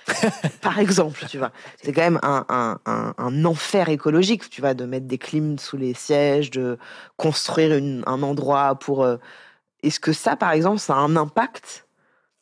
par 0.61 0.79
exemple, 0.79 1.25
tu 1.29 1.37
vois, 1.37 1.51
c'est 1.83 1.91
quand 1.93 2.01
même 2.01 2.19
un, 2.23 2.45
un- 2.49 2.79
un- 2.85 3.13
un 3.17 3.45
enfer 3.45 3.89
écologique, 3.89 4.49
tu 4.49 4.61
vois, 4.61 4.73
de 4.73 4.85
mettre 4.85 5.05
des 5.07 5.17
clims 5.17 5.57
sous 5.59 5.77
les 5.77 5.93
sièges, 5.93 6.51
de 6.51 6.77
construire 7.17 7.75
une- 7.75 8.03
un 8.07 8.21
endroit 8.23 8.75
pour. 8.75 9.03
euh, 9.03 9.17
Est-ce 9.83 9.99
que 9.99 10.11
ça, 10.13 10.35
par 10.35 10.51
exemple, 10.51 10.79
ça 10.79 10.93
a 10.95 10.97
un 10.97 11.15
impact? 11.15 11.85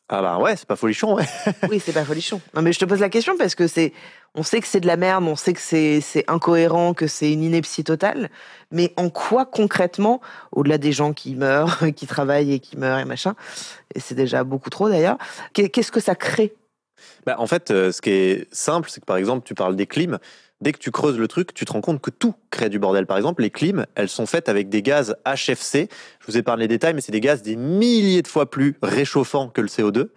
Ah 0.08 0.22
bah 0.22 0.38
ouais, 0.38 0.54
c'est 0.56 0.66
pas 0.68 0.76
folichon, 0.76 1.16
ouais. 1.16 1.24
Oui, 1.68 1.82
c'est 1.84 1.92
pas 1.92 2.04
folichon. 2.04 2.40
Non, 2.54 2.62
mais 2.62 2.72
je 2.72 2.78
te 2.78 2.84
pose 2.84 3.00
la 3.00 3.08
question 3.08 3.36
parce 3.36 3.54
que 3.56 3.66
c'est, 3.66 3.92
on 4.36 4.42
sait 4.42 4.60
que 4.60 4.66
c'est 4.66 4.80
de 4.80 4.86
la 4.86 4.96
merde, 4.98 5.24
on 5.24 5.34
sait 5.34 5.54
que 5.54 5.60
c'est, 5.60 6.24
incohérent, 6.28 6.92
que 6.92 7.06
c'est 7.06 7.32
une 7.32 7.42
ineptie 7.42 7.84
totale. 7.84 8.30
Mais 8.70 8.92
en 8.96 9.08
quoi 9.08 9.46
concrètement, 9.46 10.20
au-delà 10.52 10.76
des 10.76 10.92
gens 10.92 11.14
qui 11.14 11.34
meurent, 11.34 11.78
qui 11.96 12.06
travaillent 12.06 12.52
et 12.52 12.60
qui 12.60 12.76
meurent 12.76 12.98
et 12.98 13.06
machin, 13.06 13.34
et 13.94 14.00
c'est 14.00 14.14
déjà 14.14 14.44
beaucoup 14.44 14.70
trop 14.70 14.88
d'ailleurs, 14.90 15.16
qu'est- 15.54 15.70
qu'est-ce 15.70 15.90
que 15.90 16.00
ça 16.00 16.14
crée? 16.14 16.54
Bah, 17.24 17.36
en 17.38 17.46
fait, 17.46 17.70
euh, 17.70 17.92
ce 17.92 18.00
qui 18.02 18.10
est 18.10 18.46
simple, 18.54 18.90
c'est 18.90 19.00
que 19.00 19.06
par 19.06 19.16
exemple, 19.16 19.46
tu 19.46 19.54
parles 19.54 19.74
des 19.76 19.86
clims. 19.86 20.18
dès 20.62 20.72
que 20.72 20.78
tu 20.78 20.90
creuses 20.90 21.18
le 21.18 21.28
truc, 21.28 21.52
tu 21.52 21.66
te 21.66 21.72
rends 21.72 21.82
compte 21.82 22.00
que 22.00 22.08
tout 22.08 22.34
crée 22.50 22.70
du 22.70 22.78
bordel. 22.78 23.04
Par 23.04 23.18
exemple, 23.18 23.42
les 23.42 23.50
clims, 23.50 23.84
elles 23.94 24.08
sont 24.08 24.24
faites 24.24 24.48
avec 24.48 24.70
des 24.70 24.80
gaz 24.80 25.14
HFC. 25.26 25.90
Je 26.20 26.32
vous 26.32 26.42
parlé 26.42 26.66
des 26.66 26.76
détails, 26.76 26.94
mais 26.94 27.02
c'est 27.02 27.12
des 27.12 27.20
gaz 27.20 27.42
des 27.42 27.56
milliers 27.56 28.22
de 28.22 28.28
fois 28.28 28.48
plus 28.50 28.74
réchauffants 28.82 29.48
que 29.48 29.60
le 29.60 29.68
CO2. 29.68 30.12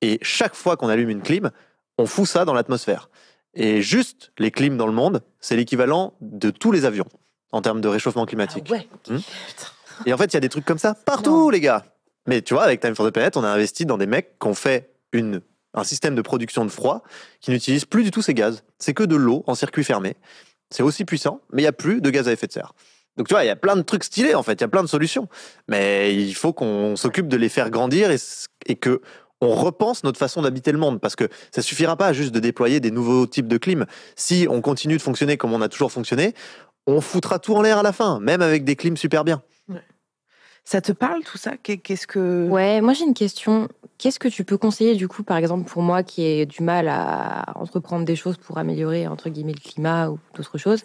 Et 0.00 0.18
chaque 0.22 0.54
fois 0.54 0.78
qu'on 0.78 0.88
allume 0.88 1.10
une 1.10 1.20
clim, 1.20 1.50
on 1.98 2.06
fout 2.06 2.26
ça 2.26 2.46
dans 2.46 2.54
l'atmosphère. 2.54 3.10
Et 3.54 3.82
juste 3.82 4.32
les 4.38 4.50
clims 4.50 4.76
dans 4.76 4.86
le 4.86 4.92
monde, 4.92 5.22
c'est 5.40 5.56
l'équivalent 5.56 6.14
de 6.20 6.50
tous 6.50 6.72
les 6.72 6.84
avions 6.84 7.06
en 7.52 7.62
termes 7.62 7.80
de 7.80 7.88
réchauffement 7.88 8.26
climatique. 8.26 8.66
Ah 8.68 8.72
ouais. 8.72 8.88
Hmm. 9.08 9.20
Et 10.06 10.12
en 10.12 10.16
fait, 10.16 10.26
il 10.26 10.34
y 10.34 10.36
a 10.36 10.40
des 10.40 10.48
trucs 10.48 10.64
comme 10.64 10.78
ça 10.78 10.94
partout, 10.94 11.50
les 11.50 11.60
gars. 11.60 11.84
Mais 12.26 12.42
tu 12.42 12.54
vois, 12.54 12.64
avec 12.64 12.80
Time 12.80 12.94
for 12.94 13.06
the 13.06 13.12
Planet, 13.12 13.36
on 13.36 13.44
a 13.44 13.48
investi 13.48 13.86
dans 13.86 13.98
des 13.98 14.06
mecs 14.06 14.38
qui 14.40 14.46
ont 14.48 14.54
fait 14.54 14.90
une, 15.12 15.40
un 15.74 15.84
système 15.84 16.14
de 16.14 16.22
production 16.22 16.64
de 16.64 16.70
froid 16.70 17.02
qui 17.40 17.50
n'utilise 17.50 17.84
plus 17.84 18.02
du 18.02 18.10
tout 18.10 18.22
ces 18.22 18.34
gaz. 18.34 18.64
C'est 18.78 18.94
que 18.94 19.04
de 19.04 19.14
l'eau 19.16 19.44
en 19.46 19.54
circuit 19.54 19.84
fermé. 19.84 20.16
C'est 20.70 20.82
aussi 20.82 21.04
puissant, 21.04 21.40
mais 21.52 21.62
il 21.62 21.64
n'y 21.64 21.68
a 21.68 21.72
plus 21.72 22.00
de 22.00 22.10
gaz 22.10 22.26
à 22.28 22.32
effet 22.32 22.46
de 22.46 22.52
serre. 22.52 22.74
Donc 23.16 23.28
tu 23.28 23.34
vois, 23.34 23.44
il 23.44 23.46
y 23.46 23.50
a 23.50 23.56
plein 23.56 23.76
de 23.76 23.82
trucs 23.82 24.02
stylés 24.02 24.34
en 24.34 24.42
fait, 24.42 24.54
il 24.54 24.60
y 24.62 24.64
a 24.64 24.68
plein 24.68 24.82
de 24.82 24.88
solutions. 24.88 25.28
Mais 25.68 26.14
il 26.14 26.34
faut 26.34 26.52
qu'on 26.52 26.96
s'occupe 26.96 27.28
de 27.28 27.36
les 27.36 27.48
faire 27.48 27.70
grandir 27.70 28.10
et, 28.10 28.16
et 28.66 28.74
que 28.74 29.02
on 29.44 29.54
repense 29.54 30.04
notre 30.04 30.18
façon 30.18 30.42
d'habiter 30.42 30.72
le 30.72 30.78
monde 30.78 31.00
parce 31.00 31.16
que 31.16 31.28
ça 31.50 31.62
suffira 31.62 31.96
pas 31.96 32.12
juste 32.12 32.32
de 32.32 32.40
déployer 32.40 32.80
des 32.80 32.90
nouveaux 32.90 33.26
types 33.26 33.48
de 33.48 33.58
clim. 33.58 33.86
Si 34.16 34.46
on 34.50 34.60
continue 34.60 34.96
de 34.96 35.02
fonctionner 35.02 35.36
comme 35.36 35.52
on 35.52 35.60
a 35.60 35.68
toujours 35.68 35.92
fonctionné, 35.92 36.34
on 36.86 37.00
foutra 37.00 37.38
tout 37.38 37.54
en 37.54 37.62
l'air 37.62 37.78
à 37.78 37.82
la 37.82 37.92
fin, 37.92 38.20
même 38.20 38.42
avec 38.42 38.64
des 38.64 38.76
clims 38.76 38.96
super 38.96 39.24
bien. 39.24 39.42
Ça 40.66 40.80
te 40.80 40.92
parle 40.92 41.22
tout 41.22 41.36
ça? 41.36 41.58
Qu'est-ce 41.58 42.06
que 42.06 42.48
Ouais, 42.48 42.80
moi 42.80 42.94
j'ai 42.94 43.04
une 43.04 43.12
question. 43.14 43.68
Qu'est-ce 43.98 44.18
que 44.18 44.28
tu 44.28 44.44
peux 44.44 44.56
conseiller 44.56 44.94
du 44.94 45.08
coup, 45.08 45.22
par 45.22 45.36
exemple 45.36 45.70
pour 45.70 45.82
moi 45.82 46.02
qui 46.02 46.22
ai 46.22 46.46
du 46.46 46.62
mal 46.62 46.88
à 46.88 47.44
entreprendre 47.54 48.06
des 48.06 48.16
choses 48.16 48.38
pour 48.38 48.56
améliorer 48.56 49.06
entre 49.06 49.28
guillemets 49.28 49.52
le 49.52 49.60
climat 49.60 50.08
ou 50.08 50.18
d'autres 50.34 50.56
choses? 50.56 50.82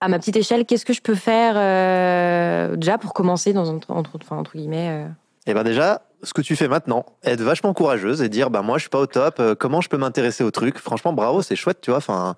À 0.00 0.08
ma 0.08 0.20
petite 0.20 0.36
échelle, 0.36 0.64
qu'est-ce 0.64 0.86
que 0.86 0.92
je 0.92 1.02
peux 1.02 1.16
faire 1.16 1.54
euh, 1.56 2.76
déjà 2.76 2.98
pour 2.98 3.14
commencer 3.14 3.52
dans 3.52 3.68
entre, 3.68 4.16
enfin, 4.22 4.36
entre 4.36 4.56
guillemets 4.56 4.90
euh... 4.90 5.08
Eh 5.50 5.54
ben 5.54 5.62
déjà, 5.62 6.02
ce 6.22 6.34
que 6.34 6.42
tu 6.42 6.56
fais 6.56 6.68
maintenant, 6.68 7.06
être 7.24 7.40
vachement 7.40 7.72
courageuse 7.72 8.20
et 8.20 8.28
dire 8.28 8.50
bah 8.50 8.60
moi 8.60 8.76
je 8.76 8.82
suis 8.82 8.90
pas 8.90 9.00
au 9.00 9.06
top, 9.06 9.40
euh, 9.40 9.54
comment 9.54 9.80
je 9.80 9.88
peux 9.88 9.96
m'intéresser 9.96 10.44
au 10.44 10.50
truc? 10.50 10.78
Franchement, 10.78 11.14
bravo, 11.14 11.40
c'est 11.40 11.56
chouette, 11.56 11.80
tu 11.80 11.90
vois. 11.90 11.96
Enfin, 11.96 12.36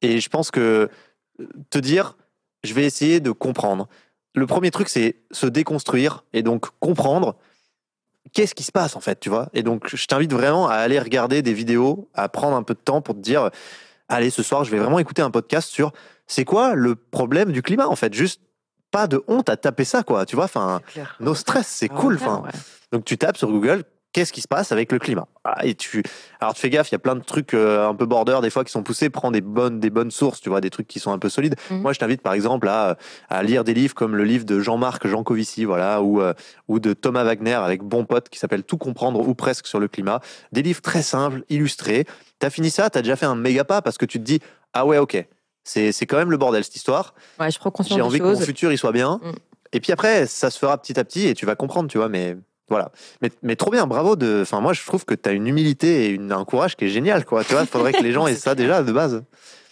et 0.00 0.20
je 0.20 0.28
pense 0.28 0.52
que 0.52 0.88
te 1.70 1.78
dire, 1.78 2.16
je 2.62 2.72
vais 2.72 2.84
essayer 2.84 3.18
de 3.18 3.32
comprendre. 3.32 3.88
Le 4.36 4.46
premier 4.46 4.70
truc, 4.70 4.88
c'est 4.88 5.16
se 5.32 5.46
déconstruire 5.46 6.24
et 6.32 6.44
donc 6.44 6.66
comprendre 6.78 7.34
qu'est-ce 8.32 8.54
qui 8.54 8.62
se 8.62 8.70
passe 8.70 8.94
en 8.94 9.00
fait, 9.00 9.18
tu 9.18 9.28
vois? 9.28 9.48
Et 9.52 9.64
donc, 9.64 9.94
je 9.96 10.06
t'invite 10.06 10.32
vraiment 10.32 10.68
à 10.68 10.74
aller 10.74 11.00
regarder 11.00 11.42
des 11.42 11.52
vidéos, 11.52 12.08
à 12.14 12.28
prendre 12.28 12.56
un 12.56 12.62
peu 12.62 12.74
de 12.74 12.78
temps 12.78 13.00
pour 13.00 13.16
te 13.16 13.20
dire, 13.20 13.50
allez, 14.08 14.30
ce 14.30 14.44
soir, 14.44 14.62
je 14.62 14.70
vais 14.70 14.78
vraiment 14.78 15.00
écouter 15.00 15.22
un 15.22 15.32
podcast 15.32 15.68
sur 15.68 15.90
c'est 16.28 16.44
quoi 16.44 16.76
le 16.76 16.94
problème 16.94 17.50
du 17.50 17.62
climat 17.62 17.88
en 17.88 17.96
fait? 17.96 18.14
Juste 18.14 18.40
pas 18.90 19.06
de 19.06 19.22
honte 19.28 19.48
à 19.48 19.56
taper 19.56 19.84
ça, 19.84 20.02
quoi. 20.02 20.26
Tu 20.26 20.36
vois, 20.36 20.46
enfin, 20.46 20.80
nos 21.20 21.34
stress, 21.34 21.66
c'est 21.66 21.88
cool. 21.88 22.14
Enfin, 22.16 22.42
ouais. 22.44 22.50
donc 22.92 23.04
tu 23.04 23.18
tapes 23.18 23.36
sur 23.36 23.50
Google 23.50 23.84
qu'est-ce 24.16 24.32
qui 24.32 24.40
se 24.40 24.48
passe 24.48 24.72
avec 24.72 24.92
le 24.92 24.98
climat? 24.98 25.28
Ah, 25.44 25.66
Et 25.66 25.74
tu, 25.74 26.02
alors 26.40 26.54
tu 26.54 26.62
fais 26.62 26.70
gaffe, 26.70 26.88
il 26.88 26.92
y 26.92 26.96
a 26.96 26.98
plein 26.98 27.16
de 27.16 27.22
trucs 27.22 27.52
euh, 27.52 27.86
un 27.86 27.94
peu 27.94 28.06
border 28.06 28.38
des 28.40 28.48
fois 28.48 28.64
qui 28.64 28.72
sont 28.72 28.82
poussés. 28.82 29.10
Prends 29.10 29.30
des 29.30 29.42
bonnes, 29.42 29.78
des 29.78 29.90
bonnes 29.90 30.10
sources, 30.10 30.40
tu 30.40 30.48
vois, 30.48 30.62
des 30.62 30.70
trucs 30.70 30.88
qui 30.88 31.00
sont 31.00 31.12
un 31.12 31.18
peu 31.18 31.28
solides. 31.28 31.54
Mmh. 31.70 31.76
Moi, 31.76 31.92
je 31.92 31.98
t'invite 31.98 32.22
par 32.22 32.32
exemple 32.32 32.66
à, 32.66 32.96
à, 33.28 33.42
lire 33.42 33.62
des 33.62 33.74
livres 33.74 33.94
comme 33.94 34.16
le 34.16 34.24
livre 34.24 34.46
de 34.46 34.58
Jean-Marc 34.58 35.06
Jancovici, 35.06 35.66
voilà, 35.66 36.00
ou 36.00 36.22
euh, 36.22 36.32
ou 36.66 36.80
de 36.80 36.94
Thomas 36.94 37.24
Wagner 37.24 37.52
avec 37.52 37.82
Bon 37.82 38.06
Pote 38.06 38.30
qui 38.30 38.38
s'appelle 38.38 38.62
Tout 38.62 38.78
comprendre 38.78 39.20
ou 39.20 39.34
presque 39.34 39.66
sur 39.66 39.80
le 39.80 39.86
climat. 39.86 40.20
Des 40.50 40.62
livres 40.62 40.80
très 40.80 41.02
simples, 41.02 41.42
illustrés. 41.50 42.06
T'as 42.38 42.48
fini 42.48 42.70
ça, 42.70 42.88
t'as 42.88 43.02
déjà 43.02 43.16
fait 43.16 43.26
un 43.26 43.36
méga 43.36 43.64
pas 43.64 43.82
parce 43.82 43.98
que 43.98 44.06
tu 44.06 44.18
te 44.18 44.24
dis 44.24 44.40
ah 44.72 44.86
ouais 44.86 44.96
ok, 44.96 45.26
c'est 45.66 45.92
c'est 45.92 46.06
quand 46.06 46.16
même 46.16 46.30
le 46.30 46.36
bordel 46.36 46.62
cette 46.64 46.76
histoire. 46.76 47.14
Ouais, 47.40 47.50
je 47.50 47.58
prends 47.58 47.70
conscience. 47.70 47.96
J'ai 47.96 48.02
envie 48.02 48.18
que 48.18 48.24
mon 48.24 48.40
futur 48.40 48.72
il 48.72 48.78
soit 48.78 48.92
bien. 48.92 49.20
Mmh. 49.22 49.32
Et 49.72 49.80
puis 49.80 49.92
après, 49.92 50.26
ça 50.26 50.50
se 50.50 50.58
fera 50.58 50.78
petit 50.78 50.98
à 50.98 51.04
petit 51.04 51.26
et 51.26 51.34
tu 51.34 51.44
vas 51.44 51.56
comprendre, 51.56 51.90
tu 51.90 51.98
vois, 51.98 52.08
mais 52.08 52.36
voilà. 52.68 52.92
Mais, 53.20 53.30
mais 53.42 53.56
trop 53.56 53.70
bien, 53.70 53.86
bravo. 53.86 54.16
De... 54.16 54.40
Enfin, 54.42 54.60
moi, 54.60 54.72
je 54.72 54.84
trouve 54.86 55.04
que 55.04 55.14
tu 55.14 55.28
as 55.28 55.32
une 55.32 55.46
humilité 55.46 56.06
et 56.06 56.08
une, 56.10 56.32
un 56.32 56.44
courage 56.44 56.76
qui 56.76 56.84
est 56.84 56.88
génial, 56.88 57.24
quoi. 57.24 57.44
Tu 57.44 57.52
vois, 57.52 57.62
il 57.62 57.66
faudrait 57.66 57.92
que 57.92 58.02
les 58.02 58.12
gens 58.14 58.26
aient 58.26 58.36
ça 58.36 58.54
déjà 58.54 58.82
de 58.82 58.92
base. 58.92 59.24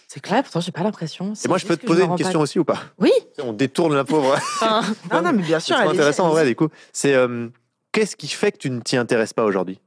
C'est 0.07 0.19
clair, 0.19 0.43
pourtant, 0.43 0.59
j'ai 0.59 0.71
pas 0.71 0.83
l'impression. 0.83 1.33
Et 1.33 1.47
moi, 1.47 1.57
je 1.57 1.65
peux 1.65 1.77
te 1.77 1.85
poser 1.85 2.03
une 2.03 2.15
question 2.15 2.39
pas... 2.39 2.43
aussi 2.43 2.59
ou 2.59 2.65
pas? 2.65 2.79
Oui. 2.99 3.11
On 3.41 3.53
détourne 3.53 3.95
la 3.95 4.03
pauvre. 4.03 4.33
Enfin... 4.33 4.81
non, 5.11 5.21
non, 5.21 5.33
mais 5.33 5.43
bien 5.43 5.59
sûr. 5.59 5.77
C'est 5.77 5.87
intéressant 5.87 6.27
en 6.27 6.29
vrai, 6.29 6.45
du 6.45 6.55
coup. 6.55 6.67
C'est 6.91 7.13
euh, 7.13 7.47
qu'est-ce 7.91 8.15
qui 8.15 8.27
fait 8.27 8.51
que 8.51 8.57
tu 8.57 8.69
ne 8.69 8.81
t'y 8.81 8.97
intéresses 8.97 9.33
pas 9.33 9.45
aujourd'hui? 9.45 9.79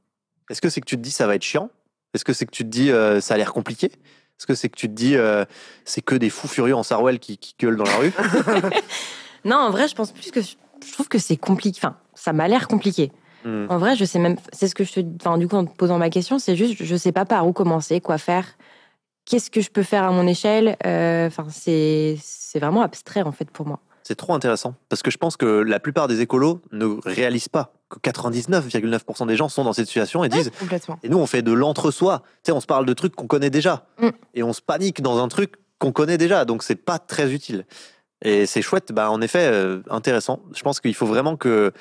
Est-ce 0.49 0.61
que 0.61 0.69
c'est 0.69 0.81
que 0.81 0.87
tu 0.87 0.97
te 0.97 1.01
dis 1.01 1.11
ça 1.11 1.27
va 1.27 1.35
être 1.35 1.43
chiant? 1.43 1.69
Est-ce 2.13 2.25
que 2.25 2.33
c'est 2.33 2.45
que 2.45 2.51
tu 2.51 2.63
te 2.63 2.69
dis 2.69 2.91
euh, 2.91 3.21
ça 3.21 3.35
a 3.35 3.37
l'air 3.37 3.53
compliqué? 3.53 3.91
Est-ce 4.39 4.47
que 4.47 4.55
c'est 4.55 4.69
que 4.69 4.77
tu 4.77 4.87
te 4.87 4.93
dis 4.93 5.17
euh, 5.17 5.43
c'est 5.83 6.01
que 6.01 6.15
des 6.15 6.29
fous 6.29 6.47
furieux 6.47 6.75
en 6.75 6.83
Sarwell 6.83 7.19
qui, 7.19 7.37
qui 7.37 7.55
gueulent 7.59 7.75
dans 7.75 7.83
la 7.83 7.97
rue 7.97 8.13
Non, 9.45 9.57
en 9.57 9.69
vrai, 9.69 9.89
je 9.89 9.95
pense 9.95 10.13
plus 10.13 10.31
que 10.31 10.41
je 10.41 10.55
trouve 10.93 11.09
que 11.09 11.17
c'est 11.17 11.35
compliqué. 11.35 11.77
Enfin, 11.81 11.97
ça 12.13 12.31
m'a 12.31 12.47
l'air 12.47 12.69
compliqué. 12.69 13.11
Mmh. 13.43 13.65
En 13.69 13.77
vrai, 13.77 13.97
je 13.97 14.05
sais 14.05 14.19
même. 14.19 14.37
C'est 14.53 14.69
ce 14.69 14.75
que 14.75 14.85
je 14.85 14.93
te. 14.93 14.99
Enfin, 15.19 15.37
du 15.37 15.47
coup, 15.49 15.57
en 15.57 15.65
te 15.65 15.75
posant 15.75 15.97
ma 15.97 16.09
question, 16.09 16.39
c'est 16.39 16.55
juste, 16.55 16.81
je 16.81 16.95
sais 16.95 17.11
pas 17.11 17.25
par 17.25 17.47
où 17.47 17.53
commencer, 17.53 17.99
quoi 17.99 18.17
faire. 18.17 18.45
Qu'est-ce 19.25 19.51
que 19.51 19.59
je 19.61 19.69
peux 19.69 19.83
faire 19.83 20.03
à 20.05 20.11
mon 20.11 20.25
échelle? 20.25 20.77
Euh, 20.85 21.27
Enfin, 21.27 21.45
c'est 21.49 22.17
c'est 22.21 22.59
vraiment 22.59 22.81
abstrait 22.81 23.21
en 23.21 23.31
fait 23.33 23.49
pour 23.51 23.67
moi. 23.67 23.79
C'est 24.09 24.15
trop 24.15 24.33
intéressant 24.33 24.73
parce 24.89 25.03
que 25.03 25.11
je 25.11 25.19
pense 25.19 25.37
que 25.37 25.45
la 25.45 25.79
plupart 25.79 26.07
des 26.07 26.21
écolos 26.21 26.63
ne 26.71 26.97
réalisent 27.05 27.47
pas 27.47 27.73
que 27.89 27.99
99,9% 27.99 29.27
des 29.27 29.35
gens 29.35 29.49
sont 29.49 29.63
dans 29.63 29.71
cette 29.71 29.85
situation 29.85 30.23
et 30.23 30.29
disent. 30.29 30.49
Et 31.03 31.09
nous, 31.09 31.19
on 31.19 31.27
fait 31.27 31.43
de 31.43 31.51
l'entre-soi. 31.51 32.23
Tu 32.37 32.47
sais, 32.47 32.51
on 32.51 32.59
se 32.59 32.65
parle 32.65 32.87
de 32.87 32.93
trucs 32.93 33.15
qu'on 33.15 33.27
connaît 33.27 33.51
déjà 33.51 33.85
mmh. 33.99 34.07
et 34.33 34.41
on 34.41 34.51
se 34.51 34.63
panique 34.63 35.03
dans 35.03 35.23
un 35.23 35.27
truc 35.27 35.57
qu'on 35.77 35.91
connaît 35.91 36.17
déjà. 36.17 36.43
Donc, 36.43 36.63
c'est 36.63 36.73
pas 36.73 36.97
très 36.97 37.31
utile. 37.31 37.67
Et 38.23 38.47
c'est 38.47 38.63
chouette, 38.63 38.91
bah, 38.93 39.11
en 39.11 39.21
effet, 39.21 39.47
euh, 39.47 39.83
intéressant. 39.91 40.39
Je 40.55 40.63
pense 40.63 40.79
qu'il 40.79 40.95
faut 40.95 41.05
vraiment 41.05 41.37
que 41.37 41.71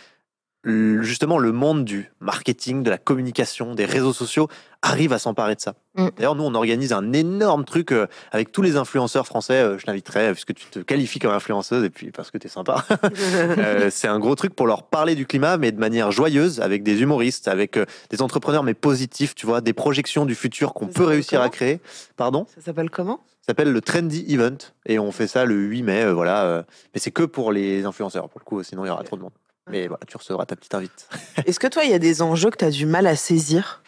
justement 1.03 1.39
le 1.39 1.53
monde 1.53 1.85
du 1.85 2.11
marketing, 2.21 2.83
de 2.83 2.91
la 2.91 2.99
communication, 2.99 3.75
des 3.75 3.85
réseaux 3.85 4.13
sociaux 4.13 4.49
arrive 4.83 5.13
à 5.13 5.19
s'emparer 5.19 5.57
de 5.57 5.61
ça. 5.61 5.75
Mm. 5.97 6.09
D'ailleurs, 6.17 6.35
nous, 6.37 6.45
on 6.45 6.55
organise 6.55 6.93
un 6.93 7.13
énorme 7.13 7.65
truc 7.65 7.91
euh, 7.91 8.07
avec 8.31 8.53
tous 8.53 8.63
les 8.63 8.77
influenceurs 8.77 9.27
français. 9.27 9.55
Euh, 9.55 9.79
je 9.79 9.87
t'inviterai, 9.87 10.33
puisque 10.33 10.55
tu 10.55 10.67
te 10.67 10.79
qualifies 10.79 11.19
comme 11.19 11.33
influenceuse 11.33 11.85
et 11.85 11.91
puis 11.91 12.13
parce 12.13 12.31
que 12.31 12.39
tu 12.39 12.47
es 12.47 12.51
sympa. 12.51 12.85
euh, 13.35 13.89
c'est 13.91 14.07
un 14.07 14.21
gros 14.21 14.37
truc 14.37 14.55
pour 14.55 14.69
leur 14.69 14.85
parler 14.85 15.17
du 15.17 15.27
climat, 15.27 15.57
mais 15.57 15.73
de 15.73 15.81
manière 15.81 16.13
joyeuse, 16.13 16.61
avec 16.61 16.85
des 16.85 17.03
humoristes, 17.03 17.49
avec 17.49 17.77
euh, 17.77 17.87
des 18.11 18.23
entrepreneurs, 18.23 18.63
mais 18.63 18.75
positifs, 18.75 19.35
tu 19.35 19.47
vois, 19.47 19.61
des 19.61 19.73
projections 19.73 20.27
du 20.27 20.37
futur 20.37 20.75
qu'on 20.75 20.87
peut 20.87 21.05
réussir 21.05 21.43
à 21.43 21.49
créer. 21.49 21.81
Pardon? 22.17 22.47
Ça 22.55 22.61
s'appelle 22.61 22.91
comment? 22.91 23.21
Ça 23.49 23.53
s'appelle 23.53 23.73
le 23.73 23.81
Trendy 23.81 24.27
Event 24.29 24.59
et 24.85 24.99
on 24.99 25.11
fait 25.11 25.27
ça 25.27 25.47
le 25.47 25.55
8 25.55 25.83
mai, 25.83 26.05
euh, 26.05 26.13
voilà. 26.13 26.45
euh, 26.45 26.63
mais 26.93 27.01
c'est 27.01 27.11
que 27.11 27.23
pour 27.23 27.51
les 27.51 27.87
influenceurs, 27.87 28.29
pour 28.29 28.41
le 28.41 28.45
coup, 28.45 28.63
sinon 28.63 28.85
il 28.85 28.89
y 28.89 28.91
aura 28.91 29.03
trop 29.05 29.17
de 29.17 29.23
monde. 29.23 29.33
Mais 29.71 29.87
voilà, 29.89 30.01
tu 30.07 30.17
recevras 30.17 30.47
ta 30.47 30.57
petite 30.57 30.75
invite. 30.75 31.09
Est-ce 31.47 31.59
que 31.61 31.67
toi, 31.67 31.85
il 31.85 31.91
y 31.91 31.95
a 31.95 31.99
des 31.99 32.23
enjeux 32.23 32.51
que 32.51 32.57
tu 32.59 32.65
as 32.65 32.71
du 32.71 32.87
mal 32.87 33.07
à 33.07 33.17
saisir? 33.17 33.83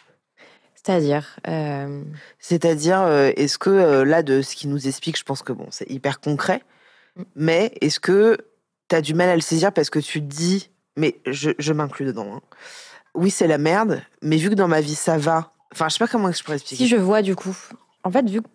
C'est-à-dire. 0.75 1.37
euh, 1.47 2.03
C'est-à-dire, 2.39 3.01
euh, 3.01 3.31
est-ce 3.35 3.57
que 3.59 3.69
euh, 3.69 4.03
là, 4.03 4.23
de 4.23 4.41
ce 4.41 4.55
qu'il 4.55 4.69
nous 4.71 4.87
explique, 4.87 5.17
je 5.17 5.23
pense 5.23 5.43
que 5.43 5.53
bon, 5.53 5.67
c'est 5.71 5.89
hyper 5.89 6.19
concret, 6.19 6.61
Mm. 7.17 7.23
mais 7.35 7.73
est-ce 7.81 7.99
que 7.99 8.37
tu 8.89 8.95
as 8.95 9.01
du 9.01 9.13
mal 9.13 9.27
à 9.27 9.35
le 9.35 9.41
saisir 9.41 9.73
parce 9.73 9.89
que 9.89 9.99
tu 9.99 10.21
te 10.21 10.25
dis, 10.25 10.69
mais 10.95 11.17
je, 11.27 11.51
je 11.59 11.73
m'inclus 11.73 12.05
dedans, 12.05 12.35
hein. 12.37 12.41
oui, 13.15 13.29
c'est 13.29 13.47
la 13.47 13.57
merde, 13.57 14.01
mais 14.21 14.37
vu 14.37 14.49
que 14.49 14.55
dans 14.55 14.69
ma 14.69 14.79
vie 14.79 14.95
ça 14.95 15.17
va, 15.17 15.51
enfin, 15.73 15.89
je 15.89 15.95
sais 15.95 15.99
pas 15.99 16.07
comment 16.07 16.31
je 16.31 16.41
pourrais 16.41 16.55
expliquer. 16.55 16.83
Si 16.85 16.87
je 16.89 16.95
vois 16.95 17.21
du 17.21 17.35
coup, 17.35 17.53
en 18.05 18.11
fait, 18.11 18.27
vu 18.29 18.41
que 18.41 18.47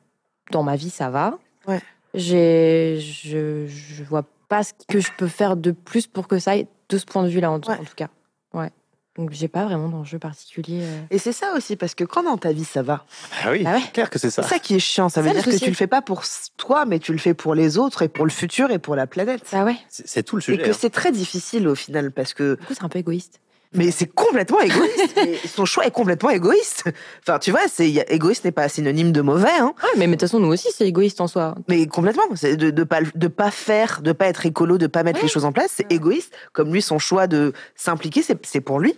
dans 0.52 0.62
ma 0.62 0.74
vie 0.74 0.88
ça 0.88 1.10
va, 1.10 1.38
Ouais. 1.68 1.82
j'ai, 2.14 2.98
je, 2.98 3.66
je 3.66 4.02
vois 4.04 4.24
pas 4.48 4.62
ce 4.64 4.72
que 4.88 4.98
je 4.98 5.10
peux 5.18 5.28
faire 5.28 5.54
de 5.54 5.72
plus 5.72 6.06
pour 6.06 6.26
que 6.28 6.38
ça 6.38 6.52
aille 6.52 6.66
de 6.88 6.98
ce 6.98 7.04
point 7.04 7.22
de 7.24 7.28
vue-là, 7.28 7.50
en, 7.50 7.58
Ouais. 7.60 7.74
en 7.74 7.84
tout 7.84 7.94
cas. 7.96 8.08
Ouais. 8.54 8.70
Donc 9.16 9.30
j'ai 9.32 9.48
pas 9.48 9.64
vraiment 9.64 9.88
d'enjeu 9.88 10.18
particulier. 10.18 10.80
euh. 10.82 11.00
Et 11.10 11.18
c'est 11.18 11.32
ça 11.32 11.54
aussi, 11.56 11.76
parce 11.76 11.94
que 11.94 12.04
quand 12.04 12.22
dans 12.24 12.36
ta 12.36 12.52
vie 12.52 12.64
ça 12.64 12.82
va, 12.82 13.06
Ah 13.44 13.50
oui, 13.50 13.64
Ah 13.66 13.74
ouais. 13.76 13.82
clair 13.94 14.10
que 14.10 14.18
c'est 14.18 14.28
ça. 14.30 14.42
c'est 14.42 14.48
ça 14.50 14.58
qui 14.58 14.74
est 14.74 14.78
chiant. 14.78 15.08
Ça 15.08 15.22
veut 15.22 15.30
dire 15.32 15.42
que 15.42 15.58
tu 15.58 15.70
le 15.70 15.74
fais 15.74 15.86
pas 15.86 16.02
pour 16.02 16.22
toi, 16.58 16.84
mais 16.84 16.98
tu 16.98 17.12
le 17.12 17.18
fais 17.18 17.32
pour 17.32 17.54
les 17.54 17.78
autres 17.78 18.02
et 18.02 18.08
pour 18.08 18.26
le 18.26 18.30
futur 18.30 18.70
et 18.70 18.78
pour 18.78 18.94
la 18.94 19.06
planète. 19.06 19.42
Bah 19.52 19.64
ouais. 19.64 19.76
C'est 19.88 20.22
tout 20.22 20.36
le 20.36 20.42
Et 20.42 20.44
sujet. 20.44 20.62
que 20.62 20.70
hein. 20.70 20.76
c'est 20.78 20.90
très 20.90 21.12
difficile 21.12 21.66
au 21.66 21.74
final, 21.74 22.12
parce 22.12 22.34
que 22.34 22.56
Du 22.60 22.66
coup, 22.66 22.74
c'est 22.74 22.84
un 22.84 22.90
peu 22.90 22.98
égoïste. 22.98 23.40
Mais 23.72 23.90
c'est 23.90 24.06
complètement 24.06 24.60
égoïste. 24.60 25.16
Et 25.44 25.48
son 25.48 25.64
choix 25.64 25.86
est 25.86 25.90
complètement 25.90 26.30
égoïste. 26.30 26.84
Enfin, 27.22 27.38
tu 27.38 27.50
vois, 27.50 27.60
c'est 27.70 27.88
égoïste 28.08 28.44
n'est 28.44 28.52
pas 28.52 28.68
synonyme 28.68 29.12
de 29.12 29.20
mauvais, 29.20 29.50
hein. 29.58 29.74
Ouais, 29.82 29.90
mais 29.98 30.06
de 30.06 30.12
toute 30.12 30.20
façon, 30.22 30.38
nous 30.40 30.48
aussi, 30.48 30.68
c'est 30.74 30.86
égoïste 30.86 31.20
en 31.20 31.26
soi. 31.26 31.54
Mais 31.68 31.86
complètement. 31.86 32.22
C'est 32.34 32.56
de, 32.56 32.70
de 32.70 32.84
pas 32.84 33.00
de 33.14 33.28
pas 33.28 33.50
faire, 33.50 34.00
de 34.02 34.12
pas 34.12 34.26
être 34.26 34.46
écolo, 34.46 34.78
de 34.78 34.86
pas 34.86 35.02
mettre 35.02 35.20
les 35.22 35.28
choses 35.28 35.44
en 35.44 35.52
place. 35.52 35.72
C'est 35.74 35.90
égoïste. 35.92 36.32
Comme 36.52 36.72
lui, 36.72 36.80
son 36.80 36.98
choix 36.98 37.26
de 37.26 37.52
s'impliquer, 37.74 38.22
c'est 38.22 38.38
c'est 38.46 38.60
pour 38.60 38.78
lui. 38.80 38.96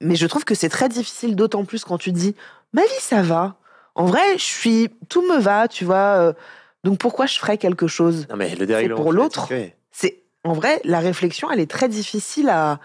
Mais 0.00 0.14
je 0.16 0.26
trouve 0.26 0.44
que 0.44 0.54
c'est 0.54 0.68
très 0.68 0.88
difficile, 0.88 1.36
d'autant 1.36 1.64
plus 1.64 1.84
quand 1.84 1.98
tu 1.98 2.12
dis 2.12 2.34
ma 2.72 2.82
vie 2.82 2.88
ça 3.00 3.22
va. 3.22 3.56
En 3.94 4.06
vrai, 4.06 4.20
je 4.36 4.42
suis 4.44 4.90
tout 5.08 5.22
me 5.22 5.38
va, 5.38 5.68
tu 5.68 5.84
vois. 5.84 6.16
euh, 6.18 6.32
donc 6.84 6.98
pourquoi 6.98 7.26
je 7.26 7.38
ferais 7.38 7.58
quelque 7.58 7.86
chose 7.86 8.26
Non, 8.30 8.36
mais 8.36 8.54
le 8.56 8.66
dérèglement 8.66 9.00
pour 9.00 9.12
l'autre. 9.12 9.48
C'est 9.92 10.22
en 10.44 10.52
vrai 10.54 10.80
la 10.84 10.98
réflexion, 11.00 11.50
elle 11.50 11.60
est 11.60 11.70
très 11.70 11.88
difficile 11.88 12.48
à. 12.48 12.80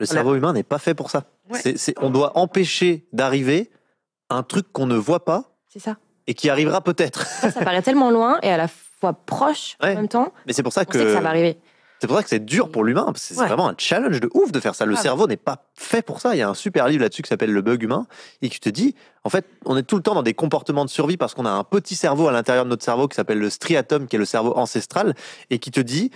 Le 0.00 0.06
cerveau 0.06 0.34
humain 0.34 0.52
n'est 0.52 0.62
pas 0.62 0.78
fait 0.78 0.94
pour 0.94 1.10
ça. 1.10 1.24
Ouais. 1.50 1.74
On 2.00 2.10
doit 2.10 2.36
empêcher 2.38 3.06
d'arriver 3.12 3.70
un 4.30 4.42
truc 4.42 4.72
qu'on 4.72 4.86
ne 4.86 4.96
voit 4.96 5.24
pas 5.24 5.44
C'est 5.68 5.78
ça. 5.80 5.96
et 6.26 6.34
qui 6.34 6.48
arrivera 6.50 6.80
peut-être. 6.80 7.26
Ça, 7.26 7.50
ça 7.50 7.62
paraît 7.64 7.82
tellement 7.82 8.10
loin 8.10 8.38
et 8.42 8.50
à 8.50 8.56
la 8.56 8.68
fois 8.68 9.12
proche 9.12 9.76
Ouais. 9.82 9.92
en 9.92 9.96
même 9.96 10.08
temps. 10.08 10.32
Mais 10.46 10.52
c'est 10.52 10.62
pour 10.62 10.72
ça 10.72 10.82
On 10.88 10.92
sait 10.92 10.98
que 10.98 11.12
ça 11.12 11.20
va 11.20 11.28
arriver. 11.28 11.58
c'est 12.00 12.06
pour 12.06 12.16
ça 12.16 12.22
que 12.22 12.28
c'est 12.30 12.44
dur 12.44 12.70
pour 12.70 12.82
l'humain. 12.84 13.04
parce 13.06 13.20
que 13.28 13.34
C'est 13.34 13.40
Ouais. 13.40 13.46
vraiment 13.46 13.68
un 13.68 13.74
challenge 13.76 14.18
de 14.20 14.30
ouf 14.32 14.50
de 14.50 14.60
faire 14.60 14.74
ça. 14.74 14.86
Le 14.86 14.92
Grave. 14.92 15.02
cerveau 15.02 15.26
n'est 15.26 15.36
pas 15.36 15.66
fait 15.74 16.00
pour 16.00 16.20
ça. 16.22 16.34
Il 16.34 16.38
y 16.38 16.42
a 16.42 16.48
un 16.48 16.54
super 16.54 16.88
livre 16.88 17.02
là-dessus 17.02 17.20
qui 17.22 17.28
s'appelle 17.28 17.52
Le 17.52 17.60
bug 17.60 17.82
humain 17.82 18.06
et 18.40 18.48
qui 18.48 18.60
te 18.60 18.70
dit, 18.70 18.94
en 19.24 19.28
fait, 19.28 19.46
on 19.66 19.76
est 19.76 19.82
tout 19.82 19.96
le 19.96 20.02
temps 20.02 20.14
dans 20.14 20.22
des 20.22 20.34
comportements 20.34 20.86
de 20.86 20.90
survie 20.90 21.18
parce 21.18 21.34
qu'on 21.34 21.44
a 21.46 21.50
un 21.50 21.64
petit 21.64 21.94
cerveau 21.96 22.28
à 22.28 22.32
l'intérieur 22.32 22.64
de 22.64 22.70
notre 22.70 22.84
cerveau 22.84 23.06
qui 23.08 23.16
s'appelle 23.16 23.38
le 23.38 23.50
striatum, 23.50 24.06
qui 24.06 24.16
est 24.16 24.18
le 24.18 24.24
cerveau 24.24 24.56
ancestral, 24.56 25.14
et 25.50 25.58
qui 25.58 25.70
te 25.70 25.80
dit, 25.80 26.10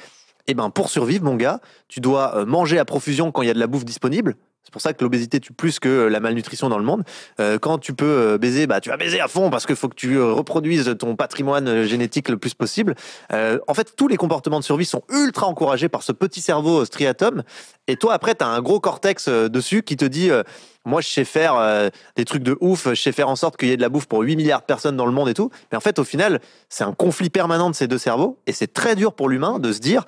eh 0.49 0.55
ben, 0.55 0.71
pour 0.71 0.89
survivre, 0.89 1.25
mon 1.25 1.37
gars, 1.37 1.61
tu 1.89 2.01
dois 2.01 2.37
euh, 2.37 2.47
manger 2.47 2.79
à 2.79 2.85
profusion 2.85 3.31
quand 3.31 3.43
il 3.43 3.49
y 3.49 3.51
a 3.51 3.55
de 3.55 3.59
la 3.59 3.67
bouffe 3.67 3.85
disponible. 3.85 4.35
C'est 4.69 4.73
pour 4.73 4.83
ça 4.83 4.93
que 4.93 5.03
l'obésité 5.03 5.41
tue 5.41 5.55
plus 5.55 5.81
que 5.81 6.09
la 6.09 6.21
malnutrition 6.21 6.69
dans 6.69 6.77
le 6.77 6.85
monde. 6.85 7.03
Euh, 7.41 7.59
quand 7.59 7.79
tu 7.79 7.95
peux 7.95 8.05
euh, 8.05 8.37
baiser, 8.37 8.67
bah, 8.67 8.83
tu 8.83 8.91
vas 8.91 8.99
baiser 8.99 9.19
à 9.19 9.27
fond 9.27 9.49
parce 9.49 9.65
qu'il 9.65 9.77
faut 9.77 9.89
que 9.89 9.95
tu 9.95 10.17
euh, 10.19 10.31
reproduises 10.35 10.95
ton 10.99 11.17
patrimoine 11.17 11.67
euh, 11.69 11.85
génétique 11.87 12.29
le 12.29 12.37
plus 12.37 12.53
possible. 12.53 12.95
Euh, 13.33 13.59
en 13.67 13.73
fait, 13.73 13.97
tous 13.97 14.09
les 14.09 14.19
comportements 14.19 14.59
de 14.61 14.65
survie 14.65 14.85
sont 14.85 15.05
ultra 15.09 15.47
encouragés 15.47 15.89
par 15.89 16.03
ce 16.03 16.13
petit 16.13 16.43
cerveau 16.43 16.83
euh, 16.83 16.85
striatum. 16.85 17.45
Et 17.87 17.97
toi, 17.97 18.13
après, 18.13 18.35
tu 18.35 18.45
as 18.45 18.49
un 18.49 18.61
gros 18.61 18.79
cortex 18.79 19.29
euh, 19.29 19.49
dessus 19.49 19.83
qui 19.83 19.97
te 19.97 20.05
dit 20.05 20.31
euh, 20.31 20.43
Moi, 20.85 21.01
je 21.01 21.09
sais 21.09 21.25
faire 21.25 21.55
euh, 21.55 21.89
des 22.17 22.27
trucs 22.27 22.43
de 22.43 22.59
ouf, 22.61 22.89
je 22.91 23.01
sais 23.01 23.13
faire 23.13 23.31
en 23.31 23.37
sorte 23.37 23.57
qu'il 23.57 23.69
y 23.71 23.73
ait 23.73 23.79
de 23.79 23.83
la 23.83 23.89
bouffe 23.89 24.05
pour 24.07 24.21
8 24.21 24.37
milliards 24.37 24.61
de 24.61 24.67
personnes 24.67 24.99
dans 24.99 25.07
le 25.07 25.13
monde 25.13 25.31
et 25.31 25.35
tout. 25.35 25.51
Mais 25.73 25.79
en 25.79 25.81
fait, 25.81 25.99
au 25.99 26.05
final, 26.05 26.43
c'est 26.69 26.85
un 26.85 26.93
conflit 26.93 27.31
permanent 27.31 27.71
de 27.71 27.75
ces 27.75 27.87
deux 27.89 27.97
cerveaux. 27.97 28.39
Et 28.47 28.53
c'est 28.53 28.71
très 28.75 28.97
dur 28.97 29.15
pour 29.15 29.31
l'humain 29.31 29.59
de 29.61 29.73
se 29.73 29.79
dire 29.81 30.05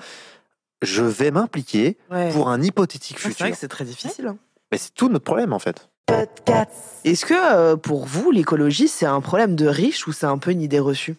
Je 0.83 1.03
vais 1.03 1.31
m'impliquer 1.31 1.97
Ouais. 2.11 2.31
pour 2.33 2.49
un 2.51 2.61
hypothétique 2.63 3.17
Ouais, 3.17 3.23
C'est 3.23 3.29
futur. 3.31 3.47
vrai 3.47 3.53
que 3.53 3.59
c'est 3.59 3.69
très 3.69 3.85
difficile. 3.85 4.27
hein. 4.29 4.37
Mais 4.71 4.79
c'est 4.79 4.95
tout 4.95 5.09
notre 5.09 5.25
problème, 5.25 5.53
en 5.53 5.59
fait. 5.59 5.89
Est-ce 7.05 7.25
que 7.25 7.35
euh, 7.35 7.77
pour 7.77 8.05
vous, 8.05 8.31
l'écologie, 8.31 8.89
c'est 8.89 9.07
un 9.07 9.21
problème 9.21 9.57
de 9.57 9.67
riche 9.67 10.07
ou 10.07 10.13
c'est 10.13 10.27
un 10.27 10.39
peu 10.39 10.51
une 10.51 10.63
idée 10.63 10.81
reçue? 10.81 11.17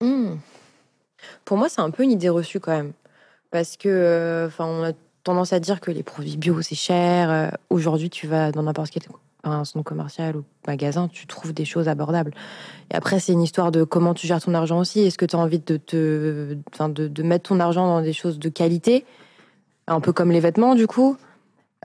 Hmm. 0.00 0.36
Pour 1.44 1.56
moi, 1.56 1.68
c'est 1.68 1.80
un 1.80 1.90
peu 1.90 2.02
une 2.02 2.12
idée 2.12 2.28
reçue 2.28 2.60
quand 2.60 2.72
même. 2.72 2.92
Parce 3.50 3.76
que, 3.76 3.88
euh, 3.88 4.46
enfin, 4.46 4.64
on 4.64 4.82
a 4.82 4.92
tendance 5.24 5.52
à 5.52 5.60
dire 5.60 5.80
que 5.80 5.90
les 5.90 6.02
produits 6.02 6.36
bio, 6.36 6.62
c'est 6.62 6.74
cher. 6.74 7.30
Euh, 7.30 7.48
Aujourd'hui, 7.70 8.10
tu 8.10 8.26
vas 8.26 8.50
dans 8.50 8.62
n'importe 8.62 8.90
quel 8.90 9.02
un 9.44 9.64
centre 9.64 9.84
commercial 9.84 10.36
ou 10.36 10.44
magasin, 10.68 11.08
tu 11.08 11.26
trouves 11.26 11.52
des 11.52 11.64
choses 11.64 11.88
abordables. 11.88 12.32
Et 12.92 12.94
après, 12.94 13.18
c'est 13.18 13.32
une 13.32 13.42
histoire 13.42 13.72
de 13.72 13.82
comment 13.82 14.14
tu 14.14 14.26
gères 14.26 14.40
ton 14.40 14.54
argent 14.54 14.78
aussi. 14.78 15.00
Est-ce 15.00 15.18
que 15.18 15.24
tu 15.24 15.34
as 15.34 15.38
envie 15.38 15.58
de, 15.58 15.76
te, 15.76 16.56
enfin, 16.72 16.88
de, 16.88 17.08
de 17.08 17.22
mettre 17.24 17.48
ton 17.48 17.58
argent 17.58 17.86
dans 17.86 18.02
des 18.02 18.12
choses 18.12 18.38
de 18.38 18.48
qualité? 18.48 19.04
Un 19.88 20.00
peu 20.00 20.12
comme 20.12 20.30
les 20.30 20.38
vêtements, 20.40 20.76
du 20.76 20.86
coup? 20.86 21.16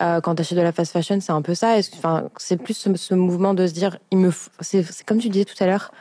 Euh, 0.01 0.21
quand 0.21 0.35
tu 0.35 0.41
achètes 0.41 0.57
de 0.57 0.63
la 0.63 0.71
fast 0.71 0.91
fashion, 0.91 1.19
c'est 1.21 1.31
un 1.31 1.41
peu 1.41 1.55
ça. 1.55 1.77
Enfin, 1.95 2.29
c'est 2.37 2.57
plus 2.57 2.75
ce, 2.75 2.95
ce 2.95 3.15
mouvement 3.15 3.53
de 3.53 3.65
se 3.65 3.73
dire, 3.73 3.97
il 4.11 4.19
me, 4.19 4.31
c'est 4.59 4.83
c'est 4.83 5.05
comme 5.05 5.17
tu 5.19 5.29
disais 5.29 5.45
tout 5.45 5.61
à 5.63 5.65
l'heure, 5.65 5.91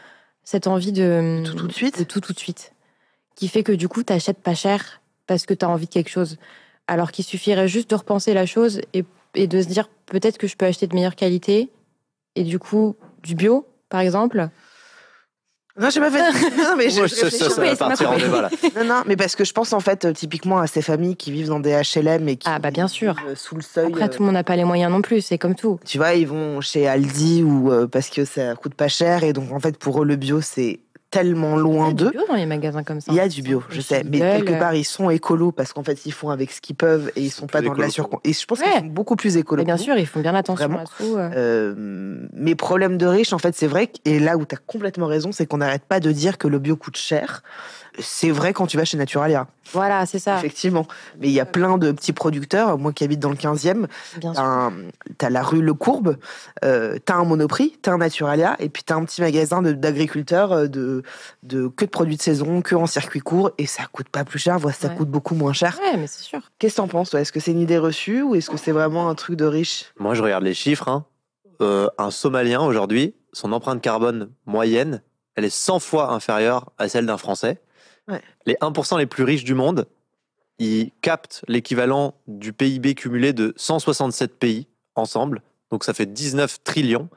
cette 0.44 0.66
envie 0.66 0.92
de 0.92 1.42
Tout 1.44 1.55
tout 1.55 1.66
de 1.66 1.72
suite 1.72 1.99
de 1.99 2.05
tout 2.05 2.20
tout 2.20 2.32
de 2.32 2.38
suite, 2.38 2.72
qui 3.34 3.49
fait 3.49 3.62
que 3.62 3.72
du 3.72 3.88
coup, 3.88 4.03
tu 4.03 4.12
achètes 4.12 4.38
pas 4.38 4.55
cher 4.55 5.01
parce 5.26 5.47
que 5.47 5.55
tu 5.55 5.64
as 5.64 5.68
envie 5.68 5.86
de 5.86 5.90
quelque 5.90 6.11
chose. 6.11 6.36
Alors 6.88 7.11
qu'il 7.11 7.24
suffirait 7.24 7.68
juste 7.68 7.90
de 7.90 7.97
repenser 7.97 8.32
la 8.32 8.47
chose 8.47 8.80
et, 8.92 9.05
et 9.34 9.47
de 9.49 9.61
se 9.61 9.66
dire 9.66 9.88
peut-être 10.07 10.38
que 10.38 10.47
je 10.47 10.57
peux 10.57 10.66
acheter 10.66 10.86
de 10.86 10.94
meilleure 10.94 11.16
qualité 11.16 11.70
et 12.36 12.44
du 12.44 12.59
coup 12.59 12.97
du 13.22 13.34
bio, 13.34 13.66
par 13.88 14.01
exemple. 14.01 14.51
Non, 15.79 15.91
j'ai 15.91 16.01
pas 16.01 16.11
fait. 16.11 16.18
non, 16.57 16.74
mais 16.77 16.89
je, 16.91 17.03
Ouais, 17.03 17.09
je 17.09 17.14
ça, 17.14 17.24
réfléchis. 17.27 17.45
ça, 17.45 17.51
ça 17.51 17.62
va 17.64 17.77
partir 17.77 18.11
en 18.11 18.16
débat, 18.16 18.43
là. 18.43 18.51
Non, 18.77 18.85
non, 18.85 19.03
mais 19.07 19.16
parce 19.16 19.37
que 19.37 19.45
je 19.45 19.53
pense 19.53 19.72
en 19.72 19.81
fait 19.81 20.05
euh, 20.07 20.12
typiquement 20.12 20.59
à 20.59 20.66
ces 20.66 20.81
familles 20.83 21.16
qui 21.16 21.33
vivent 21.33 21.49
dans 21.49 21.61
des 21.61 21.72
HLM 21.95 22.29
et 22.29 22.37
qui 22.37 22.49
Ah, 22.49 22.59
bah, 22.59 22.70
bien 22.70 22.89
sûr. 22.89 23.14
euh, 23.29 23.35
sous 23.35 23.57
le 23.57 23.62
seuil. 23.62 23.87
Après, 23.89 24.05
euh, 24.05 24.09
tout 24.09 24.20
le 24.20 24.27
monde 24.27 24.35
n'a 24.35 24.45
pas 24.45 24.57
les 24.57 24.64
moyens 24.64 24.91
non 24.91 25.03
plus, 25.03 25.20
c'est 25.20 25.39
comme 25.39 25.55
tout. 25.55 25.79
Tu 25.85 25.99
vois, 25.99 26.14
ils 26.14 26.27
vont 26.27 26.61
chez 26.61 26.87
Aldi 26.89 27.43
ou 27.43 27.70
euh, 27.70 27.87
parce 27.87 28.09
que 28.09 28.24
ça 28.24 28.55
coûte 28.55 28.74
pas 28.74 28.89
cher 28.89 29.22
et 29.24 29.33
donc 29.33 29.53
en 29.53 29.61
fait 29.61 29.77
pour 29.79 30.03
eux 30.03 30.07
le 30.07 30.16
bio 30.16 30.41
c'est 30.41 30.81
tellement 31.17 31.57
loin 31.57 31.87
Il 31.87 31.89
y 31.89 31.91
a 31.91 31.95
du 31.95 32.05
d'eux. 32.05 32.11
bio 32.11 32.21
dans 32.29 32.35
les 32.35 32.47
magasins 32.47 32.83
comme 32.83 33.01
ça. 33.01 33.11
Il 33.12 33.17
y 33.17 33.21
a 33.21 33.29
du 33.29 33.43
bio, 33.43 33.62
je 33.69 33.81
sais, 33.81 34.03
mais 34.05 34.19
quelque 34.19 34.59
part 34.59 34.75
ils 34.75 34.85
sont 34.85 35.11
écolos 35.11 35.53
parce 35.53 35.73
qu'en 35.73 35.83
fait 35.83 36.07
ils 36.07 36.12
font 36.12 36.31
avec 36.31 36.51
ce 36.53 36.61
qu'ils 36.61 36.77
peuvent 36.77 37.11
et 37.17 37.23
ils 37.23 37.31
sont 37.31 37.47
pas 37.47 37.61
dans 37.62 37.73
de 37.75 37.81
la 37.81 37.91
surcon. 37.91 38.19
Et 38.25 38.33
je 38.33 38.45
pense 38.47 38.61
qu'ils 38.62 38.73
sont 38.73 38.87
beaucoup 38.87 39.17
plus 39.17 39.37
écolos. 39.37 39.64
bien 39.64 39.77
sûr, 39.77 39.97
ils 39.97 40.07
font 40.07 40.21
bien 40.21 40.35
attention 40.35 40.71
à 40.79 40.85
tout. 40.85 41.17
euh. 41.17 41.31
Euh, 41.35 41.75
mes 42.33 42.55
problèmes 42.55 42.99
de 42.99 43.07
riches, 43.07 43.33
en 43.33 43.39
fait, 43.39 43.55
c'est 43.55 43.67
vrai. 43.67 43.87
que- 43.89 43.97
Et 44.05 44.19
là 44.19 44.37
où 44.37 44.45
tu 44.47 44.55
as 44.55 44.59
complètement 44.59 45.07
raison, 45.07 45.33
c'est 45.33 45.47
qu'on 45.47 45.59
n'arrête 45.59 45.85
pas 45.85 46.01
de 46.01 46.12
dire 46.12 46.39
que 46.39 46.49
le 46.49 46.59
bio 46.59 46.77
coûte 46.77 46.97
cher. 46.97 47.43
C'est 47.99 48.30
vrai 48.30 48.53
quand 48.53 48.66
tu 48.66 48.76
vas 48.76 48.84
chez 48.84 48.97
Naturalia, 48.97 49.47
Voilà, 49.72 50.05
c'est 50.07 50.18
ça. 50.18 50.36
effectivement. 50.36 50.86
Mais 51.18 51.28
il 51.28 51.32
y 51.32 51.40
a 51.40 51.47
plein 51.47 51.78
de 51.78 51.92
petits 51.92 52.12
producteurs. 52.12 52.76
Moi 52.78 52.92
qui 52.92 53.05
habite 53.05 53.20
dans 53.20 53.30
le 53.30 53.36
15e, 53.36 53.86
Bien 54.18 54.32
t'as 55.18 55.30
la 55.30 55.42
rue 55.42 55.62
Le 55.62 55.72
Courbe, 55.74 56.16
euh, 56.64 56.99
t'as 57.05 57.14
un 57.16 57.24
Monoprix, 57.24 57.78
t'as 57.80 57.92
un 57.92 57.99
Naturalia, 57.99 58.57
et 58.59 58.68
puis 58.68 58.82
t'as 58.82 58.97
un 58.97 59.05
petit 59.05 59.20
magasin 59.22 59.62
de- 59.62 59.72
d'agriculteurs 59.72 60.53
euh, 60.53 60.66
de, 60.66 61.03
de 61.42 61.68
que 61.68 61.84
de 61.84 61.90
produits 61.90 62.16
de 62.16 62.22
saison, 62.22 62.61
que 62.62 62.74
en 62.74 62.86
circuit 62.86 63.20
court, 63.20 63.51
et 63.59 63.66
ça 63.66 63.84
coûte 63.90 64.09
pas 64.09 64.24
plus 64.24 64.38
cher, 64.38 64.59
voire 64.59 64.74
ça 64.74 64.88
Ouais. 64.88 64.94
coûte 64.97 65.09
beaucoup 65.11 65.34
moins 65.34 65.53
cher. 65.53 65.78
Ouais, 65.82 65.97
mais 65.97 66.07
c'est 66.07 66.22
sûr. 66.22 66.40
Qu'est-ce 66.59 66.74
que 66.76 66.82
t'en 66.82 66.88
penses 66.88 67.11
toi? 67.11 67.20
Est-ce 67.20 67.32
que 67.32 67.40
c'est 67.40 67.53
une 67.53 67.61
idée 67.61 67.78
reçue 67.78 68.22
ou 68.22 68.34
est-ce 68.34 68.51
que 68.51 68.57
c'est 68.57 68.72
vraiment 68.72 69.09
un 69.09 69.14
truc 69.14 69.36
de 69.36 69.44
riche? 69.47 69.92
Moi, 69.99 70.14
je 70.14 70.22
regarde 70.22 70.44
les 70.44 70.55
chiffres. 70.55 70.88
hein. 70.88 71.05
Euh, 71.62 71.88
un 71.99 72.11
Somalien, 72.11 72.61
aujourd'hui, 72.61 73.14
son 73.32 73.53
empreinte 73.53 73.80
carbone 73.80 74.30
moyenne, 74.44 75.03
elle 75.36 75.44
est 75.44 75.51
100 75.51 75.78
fois 75.78 76.12
inférieure 76.12 76.70
à 76.78 76.88
celle 76.88 77.07
d'un 77.07 77.16
Français. 77.16 77.61
Les 78.46 78.54
1% 78.54 78.98
les 78.98 79.07
plus 79.07 79.24
riches 79.24 79.44
du 79.44 79.54
monde, 79.54 79.86
ils 80.59 80.90
captent 81.02 81.44
l'équivalent 81.48 82.14
du 82.26 82.52
PIB 82.52 82.94
cumulé 82.94 83.32
de 83.32 83.52
167 83.57 84.38
pays 84.38 84.66
ensemble. 84.94 85.42
Donc, 85.70 85.84
ça 85.84 85.94
fait 85.94 86.07
19 86.07 86.62
trillions. 86.62 87.09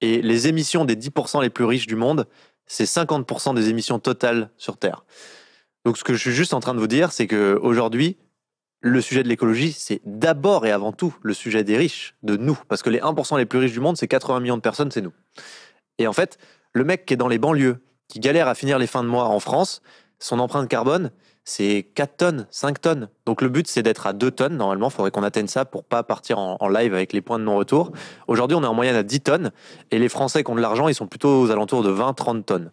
Et 0.00 0.20
les 0.22 0.48
émissions 0.48 0.84
des 0.84 0.96
10% 0.96 1.42
les 1.42 1.50
plus 1.50 1.64
riches 1.64 1.86
du 1.86 1.96
monde, 1.96 2.26
c'est 2.66 2.84
50% 2.84 3.54
des 3.54 3.68
émissions 3.70 3.98
totales 3.98 4.50
sur 4.58 4.76
Terre. 4.76 5.04
Donc, 5.84 5.98
ce 5.98 6.04
que 6.04 6.12
je 6.12 6.18
suis 6.18 6.32
juste 6.32 6.54
en 6.54 6.60
train 6.60 6.74
de 6.74 6.80
vous 6.80 6.86
dire, 6.86 7.12
c'est 7.12 7.26
qu'aujourd'hui, 7.26 8.16
le 8.80 9.00
sujet 9.00 9.22
de 9.22 9.28
l'écologie, 9.28 9.72
c'est 9.72 10.02
d'abord 10.04 10.66
et 10.66 10.70
avant 10.70 10.92
tout 10.92 11.14
le 11.22 11.32
sujet 11.32 11.64
des 11.64 11.76
riches, 11.76 12.14
de 12.22 12.36
nous. 12.36 12.58
Parce 12.68 12.82
que 12.82 12.90
les 12.90 13.00
1% 13.00 13.38
les 13.38 13.46
plus 13.46 13.58
riches 13.58 13.72
du 13.72 13.80
monde, 13.80 13.96
c'est 13.96 14.08
80 14.08 14.40
millions 14.40 14.56
de 14.56 14.62
personnes, 14.62 14.90
c'est 14.90 15.00
nous. 15.00 15.12
Et 15.98 16.06
en 16.06 16.12
fait, 16.12 16.38
le 16.74 16.84
mec 16.84 17.06
qui 17.06 17.14
est 17.14 17.16
dans 17.16 17.28
les 17.28 17.38
banlieues, 17.38 17.78
qui 18.08 18.20
galère 18.20 18.46
à 18.46 18.54
finir 18.54 18.78
les 18.78 18.86
fins 18.86 19.02
de 19.02 19.08
mois 19.08 19.28
en 19.28 19.40
France, 19.40 19.80
son 20.24 20.38
empreinte 20.38 20.68
carbone, 20.68 21.10
c'est 21.44 21.86
4 21.94 22.16
tonnes, 22.16 22.46
5 22.50 22.80
tonnes. 22.80 23.08
Donc 23.26 23.42
le 23.42 23.50
but, 23.50 23.68
c'est 23.68 23.82
d'être 23.82 24.06
à 24.06 24.14
2 24.14 24.30
tonnes. 24.30 24.56
Normalement, 24.56 24.88
il 24.88 24.92
faudrait 24.92 25.10
qu'on 25.10 25.22
atteigne 25.22 25.48
ça 25.48 25.66
pour 25.66 25.84
pas 25.84 26.02
partir 26.02 26.38
en, 26.38 26.66
live 26.68 26.94
avec 26.94 27.12
les 27.12 27.20
points 27.20 27.38
de 27.38 27.44
non-retour. 27.44 27.92
Aujourd'hui, 28.26 28.56
on 28.56 28.62
est 28.62 28.66
en 28.66 28.72
moyenne 28.72 28.96
à 28.96 29.02
10 29.02 29.20
tonnes. 29.20 29.52
Et 29.90 29.98
les 29.98 30.08
Français 30.08 30.42
qui 30.42 30.50
ont 30.50 30.54
de 30.54 30.62
l'argent, 30.62 30.88
ils 30.88 30.94
sont 30.94 31.06
plutôt 31.06 31.42
aux 31.42 31.50
alentours 31.50 31.82
de 31.82 31.92
20-30 31.92 32.42
tonnes. 32.44 32.72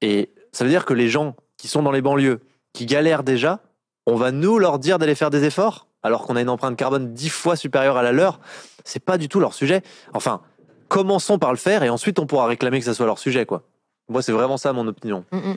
Et 0.00 0.30
ça 0.52 0.62
veut 0.62 0.70
dire 0.70 0.84
que 0.84 0.94
les 0.94 1.08
gens 1.08 1.34
qui 1.56 1.66
sont 1.66 1.82
dans 1.82 1.90
les 1.90 2.02
banlieues, 2.02 2.38
qui 2.72 2.86
galèrent 2.86 3.24
déjà, 3.24 3.58
on 4.06 4.14
va 4.14 4.30
nous 4.30 4.60
leur 4.60 4.78
dire 4.78 5.00
d'aller 5.00 5.16
faire 5.16 5.30
des 5.30 5.42
efforts, 5.42 5.88
alors 6.04 6.22
qu'on 6.22 6.36
a 6.36 6.40
une 6.40 6.50
empreinte 6.50 6.76
carbone 6.76 7.14
10 7.14 7.30
fois 7.30 7.56
supérieure 7.56 7.96
à 7.96 8.04
la 8.04 8.12
leur. 8.12 8.38
C'est 8.84 9.04
pas 9.04 9.18
du 9.18 9.28
tout 9.28 9.40
leur 9.40 9.54
sujet. 9.54 9.82
Enfin, 10.14 10.40
commençons 10.86 11.40
par 11.40 11.50
le 11.50 11.58
faire 11.58 11.82
et 11.82 11.90
ensuite 11.90 12.20
on 12.20 12.26
pourra 12.26 12.46
réclamer 12.46 12.78
que 12.78 12.84
ça 12.84 12.94
soit 12.94 13.06
leur 13.06 13.18
sujet, 13.18 13.44
quoi. 13.44 13.64
Moi, 14.08 14.22
c'est 14.22 14.32
vraiment 14.32 14.56
ça 14.56 14.72
mon 14.72 14.86
opinion. 14.86 15.24
Mm, 15.32 15.36
mm. 15.38 15.56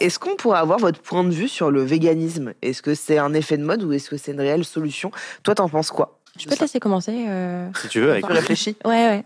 Est-ce 0.00 0.18
qu'on 0.18 0.36
pourrait 0.36 0.58
avoir 0.58 0.78
votre 0.78 1.00
point 1.00 1.24
de 1.24 1.30
vue 1.30 1.48
sur 1.48 1.70
le 1.70 1.82
véganisme? 1.82 2.52
Est-ce 2.62 2.82
que 2.82 2.94
c'est 2.94 3.18
un 3.18 3.32
effet 3.34 3.56
de 3.56 3.64
mode 3.64 3.82
ou 3.84 3.92
est-ce 3.92 4.10
que 4.10 4.16
c'est 4.16 4.32
une 4.32 4.40
réelle 4.40 4.64
solution? 4.64 5.10
Toi, 5.42 5.54
t'en 5.54 5.68
penses 5.68 5.90
quoi? 5.90 6.18
Je 6.38 6.46
peux 6.46 6.54
te 6.56 6.60
laisser 6.60 6.80
commencer 6.80 7.24
euh, 7.28 7.68
Si 7.80 7.88
tu 7.88 8.00
veux, 8.00 8.10
avec 8.10 8.26
réfléchis 8.26 8.76
Ouais, 8.84 8.90
ouais. 9.08 9.24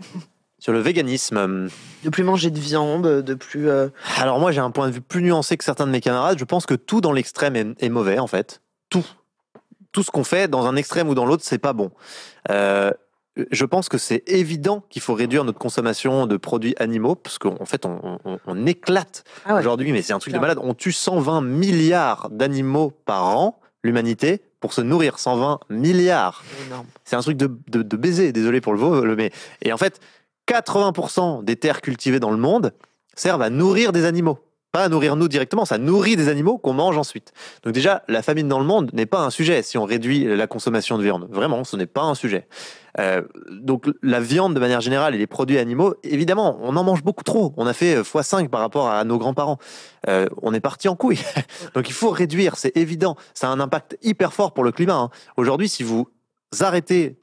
sur 0.58 0.72
le 0.72 0.78
véganisme. 0.80 1.36
euh, 1.38 1.68
De 2.04 2.10
plus 2.10 2.22
manger 2.22 2.50
de 2.50 2.58
viande, 2.60 3.02
de 3.22 3.34
plus. 3.34 3.68
euh, 3.68 3.88
Alors 4.18 4.38
moi, 4.38 4.52
j'ai 4.52 4.60
un 4.60 4.70
point 4.70 4.86
de 4.88 4.92
vue 4.92 5.00
plus 5.00 5.22
nuancé 5.22 5.56
que 5.56 5.64
certains 5.64 5.86
de 5.86 5.92
mes 5.92 6.00
camarades. 6.00 6.38
Je 6.38 6.44
pense 6.44 6.66
que 6.66 6.74
tout 6.74 7.00
dans 7.00 7.12
l'extrême 7.12 7.56
est, 7.56 7.66
est 7.82 7.88
mauvais, 7.88 8.18
en 8.18 8.26
fait. 8.28 8.60
Tout. 8.90 9.04
Tout 9.92 10.04
ce 10.04 10.10
qu'on 10.12 10.22
fait 10.24 10.46
dans 10.48 10.66
un 10.66 10.76
extrême 10.76 11.08
ou 11.08 11.14
dans 11.16 11.26
l'autre, 11.26 11.42
c'est 11.44 11.58
pas 11.58 11.72
bon. 11.72 11.90
Euh, 12.50 12.92
je 13.50 13.64
pense 13.64 13.88
que 13.88 13.96
c'est 13.98 14.22
évident 14.26 14.82
qu'il 14.90 15.00
faut 15.02 15.14
réduire 15.14 15.44
notre 15.44 15.58
consommation 15.58 16.26
de 16.26 16.36
produits 16.36 16.74
animaux, 16.78 17.14
parce 17.14 17.38
qu'en 17.38 17.64
fait, 17.64 17.86
on, 17.86 18.18
on- 18.24 18.38
on 18.46 18.66
éclate 18.66 19.24
Ah 19.44 19.54
ouais. 19.54 19.60
aujourd'hui, 19.60 19.92
mais 19.92 20.02
c'est 20.02 20.12
un 20.12 20.18
truc 20.18 20.34
de 20.34 20.38
malade. 20.38 20.58
On 20.62 20.74
tue 20.74 20.92
120 20.92 21.40
milliards 21.40 22.28
d'animaux 22.30 22.92
par 23.06 23.24
an, 23.36 23.60
l'humanité, 23.84 24.42
pour 24.60 24.72
se 24.72 24.80
nourrir. 24.80 25.18
120 25.18 25.60
milliards. 25.70 26.42
C'est 27.04 27.16
un 27.16 27.20
truc 27.22 27.36
de, 27.36 27.50
de, 27.68 27.82
de 27.82 27.96
baiser, 27.96 28.32
désolé 28.32 28.60
pour 28.60 28.72
le 28.74 28.78
veau, 28.80 29.04
le- 29.04 29.16
mais. 29.16 29.30
Et 29.62 29.72
en 29.72 29.78
fait, 29.78 30.00
80% 30.48 31.44
des 31.44 31.56
terres 31.56 31.80
cultivées 31.80 32.20
dans 32.20 32.30
le 32.30 32.36
monde 32.36 32.72
servent 33.14 33.42
à 33.42 33.50
nourrir 33.50 33.92
des 33.92 34.04
animaux. 34.04 34.38
Pas 34.72 34.84
à 34.84 34.88
nourrir 34.88 35.16
nous 35.16 35.26
directement, 35.26 35.64
ça 35.64 35.78
nourrit 35.78 36.16
des 36.16 36.28
animaux 36.28 36.56
qu'on 36.56 36.72
mange 36.72 36.96
ensuite. 36.96 37.32
Donc 37.64 37.74
déjà, 37.74 38.02
la 38.06 38.22
famine 38.22 38.46
dans 38.46 38.60
le 38.60 38.64
monde 38.64 38.90
n'est 38.92 39.06
pas 39.06 39.20
un 39.20 39.30
sujet 39.30 39.62
si 39.62 39.78
on 39.78 39.84
réduit 39.84 40.24
la 40.24 40.46
consommation 40.46 40.96
de 40.96 41.02
viande. 41.02 41.28
Vraiment, 41.30 41.64
ce 41.64 41.76
n'est 41.76 41.86
pas 41.86 42.02
un 42.02 42.14
sujet. 42.14 42.46
Euh, 42.98 43.22
donc 43.50 43.86
la 44.02 44.20
viande 44.20 44.54
de 44.54 44.60
manière 44.60 44.80
générale 44.80 45.14
et 45.14 45.18
les 45.18 45.26
produits 45.26 45.58
animaux, 45.58 45.94
évidemment, 46.02 46.58
on 46.62 46.76
en 46.76 46.84
mange 46.84 47.02
beaucoup 47.02 47.24
trop. 47.24 47.52
On 47.56 47.66
a 47.66 47.72
fait 47.72 47.96
euh, 47.96 48.02
x5 48.02 48.48
par 48.48 48.60
rapport 48.60 48.88
à 48.88 49.02
nos 49.04 49.18
grands-parents. 49.18 49.58
Euh, 50.08 50.26
on 50.42 50.54
est 50.54 50.60
parti 50.60 50.88
en 50.88 50.96
couille. 50.96 51.20
donc 51.74 51.88
il 51.88 51.94
faut 51.94 52.10
réduire, 52.10 52.56
c'est 52.56 52.76
évident. 52.76 53.16
Ça 53.34 53.48
a 53.48 53.50
un 53.50 53.60
impact 53.60 53.98
hyper 54.02 54.32
fort 54.32 54.54
pour 54.54 54.64
le 54.64 54.72
climat. 54.72 54.94
hein. 54.94 55.10
Aujourd'hui, 55.36 55.68
si 55.68 55.82
vous 55.82 56.08
arrêtez 56.60 57.19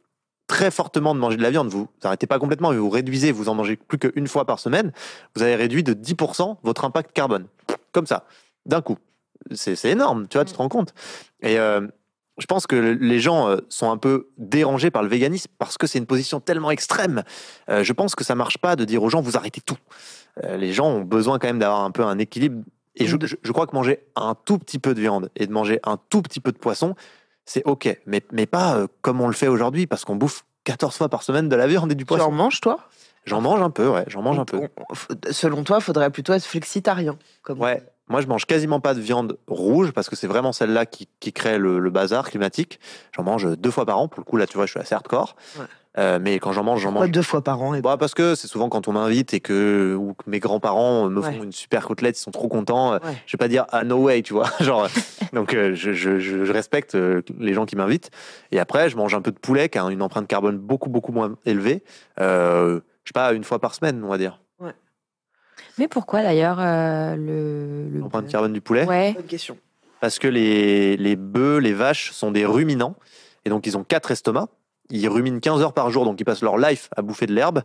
très 0.47 0.71
fortement 0.71 1.13
de 1.13 1.19
manger 1.19 1.37
de 1.37 1.43
la 1.43 1.51
viande, 1.51 1.69
vous 1.69 1.87
arrêtez 2.03 2.27
pas 2.27 2.39
complètement, 2.39 2.71
mais 2.71 2.77
vous 2.77 2.89
réduisez, 2.89 3.31
vous 3.31 3.49
en 3.49 3.55
mangez 3.55 3.75
plus 3.75 3.97
qu'une 3.97 4.27
fois 4.27 4.45
par 4.45 4.59
semaine, 4.59 4.91
vous 5.35 5.43
avez 5.43 5.55
réduit 5.55 5.83
de 5.83 5.93
10% 5.93 6.57
votre 6.63 6.85
impact 6.85 7.11
carbone. 7.11 7.47
Comme 7.91 8.07
ça, 8.07 8.25
d'un 8.65 8.81
coup. 8.81 8.97
C'est 9.51 9.83
énorme, 9.85 10.27
tu 10.27 10.37
vois, 10.37 10.45
tu 10.45 10.53
te 10.53 10.57
rends 10.57 10.69
compte. 10.69 10.93
Et 11.41 11.59
euh, 11.59 11.87
je 12.37 12.45
pense 12.45 12.67
que 12.67 12.75
les 12.75 13.19
gens 13.19 13.49
euh, 13.49 13.57
sont 13.69 13.89
un 13.91 13.97
peu 13.97 14.29
dérangés 14.37 14.91
par 14.91 15.03
le 15.03 15.09
véganisme 15.09 15.51
parce 15.57 15.77
que 15.77 15.87
c'est 15.87 15.97
une 15.97 16.05
position 16.05 16.39
tellement 16.39 16.71
extrême. 16.71 17.23
Euh, 17.69 17.83
je 17.83 17.93
pense 17.93 18.15
que 18.15 18.23
ça 18.23 18.35
marche 18.35 18.57
pas 18.57 18.75
de 18.75 18.85
dire 18.85 19.03
aux 19.03 19.09
gens, 19.09 19.21
vous 19.21 19.37
arrêtez 19.37 19.61
tout. 19.61 19.77
Euh, 20.43 20.57
les 20.57 20.71
gens 20.71 20.87
ont 20.87 21.01
besoin 21.01 21.39
quand 21.39 21.47
même 21.47 21.59
d'avoir 21.59 21.83
un 21.83 21.91
peu 21.91 22.03
un 22.03 22.19
équilibre. 22.19 22.63
Et 22.95 23.05
je 23.05 23.51
crois 23.51 23.67
que 23.67 23.75
manger 23.75 23.99
un 24.15 24.33
tout 24.33 24.57
petit 24.57 24.79
peu 24.79 24.95
de 24.95 24.99
viande 24.99 25.29
et 25.35 25.45
de 25.45 25.51
manger 25.51 25.79
un 25.83 25.97
tout 26.09 26.23
petit 26.23 26.39
peu 26.39 26.51
de 26.51 26.57
poisson, 26.57 26.95
c'est 27.47 27.65
OK. 27.65 27.89
Mais, 28.05 28.21
mais 28.31 28.45
pas 28.45 28.75
euh, 28.75 28.87
comme 29.01 29.19
on 29.21 29.27
le 29.27 29.33
fait 29.33 29.47
aujourd'hui, 29.47 29.87
parce 29.87 30.05
qu'on 30.05 30.15
bouffe 30.15 30.45
14 30.65 30.95
fois 30.95 31.09
par 31.09 31.23
semaine 31.23 31.49
de 31.49 31.55
la 31.55 31.65
viande 31.65 31.91
et 31.91 31.95
du 31.95 32.05
Tu 32.05 32.13
en 32.13 32.17
poisson. 32.17 32.31
manges, 32.31 32.61
toi? 32.61 32.77
J'en 33.25 33.41
mange 33.41 33.61
un 33.61 33.69
peu, 33.71 33.87
ouais, 33.89 34.05
j'en 34.07 34.21
mange 34.21 34.37
un 34.39 34.45
peu. 34.45 34.57
On- 34.57 34.69
on- 34.89 35.31
Selon 35.31 35.63
toi, 35.63 35.79
faudrait 35.79 36.09
plutôt 36.11 36.33
être 36.33 36.45
flexitarien. 36.45 37.17
Comme 37.41 37.59
Ouais, 37.59 37.83
moi 38.07 38.21
je 38.21 38.27
mange 38.27 38.45
quasiment 38.45 38.79
pas 38.79 38.93
de 38.93 39.01
viande 39.01 39.37
rouge 39.47 39.91
parce 39.91 40.07
que 40.09 40.15
c'est 40.15 40.27
vraiment 40.27 40.53
celle-là 40.53 40.85
qui, 40.85 41.09
qui 41.19 41.33
crée 41.33 41.57
le, 41.57 41.79
le 41.79 41.89
bazar 41.89 42.29
climatique. 42.29 42.79
J'en 43.15 43.23
mange 43.23 43.45
deux 43.57 43.71
fois 43.71 43.85
par 43.85 43.97
an. 43.97 44.07
Pour 44.07 44.19
le 44.21 44.23
coup, 44.25 44.37
là, 44.37 44.47
tu 44.47 44.55
vois, 44.55 44.65
je 44.65 44.71
suis 44.71 44.79
assez 44.79 44.95
hardcore. 44.95 45.35
Ouais. 45.59 45.65
Euh, 45.97 46.19
mais 46.21 46.37
quand 46.39 46.51
j'en 46.51 46.63
mange, 46.63 46.81
j'en 46.81 46.89
Pourquoi 46.89 47.07
mange. 47.07 47.11
deux 47.13 47.21
fois 47.23 47.41
par 47.41 47.61
an 47.61 47.73
et 47.73 47.81
Bah, 47.81 47.97
parce 47.97 48.13
que 48.13 48.35
c'est 48.35 48.47
souvent 48.47 48.69
quand 48.69 48.87
on 48.87 48.91
m'invite 48.93 49.33
et 49.33 49.39
que, 49.39 49.95
ou 49.99 50.13
que 50.13 50.29
mes 50.29 50.39
grands-parents 50.39 51.09
me 51.09 51.21
font 51.21 51.29
Ouais. 51.29 51.37
une 51.43 51.51
super 51.51 51.87
côtelette, 51.87 52.17
ils 52.19 52.21
sont 52.21 52.29
trop 52.31 52.47
contents. 52.47 52.93
euh, 52.93 52.99
Ouais. 52.99 53.13
Je 53.25 53.31
vais 53.35 53.37
pas 53.39 53.47
dire 53.47 53.65
ah 53.71 53.83
no 53.83 53.97
way, 53.97 54.21
tu 54.21 54.33
vois. 54.33 54.49
Genre, 54.59 54.87
donc 55.33 55.53
euh, 55.55 55.73
je, 55.73 55.93
je- 55.93 56.19
je- 56.19 56.45
je 56.45 56.53
respecte 56.53 56.95
les 57.39 57.53
gens 57.53 57.65
qui 57.65 57.75
m'invitent. 57.75 58.11
Et 58.51 58.59
après, 58.59 58.89
je 58.89 58.97
mange 58.97 59.15
un 59.15 59.21
peu 59.21 59.31
de 59.31 59.39
poulet 59.39 59.69
qui 59.69 59.79
a 59.79 59.83
une 59.85 60.01
empreinte 60.03 60.27
carbone 60.27 60.57
beaucoup 60.57 60.89
beaucoup 60.89 61.11
moins 61.11 61.35
élevée. 61.45 61.83
Euh, 62.19 62.79
je 63.03 63.09
sais 63.09 63.13
pas 63.13 63.33
une 63.33 63.43
fois 63.43 63.57
par 63.59 63.73
semaine, 63.73 64.03
on 64.03 64.09
va 64.09 64.17
dire. 64.17 64.39
Mais 65.79 65.87
pourquoi 65.87 66.23
d'ailleurs 66.23 66.57
euh, 66.59 67.15
le, 67.15 67.89
le 67.89 67.99
L'empreinte 67.99 68.27
carbone 68.27 68.53
du 68.53 68.61
poulet. 68.61 68.85
Ouais. 68.85 69.13
Bonne 69.13 69.25
question. 69.25 69.57
parce 69.99 70.17
que 70.19 70.27
les, 70.27 70.97
les 70.97 71.15
bœufs, 71.15 71.59
les 71.59 71.73
vaches 71.73 72.11
sont 72.11 72.31
des 72.31 72.45
ruminants, 72.45 72.95
et 73.45 73.49
donc 73.49 73.65
ils 73.67 73.77
ont 73.77 73.83
quatre 73.83 74.11
estomacs. 74.11 74.49
Ils 74.89 75.07
ruminent 75.09 75.39
15 75.39 75.61
heures 75.61 75.73
par 75.73 75.89
jour, 75.91 76.05
donc 76.05 76.19
ils 76.19 76.23
passent 76.23 76.41
leur 76.41 76.57
life 76.57 76.89
à 76.95 77.01
bouffer 77.01 77.25
de 77.25 77.33
l'herbe. 77.33 77.63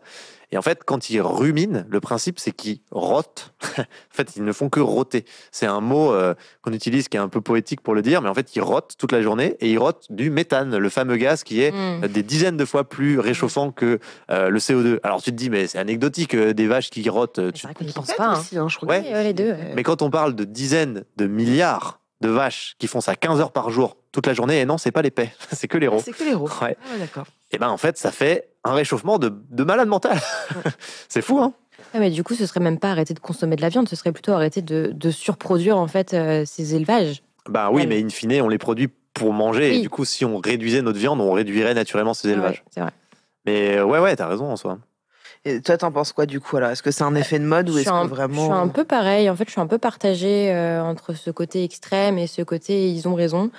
Et 0.51 0.59
en 0.59 0.63
fait, 0.63 0.81
quand 0.85 1.09
ils 1.09 1.21
ruminent, 1.23 1.85
le 1.89 2.01
principe 2.01 2.39
c'est 2.39 2.53
qu'ils 2.53 2.81
rotent. 2.91 3.55
en 3.79 3.85
fait, 4.11 4.37
ils 4.37 4.45
ne 4.45 4.53
font 4.53 4.69
que 4.69 4.81
roter. 4.81 5.25
C'est 5.51 5.65
un 5.67 5.81
mot 5.81 6.13
euh, 6.13 6.35
qu'on 6.61 6.73
utilise 6.73 7.09
qui 7.09 7.17
est 7.17 7.21
un 7.21 7.29
peu 7.29 7.41
poétique 7.41 7.81
pour 7.81 7.95
le 7.95 8.03
dire, 8.03 8.21
mais 8.21 8.29
en 8.29 8.35
fait, 8.35 8.55
ils 8.55 8.61
rotent 8.61 8.95
toute 8.99 9.13
la 9.13 9.23
journée 9.23 9.57
et 9.61 9.71
ils 9.71 9.79
rotent 9.79 10.07
du 10.11 10.29
méthane, 10.31 10.77
le 10.77 10.89
fameux 10.91 11.17
gaz 11.17 11.43
qui 11.45 11.63
est 11.63 11.73
Hmm. 11.73 12.07
des 12.07 12.23
dizaines 12.23 12.57
de 12.59 12.65
fois 12.67 12.85
plus 12.89 13.19
réchauffant 13.19 13.71
que 13.73 13.99
euh, 14.31 14.51
le 14.51 14.59
CO2. 14.59 14.99
Alors 15.05 15.23
tu 15.23 15.31
te 15.31 15.37
dis, 15.37 15.49
mais 15.49 15.67
c'est 15.69 15.79
anecdotique, 15.79 16.35
euh, 16.35 16.53
des 16.53 16.67
vaches 16.67 16.91
qui 16.91 17.09
rotent. 17.09 17.39
Mais 17.39 17.53
tu- 17.53 17.61
C'est 17.63 17.67
vrai 17.69 17.75
qu'on 17.75 17.85
n'y 17.85 17.93
pense 17.93 18.07
Peut-être 18.07 18.19
pas. 18.19 18.27
hein. 18.27 18.39
aussi, 18.41 18.59
hein, 18.59 18.69
je 18.69 18.77
crois. 18.77 18.89
Ouais. 18.89 19.23
les 19.23 19.33
deux. 19.33 19.55
Mais 19.75 19.83
quand 19.85 20.03
on 20.03 20.11
parle 20.11 20.35
de 20.35 20.45
dizaines 20.45 21.05
de 21.17 21.27
milliards 21.27 22.01
de 22.23 22.29
vaches 22.31 22.75
qui 22.79 22.87
font 22.87 23.03
ça 23.03 23.15
15 23.15 23.41
heures 23.41 23.53
par 23.53 23.69
jour 23.71 23.99
toute 24.13 24.27
la 24.27 24.33
journée, 24.33 24.61
et 24.61 24.65
non, 24.65 24.79
c'est 24.79 24.91
pas 24.93 25.03
l'épais, 25.03 25.31
c'est 25.53 25.69
que 25.69 25.77
les 25.77 25.87
Ah, 25.89 25.91
rots. 25.91 26.01
C'est 26.03 26.13
que 26.13 26.25
les 26.25 26.31
héros. 26.31 26.49
Ouais. 26.63 26.77
Ah 26.83 26.93
ouais, 26.95 26.99
d'accord. 26.99 27.27
Et 27.51 27.59
ben 27.59 27.69
en 27.69 27.77
fait, 27.77 27.99
ça 27.99 28.11
fait 28.11 28.49
un 28.65 28.73
réchauffement 28.73 29.19
de, 29.19 29.31
de 29.51 29.65
malade 29.65 29.89
mental. 29.89 30.19
c'est 31.09 31.23
fou, 31.23 31.39
hein 31.41 31.53
Ouais, 31.95 32.01
mais 32.01 32.11
du 32.11 32.23
coup, 32.25 32.35
ce 32.35 32.47
serait 32.47 32.61
même 32.61 32.79
pas 32.79 32.91
arrêter 32.91 33.13
de 33.13 33.19
consommer 33.21 33.57
de 33.57 33.61
la 33.61 33.69
viande, 33.69 33.89
ce 33.89 33.97
serait 33.97 34.13
plutôt 34.13 34.33
arrêter 34.33 34.63
de, 34.63 34.93
de 34.95 35.11
surproduire 35.11 35.77
en 35.77 35.89
fait 35.89 36.15
euh, 36.15 36.45
ces 36.47 36.75
élevages. 36.75 37.23
Ben 37.49 37.69
oui, 37.71 37.83
Ouais. 37.83 37.87
mais 37.87 38.03
in 38.03 38.09
fine, 38.09 38.41
on 38.41 38.49
les 38.49 38.57
produit 38.59 38.89
pour 39.15 39.33
manger. 39.35 39.77
Et 39.77 39.81
du 39.81 39.91
coup, 39.91 40.05
si 40.07 40.25
on 40.25 40.39
réduisait 40.39 40.81
notre 40.81 40.99
viande, 40.99 41.21
on 41.21 41.33
réduirait 41.33 41.75
naturellement 41.75 42.15
ces 42.15 42.29
élevages. 42.31 42.59
Ouais, 42.65 42.71
c'est 42.71 42.81
vrai. 42.81 42.93
Mais 43.45 43.83
ouais, 43.83 43.99
ouais, 43.99 44.15
t'as 44.17 44.29
raison 44.29 44.51
en 44.51 44.57
soi. 44.57 44.79
Et 45.45 45.61
toi, 45.61 45.77
t'en 45.77 45.91
penses 45.91 46.13
quoi 46.13 46.27
du 46.27 46.39
coup 46.41 46.57
alors? 46.57 46.71
Est-ce 46.71 46.83
que 46.83 46.91
c'est 46.93 47.03
un 47.03 47.15
effet 47.17 47.39
de 47.41 47.45
mode 47.45 47.69
ou 47.69 47.73
Je 47.73 47.79
est-ce 47.79 47.89
suis, 47.89 47.97
un, 47.99 48.05
que 48.05 48.11
vraiment 48.11 48.35
je 48.43 48.47
suis 48.47 48.53
un 48.53 48.69
peu 48.69 48.85
pareil. 48.85 49.29
En 49.29 49.35
fait, 49.37 49.45
je 49.47 49.51
suis 49.53 49.61
un 49.61 49.67
peu 49.67 49.79
partagée 49.79 50.53
euh, 50.53 50.83
entre 50.83 51.15
ce 51.15 51.31
côté 51.31 51.65
extrême 51.65 52.17
et 52.19 52.27
ce 52.29 52.43
côté 52.43 52.89
ils 52.91 53.09
ont 53.09 53.15
raison. 53.15 53.51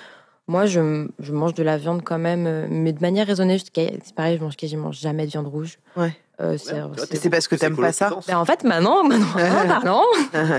Moi, 0.46 0.66
je, 0.66 1.06
je 1.20 1.32
mange 1.32 1.54
de 1.54 1.62
la 1.62 1.76
viande 1.78 2.02
quand 2.02 2.18
même, 2.18 2.46
euh, 2.46 2.66
mais 2.70 2.92
de 2.92 3.00
manière 3.00 3.26
raisonnée. 3.26 3.58
C'est 3.58 4.14
pareil, 4.14 4.36
je 4.38 4.42
mange 4.44 4.56
quasiment 4.56 4.92
jamais 4.92 5.24
de 5.26 5.30
viande 5.30 5.46
rouge. 5.46 5.78
Ouais. 5.96 6.14
Euh, 6.40 6.56
c'est- 6.58 6.74
c'est- 7.06 7.16
c'est 7.16 7.30
parce 7.30 7.48
que 7.48 7.54
t'aimes 7.54 7.76
pas 7.76 7.92
ça 7.92 8.10
Ben, 8.26 8.36
en 8.38 8.44
fait, 8.44 8.64
maintenant, 8.64 9.04
maintenant 9.04 9.26
en 9.36 9.68
parlant, 9.68 10.02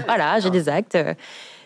voilà, 0.06 0.40
j'ai 0.40 0.50
des 0.50 0.70
actes. 0.70 0.96
euh, 0.96 1.14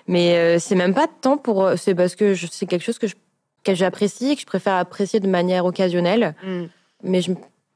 Mais 0.07 0.36
euh, 0.38 0.57
c'est 0.60 0.74
même 0.76 0.93
pas 0.95 1.05
tant 1.22 1.38
pour. 1.38 1.64
euh, 1.64 1.76
C'est 1.76 1.93
parce 1.93 2.16
que 2.16 2.34
je- 2.34 2.47
c'est 2.51 2.66
quelque 2.66 2.82
chose 2.84 2.97
que 2.97 3.05
je- 3.07 3.16
que 3.64 3.76
j'apprécie 3.76 4.32
et 4.32 4.36
que 4.36 4.41
je 4.41 4.45
préfère 4.47 4.74
apprécier 4.76 5.20
de 5.20 5.28
manière 5.28 5.66
occasionnelle. 5.66 6.34
Hmm. 6.43 6.64
Mais 7.03 7.22
je, 7.22 7.32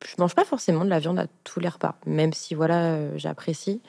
je 0.05 0.15
mange 0.19 0.35
pas 0.35 0.45
forcément 0.45 0.83
de 0.85 0.89
la 0.89 0.99
viande 0.99 1.19
à 1.19 1.25
tous 1.43 1.59
les 1.59 1.69
repas, 1.69 1.95
même 2.05 2.33
si 2.33 2.55
voilà, 2.55 2.85
euh, 2.93 3.11
j'apprécie. 3.15 3.81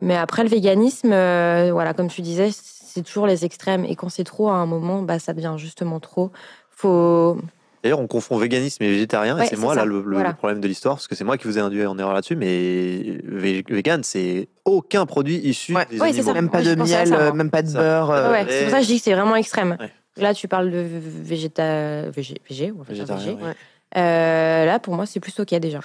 Mais 0.00 0.16
après 0.16 0.42
le 0.42 0.48
véganisme, 0.48 1.12
euh, 1.12 1.70
voilà, 1.72 1.92
comme 1.94 2.08
tu 2.08 2.22
disais, 2.22 2.50
c'est 2.52 3.02
toujours 3.02 3.26
les 3.26 3.44
extrêmes. 3.44 3.84
Et 3.84 3.94
quand 3.94 4.08
c'est 4.08 4.24
trop 4.24 4.48
à 4.48 4.54
un 4.54 4.66
moment, 4.66 5.02
bah, 5.02 5.18
ça 5.18 5.32
devient 5.34 5.54
justement 5.58 6.00
trop. 6.00 6.32
Faut. 6.70 7.38
D'ailleurs, 7.82 8.00
on 8.00 8.06
confond 8.06 8.36
véganisme 8.38 8.82
et 8.84 8.88
végétarien, 8.90 9.36
Ouais, 9.36 9.44
et 9.44 9.48
c'est 9.48 9.56
moi 9.56 9.74
ça. 9.74 9.80
là 9.80 9.86
le, 9.86 10.02
le 10.02 10.14
Voilà. 10.14 10.32
problème 10.34 10.60
de 10.60 10.68
l'histoire, 10.68 10.94
parce 10.94 11.08
que 11.08 11.14
c'est 11.16 11.24
moi 11.24 11.36
qui 11.36 11.46
vous 11.48 11.58
ai 11.58 11.60
induit 11.60 11.84
en 11.84 11.98
erreur 11.98 12.12
là-dessus, 12.14 12.36
mais 12.36 12.46
vé- 12.46 13.64
vegan, 13.68 14.02
c'est 14.04 14.48
aucun 14.64 15.04
produit 15.04 15.36
issu 15.38 15.74
Ouais. 15.74 15.84
des 15.90 16.00
Ouais, 16.00 16.08
animaux. 16.10 16.22
ça. 16.28 16.32
Même 16.34 16.48
pas 16.48 16.62
de 16.62 16.74
miel, 16.76 17.08
ça, 17.08 17.14
euh, 17.20 17.32
même 17.32 17.50
pas 17.50 17.62
de 17.62 17.68
Ça. 17.68 17.78
beurre. 17.78 18.10
euh, 18.12 18.44
c'est 18.48 18.62
pour 18.62 18.70
ça 18.70 18.76
que 18.78 18.82
je 18.84 18.88
dis 18.88 18.98
que 18.98 19.02
c'est 19.04 19.14
vraiment 19.14 19.34
extrême. 19.36 19.76
Ouais. 19.80 19.90
Là, 20.16 20.32
tu 20.32 20.46
parles 20.46 20.70
de 20.70 20.84
végéta... 21.26 22.10
végé, 22.10 22.36
végé, 22.48 22.72
on 22.72 22.78
va 22.78 22.84
Végétarien, 22.84 23.34
végé. 23.34 23.52
Euh, 23.96 24.64
là, 24.64 24.78
pour 24.78 24.94
moi, 24.94 25.06
c'est 25.06 25.20
plus 25.20 25.38
ok 25.38 25.54
déjà. 25.54 25.80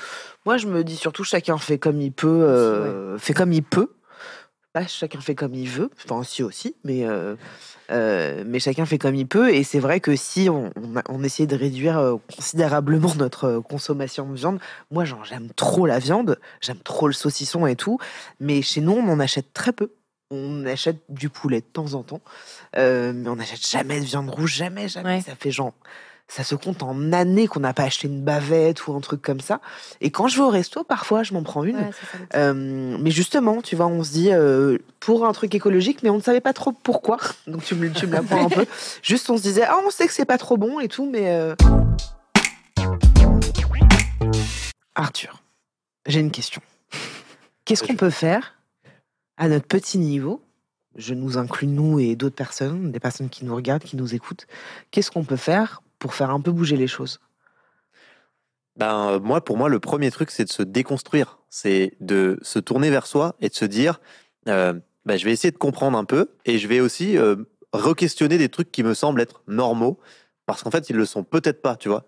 Moi, 0.45 0.58
je 0.58 0.68
me 0.68 0.84
dis 0.84 0.95
surtout 0.95 1.24
chacun 1.24 1.58
fait 1.58 1.78
comme 1.78 2.01
il 2.01 2.12
peut, 2.12 2.28
euh, 2.28 3.18
fait 3.18 3.34
comme 3.34 3.51
il 3.51 3.64
peut. 3.64 3.93
Pas 4.74 4.86
chacun 4.86 5.20
fait 5.20 5.34
comme 5.34 5.55
il 5.55 5.68
veut, 5.68 5.89
enfin 6.05 6.18
aussi 6.18 6.43
aussi, 6.43 6.76
mais 6.84 7.05
euh, 7.05 7.36
euh, 7.89 8.43
mais 8.45 8.60
chacun 8.60 8.86
fait 8.86 8.97
comme 8.97 9.16
il 9.16 9.28
peut. 9.28 9.53
Et 9.53 9.64
c'est 9.64 9.80
vrai 9.80 9.99
que 9.99 10.16
si 10.16 10.49
on, 10.49 10.72
on, 11.10 11.24
essayait 11.24 11.47
de 11.47 11.55
réduire 11.55 12.18
considérablement 12.34 13.14
notre 13.18 13.60
consommation 13.60 14.30
de 14.30 14.36
viande, 14.36 14.60
moi 14.91 15.03
j'aime 15.24 15.49
trop 15.55 15.86
la 15.86 15.99
viande, 15.99 16.38
j'aime 16.62 16.80
trop 16.80 17.08
le 17.08 17.14
saucisson 17.14 17.66
et 17.66 17.76
tout, 17.76 17.97
mais 18.39 18.62
chez 18.62 18.82
nous 18.82 18.91
on 18.91 19.10
en 19.10 19.20
achète 19.20 19.51
très 19.53 19.74
peu. 19.74 19.91
On 20.30 20.66
achète 20.66 20.97
du 21.08 21.30
poulet 21.30 21.62
de 21.62 21.66
temps 21.66 21.93
en 21.93 22.03
temps, 22.03 22.22
mais 22.76 23.28
on 23.28 23.38
n'achète 23.38 23.66
jamais 23.66 23.99
de 24.01 24.05
viande 24.05 24.30
rouge, 24.30 24.53
jamais, 24.53 24.89
jamais. 24.89 25.16
Ouais. 25.16 25.22
Ça 25.22 25.36
fait 25.36 25.51
genre 25.51 25.74
ça 26.28 26.43
se 26.43 26.55
compte 26.55 26.84
en 26.84 27.13
années 27.13 27.47
qu'on 27.47 27.61
n'a 27.61 27.73
pas 27.73 27.84
acheté 27.84 28.07
une 28.07 28.21
bavette 28.21 28.88
ou 28.88 28.93
un 28.93 28.99
truc 28.99 29.21
comme 29.21 29.39
ça. 29.39 29.61
Et 30.01 30.11
quand 30.11 30.28
je 30.28 30.38
vais 30.38 30.43
au 30.43 30.49
resto, 30.49 30.84
parfois, 30.84 31.23
je 31.23 31.34
m'en 31.34 31.41
prends 31.41 31.63
une. 31.63 31.78
Ouais. 31.78 31.89
Euh, 32.36 32.97
mais 32.99 33.11
justement, 33.11 33.61
tu 33.61 33.75
vois, 33.75 33.88
on 33.88 34.03
se 34.03 34.11
dit 34.11 34.32
euh, 34.32 34.78
pour 34.99 35.25
un 35.25 35.32
truc 35.32 35.55
écologique, 35.55 36.03
mais 36.03 36.09
on 36.09 36.17
ne 36.17 36.21
savait 36.21 36.41
pas 36.41 36.53
trop 36.53 36.71
pourquoi. 36.71 37.17
Donc 37.47 37.63
tu 37.63 37.75
me, 37.75 37.89
tu 37.91 38.07
me 38.07 38.13
l'apprends 38.13 38.45
un 38.45 38.49
peu. 38.49 38.65
Juste, 39.01 39.30
on 39.30 39.38
se 39.38 39.43
disait, 39.43 39.63
ah, 39.63 39.78
on 39.86 39.89
sait 39.89 40.07
que 40.07 40.13
c'est 40.13 40.25
pas 40.25 40.38
trop 40.38 40.57
bon 40.57 40.80
et 40.80 40.89
tout, 40.89 41.09
mais. 41.09 41.30
euh, 41.30 41.55
Arthur, 44.95 45.43
j'ai 46.07 46.19
une 46.19 46.32
question. 46.32 46.61
Qu'est-ce 47.65 47.84
qu'on 47.84 47.95
peut 47.95 48.09
faire 48.09 48.55
à 49.38 49.47
notre 49.47 49.67
petit 49.67 49.97
niveau? 49.97 50.41
Je 50.95 51.13
nous 51.13 51.38
inclus, 51.38 51.67
nous 51.67 51.99
et 51.99 52.15
d'autres 52.15 52.36
personnes, 52.36 52.91
des 52.91 52.99
personnes 52.99 53.30
qui 53.30 53.45
nous 53.45 53.55
regardent, 53.55 53.84
qui 53.84 53.95
nous 53.95 54.15
écoutent. 54.15 54.47
Qu'est-ce 54.89 55.11
qu'on 55.11 55.23
peut 55.23 55.36
faire 55.36 55.84
pour 55.99 56.13
faire 56.13 56.29
un 56.29 56.41
peu 56.41 56.51
bouger 56.51 56.77
les 56.77 56.87
choses? 56.87 57.19
Ben, 58.75 59.11
euh, 59.11 59.19
moi, 59.19 59.43
pour 59.43 59.57
moi, 59.57 59.69
le 59.69 59.79
premier 59.79 60.11
truc, 60.11 60.31
c'est 60.31 60.45
de 60.45 60.49
se 60.49 60.63
déconstruire. 60.63 61.39
C'est 61.49 61.93
de 61.99 62.37
se 62.41 62.59
tourner 62.59 62.89
vers 62.89 63.07
soi 63.07 63.35
et 63.41 63.49
de 63.49 63.55
se 63.55 63.65
dire, 63.65 63.99
euh, 64.47 64.73
ben, 65.05 65.17
je 65.17 65.25
vais 65.25 65.31
essayer 65.31 65.51
de 65.51 65.57
comprendre 65.57 65.97
un 65.97 66.05
peu 66.05 66.29
et 66.45 66.59
je 66.59 66.67
vais 66.67 66.79
aussi 66.79 67.17
euh, 67.17 67.37
re-questionner 67.73 68.37
des 68.37 68.49
trucs 68.49 68.71
qui 68.71 68.83
me 68.83 68.93
semblent 68.93 69.21
être 69.21 69.41
normaux 69.47 69.99
parce 70.45 70.63
qu'en 70.63 70.71
fait, 70.71 70.89
ils 70.89 70.95
le 70.95 71.05
sont 71.05 71.23
peut-être 71.23 71.61
pas, 71.61 71.75
tu 71.75 71.89
vois. 71.89 72.05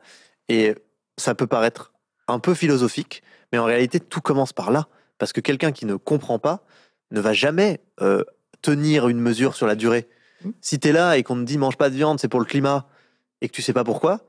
Et 0.47 0.75
ça 1.17 1.35
peut 1.35 1.47
paraître 1.47 1.93
un 2.27 2.39
peu 2.39 2.53
philosophique, 2.53 3.23
mais 3.51 3.57
en 3.57 3.65
réalité, 3.65 3.99
tout 3.99 4.21
commence 4.21 4.53
par 4.53 4.71
là. 4.71 4.87
Parce 5.17 5.33
que 5.33 5.41
quelqu'un 5.41 5.71
qui 5.71 5.85
ne 5.85 5.95
comprend 5.95 6.39
pas 6.39 6.63
ne 7.11 7.19
va 7.19 7.33
jamais 7.33 7.81
euh, 8.01 8.23
tenir 8.61 9.09
une 9.09 9.19
mesure 9.19 9.55
sur 9.55 9.67
la 9.67 9.75
durée. 9.75 10.07
Mhm. 10.43 10.53
Si 10.61 10.79
tu 10.79 10.87
es 10.87 10.91
là 10.91 11.17
et 11.17 11.23
qu'on 11.23 11.35
te 11.35 11.43
dit 11.43 11.57
mange 11.57 11.77
pas 11.77 11.89
de 11.89 11.95
viande, 11.95 12.19
c'est 12.19 12.27
pour 12.27 12.39
le 12.39 12.45
climat, 12.45 12.87
et 13.41 13.49
que 13.49 13.53
tu 13.53 13.61
sais 13.61 13.73
pas 13.73 13.83
pourquoi, 13.83 14.19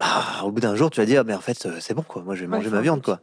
bah, 0.00 0.42
au 0.44 0.50
bout 0.50 0.60
d'un 0.60 0.76
jour, 0.76 0.90
tu 0.90 1.00
vas 1.00 1.06
dire, 1.06 1.24
mais 1.24 1.34
en 1.34 1.40
fait, 1.40 1.66
euh, 1.66 1.78
c'est 1.80 1.94
bon, 1.94 2.02
quoi. 2.02 2.22
Moi, 2.22 2.34
je 2.34 2.42
vais 2.42 2.46
manger 2.46 2.68
ma 2.70 2.80
viande, 2.82 3.02
quoi. 3.02 3.20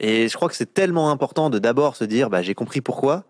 Et 0.00 0.28
je 0.28 0.36
crois 0.36 0.48
que 0.48 0.54
c'est 0.56 0.72
tellement 0.74 1.10
important 1.10 1.50
de 1.50 1.58
d'abord 1.58 1.96
se 1.96 2.04
dire, 2.04 2.30
bah, 2.30 2.42
j'ai 2.42 2.54
compris 2.54 2.80
pourquoi. 2.80 3.24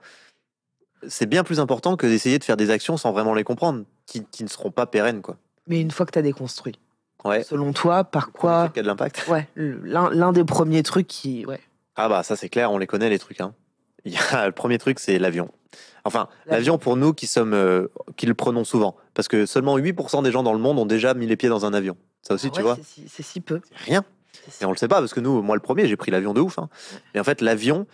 C'est 1.08 1.26
bien 1.26 1.44
plus 1.44 1.60
important 1.60 1.96
que 1.96 2.06
d'essayer 2.06 2.38
de 2.38 2.44
faire 2.44 2.56
des 2.56 2.70
actions 2.70 2.96
sans 2.96 3.12
vraiment 3.12 3.34
les 3.34 3.44
comprendre, 3.44 3.84
qui, 4.06 4.24
qui 4.24 4.42
ne 4.44 4.48
seront 4.48 4.70
pas 4.70 4.86
pérennes, 4.86 5.22
quoi. 5.22 5.36
Mais 5.66 5.80
une 5.80 5.90
fois 5.90 6.06
que 6.06 6.12
tu 6.12 6.18
as 6.18 6.22
déconstruit, 6.22 6.78
Ouais. 7.24 7.42
selon 7.42 7.72
toi, 7.72 8.04
par 8.04 8.30
quoi 8.30 8.62
a 8.64 8.68
de 8.68 8.80
l'impact. 8.82 9.26
Ouais, 9.28 9.48
l'un 9.56 10.32
des 10.32 10.44
premiers 10.44 10.84
trucs 10.84 11.08
qui. 11.08 11.44
Ouais. 11.44 11.60
Ah 11.96 12.08
bah 12.08 12.22
ça 12.22 12.36
c'est 12.36 12.48
clair, 12.48 12.70
on 12.70 12.78
les 12.78 12.86
connaît 12.86 13.08
les 13.08 13.18
trucs. 13.18 13.40
Hein. 13.40 13.52
Il 14.04 14.12
y 14.12 14.18
a, 14.30 14.46
le 14.46 14.52
premier 14.52 14.78
truc 14.78 15.00
c'est 15.00 15.18
l'avion. 15.18 15.50
Enfin, 16.04 16.28
L'avion. 16.44 16.52
l'avion 16.56 16.78
pour 16.78 16.96
nous 16.96 17.12
qui 17.14 17.26
sommes, 17.26 17.52
euh, 17.54 17.88
qui 18.16 18.26
le 18.26 18.34
prenons 18.34 18.62
souvent, 18.62 18.94
parce 19.16 19.26
que 19.26 19.46
seulement 19.46 19.76
8% 19.78 20.22
des 20.22 20.30
gens 20.30 20.44
dans 20.44 20.52
le 20.52 20.60
monde 20.60 20.78
ont 20.78 20.86
déjà 20.86 21.14
mis 21.14 21.26
les 21.26 21.36
pieds 21.36 21.48
dans 21.48 21.66
un 21.66 21.74
avion. 21.74 21.96
Ça 22.22 22.34
aussi, 22.34 22.48
Ah 22.52 22.54
tu 22.54 22.62
vois, 22.62 22.76
c'est 22.76 22.84
si- 22.84 23.08
C'est 23.08 23.22
si 23.24 23.40
peu. 23.40 23.60
rien. 23.86 24.04
Et 24.60 24.64
on 24.64 24.70
le 24.70 24.76
sait 24.76 24.86
pas 24.86 25.00
parce 25.00 25.12
que 25.14 25.18
nous, 25.20 25.42
moi 25.42 25.56
le 25.56 25.60
premier, 25.62 25.88
j'ai 25.88 25.96
pris 25.96 26.12
l'avion 26.12 26.32
de 26.34 26.40
ouf. 26.40 26.58
Hein. 26.60 26.68
Mais 27.14 27.20
en 27.20 27.24
fait, 27.24 27.40
l'avion, 27.40 27.86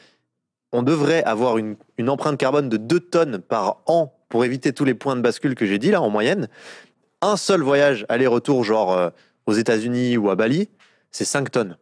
on 0.73 0.83
devrait 0.83 1.23
avoir 1.25 1.57
une, 1.59 1.77
une 1.97 2.11
empreinte 2.11 2.37
carbone 2.39 2.69
de 2.69 2.77
2 2.77 3.01
tonnes 3.01 3.39
par 3.39 3.79
an 3.87 4.13
pour 4.29 4.45
éviter 4.45 4.73
tous 4.73 4.85
les 4.85 4.95
points 4.95 5.17
de 5.17 5.21
bascule 5.23 5.55
que 5.55 5.65
j'ai 5.65 5.79
dit 5.79 5.91
là 5.91 6.03
en 6.03 6.11
moyenne. 6.11 6.49
Un 7.23 7.37
seul 7.37 7.63
voyage 7.63 8.05
aller-retour, 8.09 8.65
genre 8.65 8.93
euh, 8.93 9.11
aux 9.47 9.53
États-Unis 9.53 10.17
ou 10.17 10.29
à 10.29 10.35
Bali, 10.35 10.69
c'est 11.13 11.25
5 11.25 11.51
tonnes. 11.51 11.77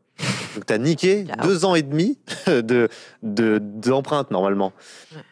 Donc 0.54 0.66
tu 0.66 0.72
as 0.72 0.78
niqué 0.78 1.24
Ciao. 1.26 1.46
deux 1.46 1.64
ans 1.64 1.74
et 1.74 1.82
demi 1.82 2.18
de 2.46 2.88
de- 3.22 3.58
d'empreinte 3.60 4.30
normalement. 4.30 4.72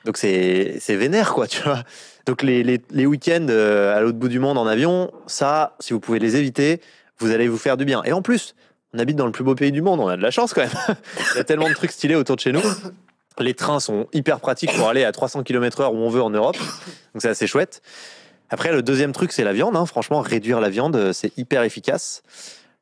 Donc 0.04 0.16
c'est 0.16 0.78
vénère 0.88 1.32
quoi, 1.34 1.46
tu 1.46 1.62
vois. 1.62 1.82
Donc 2.26 2.42
les, 2.42 2.62
les, 2.62 2.80
les 2.90 3.06
week-ends 3.06 3.46
euh, 3.48 3.96
à 3.96 4.00
l'autre 4.00 4.18
bout 4.18 4.28
du 4.28 4.38
monde 4.38 4.58
en 4.58 4.66
avion, 4.66 5.10
ça, 5.26 5.76
si 5.80 5.92
vous 5.94 6.00
pouvez 6.00 6.18
les 6.18 6.36
éviter, 6.36 6.80
vous 7.18 7.30
allez 7.30 7.48
vous 7.48 7.56
faire 7.58 7.76
du 7.76 7.84
bien. 7.86 8.02
Et 8.04 8.12
en 8.12 8.20
plus, 8.22 8.54
on 8.94 8.98
habite 8.98 9.16
dans 9.16 9.26
le 9.26 9.32
plus 9.32 9.44
beau 9.44 9.54
pays 9.54 9.72
du 9.72 9.80
monde, 9.82 9.98
on 10.00 10.08
a 10.08 10.16
de 10.16 10.22
la 10.22 10.30
chance 10.30 10.52
quand 10.52 10.60
même. 10.60 10.70
Il 11.34 11.36
y 11.38 11.40
a 11.40 11.44
tellement 11.44 11.68
de 11.68 11.74
trucs 11.74 11.90
stylés 11.92 12.14
autour 12.16 12.36
de 12.36 12.40
chez 12.40 12.52
nous. 12.52 12.62
Les 13.38 13.54
trains 13.54 13.80
sont 13.80 14.08
hyper 14.12 14.40
pratiques 14.40 14.74
pour 14.74 14.88
aller 14.88 15.04
à 15.04 15.12
300 15.12 15.42
km/h 15.42 15.88
où 15.92 15.96
on 15.96 16.08
veut 16.10 16.22
en 16.22 16.30
Europe. 16.30 16.56
Donc 17.14 17.22
c'est 17.22 17.28
assez 17.28 17.46
chouette. 17.46 17.82
Après, 18.50 18.72
le 18.72 18.82
deuxième 18.82 19.12
truc, 19.12 19.30
c'est 19.32 19.44
la 19.44 19.52
viande. 19.52 19.76
hein. 19.76 19.86
Franchement, 19.86 20.20
réduire 20.20 20.60
la 20.60 20.70
viande, 20.70 20.96
euh, 20.96 21.12
c'est 21.12 21.36
hyper 21.38 21.62
efficace. 21.62 22.22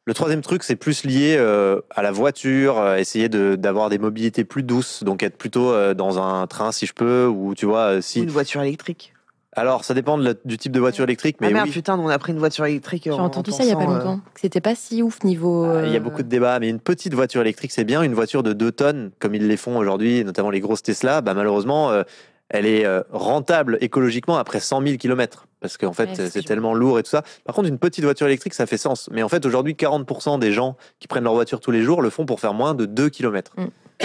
Le 0.08 0.14
troisième 0.14 0.40
truc, 0.40 0.62
c'est 0.62 0.76
plus 0.76 1.04
lié 1.04 1.34
euh, 1.36 1.80
à 1.90 2.00
la 2.00 2.12
voiture, 2.12 2.78
euh, 2.78 2.94
essayer 2.96 3.28
de- 3.28 3.56
d'avoir 3.56 3.90
des 3.90 3.98
mobilités 3.98 4.44
plus 4.44 4.62
douces, 4.62 5.02
donc 5.02 5.24
être 5.24 5.36
plutôt 5.36 5.72
euh, 5.72 5.94
dans 5.94 6.20
un 6.22 6.46
train 6.46 6.70
si 6.70 6.86
je 6.86 6.94
peux, 6.94 7.26
ou 7.26 7.56
tu 7.56 7.66
vois, 7.66 8.00
si. 8.00 8.20
Une 8.22 8.30
voiture 8.30 8.62
électrique. 8.62 9.12
Alors, 9.58 9.82
ça 9.84 9.94
dépend 9.94 10.16
de 10.16 10.22
la- 10.22 10.34
du 10.44 10.58
type 10.58 10.70
de 10.70 10.78
voiture 10.78 11.02
électrique, 11.02 11.38
mais 11.40 11.48
ah 11.48 11.54
merde, 11.54 11.66
oui. 11.66 11.72
putain, 11.72 11.98
on 11.98 12.08
a 12.08 12.18
pris 12.20 12.32
une 12.32 12.38
voiture 12.38 12.66
électrique. 12.66 13.02
J'ai 13.06 13.10
entendu 13.10 13.50
ça 13.50 13.64
il 13.64 13.68
y 13.68 13.72
a 13.72 13.76
pas 13.76 13.84
longtemps. 13.86 14.18
que 14.34 14.40
C'était 14.40 14.60
pas 14.60 14.76
si 14.76 15.02
ouf 15.02 15.24
niveau. 15.24 15.64
Ah, 15.64 15.86
Il 15.86 15.92
y 15.92 15.96
a 15.96 16.00
beaucoup 16.00 16.22
de 16.22 16.28
débats, 16.28 16.60
mais 16.60 16.68
une 16.68 16.78
petite 16.78 17.14
voiture 17.14 17.40
électrique, 17.40 17.72
c'est 17.72 17.84
bien. 17.84 18.02
Une 18.02 18.14
voiture 18.14 18.44
de 18.44 18.52
2 18.52 18.70
tonnes, 18.70 19.10
comme 19.18 19.34
ils 19.34 19.48
les 19.48 19.56
font 19.56 19.76
aujourd'hui, 19.76 20.24
notamment 20.24 20.50
les 20.50 20.60
grosses 20.60 20.82
Tesla, 20.84 21.20
bah, 21.20 21.34
malheureusement, 21.34 21.90
euh, 21.90 22.02
elle 22.48 22.66
est 22.66 22.84
euh, 22.84 23.02
rentable 23.10 23.78
écologiquement 23.80 24.36
après 24.36 24.60
100 24.60 24.82
000 24.82 24.96
km. 24.98 25.48
Parce 25.60 25.76
qu'en 25.76 25.92
fait, 25.92 26.06
Ouais, 26.10 26.30
c'est 26.30 26.44
tellement 26.44 26.74
lourd 26.74 26.98
et 26.98 27.02
tout 27.02 27.10
ça. 27.10 27.22
Par 27.44 27.54
contre, 27.54 27.68
une 27.68 27.78
petite 27.78 28.04
voiture 28.04 28.26
électrique, 28.26 28.54
ça 28.54 28.66
fait 28.66 28.76
sens. 28.76 29.08
Mais 29.10 29.22
en 29.22 29.28
fait, 29.28 29.44
aujourd'hui, 29.46 29.74
40% 29.74 30.38
des 30.38 30.52
gens 30.52 30.76
qui 31.00 31.08
prennent 31.08 31.24
leur 31.24 31.34
voiture 31.34 31.60
tous 31.60 31.72
les 31.72 31.82
jours 31.82 32.02
le 32.02 32.10
font 32.10 32.24
pour 32.24 32.40
faire 32.40 32.54
moins 32.54 32.74
de 32.74 32.86
2 32.86 33.08
km. 33.08 33.52
Mm. 33.56 33.66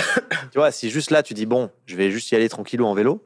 tu 0.52 0.58
vois, 0.58 0.72
si 0.72 0.90
juste 0.90 1.12
là, 1.12 1.22
tu 1.22 1.34
dis, 1.34 1.46
bon, 1.46 1.70
je 1.86 1.96
vais 1.96 2.10
juste 2.10 2.32
y 2.32 2.36
aller 2.36 2.50
tranquillou 2.50 2.86
en 2.86 2.94
vélo. 2.94 3.24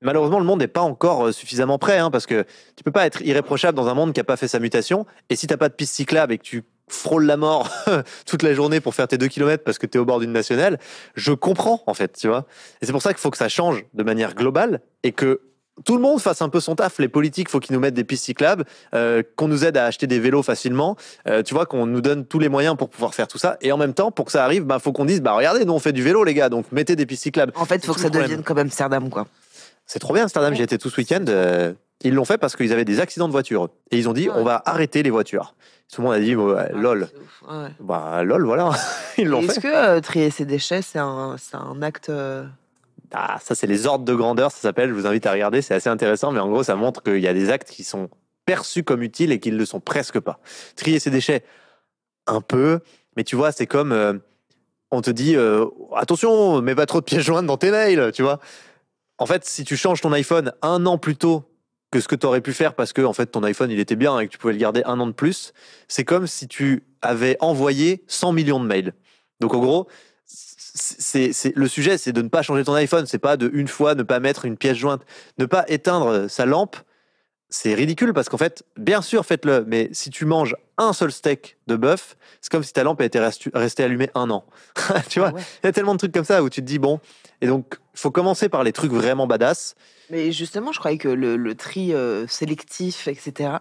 Malheureusement, 0.00 0.38
le 0.38 0.44
monde 0.44 0.60
n'est 0.60 0.68
pas 0.68 0.80
encore 0.80 1.26
euh, 1.26 1.32
suffisamment 1.32 1.78
prêt, 1.78 1.98
hein, 1.98 2.10
parce 2.10 2.26
que 2.26 2.44
tu 2.76 2.84
peux 2.84 2.92
pas 2.92 3.06
être 3.06 3.22
irréprochable 3.22 3.76
dans 3.76 3.88
un 3.88 3.94
monde 3.94 4.12
qui 4.12 4.20
a 4.20 4.24
pas 4.24 4.36
fait 4.36 4.48
sa 4.48 4.60
mutation. 4.60 5.06
Et 5.28 5.36
si 5.36 5.46
t'as 5.46 5.56
pas 5.56 5.68
de 5.68 5.74
piste 5.74 5.94
cyclable 5.94 6.32
et 6.32 6.38
que 6.38 6.44
tu 6.44 6.64
frôles 6.92 7.24
la 7.26 7.36
mort 7.36 7.70
toute 8.26 8.42
la 8.42 8.54
journée 8.54 8.80
pour 8.80 8.94
faire 8.94 9.08
tes 9.08 9.18
2 9.18 9.28
km 9.28 9.62
parce 9.64 9.78
que 9.78 9.86
tu 9.86 9.98
es 9.98 10.00
au 10.00 10.04
bord 10.04 10.20
d'une 10.20 10.32
nationale, 10.32 10.78
je 11.14 11.32
comprends 11.32 11.82
en 11.86 11.94
fait, 11.94 12.12
tu 12.18 12.28
vois. 12.28 12.46
Et 12.82 12.86
c'est 12.86 12.92
pour 12.92 13.02
ça 13.02 13.10
qu'il 13.10 13.20
faut 13.20 13.30
que 13.30 13.36
ça 13.38 13.48
change 13.48 13.84
de 13.94 14.02
manière 14.02 14.34
globale 14.34 14.80
et 15.02 15.12
que 15.12 15.40
tout 15.84 15.94
le 15.94 16.02
monde 16.02 16.20
fasse 16.20 16.42
un 16.42 16.48
peu 16.48 16.58
son 16.58 16.74
taf. 16.74 16.98
Les 16.98 17.08
politiques, 17.08 17.48
faut 17.48 17.60
qu'ils 17.60 17.74
nous 17.74 17.80
mettent 17.80 17.94
des 17.94 18.02
pistes 18.02 18.24
cyclables, 18.24 18.64
euh, 18.94 19.22
qu'on 19.36 19.46
nous 19.46 19.64
aide 19.64 19.76
à 19.76 19.84
acheter 19.84 20.08
des 20.08 20.18
vélos 20.18 20.42
facilement. 20.42 20.96
Euh, 21.28 21.42
tu 21.44 21.54
vois, 21.54 21.66
qu'on 21.66 21.86
nous 21.86 22.00
donne 22.00 22.24
tous 22.26 22.40
les 22.40 22.48
moyens 22.48 22.76
pour 22.76 22.88
pouvoir 22.88 23.14
faire 23.14 23.28
tout 23.28 23.38
ça. 23.38 23.56
Et 23.60 23.70
en 23.70 23.76
même 23.76 23.94
temps, 23.94 24.10
pour 24.10 24.24
que 24.24 24.32
ça 24.32 24.44
arrive, 24.44 24.64
bah 24.64 24.80
faut 24.80 24.92
qu'on 24.92 25.04
dise, 25.04 25.20
bah 25.22 25.32
regardez, 25.34 25.64
nous 25.64 25.72
on 25.72 25.78
fait 25.78 25.92
du 25.92 26.02
vélo 26.02 26.24
les 26.24 26.34
gars, 26.34 26.48
donc 26.48 26.66
mettez 26.72 26.96
des 26.96 27.06
pistes 27.06 27.22
cyclables. 27.22 27.52
En 27.54 27.64
fait, 27.64 27.76
il 27.76 27.86
faut 27.86 27.94
que 27.94 28.00
ça 28.00 28.08
problème. 28.08 28.24
devienne 28.28 28.42
comme 28.42 28.58
Amsterdam, 28.58 29.08
quoi. 29.08 29.26
C'est 29.86 30.00
trop 30.00 30.12
bien 30.14 30.24
Amsterdam, 30.24 30.52
j'y 30.54 30.62
étais 30.62 30.78
tout 30.78 30.90
ce 30.90 30.96
week-end. 30.96 31.24
euh, 31.28 31.72
ils 32.02 32.14
l'ont 32.14 32.24
fait 32.24 32.38
parce 32.38 32.54
qu'ils 32.56 32.72
avaient 32.72 32.84
des 32.84 33.00
accidents 33.00 33.26
de 33.26 33.32
voiture. 33.32 33.68
Et 33.90 33.98
ils 33.98 34.08
ont 34.08 34.12
dit, 34.12 34.28
on 34.32 34.44
va 34.44 34.62
arrêter 34.66 35.02
les 35.02 35.10
voitures. 35.10 35.54
Tout 35.92 36.02
le 36.02 36.06
monde 36.08 36.16
a 36.16 36.20
dit, 36.20 36.32
lol. 36.34 37.08
C'est 37.10 37.18
ouf, 37.18 37.42
ouais. 37.50 37.68
Bah 37.80 38.22
lol, 38.22 38.44
voilà. 38.44 38.70
ils 39.18 39.26
l'ont 39.26 39.40
Est-ce 39.40 39.54
fait. 39.54 39.60
que 39.62 39.74
euh, 39.74 40.00
trier 40.00 40.30
ses 40.30 40.44
déchets, 40.44 40.82
c'est 40.82 40.98
un, 40.98 41.36
un 41.54 41.82
acte. 41.82 42.10
euh, 42.10 42.44
Ah, 43.12 43.38
ça, 43.42 43.54
c'est 43.54 43.66
les 43.66 43.86
ordres 43.86 44.04
de 44.04 44.14
grandeur, 44.14 44.50
ça 44.52 44.58
s'appelle. 44.58 44.90
Je 44.90 44.94
vous 44.94 45.06
invite 45.06 45.24
à 45.26 45.32
regarder, 45.32 45.62
c'est 45.62 45.74
assez 45.74 45.88
intéressant. 45.88 46.30
Mais 46.30 46.40
en 46.40 46.48
gros, 46.50 46.62
ça 46.62 46.74
montre 46.76 47.02
qu'il 47.02 47.20
y 47.20 47.28
a 47.28 47.32
des 47.32 47.48
actes 47.50 47.70
qui 47.70 47.84
sont 47.84 48.10
perçus 48.44 48.82
comme 48.84 49.02
utiles 49.02 49.32
et 49.32 49.40
qui 49.40 49.50
ne 49.50 49.56
le 49.56 49.64
sont 49.64 49.80
presque 49.80 50.20
pas. 50.20 50.40
Trier 50.76 50.98
ses 51.00 51.10
déchets, 51.10 51.42
un 52.26 52.40
peu. 52.42 52.80
Mais 53.16 53.24
tu 53.24 53.34
vois, 53.36 53.50
c'est 53.52 53.66
comme. 53.66 53.92
euh, 53.92 54.12
on 54.90 55.00
te 55.02 55.10
dit, 55.10 55.36
euh, 55.36 55.66
attention, 55.96 56.60
mets 56.62 56.74
pas 56.74 56.86
trop 56.86 57.00
de 57.00 57.04
pièces 57.04 57.22
jointes 57.24 57.44
dans 57.46 57.56
tes 57.58 57.70
mails, 57.70 58.10
tu 58.14 58.22
vois. 58.22 58.40
En 59.18 59.26
fait, 59.26 59.44
si 59.44 59.64
tu 59.64 59.76
changes 59.76 60.00
ton 60.00 60.12
iPhone 60.12 60.52
un 60.62 60.86
an 60.86 60.96
plus 60.98 61.16
tôt 61.16 61.44
que 61.90 62.00
ce 62.00 62.08
que 62.08 62.14
tu 62.14 62.26
aurais 62.26 62.40
pu 62.40 62.52
faire 62.52 62.74
parce 62.74 62.92
que 62.92 63.02
en 63.02 63.12
fait 63.12 63.26
ton 63.26 63.42
iPhone 63.42 63.70
il 63.70 63.80
était 63.80 63.96
bien 63.96 64.18
et 64.20 64.26
que 64.26 64.32
tu 64.32 64.38
pouvais 64.38 64.52
le 64.52 64.58
garder 64.58 64.82
un 64.84 65.00
an 65.00 65.06
de 65.06 65.12
plus, 65.12 65.52
c'est 65.88 66.04
comme 66.04 66.26
si 66.26 66.48
tu 66.48 66.82
avais 67.02 67.36
envoyé 67.40 68.04
100 68.08 68.32
millions 68.32 68.60
de 68.60 68.66
mails. 68.66 68.92
Donc 69.40 69.54
en 69.54 69.58
gros, 69.60 69.88
c'est 70.26 71.32
c'est- 71.32 71.56
le 71.56 71.68
sujet, 71.68 71.96
c'est 71.98 72.12
de 72.12 72.22
ne 72.22 72.28
pas 72.28 72.42
changer 72.42 72.64
ton 72.64 72.74
iPhone. 72.74 73.06
C'est 73.06 73.18
pas 73.18 73.36
de 73.36 73.50
une 73.52 73.68
fois 73.68 73.94
ne 73.94 74.02
pas 74.02 74.20
mettre 74.20 74.44
une 74.44 74.56
pièce 74.56 74.76
jointe, 74.76 75.02
ne 75.38 75.46
pas 75.46 75.64
éteindre 75.68 76.28
sa 76.28 76.44
lampe. 76.46 76.76
C'est 77.50 77.72
ridicule 77.72 78.12
parce 78.12 78.28
qu'en 78.28 78.36
fait, 78.36 78.62
bien 78.76 79.00
sûr, 79.00 79.24
faites-le. 79.24 79.64
Mais 79.66 79.88
si 79.92 80.10
tu 80.10 80.26
manges 80.26 80.54
un 80.76 80.92
seul 80.92 81.10
steak 81.10 81.56
de 81.66 81.76
bœuf, 81.76 82.18
c'est 82.42 82.50
comme 82.52 82.62
si 82.62 82.74
ta 82.74 82.82
lampe 82.82 83.00
était 83.00 83.20
restée 83.54 83.82
allumée 83.82 84.10
un 84.14 84.28
an. 84.28 84.44
tu 85.08 85.20
vois, 85.20 85.28
ah 85.30 85.34
ouais. 85.34 85.42
il 85.62 85.66
y 85.66 85.68
a 85.68 85.72
tellement 85.72 85.94
de 85.94 85.98
trucs 85.98 86.12
comme 86.12 86.26
ça 86.26 86.42
où 86.42 86.50
tu 86.50 86.60
te 86.60 86.66
dis 86.66 86.78
bon. 86.78 87.00
Et 87.40 87.46
donc, 87.46 87.76
il 87.94 88.00
faut 88.00 88.10
commencer 88.10 88.50
par 88.50 88.64
les 88.64 88.72
trucs 88.72 88.92
vraiment 88.92 89.26
badass. 89.26 89.76
Mais 90.10 90.32
justement, 90.32 90.72
je 90.72 90.78
croyais 90.78 90.98
que 90.98 91.08
le, 91.08 91.36
le 91.36 91.54
tri 91.54 91.92
euh, 91.92 92.26
sélectif, 92.26 93.08
etc. 93.08 93.56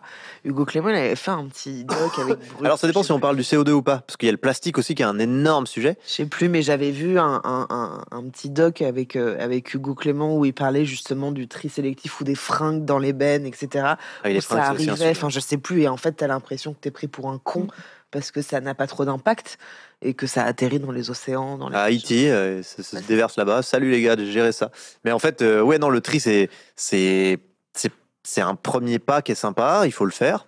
Hugo 0.45 0.65
Clément, 0.65 0.89
il 0.89 0.95
avait 0.95 1.15
fait 1.15 1.31
un 1.31 1.45
petit 1.45 1.83
doc 1.83 1.97
avec. 2.19 2.37
Alors, 2.63 2.79
ça 2.79 2.87
dépend 2.87 3.03
si 3.03 3.11
on 3.11 3.19
parle 3.19 3.35
du 3.35 3.43
CO2 3.43 3.71
ou 3.71 3.81
pas, 3.81 3.99
parce 3.99 4.17
qu'il 4.17 4.27
y 4.27 4.29
a 4.29 4.31
le 4.31 4.37
plastique 4.37 4.77
aussi 4.77 4.95
qui 4.95 5.01
est 5.01 5.05
un 5.05 5.19
énorme 5.19 5.67
sujet. 5.67 5.97
Je 6.05 6.11
sais 6.13 6.25
plus, 6.25 6.49
mais 6.49 6.61
j'avais 6.61 6.91
vu 6.91 7.19
un, 7.19 7.41
un, 7.43 7.67
un, 7.69 8.03
un 8.11 8.23
petit 8.29 8.49
doc 8.49 8.81
avec, 8.81 9.15
euh, 9.15 9.35
avec 9.39 9.73
Hugo 9.73 9.95
Clément 9.95 10.37
où 10.37 10.45
il 10.45 10.53
parlait 10.53 10.85
justement 10.85 11.31
du 11.31 11.47
tri 11.47 11.69
sélectif 11.69 12.19
ou 12.21 12.23
des 12.23 12.35
fringues 12.35 12.85
dans 12.85 12.99
les 12.99 13.13
bennes, 13.13 13.45
etc. 13.45 13.95
Ah, 14.23 14.29
où 14.29 14.41
ça 14.41 14.63
arrivait, 14.63 15.09
enfin 15.09 15.29
je 15.29 15.39
sais 15.39 15.57
plus, 15.57 15.81
et 15.81 15.87
en 15.87 15.97
fait 15.97 16.13
t'as 16.13 16.27
l'impression 16.27 16.73
que 16.73 16.79
t'es 16.79 16.91
pris 16.91 17.07
pour 17.07 17.29
un 17.29 17.39
con 17.43 17.67
parce 18.12 18.32
que 18.32 18.41
ça 18.41 18.62
n'a 18.62 18.74
pas 18.74 18.88
trop 18.88 19.05
d'impact 19.05 19.58
et 20.01 20.14
que 20.14 20.28
ça 20.28 20.43
atterrit 20.43 20.80
dans 20.80 20.91
les 20.91 21.10
océans, 21.10 21.58
dans 21.58 21.70
les 21.70 21.76
à 21.76 21.84
Haïti, 21.84 22.30
euh, 22.30 22.62
ça, 22.64 22.84
ça 22.84 23.01
se 23.01 23.08
déverse 23.08 23.38
là-bas. 23.38 23.62
Salut 23.62 23.91
les 23.91 24.01
gars, 24.01 24.16
j'ai 24.18 24.32
géré 24.32 24.51
ça. 24.51 24.72
Mais 25.03 25.12
en 25.12 25.20
fait, 25.20 25.41
euh, 25.41 25.62
ouais, 25.62 25.80
non, 25.80 25.89
le 25.89 26.01
tri, 26.01 26.20
c'est, 26.20 26.49
c'est, 26.76 27.39
c'est, 27.74 27.91
c'est 28.24 28.41
un 28.41 28.55
premier 28.55 28.99
pas 28.99 29.22
qui 29.22 29.32
est 29.32 29.36
sympa, 29.36 29.84
il 29.86 29.91
faut 29.91 30.05
le 30.05 30.12
faire. 30.12 30.47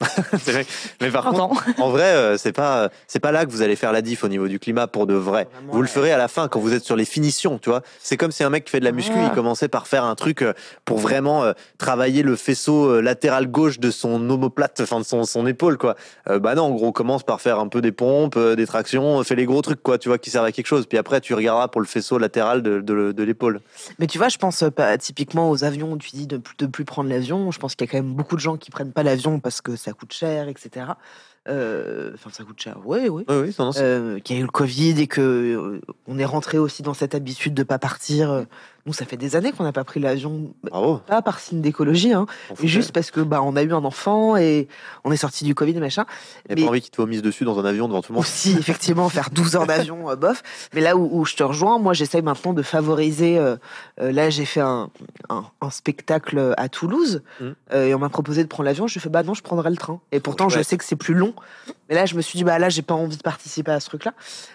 C'est 0.44 0.52
vrai. 0.52 0.66
Mais 1.00 1.10
par 1.10 1.24
contre, 1.24 1.56
en 1.78 1.90
vrai, 1.90 2.04
euh, 2.04 2.36
c'est 2.38 2.52
pas, 2.52 2.88
c'est 3.08 3.18
pas 3.18 3.32
là 3.32 3.44
que 3.44 3.50
vous 3.50 3.62
allez 3.62 3.74
faire 3.74 3.90
la 3.92 4.00
diff 4.00 4.22
au 4.22 4.28
niveau 4.28 4.46
du 4.46 4.60
climat 4.60 4.86
pour 4.86 5.06
de 5.08 5.14
vrai. 5.14 5.48
Vraiment, 5.52 5.72
Vous 5.72 5.82
le 5.82 5.88
ferez 5.88 6.12
à 6.12 6.16
la 6.16 6.28
fin 6.28 6.46
quand 6.46 6.60
vous 6.60 6.72
êtes 6.72 6.84
sur 6.84 6.94
les 6.94 7.04
finitions, 7.04 7.58
tu 7.58 7.68
vois. 7.68 7.82
C'est 7.98 8.16
comme 8.16 8.30
si 8.30 8.44
un 8.44 8.50
mec 8.50 8.64
qui 8.64 8.70
fait 8.70 8.78
de 8.80 8.84
la 8.84 8.92
muscu, 8.92 9.14
Ah. 9.16 9.24
il 9.28 9.30
commençait 9.34 9.66
par 9.68 9.88
faire 9.88 10.04
un 10.04 10.14
truc 10.14 10.42
euh, 10.42 10.52
pour 10.84 10.98
vraiment 10.98 11.42
euh, 11.42 11.52
travailler 11.78 12.22
le 12.22 12.36
faisceau 12.36 12.86
euh, 12.90 13.00
latéral 13.00 13.48
gauche 13.48 13.80
de 13.80 13.90
son 13.90 14.30
omoplate, 14.30 14.80
enfin 14.82 15.00
de 15.00 15.04
son, 15.04 15.24
son 15.24 15.46
épaule, 15.48 15.78
quoi. 15.78 15.96
Euh, 16.28 16.38
bah 16.38 16.54
non, 16.54 16.64
en 16.64 16.70
gros, 16.70 16.92
commence 16.92 17.24
par 17.24 17.40
faire 17.40 17.58
un 17.58 17.66
peu 17.68 17.80
des 17.80 17.92
pompes, 17.92 18.36
euh, 18.36 18.54
des 18.54 18.66
tractions, 18.66 19.18
euh, 19.18 19.22
fais 19.24 19.34
les 19.34 19.46
gros 19.46 19.62
trucs, 19.62 19.82
quoi, 19.82 19.98
tu 19.98 20.08
vois, 20.08 20.18
qui 20.18 20.30
servent 20.30 20.46
à 20.46 20.52
quelque 20.52 20.66
chose. 20.66 20.86
Puis 20.86 20.98
après, 20.98 21.20
tu 21.20 21.34
regarderas 21.34 21.66
pour 21.68 21.80
le 21.80 21.86
faisceau 21.88 22.18
latéral 22.18 22.62
de, 22.62 22.80
de, 22.80 23.10
de 23.10 23.22
l'épaule. 23.24 23.60
Mais 23.98 24.06
tu 24.06 24.18
vois, 24.18 24.28
je 24.28 24.38
pense 24.38 24.62
euh, 24.62 24.70
pas, 24.70 24.96
typiquement 24.96 25.50
aux 25.50 25.64
avions 25.64 25.90
où 25.92 25.98
tu 25.98 26.10
dis 26.12 26.28
de 26.28 26.36
plus, 26.36 26.54
de 26.56 26.66
plus 26.66 26.84
prendre 26.84 27.10
l'avion. 27.10 27.50
Je 27.50 27.58
pense 27.58 27.74
qu'il 27.74 27.84
y 27.86 27.90
a 27.90 27.92
quand 27.92 27.98
même 28.04 28.14
beaucoup 28.14 28.36
de 28.36 28.40
gens 28.40 28.56
qui 28.56 28.70
prennent 28.70 28.92
pas 28.92 29.02
l'avion 29.02 29.40
parce 29.40 29.60
que 29.60 29.74
ça 29.74 29.87
coûte 29.92 30.12
cher, 30.12 30.48
etc. 30.48 30.86
Euh, 31.48 32.12
Enfin, 32.14 32.30
ça 32.30 32.44
coûte 32.44 32.60
cher, 32.60 32.78
oui, 32.84 33.08
oui. 33.08 33.24
Oui, 33.28 33.36
oui, 33.36 33.54
Euh, 33.78 34.18
qu'il 34.20 34.36
y 34.36 34.38
a 34.38 34.42
eu 34.42 34.44
le 34.44 34.50
Covid 34.50 35.00
et 35.00 35.06
que 35.06 35.20
euh, 35.20 35.80
on 36.06 36.18
est 36.18 36.24
rentré 36.24 36.58
aussi 36.58 36.82
dans 36.82 36.94
cette 36.94 37.14
habitude 37.14 37.54
de 37.54 37.62
pas 37.62 37.78
partir. 37.78 38.44
Nous, 38.88 38.94
ça 38.94 39.04
fait 39.04 39.18
des 39.18 39.36
années 39.36 39.52
qu'on 39.52 39.64
n'a 39.64 39.72
pas 39.72 39.84
pris 39.84 40.00
l'avion, 40.00 40.54
bravo. 40.62 40.96
pas 41.06 41.20
par 41.20 41.40
signe 41.40 41.60
d'écologie, 41.60 42.14
hein, 42.14 42.24
mais 42.62 42.68
juste 42.68 42.90
parce 42.92 43.10
que 43.10 43.20
bah 43.20 43.42
on 43.42 43.54
a 43.54 43.62
eu 43.62 43.74
un 43.74 43.84
enfant 43.84 44.34
et 44.38 44.66
on 45.04 45.12
est 45.12 45.18
sorti 45.18 45.44
du 45.44 45.54
Covid 45.54 45.72
et 45.76 45.80
machin. 45.80 46.06
Il 46.48 46.54
mais- 46.56 46.62
pas 46.62 46.68
envie 46.70 46.80
qu'il 46.80 46.90
te 46.90 46.96
vomisse 46.96 47.20
dessus 47.20 47.44
dans 47.44 47.58
un 47.58 47.66
avion 47.66 47.86
devant 47.86 48.00
tout 48.00 48.12
le 48.12 48.14
monde. 48.16 48.24
Aussi, 48.24 48.52
effectivement, 48.58 49.08
faire 49.10 49.28
12 49.30 49.56
heures 49.56 49.66
d'avion, 49.66 50.08
euh, 50.08 50.16
bof. 50.16 50.42
Mais 50.72 50.80
là 50.80 50.96
où, 50.96 51.20
où 51.20 51.26
je 51.26 51.36
te 51.36 51.42
rejoins, 51.42 51.78
moi, 51.78 51.92
j'essaye 51.92 52.22
maintenant 52.22 52.54
de 52.54 52.62
favoriser. 52.62 53.38
euh, 53.38 53.56
euh, 54.00 54.10
là, 54.10 54.30
j'ai 54.30 54.46
fait 54.46 54.60
un, 54.60 54.88
un, 55.28 55.44
un 55.60 55.70
spectacle 55.70 56.54
à 56.56 56.70
Toulouse 56.70 57.22
euh, 57.42 57.52
et 57.88 57.94
on 57.94 57.98
m'a 57.98 58.08
proposé 58.08 58.42
de 58.42 58.48
prendre 58.48 58.64
l'avion. 58.66 58.86
Je 58.86 58.98
fais 58.98 59.10
bah 59.10 59.22
non, 59.22 59.34
je 59.34 59.42
prendrai 59.42 59.68
le 59.68 59.76
train. 59.76 60.00
Et 60.12 60.20
pourtant, 60.20 60.48
je 60.48 60.62
sais 60.62 60.78
que 60.78 60.84
c'est 60.84 60.96
plus 60.96 61.12
long. 61.14 61.34
Mais 61.90 61.94
là, 61.94 62.06
je 62.06 62.14
me 62.16 62.22
suis 62.22 62.38
dit 62.38 62.44
bah 62.44 62.58
là, 62.58 62.70
j'ai 62.70 62.82
pas 62.82 62.94
envie 62.94 63.18
de 63.18 63.22
participer 63.22 63.70
à 63.72 63.80
ce 63.80 63.88
truc-là. 63.88 64.14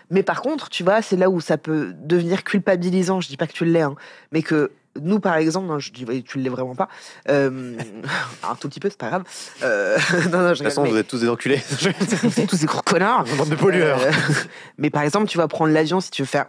Mais 0.09 0.23
par 0.23 0.41
contre, 0.41 0.69
tu 0.69 0.83
vois, 0.83 1.01
c'est 1.03 1.17
là 1.17 1.29
où 1.29 1.39
ça 1.39 1.57
peut 1.57 1.93
devenir 1.99 2.43
culpabilisant. 2.43 3.21
Je 3.21 3.27
dis 3.27 3.37
pas 3.37 3.47
que 3.47 3.53
tu 3.53 3.65
l'es, 3.65 3.81
hein, 3.81 3.95
mais 4.31 4.41
que 4.41 4.71
nous, 5.01 5.19
par 5.19 5.35
exemple, 5.37 5.67
non, 5.67 5.79
je 5.79 5.91
dis 5.91 6.05
ouais, 6.05 6.21
tu 6.21 6.37
l'es 6.39 6.49
vraiment 6.49 6.75
pas. 6.75 6.87
Euh, 7.29 7.75
un 8.43 8.55
tout 8.55 8.69
petit 8.69 8.79
peu, 8.79 8.89
c'est 8.89 8.97
pas 8.99 9.09
grave. 9.09 9.23
Euh, 9.63 9.97
non, 10.31 10.39
non, 10.39 10.53
je 10.53 10.53
De 10.53 10.55
toute 10.55 10.63
façon, 10.65 10.83
vous 10.89 10.97
êtes 10.97 11.07
tous 11.07 11.21
des 11.21 11.29
enculés. 11.29 11.61
mais- 11.83 12.29
c'est 12.29 12.45
tous 12.47 12.57
ces 12.57 12.65
gros 12.65 12.81
connards. 12.81 13.25
Bande 13.37 13.49
de 13.49 13.55
pollueurs. 13.55 14.01
Euh, 14.01 14.11
mais 14.77 14.89
par 14.89 15.03
exemple, 15.03 15.27
tu 15.27 15.37
vas 15.37 15.47
prendre 15.47 15.71
l'avion 15.73 15.99
si 15.99 16.11
tu 16.11 16.21
veux 16.21 16.27
faire. 16.27 16.47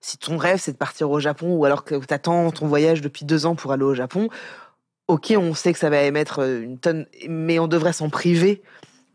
Si 0.00 0.16
ton 0.16 0.38
rêve 0.38 0.58
c'est 0.58 0.72
de 0.72 0.78
partir 0.78 1.10
au 1.10 1.20
Japon 1.20 1.54
ou 1.54 1.64
alors 1.66 1.84
que 1.84 1.94
tu 1.94 2.14
attends 2.14 2.50
ton 2.52 2.66
voyage 2.66 3.02
depuis 3.02 3.26
deux 3.26 3.44
ans 3.44 3.54
pour 3.54 3.72
aller 3.72 3.82
au 3.84 3.94
Japon, 3.94 4.28
ok, 5.08 5.34
on 5.36 5.54
sait 5.54 5.72
que 5.74 5.78
ça 5.78 5.90
va 5.90 6.02
émettre 6.02 6.40
une 6.40 6.78
tonne, 6.78 7.06
mais 7.28 7.58
on 7.58 7.66
devrait 7.66 7.92
s'en 7.92 8.08
priver, 8.08 8.62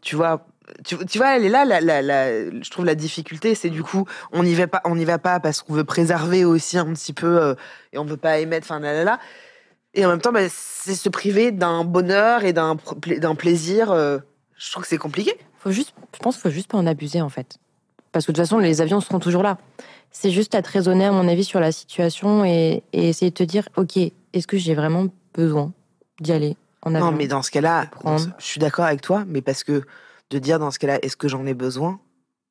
tu 0.02 0.16
vois, 0.16 0.46
tu, 0.84 0.98
tu 1.06 1.18
vois, 1.18 1.36
elle 1.38 1.46
est 1.46 1.50
là. 1.50 1.66
La, 1.66 1.82
la, 1.82 2.02
la- 2.02 2.50
je 2.62 2.70
trouve 2.70 2.86
la 2.86 2.96
difficulté, 2.96 3.56
c'est 3.56 3.70
du 3.70 3.84
coup, 3.84 4.06
on 4.32 4.44
n'y 4.44 4.56
va 4.56 4.68
pas, 4.68 4.82
on 4.86 4.96
n'y 4.96 5.06
va 5.06 5.18
pas 5.20 5.40
parce 5.40 5.62
qu'on 5.62 5.74
veut 5.74 5.84
préserver 5.84 6.46
aussi 6.46 6.78
un 6.78 6.86
petit 6.94 7.14
peu 7.14 7.42
euh, 7.42 7.56
et 7.94 7.98
on 7.98 8.06
veut 8.06 8.18
pas 8.18 8.40
émettre. 8.40 8.66
Enfin, 8.68 8.80
là, 8.80 8.94
là, 8.94 9.04
là. 9.04 9.20
Et 9.94 10.06
en 10.06 10.10
même 10.10 10.22
temps, 10.22 10.32
bah, 10.34 10.42
c'est 10.50 10.96
se 10.96 11.08
priver 11.10 11.52
d'un 11.52 11.84
bonheur 11.84 12.44
et 12.44 12.52
d'un 12.54 12.76
plaisir. 13.36 13.92
euh, 13.92 14.18
je 14.58 14.72
trouve 14.72 14.84
que 14.84 14.90
c'est 14.90 14.98
compliqué. 14.98 15.34
Faut 15.60 15.72
juste, 15.72 15.94
je 16.14 16.20
pense 16.20 16.36
qu'il 16.36 16.42
faut 16.44 16.50
juste 16.50 16.70
pas 16.72 16.78
en 16.78 16.86
abuser 16.88 17.22
en 17.22 17.30
fait. 17.30 17.58
Parce 18.12 18.26
que 18.26 18.32
de 18.32 18.38
toute 18.38 18.46
façon, 18.46 18.60
les 18.60 18.82
avions 18.82 19.02
seront 19.02 19.20
toujours 19.20 19.44
là. 19.44 19.58
C'est 20.12 20.32
juste 20.32 20.56
à 20.56 20.62
te 20.62 20.72
raisonner, 20.72 21.06
à 21.06 21.12
mon 21.12 21.28
avis, 21.28 21.44
sur 21.44 21.60
la 21.60 21.72
situation 21.74 22.46
et, 22.46 22.84
et 22.94 23.10
essayer 23.10 23.32
de 23.32 23.36
te 23.36 23.44
dire, 23.44 23.68
ok, 23.76 23.98
est-ce 23.98 24.48
que 24.48 24.58
j'ai 24.58 24.74
vraiment 24.76 25.08
besoin 25.34 25.74
d'y 26.22 26.32
aller 26.32 26.56
en 26.84 26.96
avion 26.96 27.12
Non, 27.12 27.18
mais 27.18 27.28
dans 27.28 27.42
ce 27.42 27.52
cas-là, 27.52 27.88
je 28.38 28.46
suis 28.46 28.60
d'accord 28.60 28.86
avec 28.86 29.02
toi, 29.02 29.26
mais 29.28 29.42
parce 29.42 29.64
que 29.66 29.82
de 30.32 30.40
dire 30.40 30.60
dans 30.60 30.72
ce 30.72 30.80
cas-là, 30.80 31.00
est-ce 31.04 31.18
que 31.18 31.28
j'en 31.28 31.46
ai 31.46 31.54
besoin? 31.54 32.00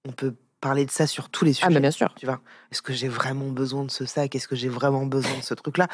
On 0.09 0.13
peut 0.13 0.35
parler 0.61 0.87
de 0.87 0.91
ça 0.91 1.07
sur 1.07 1.29
tous 1.29 1.45
les 1.45 1.53
sujets. 1.53 1.67
Ah, 1.69 1.75
bah 1.75 1.81
bien 1.81 1.91
sûr. 1.91 2.15
tu 2.17 2.25
vois. 2.25 2.41
Est-ce 2.73 2.81
que 2.81 2.93
j'ai 2.95 3.09
vraiment 3.09 3.49
besoin 3.49 3.85
de 3.85 3.91
ce 3.91 4.07
sac? 4.07 4.35
Est-ce 4.35 4.49
que 4.49 4.57
j'ai 4.57 4.69
vraiment 4.71 5.05
besoin 5.05 5.37
de 5.39 5.43
ce 5.43 5.53
truc-là? 5.53 5.89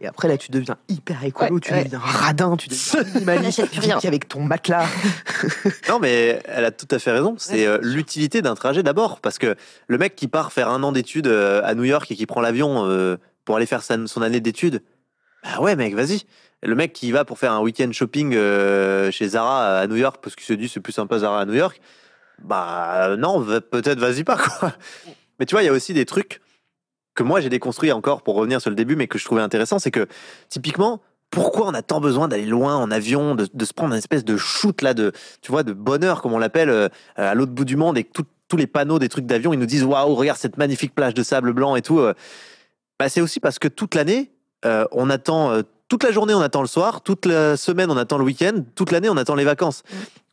Et 0.00 0.06
après, 0.06 0.28
là, 0.28 0.36
tu 0.38 0.52
deviens 0.52 0.76
hyper 0.88 1.24
écolo, 1.24 1.54
Ouais, 1.54 1.60
tu 1.60 1.72
ouais. 1.72 1.84
deviens 1.84 1.98
radin, 1.98 2.56
tu 2.56 2.68
deviens 2.68 3.02
minimaliste, 3.14 3.44
N'achète 3.58 3.70
plus 3.70 3.80
rien. 3.80 3.96
tu 3.96 4.02
vis 4.02 4.06
avec 4.08 4.28
ton 4.28 4.40
matelas. 4.42 4.86
Non, 5.88 5.98
mais 5.98 6.40
elle 6.46 6.64
a 6.64 6.70
tout 6.70 6.86
à 6.90 6.98
fait 6.98 7.10
raison. 7.10 7.34
C'est 7.38 7.66
euh, 7.66 7.78
l'utilité 7.82 8.40
d'un 8.42 8.54
trajet 8.54 8.82
d'abord. 8.82 9.20
Parce 9.20 9.38
que 9.38 9.56
le 9.88 9.98
mec 9.98 10.14
qui 10.16 10.28
part 10.28 10.52
faire 10.52 10.68
un 10.68 10.82
an 10.82 10.92
d'études 10.92 11.26
euh, 11.26 11.60
à 11.64 11.74
New 11.74 11.84
York 11.84 12.10
et 12.10 12.16
qui 12.16 12.26
prend 12.26 12.40
l'avion 12.40 12.84
euh, 12.86 13.16
pour 13.44 13.56
aller 13.56 13.66
faire 13.66 13.82
sa- 13.82 14.06
son 14.06 14.22
année 14.22 14.40
d'études, 14.40 14.82
bah 15.44 15.60
ouais, 15.60 15.76
mec, 15.76 15.94
vas-y. 15.94 16.22
Le 16.62 16.74
mec 16.74 16.92
qui 16.94 17.12
va 17.12 17.24
pour 17.26 17.38
faire 17.38 17.52
un 17.52 17.60
week-end 17.60 17.90
shopping 17.92 18.34
euh, 18.34 19.10
chez 19.10 19.28
Zara 19.28 19.80
à 19.80 19.86
New 19.86 19.96
York 19.96 20.16
parce 20.22 20.34
qu'il 20.34 20.46
se 20.46 20.54
dit 20.54 20.68
c'est 20.68 20.80
plus 20.80 20.94
sympa 20.94 21.18
Zara 21.18 21.40
à 21.42 21.44
New 21.44 21.52
York, 21.54 21.80
bah 22.42 23.16
non, 23.18 23.38
va- 23.40 23.60
peut-être 23.60 23.98
vas-y 23.98 24.24
pas, 24.24 24.36
quoi. 24.38 24.72
Mais 25.38 25.46
tu 25.46 25.54
vois, 25.54 25.62
il 25.62 25.66
y 25.66 25.68
a 25.68 25.72
aussi 25.72 25.92
des 25.92 26.06
trucs 26.06 26.40
que 27.14 27.22
moi 27.22 27.40
j'ai 27.40 27.48
déconstruits 27.50 27.92
encore 27.92 28.22
pour 28.22 28.34
revenir 28.34 28.60
sur 28.60 28.70
le 28.70 28.76
début, 28.76 28.96
mais 28.96 29.06
que 29.06 29.18
je 29.18 29.24
trouvais 29.24 29.42
intéressant, 29.42 29.78
c'est 29.78 29.90
que 29.90 30.06
typiquement, 30.48 31.00
pourquoi 31.30 31.66
on 31.66 31.74
a 31.74 31.82
tant 31.82 32.00
besoin 32.00 32.28
d'aller 32.28 32.46
loin 32.46 32.76
en 32.76 32.90
avion, 32.90 33.34
de, 33.34 33.44
se 33.64 33.72
prendre 33.72 33.92
une 33.92 33.98
espèce 33.98 34.24
de 34.24 34.36
shoot 34.36 34.80
là, 34.82 34.94
de, 34.94 35.12
tu 35.42 35.50
vois, 35.52 35.62
de 35.64 35.72
bonheur 35.72 36.22
comme 36.22 36.32
on 36.32 36.38
l'appelle 36.38 36.70
euh, 36.70 36.88
à 37.16 37.34
l'autre 37.34 37.52
bout 37.52 37.64
du 37.64 37.76
monde 37.76 37.98
et 37.98 38.04
tout- 38.04 38.24
tous 38.48 38.56
les 38.56 38.66
panneaux 38.66 38.98
des 38.98 39.08
trucs 39.08 39.26
d'avion, 39.26 39.52
ils 39.52 39.58
nous 39.58 39.66
disent 39.66 39.84
waouh, 39.84 40.14
regarde 40.14 40.38
cette 40.38 40.56
magnifique 40.56 40.94
plage 40.94 41.14
de 41.14 41.22
sable 41.22 41.52
blanc 41.52 41.76
et 41.76 41.82
tout. 41.82 41.98
euh. 42.00 42.14
Bah, 42.98 43.08
c'est 43.08 43.20
aussi 43.20 43.40
parce 43.40 43.58
que 43.58 43.68
toute 43.68 43.94
l'année, 43.96 44.30
euh, 44.64 44.84
on 44.92 45.10
attend, 45.10 45.50
euh, 45.50 45.62
toute 45.88 46.02
la 46.04 46.10
journée 46.10 46.34
on 46.34 46.40
attend 46.40 46.60
le 46.60 46.68
soir, 46.68 47.02
toute 47.02 47.26
la 47.26 47.56
semaine 47.56 47.90
on 47.90 47.96
attend 47.96 48.18
le 48.18 48.24
week-end, 48.24 48.54
toute 48.74 48.90
l'année 48.90 49.08
on 49.08 49.16
attend 49.16 49.34
les 49.34 49.44
vacances. 49.44 49.82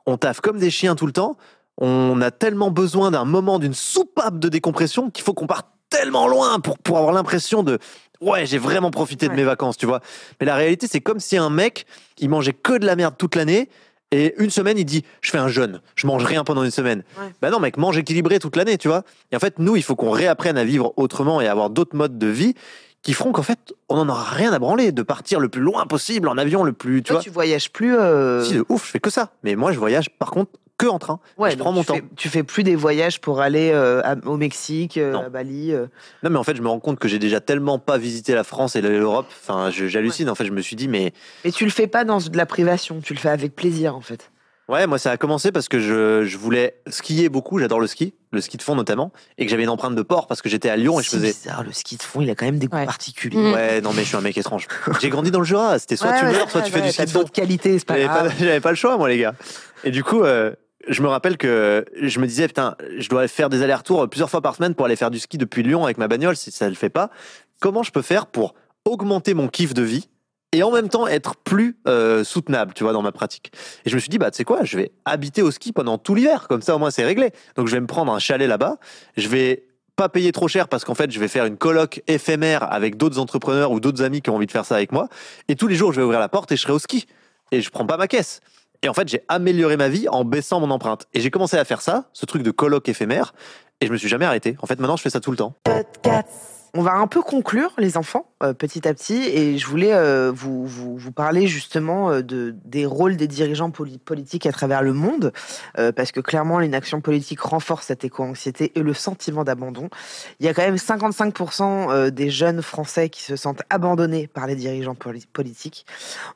On 0.06 0.18
taffe 0.18 0.41
comme 0.41 0.58
des 0.58 0.72
chiens 0.72 0.95
tout 0.95 1.06
le 1.06 1.12
temps. 1.14 1.38
On 1.78 2.22
a 2.22 2.32
tellement 2.32 2.72
besoin 2.72 3.12
d'un 3.12 3.26
moment, 3.26 3.60
d'une 3.60 3.74
soupape 3.74 4.40
de 4.40 4.49
décompression 4.49 5.10
qu'il 5.10 5.24
faut 5.24 5.34
qu'on 5.34 5.48
parte 5.48 5.68
tellement 5.90 6.28
loin 6.28 6.60
pour, 6.60 6.78
pour 6.78 6.98
avoir 6.98 7.14
l'impression 7.14 7.64
de 7.64 7.80
ouais, 8.22 8.45
j'ai 8.45 8.58
vraiment 8.58 8.91
profité 8.91 9.28
de 9.28 9.34
mes 9.34 9.44
vacances, 9.44 9.78
tu 9.78 9.86
vois. 9.86 9.99
Mais 10.40 10.45
la 10.45 10.56
réalité, 10.56 10.88
c'est 10.90 11.02
comme 11.02 11.20
si 11.20 11.38
un 11.38 11.49
mec, 11.49 11.86
il 12.20 12.30
mangeait 12.30 12.53
que 12.53 12.78
de 12.78 12.86
la 12.86 12.95
merde 12.95 13.16
toute 13.18 13.36
l'année. 13.36 13.70
Et 14.14 14.36
une 14.44 14.49
semaine, 14.49 14.78
il 14.78 14.84
dit, 14.84 15.06
je 15.22 15.32
fais 15.32 15.38
un 15.38 15.48
jeûne, 15.48 15.82
je 15.95 16.06
mange 16.06 16.26
rien 16.26 16.44
pendant 16.44 16.64
une 16.64 16.72
semaine. 16.72 17.03
Ouais. 17.18 17.32
Bah 17.41 17.49
non, 17.49 17.62
mec, 17.62 17.78
mange 17.78 17.98
équilibré 17.98 18.40
toute 18.40 18.58
l'année, 18.58 18.78
tu 18.78 18.90
vois. 18.90 19.03
Et 19.32 19.38
en 19.38 19.40
fait, 19.40 19.58
nous, 19.58 19.78
il 19.78 19.84
faut 19.84 19.95
qu'on 19.95 20.12
réapprenne 20.12 20.58
à 20.58 20.66
vivre 20.66 20.94
autrement 20.98 21.40
et 21.40 21.48
à 21.48 21.52
avoir 21.52 21.70
d'autres 21.70 21.95
modes 21.95 22.18
de 22.18 22.28
vie 22.28 22.53
qui 23.03 23.14
feront 23.14 23.32
qu'en 23.32 23.44
fait, 23.44 23.73
on 23.90 23.95
n'en 24.03 24.10
aura 24.10 24.23
rien 24.23 24.53
à 24.53 24.60
branler 24.60 24.91
de 24.91 25.02
partir 25.02 25.40
le 25.40 25.49
plus 25.49 25.61
loin 25.61 25.86
possible 25.88 26.28
en 26.28 26.38
avion, 26.38 26.64
le 26.64 26.73
plus, 26.73 26.98
tu 26.98 27.03
Toi, 27.10 27.15
vois. 27.15 27.23
tu 27.23 27.30
voyages 27.32 27.72
plus. 27.72 27.95
euh, 27.98 28.44
Si, 28.44 28.53
de 28.56 28.65
ouf, 28.69 28.86
je 28.86 28.91
fais 28.91 28.99
que 28.99 29.10
ça. 29.10 29.32
Mais 29.44 29.56
moi, 29.56 29.72
je 29.72 29.80
voyage 29.80 30.10
par 30.11 30.30
contre 30.32 30.52
que 30.78 30.88
en 30.88 30.98
train. 30.99 31.19
ouais, 31.38 31.52
je 31.52 31.57
prends 31.57 31.72
mon 31.72 31.82
tu 31.82 31.88
temps. 31.88 31.94
Fais, 31.95 32.03
tu 32.15 32.28
fais 32.30 32.41
plus 32.44 32.64
des 32.64 32.76
voyages 32.76 33.22
pour 33.22 33.40
aller 33.41 33.69
euh, 33.72 34.02
à- 34.03 34.15
au 34.26 34.36
Mexique, 34.38 34.98
euh, 34.98 35.15
à 35.15 35.30
Bali. 35.30 35.72
euh. 35.73 35.86
Non, 36.23 36.30
mais 36.32 36.38
en 36.38 36.44
fait, 36.44 36.56
je 36.56 36.61
me 36.64 36.68
rends 36.69 36.80
compte 36.80 36.98
que 36.99 37.07
j'ai 37.07 37.19
déjà 37.19 37.40
tellement 37.40 37.78
pas 37.80 37.98
visité 37.99 38.34
la 38.34 38.44
France 38.44 38.76
et 38.76 38.82
l'Europe. 38.82 39.28
Enfin, 39.41 39.69
j'hallucine. 39.72 40.28
En 40.30 40.34
fait, 40.36 40.45
je 40.45 40.52
me 40.52 40.61
suis 40.61 40.76
dit, 40.76 40.88
mais 40.88 41.14
Mais 41.45 41.52
tu 41.52 41.65
le 41.65 41.72
fais 41.72 41.86
pas 41.88 42.03
dans 42.03 42.18
de 42.18 42.36
la 42.38 42.45
privation, 42.48 42.99
tu 43.02 43.14
le 43.14 43.19
fais 43.19 43.30
avec 43.30 43.56
plaisir 43.56 43.95
en 43.95 44.02
fait. 44.02 44.32
Ouais, 44.69 44.88
moi, 44.88 44.97
ça 44.97 45.11
a 45.11 45.17
commencé 45.17 45.51
parce 45.51 45.67
que 45.67 45.79
je, 45.79 46.23
je 46.25 46.38
voulais 46.38 46.75
skier 46.88 47.29
beaucoup. 47.29 47.59
J'adore 47.59 47.79
le 47.79 47.88
ski, 47.88 48.13
le 48.31 48.41
ski 48.41 48.57
de 48.57 48.61
fond 48.61 48.75
notamment, 48.75 49.11
et 49.38 49.45
que 49.45 49.51
j'avais 49.51 49.63
une 49.63 49.69
empreinte 49.69 49.95
de 49.95 50.01
port 50.01 50.27
parce 50.27 50.41
que 50.41 50.49
j'étais 50.49 50.69
à 50.69 50.75
Lyon 50.77 50.99
et 50.99 51.03
je 51.03 51.09
C'est 51.09 51.17
faisais. 51.17 51.27
bizarre, 51.33 51.63
le 51.63 51.71
ski 51.71 51.97
de 51.97 52.03
fond, 52.03 52.21
il 52.21 52.29
a 52.29 52.35
quand 52.35 52.45
même 52.45 52.59
des 52.59 52.67
goûts 52.67 52.77
Ouais. 52.77 52.85
particuliers. 52.85 53.38
Mm. 53.38 53.53
Ouais, 53.53 53.81
non, 53.81 53.91
mais 53.93 54.03
je 54.03 54.07
suis 54.07 54.17
un 54.17 54.21
mec 54.21 54.38
étrange. 54.38 54.67
J'ai 55.01 55.09
grandi 55.09 55.31
dans 55.31 55.39
le 55.39 55.45
Jura. 55.45 55.77
C'était 55.79 55.95
soit 55.97 56.09
Ouais, 56.11 56.19
tu 56.19 56.25
ouais, 56.25 56.31
meurs, 56.31 56.49
soit 56.49 56.61
ouais, 56.61 56.65
tu 56.67 56.71
fais 56.71 56.79
ouais, 56.79 56.85
du 56.85 56.91
ski 56.91 56.97
t'as 56.97 57.05
de 57.05 57.09
fond. 57.11 57.19
d'autres 57.19 57.31
qualités, 57.31 57.79
c'est 57.79 57.85
pas 57.85 57.95
J'avais 57.95 58.07
pas, 58.07 58.13
grave. 58.23 58.33
j'avais 58.39 58.59
pas 58.61 58.69
le 58.69 58.75
choix, 58.75 58.97
moi, 58.97 59.09
les 59.09 59.17
gars. 59.17 59.33
Et 59.83 59.91
du 59.91 60.03
coup, 60.03 60.23
euh, 60.23 60.53
je 60.88 61.01
me 61.01 61.07
rappelle 61.07 61.38
que 61.38 61.85
je 62.01 62.19
me 62.19 62.27
disais, 62.27 62.47
putain, 62.47 62.75
je 62.97 63.09
dois 63.09 63.27
faire 63.27 63.49
des 63.49 63.61
allers-retours 63.63 64.09
plusieurs 64.09 64.29
fois 64.29 64.41
par 64.41 64.55
semaine 64.55 64.73
pour 64.75 64.85
aller 64.85 64.95
faire 64.95 65.11
du 65.11 65.19
ski 65.19 65.38
depuis 65.38 65.63
Lyon 65.63 65.83
avec 65.83 65.97
ma 65.97 66.07
bagnole, 66.07 66.35
si 66.35 66.51
ça 66.51 66.67
le 66.69 66.75
fait 66.75 66.89
pas. 66.89 67.09
Comment 67.59 67.83
je 67.83 67.91
peux 67.91 68.01
faire 68.01 68.25
pour 68.27 68.55
augmenter 68.85 69.33
mon 69.35 69.47
kiff 69.47 69.73
de 69.75 69.83
vie 69.83 70.09
et 70.52 70.64
en 70.64 70.72
même 70.72 70.90
temps 70.90 71.07
être 71.07 71.36
plus 71.36 71.78
euh, 71.88 72.23
soutenable, 72.23 72.73
tu 72.73 72.84
vois, 72.84 72.94
dans 72.94 73.02
ma 73.02 73.11
pratique. 73.11 73.52
Et 73.86 73.90
je 73.90 73.95
me 73.95 73.99
suis 73.99 74.10
dit, 74.10 74.18
bah, 74.18 74.32
tu 74.32 74.38
sais 74.38 74.44
quoi, 74.44 74.64
je 74.64 74.78
vais 74.78 74.91
habiter 75.06 75.41
au 75.41 75.52
ski 75.52 75.72
pendant 75.72 75.98
tout 75.98 76.15
l'hiver, 76.15 76.48
comme 76.48 76.61
ça 76.61 76.76
au 76.76 76.80
moins 76.80 76.91
c'est 76.91 77.06
réglé. 77.06 77.32
Donc 77.56 77.68
je 77.68 77.73
vais 77.73 77.82
me 77.82 77.88
prendre 77.88 78.14
un 78.14 78.19
chalet 78.19 78.48
là-bas, 78.48 78.78
je 79.18 79.28
vais 79.28 79.65
pas 79.95 80.10
payer 80.10 80.32
trop 80.32 80.48
cher 80.48 80.68
parce 80.68 80.84
qu'en 80.84 80.95
fait 80.95 81.11
je 81.11 81.19
vais 81.19 81.28
faire 81.28 81.45
une 81.45 81.57
coloc 81.57 82.02
éphémère 82.07 82.72
avec 82.72 82.98
d'autres 82.98 83.19
entrepreneurs 83.19 83.72
ou 83.72 83.80
d'autres 83.80 84.02
amis 84.03 84.22
qui 84.22 84.30
ont 84.30 84.36
envie 84.36 84.48
de 84.48 84.52
faire 84.52 84.65
ça 84.65 84.76
avec 84.76 84.91
moi, 84.91 85.10
et 85.48 85.56
tous 85.56 85.68
les 85.68 85.76
jours 85.76 85.91
je 85.91 85.99
vais 85.99 86.06
ouvrir 86.06 86.19
la 86.19 86.30
porte 86.30 86.52
et 86.52 86.56
je 86.56 86.61
serai 86.61 86.73
au 86.73 86.80
ski. 86.80 87.06
Et 87.52 87.61
je 87.61 87.69
prends 87.69 87.86
pas 87.86 87.98
ma 87.98 88.07
caisse. 88.07 88.40
Et 88.82 88.90
en 88.90 88.94
fait, 88.94 89.07
j'ai 89.07 89.22
amélioré 89.28 89.78
ma 89.78 89.90
vie 89.90 90.07
en 90.10 90.23
baissant 90.23 90.60
mon 90.60 90.72
empreinte. 90.72 91.07
Et 91.14 91.22
j'ai 91.22 91.30
commencé 91.30 91.57
à 91.57 91.65
faire 91.65 91.82
ça, 91.82 92.06
ce 92.14 92.26
truc 92.26 92.44
de 92.44 92.52
coloc 92.52 92.88
éphémère, 92.90 93.34
et 93.80 93.88
je 93.88 93.91
me 93.91 93.98
suis 93.98 94.10
jamais 94.10 94.26
arrêté. 94.26 94.56
En 94.61 94.68
fait, 94.68 94.80
maintenant, 94.80 94.95
je 94.95 95.02
fais 95.02 95.10
ça 95.10 95.19
tout 95.19 95.32
le 95.32 95.38
temps. 95.38 95.53
On 96.73 96.84
va 96.84 96.93
un 96.93 97.07
peu 97.07 97.22
conclure, 97.22 97.73
les 97.77 97.98
enfants, 97.98 98.27
euh, 98.41 98.53
petit 98.53 98.88
à 98.88 98.93
petit, 98.93 99.23
et 99.27 99.57
je 99.57 99.68
voulais 99.68 99.93
euh, 99.93 100.31
vous, 100.34 100.65
vous, 100.65 101.11
parler 101.11 101.45
justement 101.45 102.10
euh, 102.11 102.22
de, 102.22 102.56
des 102.64 102.85
rôles 102.85 103.18
des 103.18 103.27
dirigeants 103.27 103.72
poli- 103.72 103.98
politiques 103.98 104.45
à 104.45 104.53
travers 104.53 104.81
le 104.81 104.93
monde, 104.93 105.34
parce 105.95 106.14
que 106.14 106.22
clairement, 106.22 106.60
l'inaction 106.60 107.02
politique 107.02 107.41
renforce 107.41 107.88
cette 107.88 108.06
éco-anxiété 108.06 108.72
et 108.76 108.81
le 108.81 108.93
sentiment 108.93 109.43
d'abandon. 109.43 109.89
Il 110.39 110.45
y 110.45 110.49
a 110.49 110.53
quand 110.53 110.61
même 110.61 110.76
55% 110.76 111.91
euh, 111.91 112.10
des 112.10 112.30
jeunes 112.30 112.61
Français 112.61 113.10
qui 113.10 113.22
se 113.23 113.35
sentent 113.35 113.64
abandonnés 113.69 114.27
par 114.27 114.48
les 114.48 114.56
dirigeants 114.56 114.95
poli- 114.95 115.27
politiques. 115.34 115.85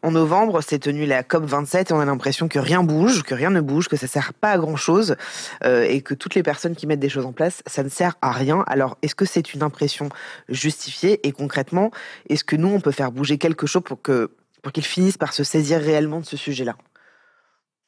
En 0.02 0.12
novembre, 0.12 0.62
s'est 0.62 0.80
tenue 0.80 1.06
la 1.06 1.24
COP27 1.24 1.92
et 1.92 1.94
on 1.94 2.00
a 2.02 2.06
l'impression 2.06 2.50
que 2.50 2.60
rien 2.60 2.84
bouge, 2.84 3.24
que 3.24 3.36
rien 3.36 3.52
ne 3.52 3.62
bouge, 3.62 3.88
que 3.88 3.96
ça 3.96 4.08
sert 4.08 4.34
pas 4.34 4.52
à 4.52 4.58
grand-chose, 4.58 5.16
et 5.64 6.02
que 6.02 6.14
toutes 6.14 6.36
les 6.36 6.44
personnes 6.44 6.76
qui 6.76 6.88
mettent 6.88 7.00
des 7.00 7.10
choses 7.10 7.26
en 7.26 7.32
place, 7.32 7.64
ça 7.66 7.84
ne 7.84 7.90
sert 7.90 8.16
à 8.22 8.32
rien. 8.32 8.64
Alors, 8.68 8.98
est-ce 9.02 9.16
que 9.16 9.26
c'est 9.26 9.54
une 9.54 9.64
impression 9.64 10.10
justifiée 10.50 11.26
Et 11.28 11.32
concrètement, 11.32 11.92
est-ce 12.30 12.44
que 12.44 12.56
nous, 12.56 12.68
on 12.70 12.80
peut 12.82 12.92
faire 12.92 13.12
bouger 13.12 13.38
quelque 13.38 13.68
chose 13.68 13.84
pour 13.84 14.02
que 14.02 14.32
pour 14.62 14.72
qu'ils 14.72 14.84
finissent 14.86 15.18
par 15.18 15.34
se 15.34 15.44
saisir 15.44 15.80
réellement 15.80 16.20
de 16.22 16.26
ce 16.26 16.38
sujet-là? 16.38 16.76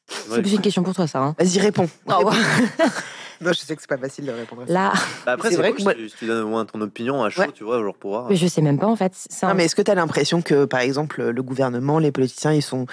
C'est 0.07 0.41
plus 0.41 0.53
une 0.53 0.61
question 0.61 0.83
pour 0.83 0.93
toi, 0.95 1.07
ça. 1.07 1.19
hein. 1.19 1.35
Vas-y, 1.39 1.59
réponds. 1.59 1.89
Oh, 2.07 2.17
Réponds. 2.17 2.31
non, 3.41 3.51
je 3.51 3.59
sais 3.59 3.75
que 3.75 3.81
c'est 3.81 3.89
pas 3.89 3.97
facile 3.97 4.25
de 4.25 4.31
répondre 4.31 4.61
à 4.63 4.67
ça. 4.67 4.73
Là, 4.73 4.93
Bah 5.25 5.33
après, 5.33 5.49
C'est 5.49 5.57
vrai 5.57 5.73
que 5.73 5.81
moi- 5.83 5.93
si, 6.07 6.15
tu, 6.17 6.25
donnes 6.27 6.43
au 6.43 6.47
moins 6.47 6.65
ton 6.65 6.79
opinion 6.81 7.23
à 7.23 7.29
chaud, 7.29 7.41
Ouais. 7.41 7.51
tu 7.51 7.63
vois, 7.65 7.81
genre 7.81 7.93
pour 7.95 8.11
voir. 8.11 8.29
mais 8.29 8.35
je 8.35 8.47
sais 8.47 8.61
même 8.61 8.79
pas 8.79 8.87
en 8.87 8.95
fait. 8.95 9.11
Non, 9.43 9.53
mais 9.53 9.65
est-ce 9.65 9.75
que 9.75 9.81
tu 9.81 9.91
as 9.91 9.95
l'impression 9.95 10.41
que, 10.41 10.65
par 10.65 10.79
exemple, 10.79 11.21
le 11.23 11.43
gouvernement, 11.43 11.99
les 11.99 12.11
politiciens, 12.11 12.53
ils 12.53 12.61
sont, 12.61 12.85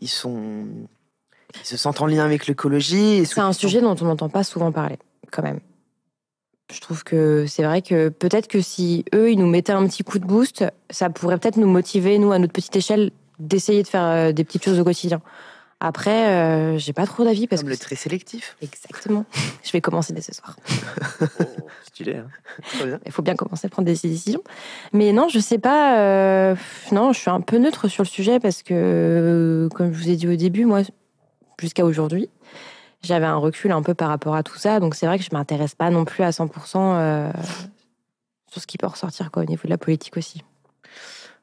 ils 0.00 0.08
sont, 0.08 0.66
ils 1.60 1.66
se 1.66 1.76
sentent 1.76 2.00
en 2.02 2.06
lien 2.06 2.24
avec 2.24 2.46
l'écologie? 2.46 3.24
C'est 3.26 3.40
un 3.40 3.52
sujet 3.52 3.80
dont 3.80 3.96
on 4.00 4.04
n'entend 4.04 4.28
pas 4.28 4.44
souvent 4.44 4.70
parler, 4.70 4.98
quand 5.32 5.42
même. 5.42 5.60
Je 6.72 6.80
trouve 6.80 7.02
que 7.04 7.46
c'est 7.46 7.62
vrai 7.64 7.82
que 7.82 8.08
peut-être 8.08 8.46
que 8.48 8.60
si 8.60 9.04
eux, 9.14 9.30
ils 9.32 9.38
nous 9.38 9.48
mettaient 9.48 9.72
un 9.72 9.86
petit 9.86 10.04
coup 10.04 10.18
de 10.18 10.24
boost, 10.24 10.64
ça 10.90 11.10
pourrait 11.10 11.38
peut-être 11.38 11.56
nous 11.56 11.68
motiver, 11.68 12.18
nous, 12.18 12.32
à 12.32 12.38
notre 12.38 12.52
petite 12.52 12.76
échelle, 12.76 13.10
d'essayer 13.38 13.82
de 13.82 13.88
faire 13.88 14.04
euh, 14.04 14.32
des 14.32 14.44
petites 14.44 14.64
choses 14.64 14.78
au 14.78 14.84
quotidien. 14.84 15.20
Après, 15.82 16.28
euh, 16.28 16.76
j'ai 16.78 16.92
pas 16.92 17.06
trop 17.06 17.24
d'avis 17.24 17.46
parce 17.46 17.62
Comme 17.62 17.70
que. 17.70 17.74
le 17.74 17.78
très 17.78 17.96
sélectif. 17.96 18.56
Exactement. 18.60 19.24
Je 19.64 19.72
vais 19.72 19.80
commencer 19.80 20.12
dès 20.12 20.20
ce 20.20 20.34
soir. 20.34 20.56
Oh, 21.22 21.44
stylé. 21.86 22.16
Hein. 22.16 22.26
Très 22.74 22.86
bien. 22.86 23.00
Il 23.06 23.12
faut 23.12 23.22
bien 23.22 23.34
commencer 23.34 23.66
à 23.66 23.70
prendre 23.70 23.86
des 23.86 23.92
décisions. 23.92 24.42
Mais 24.92 25.12
non, 25.12 25.28
je 25.28 25.38
sais 25.38 25.58
pas. 25.58 25.98
euh, 25.98 26.54
Non, 26.92 27.12
je 27.12 27.18
suis 27.20 27.30
un 27.30 27.40
peu 27.40 27.56
neutre 27.58 27.88
sur 27.88 28.02
le 28.04 28.08
sujet 28.08 28.38
parce 28.40 28.62
que, 28.62 29.68
comme 29.74 29.92
je 29.92 29.98
vous 29.98 30.08
ai 30.10 30.16
dit 30.16 30.28
au 30.28 30.36
début, 30.36 30.64
moi, 30.66 30.82
jusqu'à 31.60 31.84
aujourd'hui, 31.84 32.28
j'avais 33.02 33.26
un 33.26 33.36
recul 33.36 33.72
un 33.72 33.82
peu 33.82 33.94
par 33.94 34.08
rapport 34.08 34.34
à 34.34 34.42
tout 34.42 34.58
ça. 34.58 34.80
Donc 34.80 34.94
c'est 34.94 35.06
vrai 35.06 35.18
que 35.18 35.24
je 35.24 35.30
m'intéresse 35.32 35.74
pas 35.74 35.90
non 35.90 36.04
plus 36.04 36.22
à 36.22 36.30
100% 36.30 36.76
euh, 36.76 37.32
sur 38.50 38.60
ce 38.60 38.66
qui 38.66 38.78
peut 38.78 38.86
ressortir 38.86 39.30
au 39.34 39.44
niveau 39.44 39.62
de 39.64 39.70
la 39.70 39.78
politique 39.78 40.16
aussi. 40.16 40.42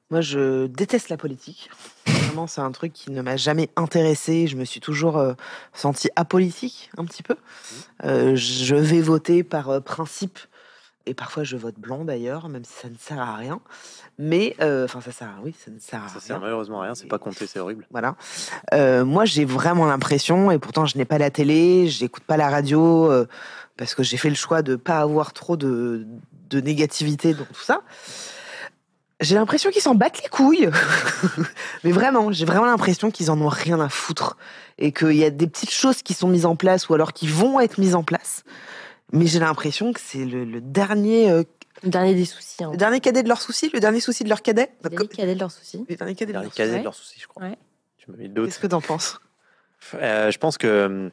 Moi, 0.09 0.21
je 0.21 0.67
déteste 0.67 1.09
la 1.09 1.17
politique. 1.17 1.69
Vraiment, 2.05 2.47
c'est 2.47 2.61
un 2.61 2.71
truc 2.71 2.93
qui 2.93 3.11
ne 3.11 3.21
m'a 3.21 3.35
jamais 3.35 3.69
intéressé. 3.75 4.47
Je 4.47 4.55
me 4.55 4.63
suis 4.63 4.79
toujours 4.79 5.17
euh, 5.17 5.33
sentie 5.73 6.09
apolitique, 6.15 6.89
un 6.97 7.03
petit 7.03 7.23
peu. 7.23 7.35
Euh, 8.05 8.33
je 8.35 8.75
vais 8.75 9.01
voter 9.01 9.43
par 9.43 9.69
euh, 9.69 9.79
principe 9.81 10.39
et 11.07 11.13
parfois 11.13 11.43
je 11.43 11.57
vote 11.57 11.75
blanc 11.77 12.03
d'ailleurs, 12.05 12.49
même 12.49 12.63
si 12.63 12.73
ça 12.73 12.89
ne 12.89 12.95
sert 12.99 13.19
à 13.19 13.35
rien. 13.35 13.59
Mais, 14.19 14.55
euh, 14.61 14.85
enfin, 14.85 15.01
ça 15.01 15.11
sert 15.11 15.27
à 15.27 15.41
oui, 15.43 15.55
ça 15.63 15.71
ne 15.71 15.79
sert 15.79 16.03
à 16.03 16.07
Ça 16.07 16.13
rien. 16.13 16.21
sert 16.21 16.39
malheureusement 16.39 16.81
à 16.81 16.85
rien, 16.85 16.95
c'est 16.95 17.07
pas 17.07 17.19
compté, 17.19 17.47
c'est 17.47 17.59
horrible. 17.59 17.87
Voilà. 17.91 18.15
Euh, 18.73 19.05
moi, 19.05 19.25
j'ai 19.25 19.45
vraiment 19.45 19.85
l'impression, 19.85 20.51
et 20.51 20.59
pourtant 20.59 20.85
je 20.85 20.97
n'ai 20.97 21.05
pas 21.05 21.17
la 21.17 21.29
télé, 21.29 21.87
j'écoute 21.87 22.23
pas 22.23 22.37
la 22.37 22.49
radio, 22.49 23.11
euh, 23.11 23.27
parce 23.77 23.95
que 23.95 24.03
j'ai 24.03 24.17
fait 24.17 24.29
le 24.29 24.35
choix 24.35 24.61
de 24.61 24.75
pas 24.75 24.99
avoir 24.99 25.33
trop 25.33 25.55
de, 25.55 26.05
de 26.49 26.61
négativité 26.61 27.33
dans 27.33 27.45
tout 27.45 27.61
ça. 27.63 27.81
J'ai 29.19 29.33
l'impression 29.35 29.71
qu'ils 29.71 29.81
s'en 29.81 29.95
battent 29.95 30.21
les 30.21 30.29
couilles. 30.29 30.69
Mais 31.83 31.91
vraiment, 31.91 32.31
j'ai 32.31 32.45
vraiment 32.45 32.65
l'impression 32.67 33.09
qu'ils 33.09 33.31
en 33.31 33.41
ont 33.41 33.47
rien 33.47 33.79
à 33.79 33.89
foutre. 33.89 34.37
Et 34.77 34.91
qu'il 34.91 35.13
y 35.13 35.23
a 35.23 35.31
des 35.31 35.47
petites 35.47 35.71
choses 35.71 36.03
qui 36.03 36.13
sont 36.13 36.27
mises 36.27 36.45
en 36.45 36.55
place, 36.55 36.87
ou 36.87 36.93
alors 36.93 37.13
qui 37.13 37.27
vont 37.27 37.59
être 37.59 37.79
mises 37.79 37.95
en 37.95 38.03
place. 38.03 38.43
Mais 39.13 39.25
j'ai 39.25 39.39
l'impression 39.39 39.93
que 39.93 39.99
c'est 39.99 40.25
le, 40.25 40.43
le 40.43 40.59
dernier, 40.61 41.29
euh, 41.29 41.43
Le 41.83 41.89
dernier 41.89 42.13
des 42.13 42.25
soucis. 42.25 42.63
Hein. 42.63 42.71
le 42.71 42.77
dernier 42.77 42.99
cadet 42.99 43.23
de 43.23 43.27
leurs 43.29 43.41
soucis, 43.41 43.69
le 43.73 43.79
dernier 43.79 43.99
souci 43.99 44.23
de 44.23 44.29
leur 44.29 44.41
cadet. 44.41 44.69
Le 44.83 44.89
dernier 44.89 45.07
cadet 45.07 45.35
de 45.35 45.39
leurs 45.39 45.51
soucis. 45.51 45.85
Le 45.87 45.95
dernier 45.95 46.15
cadet 46.15 46.33
de 46.33 46.37
leurs 46.83 46.91
de 46.91 46.95
soucis, 46.95 47.19
je 47.19 47.27
crois. 47.27 47.43
Ouais. 47.43 47.57
Tu 47.97 48.11
m'as 48.11 48.17
mis 48.17 48.29
doute. 48.29 48.45
Qu'est-ce 48.47 48.59
que 48.59 48.67
t'en 48.67 48.81
penses? 48.81 49.19
Euh, 49.95 50.31
je 50.31 50.37
pense 50.37 50.57
que 50.57 50.85
hum, 50.85 51.11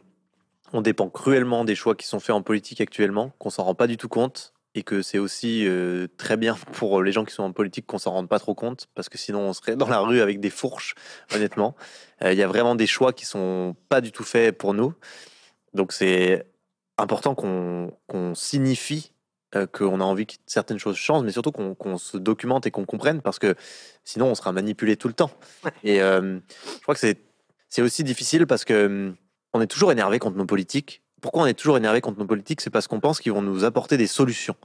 on 0.72 0.80
dépend 0.80 1.08
cruellement 1.08 1.64
des 1.64 1.74
choix 1.74 1.94
qui 1.94 2.06
sont 2.06 2.20
faits 2.20 2.34
en 2.34 2.42
politique 2.42 2.80
actuellement, 2.80 3.32
qu'on 3.38 3.50
s'en 3.50 3.64
rend 3.64 3.74
pas 3.74 3.86
du 3.86 3.96
tout 3.96 4.08
compte, 4.08 4.52
et 4.74 4.82
que 4.82 5.02
c'est 5.02 5.18
aussi 5.18 5.66
euh, 5.68 6.08
très 6.16 6.36
bien 6.36 6.56
pour 6.72 7.00
les 7.02 7.12
gens 7.12 7.24
qui 7.24 7.32
sont 7.32 7.44
en 7.44 7.52
politique 7.52 7.86
qu'on 7.86 7.98
s'en 7.98 8.10
rende 8.10 8.28
pas 8.28 8.40
trop 8.40 8.54
compte, 8.54 8.88
parce 8.94 9.08
que 9.08 9.18
sinon 9.18 9.40
on 9.40 9.52
serait 9.52 9.76
dans 9.76 9.86
la 9.88 10.00
rue 10.00 10.20
avec 10.20 10.40
des 10.40 10.50
fourches, 10.50 10.96
honnêtement. 11.32 11.76
Euh, 12.22 12.32
Il 12.32 12.38
y 12.38 12.42
a 12.42 12.48
vraiment 12.48 12.74
des 12.74 12.88
choix 12.88 13.12
qui 13.12 13.24
sont 13.24 13.76
pas 13.88 14.00
du 14.00 14.10
tout 14.10 14.24
faits 14.24 14.58
pour 14.58 14.74
nous, 14.74 14.94
donc 15.74 15.92
c'est 15.92 16.46
important 16.98 17.34
qu'on 17.34 18.34
signifie 18.34 19.12
euh, 19.56 19.66
qu'on 19.66 20.00
a 20.00 20.04
envie 20.04 20.26
que 20.26 20.34
certaines 20.46 20.78
choses 20.78 20.96
changent, 20.96 21.24
mais 21.24 21.30
surtout 21.30 21.52
qu'on 21.52 21.98
se 21.98 22.16
documente 22.16 22.66
et 22.66 22.72
qu'on 22.72 22.84
comprenne, 22.84 23.20
parce 23.20 23.38
que 23.38 23.54
sinon 24.02 24.26
on 24.26 24.34
sera 24.34 24.50
manipulé 24.50 24.96
tout 24.96 25.06
le 25.06 25.14
temps. 25.14 25.30
Ouais. 25.64 25.70
Et 25.84 26.02
euh, 26.02 26.38
je 26.76 26.82
crois 26.82 26.94
que 26.94 27.00
c'est 27.00 27.82
aussi 27.82 28.02
difficile 28.02 28.46
parce 28.46 28.64
que 28.64 29.12
on 29.52 29.60
est 29.60 29.68
toujours 29.68 29.92
énervé 29.92 30.18
contre 30.18 30.36
nos 30.36 30.46
politiques. 30.46 31.02
Pourquoi 31.20 31.44
on 31.44 31.46
est 31.46 31.54
toujours 31.54 31.76
énervé 31.76 32.00
contre 32.00 32.18
nos 32.18 32.26
politiques? 32.26 32.60
C'est 32.60 32.70
parce 32.70 32.88
qu'on 32.88 32.98
pense 32.98 33.20
qu'ils 33.20 33.32
vont 33.32 33.42
nous 33.42 33.64
apporter 33.64 33.96
des 33.96 34.08
solutions. 34.08 34.56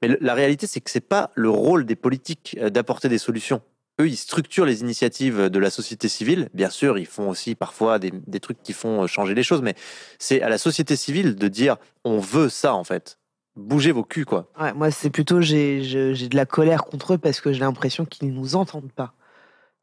Mais 0.00 0.16
la 0.20 0.34
réalité, 0.34 0.66
c'est 0.66 0.80
que 0.80 0.90
c'est 0.90 1.00
pas 1.00 1.30
le 1.34 1.50
rôle 1.50 1.84
des 1.84 1.94
politiques 1.94 2.58
d'apporter 2.58 3.08
des 3.08 3.18
solutions. 3.18 3.60
Eux, 4.00 4.08
ils 4.08 4.16
structurent 4.16 4.64
les 4.64 4.80
initiatives 4.80 5.50
de 5.50 5.58
la 5.58 5.70
société 5.70 6.08
civile. 6.08 6.48
Bien 6.54 6.70
sûr, 6.70 6.98
ils 6.98 7.06
font 7.06 7.28
aussi 7.28 7.54
parfois 7.54 7.98
des, 7.98 8.10
des 8.26 8.40
trucs 8.40 8.62
qui 8.62 8.72
font 8.72 9.02
euh, 9.02 9.06
changer 9.06 9.34
les 9.34 9.42
choses, 9.42 9.62
mais 9.62 9.74
c'est 10.18 10.40
à 10.40 10.48
la 10.48 10.58
société 10.58 10.96
civile 10.96 11.34
de 11.34 11.48
dire 11.48 11.76
on 12.04 12.18
veut 12.18 12.48
ça 12.48 12.74
en 12.74 12.84
fait. 12.84 13.18
Bougez 13.54 13.92
vos 13.92 14.02
culs, 14.02 14.24
quoi. 14.24 14.50
Ouais, 14.58 14.72
moi, 14.72 14.90
c'est 14.90 15.10
plutôt 15.10 15.42
j'ai 15.42 15.80
de 15.82 16.36
la 16.36 16.46
colère 16.46 16.84
contre 16.84 17.14
eux 17.14 17.18
parce 17.18 17.40
que 17.42 17.52
j'ai 17.52 17.60
l'impression 17.60 18.06
qu'ils 18.06 18.32
nous 18.32 18.56
entendent 18.56 18.92
pas. 18.92 19.12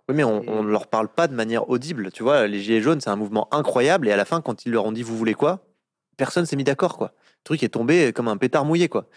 Oui, 0.08 0.16
mais 0.16 0.24
on, 0.24 0.44
on 0.48 0.64
ne 0.64 0.70
leur 0.72 0.88
parle 0.88 1.08
pas 1.08 1.28
de 1.28 1.36
manière 1.36 1.70
audible. 1.70 2.12
Tu 2.12 2.24
vois, 2.24 2.48
les 2.48 2.62
Gilets 2.62 2.82
jaunes, 2.82 3.00
c'est 3.00 3.12
un 3.12 3.16
mouvement 3.16 3.48
incroyable. 3.54 4.08
Et 4.08 4.12
à 4.12 4.18
la 4.18 4.26
fin, 4.26 4.42
quand 4.42 4.66
ils 4.66 4.72
leur 4.72 4.86
ont 4.86 4.92
dit 4.92 5.04
vous 5.04 5.16
voulez 5.16 5.36
quoi, 5.36 5.68
personne 6.18 6.48
s'est 6.48 6.56
mis 6.56 6.64
d'accord, 6.64 6.98
quoi. 6.98 7.14
Le 7.16 7.44
truc 7.44 7.62
est 7.62 7.70
tombé 7.70 8.12
comme 8.12 8.28
un 8.28 8.38
pétard 8.38 8.66
mouillé, 8.66 8.90
quoi. 8.90 9.08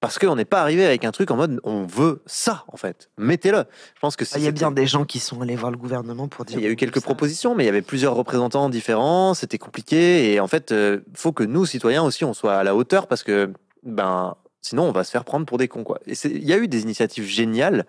Parce 0.00 0.18
qu'on 0.18 0.36
n'est 0.36 0.44
pas 0.44 0.60
arrivé 0.60 0.84
avec 0.86 1.04
un 1.04 1.10
truc 1.10 1.30
en 1.32 1.36
mode 1.36 1.60
on 1.64 1.84
veut 1.84 2.22
ça, 2.26 2.64
en 2.68 2.76
fait. 2.76 3.10
Mettez-le. 3.18 3.64
Je 3.96 4.00
pense 4.00 4.14
que 4.14 4.24
si 4.24 4.34
Ah, 4.36 4.38
Il 4.38 4.44
y 4.44 4.48
a 4.48 4.52
bien 4.52 4.70
des 4.70 4.86
gens 4.86 5.04
qui 5.04 5.18
sont 5.18 5.40
allés 5.40 5.56
voir 5.56 5.72
le 5.72 5.76
gouvernement 5.76 6.28
pour 6.28 6.44
dire. 6.44 6.58
Il 6.58 6.62
y 6.62 6.66
a 6.66 6.70
eu 6.70 6.76
quelques 6.76 6.96
ça. 7.00 7.04
propositions, 7.04 7.54
mais 7.56 7.64
il 7.64 7.66
y 7.66 7.70
avait 7.70 7.82
plusieurs 7.82 8.14
représentants 8.14 8.68
différents. 8.68 9.34
C'était 9.34 9.58
compliqué. 9.58 10.32
Et 10.32 10.38
en 10.40 10.46
fait, 10.46 10.70
il 10.72 11.02
faut 11.14 11.32
que 11.32 11.42
nous, 11.42 11.66
citoyens 11.66 12.04
aussi, 12.04 12.24
on 12.24 12.32
soit 12.32 12.54
à 12.56 12.62
la 12.62 12.76
hauteur 12.76 13.08
parce 13.08 13.24
que, 13.24 13.52
ben, 13.82 14.36
sinon, 14.62 14.84
on 14.84 14.92
va 14.92 15.02
se 15.02 15.10
faire 15.10 15.24
prendre 15.24 15.46
pour 15.46 15.58
des 15.58 15.66
cons, 15.66 15.82
quoi. 15.82 15.98
Et 16.06 16.12
il 16.26 16.44
y 16.44 16.52
a 16.52 16.58
eu 16.58 16.68
des 16.68 16.82
initiatives 16.82 17.24
géniales. 17.26 17.84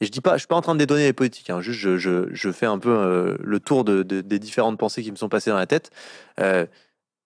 Et 0.00 0.06
je 0.06 0.10
dis 0.10 0.20
pas, 0.20 0.32
je 0.32 0.38
suis 0.38 0.48
pas 0.48 0.56
en 0.56 0.62
train 0.62 0.74
de 0.74 0.80
détonner 0.80 1.04
les 1.04 1.12
politiques. 1.12 1.48
hein. 1.50 1.60
juste, 1.60 1.78
je, 1.78 1.96
je, 1.96 2.26
je 2.32 2.50
fais 2.50 2.66
un 2.66 2.78
peu 2.80 2.90
euh, 2.90 3.36
le 3.40 3.60
tour 3.60 3.84
de, 3.84 4.02
de- 4.02 4.20
des 4.20 4.40
différentes 4.40 4.78
pensées 4.78 5.00
qui 5.04 5.12
me 5.12 5.16
sont 5.16 5.28
passées 5.28 5.50
dans 5.50 5.56
la 5.58 5.66
tête. 5.66 5.90
Euh, 6.40 6.66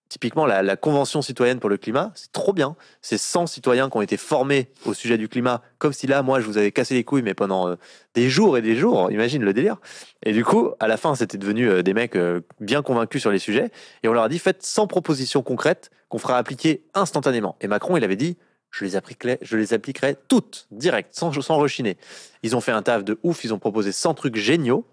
typiquement, 0.09 0.47
la, 0.47 0.63
la 0.63 0.77
Convention 0.77 1.23
citoyenne 1.23 1.61
pour 1.61 1.71
le 1.71 1.77
climat, 1.77 2.13
c'est 2.15 2.33
trop 2.33 2.53
bien. 2.53 2.77
C'est 3.03 3.19
100 3.19 3.47
citoyens 3.47 3.91
qui 3.91 3.97
ont 3.97 4.03
été 4.03 4.17
formés 4.17 4.71
au 4.85 4.95
sujet 4.95 5.19
du 5.19 5.29
climat, 5.29 5.63
comme 5.79 5.93
si 5.93 6.07
là, 6.07 6.23
moi, 6.23 6.41
je 6.41 6.47
vous 6.47 6.59
avais 6.59 6.73
cassé 6.73 6.95
les 6.95 7.05
couilles, 7.05 7.23
mais 7.23 7.35
pendant 7.35 7.69
euh, 7.69 7.77
des 8.15 8.29
jours 8.29 8.57
et 8.57 8.63
des 8.63 8.77
jours. 8.77 9.11
Imagine 9.11 9.43
le 9.43 9.53
délire. 9.53 9.77
Et 10.23 10.33
du 10.33 10.45
coup, 10.45 10.71
à 10.81 10.89
la 10.89 10.97
fin, 10.97 11.15
c'était 11.15 11.39
devenu 11.39 11.69
euh, 11.69 11.83
des 11.83 11.95
mecs 11.95 12.17
euh, 12.17 12.41
bien 12.61 12.83
convaincus 12.83 13.21
sur 13.21 13.31
les 13.31 13.39
sujets. 13.39 13.71
Et 14.03 14.09
on 14.09 14.13
leur 14.13 14.25
a 14.25 14.29
dit, 14.29 14.39
faites 14.39 14.63
100 14.63 14.87
propositions 14.87 15.43
concrètes 15.43 15.91
qu'on 16.09 16.19
fera 16.19 16.39
appliquer 16.39 16.85
instantanément. 16.95 17.57
Et 17.61 17.67
Macron, 17.67 17.97
il 17.97 18.05
avait 18.05 18.17
dit, 18.17 18.37
je 18.71 18.85
les 18.85 18.97
appliquerai, 18.97 19.39
je 19.43 19.57
les 19.57 19.73
appliquerai 19.73 20.17
toutes, 20.29 20.67
direct, 20.71 21.15
sans, 21.15 21.33
sans 21.41 21.57
rechiner. 21.57 21.97
Ils 22.43 22.55
ont 22.55 22.61
fait 22.61 22.73
un 22.73 22.83
taf 22.83 23.05
de 23.05 23.19
ouf, 23.23 23.45
ils 23.45 23.55
ont 23.55 23.59
proposé 23.59 23.93
100 23.93 24.15
trucs 24.15 24.37
géniaux. 24.37 24.87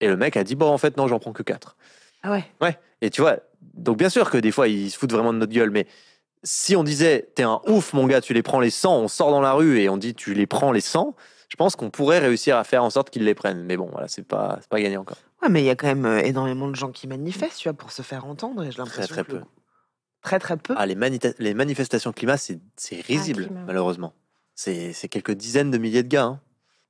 Et 0.00 0.08
le 0.08 0.16
mec 0.16 0.36
a 0.36 0.44
dit, 0.44 0.56
bon, 0.56 0.68
en 0.68 0.78
fait, 0.78 0.96
non, 0.96 1.06
j'en 1.06 1.20
prends 1.20 1.32
que 1.32 1.42
4. 1.42 1.76
Ah 2.22 2.30
ouais. 2.32 2.44
Ouais. 2.60 2.78
Et 3.00 3.10
tu 3.10 3.20
vois, 3.20 3.38
donc 3.74 3.98
bien 3.98 4.08
sûr 4.08 4.30
que 4.30 4.38
des 4.38 4.50
fois, 4.52 4.68
ils 4.68 4.90
se 4.90 4.98
foutent 4.98 5.12
vraiment 5.12 5.32
de 5.32 5.38
notre 5.38 5.52
gueule, 5.52 5.70
mais 5.70 5.86
si 6.44 6.74
on 6.76 6.82
disait, 6.84 7.30
t'es 7.34 7.42
un 7.44 7.60
ouf, 7.66 7.92
mon 7.92 8.06
gars, 8.06 8.20
tu 8.20 8.34
les 8.34 8.42
prends 8.42 8.60
les 8.60 8.70
100, 8.70 8.96
on 8.96 9.08
sort 9.08 9.30
dans 9.30 9.40
la 9.40 9.52
rue 9.52 9.80
et 9.80 9.88
on 9.88 9.96
dit, 9.96 10.14
tu 10.14 10.34
les 10.34 10.46
prends 10.46 10.72
les 10.72 10.80
100, 10.80 11.14
je 11.48 11.56
pense 11.56 11.76
qu'on 11.76 11.90
pourrait 11.90 12.18
réussir 12.18 12.56
à 12.56 12.64
faire 12.64 12.82
en 12.82 12.90
sorte 12.90 13.10
qu'ils 13.10 13.24
les 13.24 13.34
prennent. 13.34 13.62
Mais 13.64 13.76
bon, 13.76 13.88
voilà, 13.92 14.08
c'est 14.08 14.22
pas, 14.26 14.58
c'est 14.60 14.68
pas 14.68 14.80
gagné 14.80 14.96
encore. 14.96 15.18
Ouais, 15.42 15.48
mais 15.48 15.62
il 15.62 15.66
y 15.66 15.70
a 15.70 15.76
quand 15.76 15.86
même 15.86 16.04
euh, 16.06 16.18
énormément 16.22 16.68
de 16.68 16.74
gens 16.74 16.90
qui 16.90 17.06
manifestent, 17.06 17.58
tu 17.58 17.68
vois, 17.68 17.76
pour 17.76 17.92
se 17.92 18.02
faire 18.02 18.24
entendre. 18.26 18.62
Et 18.62 18.66
j'ai 18.66 18.72
Très, 18.72 18.82
l'impression 18.84 19.14
très 19.14 19.24
que 19.24 19.32
le- 19.32 19.38
peu. 19.40 19.44
Très 20.22 20.38
très 20.38 20.56
peu. 20.56 20.74
Ah, 20.76 20.86
les, 20.86 20.94
manita- 20.94 21.34
les 21.38 21.52
manifestations 21.52 22.12
climat, 22.12 22.36
c'est, 22.36 22.60
c'est 22.76 23.00
risible, 23.00 23.46
climat. 23.46 23.64
malheureusement. 23.66 24.14
C'est, 24.54 24.92
c'est 24.92 25.08
quelques 25.08 25.32
dizaines 25.32 25.70
de 25.70 25.78
milliers 25.78 26.02
de 26.04 26.08
gars 26.08 26.24
hein, 26.24 26.40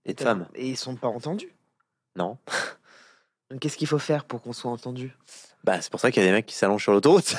et 0.04 0.12
de 0.14 0.20
femmes. 0.20 0.46
Et 0.54 0.68
ils 0.68 0.76
sont 0.76 0.96
pas 0.96 1.08
entendus. 1.08 1.54
Non. 2.16 2.38
Qu'est-ce 3.60 3.76
qu'il 3.76 3.88
faut 3.88 3.98
faire 3.98 4.24
pour 4.24 4.42
qu'on 4.42 4.52
soit 4.52 4.70
entendu? 4.70 5.14
Bah, 5.64 5.80
c'est 5.80 5.90
pour 5.90 6.00
ça 6.00 6.10
qu'il 6.10 6.22
y 6.22 6.26
a 6.26 6.28
des 6.28 6.32
mecs 6.34 6.46
qui 6.46 6.56
s'allongent 6.56 6.82
sur 6.82 6.92
l'autoroute. 6.92 7.36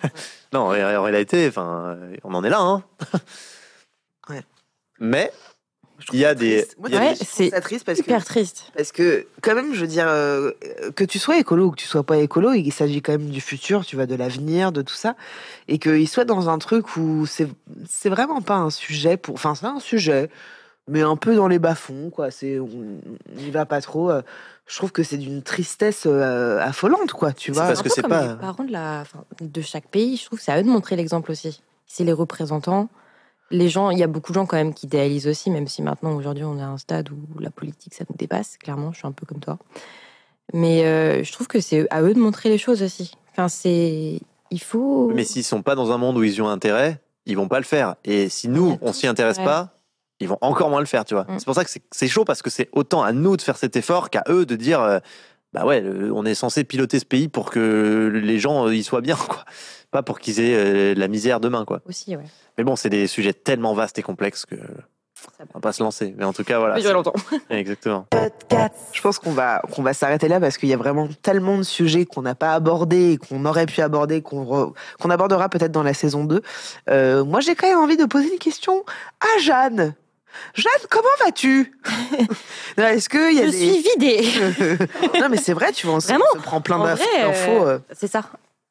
non, 0.52 0.60
en 0.60 0.72
en 0.72 1.02
réalité, 1.02 1.46
enfin, 1.48 1.98
on 2.24 2.34
en 2.34 2.44
est 2.44 2.50
là. 2.50 2.60
Hein. 2.60 2.82
Ouais. 4.28 4.42
Mais 4.98 5.30
Il 6.12 6.18
y 6.18 6.24
a 6.24 6.34
des- 6.34 6.66
trouve 6.66 6.90
c'est 7.24 7.50
parce 7.84 7.98
que 7.98 8.02
Hyper 8.02 8.24
triste. 8.24 8.72
Parce 8.76 8.90
que, 8.90 9.26
quand 9.40 9.54
même, 9.54 9.72
je 9.72 9.80
veux 9.80 9.86
dire, 9.86 10.06
euh, 10.08 10.50
que 10.94 11.04
tu 11.04 11.18
sois 11.18 11.38
écolo 11.38 11.66
ou 11.66 11.70
que 11.70 11.76
tu 11.76 11.86
sois 11.86 12.02
pas 12.02 12.16
écolo, 12.18 12.52
il 12.52 12.72
s'agit 12.72 13.02
quand 13.02 13.12
même 13.12 13.30
du 13.30 13.40
futur, 13.40 13.86
tu 13.86 13.94
vois, 13.96 14.06
de 14.06 14.14
l'avenir, 14.16 14.72
de 14.72 14.82
tout 14.82 14.94
ça. 14.94 15.14
Et 15.68 15.78
qu'il 15.78 16.08
soit 16.08 16.24
dans 16.24 16.48
un 16.48 16.58
truc 16.58 16.96
où 16.96 17.24
c'est 17.26 17.48
c'est 17.88 18.08
vraiment 18.08 18.42
pas 18.42 18.56
un 18.56 18.70
sujet 18.70 19.16
pour. 19.16 19.34
Enfin, 19.36 19.54
c'est 19.54 19.66
un 19.66 19.78
sujet, 19.80 20.28
mais 20.88 21.02
un 21.02 21.16
peu 21.16 21.34
dans 21.34 21.48
les 21.48 21.58
bas-fonds, 21.58 22.10
quoi. 22.10 22.30
C'est, 22.30 22.58
on 22.58 22.68
n'y 23.36 23.50
va 23.50 23.66
pas 23.66 23.80
trop. 23.80 24.10
euh, 24.10 24.22
Je 24.66 24.76
trouve 24.76 24.92
que 24.92 25.02
c'est 25.02 25.16
d'une 25.18 25.42
tristesse 25.42 26.04
euh, 26.06 26.58
affolante, 26.60 27.12
quoi, 27.12 27.32
tu 27.32 27.52
C'est 27.52 27.58
vois. 27.58 27.66
parce 27.68 27.80
un 27.80 27.82
que 27.82 27.88
c'est 27.88 28.02
pas- 28.02 28.28
les 28.34 28.36
parents 28.36 28.64
de, 28.64 28.72
la, 28.72 29.00
enfin, 29.02 29.24
de 29.40 29.60
chaque 29.60 29.86
pays, 29.88 30.16
je 30.16 30.24
trouve 30.26 30.38
que 30.38 30.44
c'est 30.44 30.52
à 30.52 30.58
eux 30.60 30.64
de 30.64 30.68
montrer 30.68 30.96
l'exemple 30.96 31.30
aussi. 31.30 31.60
C'est 31.86 32.04
les 32.04 32.12
représentants. 32.12 32.88
Les 33.52 33.68
gens, 33.68 33.90
il 33.90 33.98
y 33.98 34.02
a 34.02 34.08
beaucoup 34.08 34.32
de 34.32 34.34
gens 34.34 34.46
quand 34.46 34.56
même 34.56 34.74
qui 34.74 34.86
idéalisent 34.86 35.28
aussi, 35.28 35.50
même 35.50 35.68
si 35.68 35.80
maintenant, 35.82 36.12
aujourd'hui, 36.16 36.42
on 36.42 36.58
est 36.58 36.62
à 36.62 36.68
un 36.68 36.78
stade 36.78 37.10
où 37.10 37.38
la 37.38 37.50
politique, 37.50 37.94
ça 37.94 38.04
nous 38.10 38.16
dépasse, 38.16 38.56
clairement, 38.58 38.92
je 38.92 38.98
suis 38.98 39.06
un 39.06 39.12
peu 39.12 39.24
comme 39.24 39.38
toi. 39.38 39.58
Mais 40.52 40.84
euh, 40.84 41.22
je 41.24 41.32
trouve 41.32 41.46
que 41.46 41.60
c'est 41.60 41.86
à 41.90 42.02
eux 42.02 42.14
de 42.14 42.18
montrer 42.20 42.48
les 42.48 42.58
choses 42.58 42.82
aussi. 42.82 43.12
Enfin, 43.32 43.48
c'est. 43.48 44.20
Il 44.50 44.60
faut. 44.60 45.10
Mais 45.14 45.24
s'ils 45.24 45.42
sont 45.44 45.62
pas 45.62 45.74
dans 45.74 45.90
un 45.92 45.98
monde 45.98 46.16
où 46.18 46.22
ils 46.24 46.34
y 46.34 46.40
ont 46.40 46.48
intérêt, 46.48 47.00
ils 47.26 47.36
vont 47.36 47.48
pas 47.48 47.58
le 47.58 47.64
faire. 47.64 47.96
Et 48.04 48.28
si 48.28 48.48
nous, 48.48 48.72
a 48.72 48.76
on 48.82 48.92
s'y 48.92 49.06
intéresse 49.08 49.38
pas, 49.38 49.75
ils 50.20 50.28
vont 50.28 50.38
encore 50.40 50.70
moins 50.70 50.80
le 50.80 50.86
faire, 50.86 51.04
tu 51.04 51.14
vois. 51.14 51.24
Mm. 51.24 51.38
C'est 51.38 51.44
pour 51.44 51.54
ça 51.54 51.64
que 51.64 51.70
c'est- 51.90 52.08
chaud 52.08 52.24
parce 52.24 52.42
que 52.42 52.50
c'est 52.50 52.68
autant 52.72 53.02
à 53.02 53.12
nous 53.12 53.36
de 53.36 53.42
faire 53.42 53.56
cet 53.56 53.76
effort 53.76 54.10
qu'à 54.10 54.22
eux 54.28 54.46
de 54.46 54.56
dire, 54.56 54.80
euh, 54.80 54.98
bah 55.52 55.64
ouais, 55.64 55.82
on 56.12 56.24
est 56.26 56.34
censé 56.34 56.64
piloter 56.64 56.98
ce 56.98 57.04
pays 57.04 57.28
pour 57.28 57.50
que 57.50 58.10
les 58.14 58.38
gens 58.38 58.66
euh, 58.66 58.74
y 58.74 58.82
soient 58.82 59.00
bien, 59.00 59.16
quoi. 59.16 59.44
Pas 59.90 60.02
pour 60.02 60.18
qu'ils 60.18 60.40
aient 60.40 60.54
euh, 60.56 60.94
la 60.96 61.08
misère 61.08 61.40
demain, 61.40 61.64
quoi. 61.64 61.80
Aussi, 61.88 62.16
ouais. 62.16 62.24
Mais 62.58 62.64
bon, 62.64 62.76
c'est 62.76 62.90
des 62.90 63.06
sujets 63.06 63.32
tellement 63.32 63.72
vastes 63.74 63.98
et 63.98 64.02
complexes 64.02 64.44
que 64.44 64.56
Ça 64.56 65.44
on 65.54 65.58
va 65.58 65.60
pas 65.60 65.72
se 65.72 65.82
lancer. 65.82 66.14
Mais 66.18 66.24
en 66.24 66.32
tout 66.32 66.44
cas, 66.44 66.58
voilà. 66.58 66.80
Ça 66.80 66.92
longtemps. 66.92 67.14
Exactement. 67.50 68.06
Je 68.92 69.00
pense 69.00 69.18
qu'on 69.18 69.32
va, 69.32 69.62
qu'on 69.72 69.82
va 69.82 69.94
s'arrêter 69.94 70.28
là 70.28 70.40
parce 70.40 70.58
qu'il 70.58 70.68
y 70.68 70.74
a 70.74 70.76
vraiment 70.76 71.08
tellement 71.22 71.56
de 71.56 71.62
sujets 71.62 72.04
qu'on 72.04 72.22
n'a 72.22 72.34
pas 72.34 72.52
abordés 72.54 73.12
et 73.12 73.16
qu'on 73.16 73.44
aurait 73.46 73.66
pu 73.66 73.80
aborder, 73.80 74.22
qu'on 74.22 74.44
re- 74.44 74.72
qu'on 75.00 75.10
abordera 75.10 75.48
peut-être 75.48 75.72
dans 75.72 75.82
la 75.82 75.94
saison 75.94 76.24
2. 76.24 76.42
Euh, 76.90 77.24
moi, 77.24 77.40
j'ai 77.40 77.54
quand 77.54 77.68
même 77.68 77.78
envie 77.78 77.96
de 77.96 78.04
poser 78.04 78.30
une 78.32 78.38
question 78.38 78.84
à 79.20 79.38
Jeanne. 79.40 79.94
Jeanne, 80.54 80.86
comment 80.90 81.08
vas-tu 81.24 81.72
Est-ce 82.76 83.08
qu'il 83.08 83.34
y 83.36 83.40
a 83.40 83.46
Je 83.46 83.50
des... 83.50 83.56
suis 83.56 83.82
vidée. 83.82 84.78
non, 85.20 85.28
mais 85.30 85.36
c'est 85.36 85.52
vrai, 85.52 85.72
tu 85.72 85.86
vois, 85.86 85.96
on 85.96 86.00
se, 86.00 86.08
Vraiment 86.08 86.24
on 86.34 86.38
se 86.38 86.42
prend 86.42 86.60
plein 86.60 86.78
vrai, 86.78 86.96
d'infos. 86.96 87.66
euh. 87.66 87.78
C'est 87.92 88.06
ça. 88.10 88.22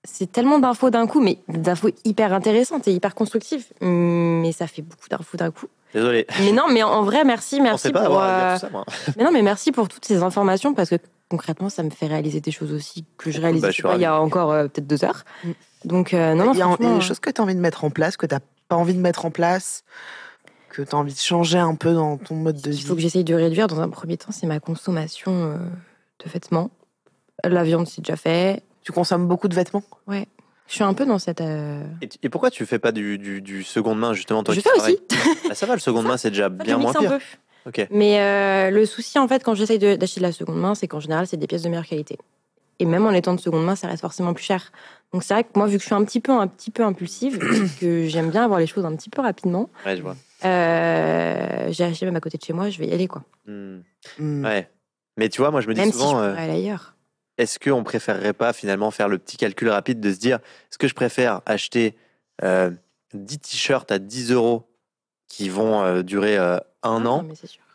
C'est 0.08 0.32
tellement 0.32 0.60
d'infos 0.60 0.92
d'un 0.92 1.08
coup, 1.08 1.20
mais 1.20 1.40
d'infos 1.48 1.90
hyper 2.04 2.32
intéressantes 2.34 2.88
et 2.88 2.92
hyper 2.92 3.16
constructives. 3.16 3.66
Mais 3.82 4.52
ça 4.52 4.68
fait 4.68 4.84
beaucoup 4.84 5.10
d'infos 5.10 5.36
d'un 5.38 5.50
coup. 5.52 5.66
Désolé. 5.96 6.28
Mais 6.42 6.52
non, 6.52 6.66
mais 6.70 6.84
en 6.84 7.04
vrai, 7.04 7.24
merci, 7.24 7.60
merci 7.62 7.92
pas 7.92 8.06
pour. 8.06 8.22
euh, 8.22 8.54
tout 8.56 8.60
ça, 8.62 8.70
moi. 8.70 8.86
Mais 9.18 9.24
non, 9.24 9.32
mais 9.32 9.42
merci 9.42 9.72
pour 9.72 9.88
toutes 9.88 10.06
ces 10.06 10.22
informations 10.22 10.74
parce 10.76 10.90
que 10.90 10.96
concrètement, 11.30 11.70
ça 11.70 11.82
me 11.82 11.90
fait 11.90 12.06
réaliser 12.06 12.40
des 12.42 12.52
choses 12.52 12.72
aussi 12.74 13.06
que 13.18 13.32
je 13.32 13.42
réalisais 13.42 13.68
Bah, 13.68 13.72
suis 13.72 13.82
pas 13.82 13.96
il 13.96 14.02
y 14.02 14.06
a 14.06 14.20
encore 14.22 14.52
euh, 14.52 14.64
peut-être 14.68 14.86
deux 14.86 15.04
heures. 15.06 15.24
Mm. 15.44 15.52
Donc, 15.86 16.14
euh, 16.14 16.34
non, 16.36 16.46
non, 16.46 16.54
il 16.54 16.60
y 16.60 16.62
a 16.62 16.66
il 16.66 16.70
y 16.70 16.72
a 16.74 16.76
franchement, 16.76 16.96
des 16.98 17.02
choses 17.02 17.20
que 17.20 17.30
tu 17.32 17.42
as 17.42 17.44
envie 17.44 17.56
de 17.56 17.60
mettre 17.62 17.84
en 17.84 17.90
place, 17.90 18.18
que 18.18 18.26
tu 18.28 18.36
n'as 18.36 18.42
pas 18.68 18.76
envie 18.76 18.94
de 18.94 19.00
mettre 19.00 19.26
en 19.26 19.32
place. 19.32 19.84
Que 20.76 20.82
tu 20.82 20.96
as 20.96 20.98
envie 21.00 21.14
de 21.14 21.20
changer 21.20 21.58
un 21.58 21.76
peu 21.76 21.94
dans 21.94 22.18
ton 22.18 22.36
mode 22.36 22.60
de 22.62 22.70
vie 22.72 22.78
Il 22.78 22.84
faut 22.86 22.96
que 22.96 23.02
j'essaye 23.02 23.24
de 23.24 23.34
réduire 23.36 23.68
dans 23.68 23.80
un 23.82 23.90
premier 23.90 24.18
temps, 24.18 24.32
c'est 24.32 24.48
ma 24.48 24.60
consommation 24.60 25.32
euh, 25.32 25.58
de 26.24 26.30
vêtements. 26.30 26.72
La 27.44 27.64
viande, 27.64 27.88
c'est 27.88 28.02
déjà 28.02 28.16
fait. 28.16 28.64
Tu 28.82 28.92
consommes 28.92 29.28
beaucoup 29.28 29.48
de 29.48 29.56
vêtements? 29.56 29.84
Ouais. 30.08 30.28
Je 30.68 30.74
suis 30.74 30.84
un 30.84 30.94
peu 30.94 31.06
dans 31.06 31.20
cette. 31.20 31.42
euh, 31.42 31.84
Et, 32.24 32.30
pourquoi 32.30 32.50
tu 32.50 32.66
fais 32.66 32.80
pas 32.80 32.92
du, 32.92 33.18
du, 33.20 33.42
du 33.42 33.64
seconde 33.64 34.00
main, 34.00 34.14
justement, 34.14 34.44
toi 34.44 34.54
Je 34.56 34.62
qui 34.62 34.68
fais 34.68 34.80
aussi. 34.80 34.98
Bah, 35.48 35.54
Ça 35.56 35.66
va, 35.68 35.74
le 35.76 35.80
seconde 35.80 36.06
main, 36.08 36.18
c'est 36.18 36.30
déjà 36.32 36.50
bien 36.50 36.76
je 36.78 36.82
moins 36.82 36.92
mixe 36.92 36.96
un 37.06 37.18
pire. 37.18 37.20
peu. 37.74 37.86
Mais 37.92 38.20
euh, 38.20 38.72
le 38.72 38.86
souci, 38.86 39.18
en 39.20 39.28
fait, 39.28 39.44
quand 39.44 39.54
j'essaye 39.56 39.80
de- 39.80 39.96
d'acheter 39.96 40.20
de 40.22 40.26
la 40.26 40.32
seconde 40.32 40.60
main, 40.60 40.74
c'est 40.76 40.88
qu'en 40.88 41.00
général, 41.00 41.28
c'est 41.28 41.38
des 41.38 41.48
pièces 41.48 41.64
de 41.64 41.70
meilleure 41.70 41.86
qualité. 41.86 42.18
Et 42.80 42.86
même 42.86 43.06
en 43.06 43.12
étant 43.12 43.34
de 43.36 43.40
seconde 43.40 43.64
main, 43.66 43.76
ça 43.76 43.88
reste 43.88 44.02
forcément 44.02 44.34
plus 44.34 44.44
cher. 44.44 44.72
Donc 45.14 45.24
c'est 45.24 45.34
vrai 45.34 45.44
que 45.44 45.50
moi, 45.56 45.66
vu 45.68 45.78
que 45.78 45.82
je 45.82 45.86
suis 45.88 45.96
un 45.96 46.04
petit 46.04 46.20
peu, 46.20 46.32
un 46.32 46.48
petit 46.48 46.72
peu 46.72 46.84
impulsive, 46.84 47.40
que 47.80 48.08
j'aime 48.08 48.30
bien 48.32 48.44
avoir 48.44 48.60
les 48.60 48.68
choses 48.68 48.86
un 48.86 48.96
petit 48.96 49.10
peu 49.10 49.22
rapidement, 49.22 49.70
Ouais, 49.86 49.96
je 49.96 50.02
vois. 50.02 50.16
Euh, 50.46 51.72
j'ai 51.72 51.84
acheté 51.84 52.06
même 52.06 52.16
à 52.16 52.20
côté 52.22 52.38
de 52.38 52.44
chez 52.44 52.54
moi, 52.54 52.70
je 52.70 52.80
vais 52.80 52.88
y 52.88 52.94
aller 52.94 53.08
quoi. 53.08 53.24
Hmm. 53.46 53.80
Hmm. 54.20 54.46
Ouais. 54.46 54.70
Mais 55.18 55.30
tu 55.30 55.42
vois, 55.42 55.52
moi, 55.52 55.62
je 55.62 55.68
me 55.68 55.74
dis 55.74 55.80
Même 55.80 55.92
si 55.92 55.98
je 55.98 56.04
souvent, 56.04 56.20
euh, 56.22 56.36
est-ce 57.38 57.58
qu'on 57.60 57.84
préférerait 57.84 58.34
pas 58.34 58.54
finalement 58.54 58.92
faire 58.92 59.08
le 59.08 59.18
petit 59.18 59.38
calcul 59.38 59.70
rapide 59.70 60.00
de 60.00 60.12
se 60.14 60.20
dire, 60.20 60.38
est-ce 60.70 60.78
que 60.78 60.88
je 60.88 60.94
préfère 60.94 61.42
acheter 61.46 61.96
euh, 62.44 62.72
10 63.14 63.40
t-shirts 63.40 63.92
à 63.92 64.00
10 64.00 64.32
euros 64.32 64.68
qui 65.28 65.48
vont 65.50 65.84
euh, 65.84 66.02
durer 66.04 66.38
euh, 66.38 66.58
un 66.84 67.06
Ah, 67.06 67.10
an 67.10 67.28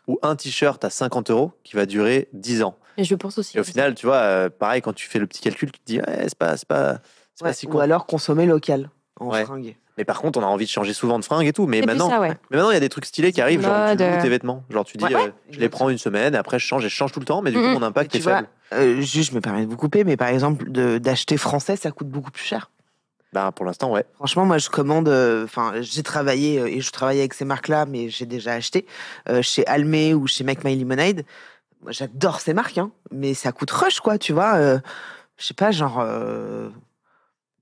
ou 0.07 0.19
un 0.21 0.35
t-shirt 0.35 0.83
à 0.85 0.89
50 0.89 1.31
euros 1.31 1.51
qui 1.63 1.75
va 1.75 1.85
durer 1.85 2.27
10 2.33 2.61
ans? 2.63 2.77
Et 2.97 3.03
je 3.03 3.15
pense 3.15 3.37
aussi. 3.37 3.57
Et 3.57 3.59
au 3.59 3.63
final, 3.63 3.95
tu 3.95 4.05
vois, 4.05 4.17
euh, 4.17 4.49
pareil, 4.49 4.81
quand 4.81 4.93
tu 4.93 5.07
fais 5.07 5.17
le 5.19 5.25
petit 5.27 5.41
calcul, 5.41 5.71
tu 5.71 5.79
te 5.79 5.85
dis, 5.85 5.97
ouais, 5.99 6.25
c'est 6.27 6.37
pas, 6.37 6.57
c'est 6.57 6.67
pas, 6.67 6.99
c'est 7.33 7.43
Ouais, 7.43 7.49
pas 7.49 7.53
si 7.53 7.65
Ou 7.67 7.69
con. 7.71 7.79
alors 7.79 8.05
consommer 8.05 8.45
local 8.45 8.89
en 9.19 9.29
Ouais. 9.31 9.45
fringues. 9.45 9.75
Mais 10.01 10.05
par 10.05 10.19
contre, 10.19 10.39
on 10.39 10.41
a 10.41 10.47
envie 10.47 10.65
de 10.65 10.69
changer 10.71 10.93
souvent 10.93 11.19
de 11.19 11.23
fringues 11.23 11.45
et 11.45 11.53
tout. 11.53 11.67
Mais 11.67 11.81
maintenant, 11.81 12.09
ça, 12.09 12.19
ouais. 12.19 12.29
mais 12.49 12.57
maintenant, 12.57 12.71
il 12.71 12.73
y 12.73 12.77
a 12.77 12.79
des 12.79 12.89
trucs 12.89 13.05
stylés 13.05 13.31
qui 13.31 13.39
arrivent, 13.39 13.61
genre 13.61 13.91
tu 13.91 13.97
loues 13.97 14.03
euh, 14.03 14.19
tes 14.19 14.29
vêtements. 14.29 14.63
Genre 14.71 14.83
tu 14.83 14.97
dis, 14.97 15.05
Ouais, 15.05 15.13
euh, 15.15 15.29
je 15.51 15.59
les 15.59 15.69
prends 15.69 15.89
une 15.89 15.99
semaine, 15.99 16.33
après 16.33 16.57
je 16.57 16.65
change 16.65 16.83
et 16.83 16.89
je 16.89 16.95
change 16.95 17.11
tout 17.11 17.19
le 17.19 17.25
temps, 17.27 17.43
mais 17.43 17.51
du 17.51 17.57
coup, 17.57 17.63
Mhm. 17.65 17.73
mon 17.73 17.83
impact 17.83 18.15
est 18.15 18.19
vois, 18.19 18.37
faible. 18.37 18.47
Euh, 18.73 18.99
juste, 19.01 19.29
je 19.29 19.35
me 19.35 19.41
permets 19.41 19.63
de 19.63 19.69
vous 19.69 19.77
couper, 19.77 20.03
mais 20.03 20.17
par 20.17 20.29
exemple, 20.29 20.71
d'acheter 20.71 21.37
français, 21.37 21.75
ça 21.75 21.91
coûte 21.91 22.07
beaucoup 22.09 22.31
plus 22.31 22.43
cher. 22.43 22.71
Bah, 23.31 23.51
pour 23.55 23.63
l'instant, 23.65 23.91
ouais. 23.91 24.03
Franchement, 24.15 24.45
moi, 24.45 24.57
je 24.57 24.69
commande. 24.69 25.07
euh, 25.07 25.43
Enfin, 25.45 25.73
j'ai 25.81 26.01
travaillé 26.01 26.59
euh, 26.59 26.65
et 26.67 26.81
je 26.81 26.91
travaille 26.91 27.19
avec 27.19 27.35
ces 27.35 27.45
marques-là, 27.45 27.85
mais 27.85 28.09
j'ai 28.09 28.25
déjà 28.25 28.53
acheté 28.53 28.87
euh, 29.29 29.43
chez 29.43 29.67
Almé 29.67 30.15
ou 30.15 30.25
chez 30.25 30.43
Make 30.43 30.63
My 30.63 30.75
Lemonade. 30.75 31.23
Moi, 31.83 31.91
j'adore 31.91 32.41
ces 32.41 32.53
marques, 32.55 32.77
hein, 32.79 32.91
mais 33.11 33.33
ça 33.35 33.51
coûte 33.51 33.69
rush, 33.71 33.99
quoi, 33.99 34.17
tu 34.17 34.33
vois. 34.33 34.57
je 35.37 35.45
sais 35.45 35.53
pas, 35.53 35.71
genre. 35.71 36.03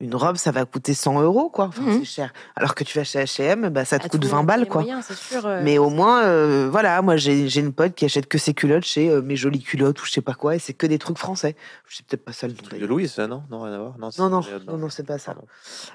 Une 0.01 0.15
robe, 0.15 0.37
ça 0.37 0.51
va 0.51 0.63
coûter 0.65 0.93
100 0.93 1.21
euros, 1.21 1.49
quoi. 1.49 1.65
Enfin, 1.65 1.81
Mhm. 1.81 1.99
c'est 1.99 2.05
cher. 2.05 2.33
Alors 2.55 2.73
que 2.73 2.83
tu 2.85 2.97
vas 2.97 3.03
chez 3.03 3.19
H&M, 3.19 3.67
bah, 3.69 3.83
ça 3.83 3.99
te 3.99 4.05
Ah, 4.05 4.09
coûte 4.09 4.21
tout 4.21 4.25
le 4.27 4.31
20 4.31 4.37
monde 4.37 4.45
a 4.45 4.47
balles, 4.53 4.59
les 4.61 4.65
quoi. 4.67 4.81
moyens, 4.81 5.03
c'est 5.07 5.17
sûr, 5.17 5.45
euh, 5.45 5.61
Mais 5.63 5.77
au 5.77 5.89
moins, 5.89 6.23
euh, 6.23 6.69
voilà, 6.71 7.01
moi 7.01 7.17
j'ai 7.17 7.59
une 7.59 7.73
pote 7.73 7.95
qui 7.95 8.05
achète 8.05 8.27
que 8.27 8.37
ses 8.37 8.53
culottes 8.53 8.85
chez 8.85 9.09
euh, 9.09 9.21
Mes 9.21 9.35
Jolies 9.35 9.61
Culottes 9.61 10.01
ou 10.01 10.05
je 10.05 10.11
sais 10.11 10.21
pas 10.21 10.35
quoi, 10.35 10.55
et 10.55 10.59
c'est 10.59 10.73
que 10.73 10.87
des 10.87 10.99
trucs 10.99 11.17
français. 11.17 11.55
Je 11.87 11.97
sais 11.97 12.03
peut-être 12.07 12.23
pas 12.23 12.31
ça 12.31 12.47
le. 12.47 12.53
Truc 12.53 12.79
de 12.79 13.07
ça, 13.07 13.27
non? 13.27 13.43
Non, 13.51 13.61
rien 13.63 13.73
à 13.73 13.77
voir? 13.79 13.95
Non, 13.99 14.09
Non, 14.17 14.29
non, 14.29 14.41
non, 14.67 14.77
non, 14.77 14.89
c'est 14.89 15.05
pas 15.05 15.17
ça. 15.17 15.35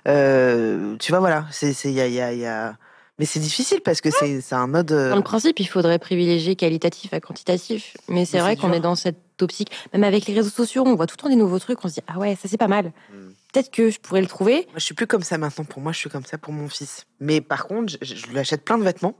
Euh, 0.08 0.96
tu 0.98 1.12
vois, 1.12 1.20
voilà, 1.20 1.46
c'est, 1.50 1.72
c'est, 1.72 1.92
y 1.92 2.00
a, 2.00 2.06
y 2.08 2.20
a, 2.20 2.32
y 2.32 2.46
a... 2.46 2.76
Mais 3.18 3.26
c'est 3.26 3.38
difficile 3.40 3.80
parce 3.80 4.00
que 4.00 4.10
c'est, 4.10 4.40
c'est 4.40 4.56
un 4.56 4.66
mode. 4.66 4.88
Dans 4.88 5.14
le 5.14 5.22
principe, 5.22 5.60
il 5.60 5.66
faudrait 5.68 6.00
privilégier 6.00 6.56
qualitatif 6.56 7.14
à 7.14 7.20
quantitatif. 7.20 7.96
Mais 8.08 8.24
c'est 8.24 8.40
vrai 8.40 8.56
qu'on 8.56 8.72
est 8.72 8.80
dans 8.80 8.96
cette 8.96 9.20
optique. 9.40 9.70
Même 9.92 10.02
avec 10.02 10.26
les 10.26 10.34
réseaux 10.34 10.50
sociaux, 10.50 10.82
on 10.84 10.96
voit 10.96 11.06
tout 11.06 11.14
le 11.16 11.22
temps 11.22 11.28
des 11.28 11.36
nouveaux 11.36 11.60
trucs. 11.60 11.84
On 11.84 11.88
se 11.88 11.94
dit, 11.94 12.00
ah 12.08 12.18
ouais, 12.18 12.34
ça 12.34 12.48
c'est 12.48 12.56
pas 12.58 12.66
mal. 12.66 12.86
Hmm. 13.12 13.30
Peut-être 13.54 13.70
que 13.70 13.88
je 13.88 14.00
pourrais 14.00 14.20
le 14.20 14.26
trouver. 14.26 14.64
Moi, 14.66 14.74
je 14.78 14.80
suis 14.84 14.94
plus 14.94 15.06
comme 15.06 15.22
ça 15.22 15.38
maintenant. 15.38 15.64
Pour 15.64 15.80
moi, 15.80 15.92
je 15.92 15.98
suis 15.98 16.10
comme 16.10 16.24
ça 16.24 16.38
pour 16.38 16.52
mon 16.52 16.68
fils. 16.68 17.06
Mais 17.20 17.40
par 17.40 17.66
contre, 17.68 17.92
je, 18.02 18.14
je 18.16 18.26
lui 18.26 18.38
achète 18.40 18.64
plein 18.64 18.76
de 18.78 18.82
vêtements. 18.82 19.16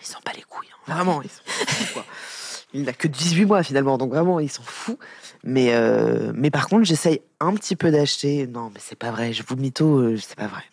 Il 0.00 0.06
s'en 0.06 0.18
bat 0.24 0.32
les 0.34 0.40
couilles. 0.42 0.68
hein. 0.72 0.94
Vraiment, 0.94 1.20
il 1.20 1.28
s'en 1.28 1.42
fout, 1.44 1.92
quoi. 1.92 2.06
Il 2.72 2.82
n'a 2.84 2.92
que 2.94 3.06
18 3.08 3.44
mois 3.44 3.62
finalement, 3.62 3.98
donc 3.98 4.10
vraiment, 4.10 4.40
il 4.40 4.50
s'en 4.50 4.62
fout. 4.62 4.98
Mais, 5.44 5.74
euh, 5.74 6.32
mais 6.34 6.50
par 6.50 6.66
contre, 6.68 6.84
j'essaye 6.84 7.20
un 7.40 7.54
petit 7.54 7.76
peu 7.76 7.90
d'acheter. 7.90 8.46
Non, 8.46 8.70
mais 8.72 8.80
c'est 8.82 8.96
pas 8.98 9.10
vrai. 9.10 9.32
Je 9.34 9.42
vous 9.46 9.56
mytho, 9.56 9.98
euh, 9.98 10.16
c'est 10.16 10.34
pas 10.36 10.46
vrai. 10.48 10.64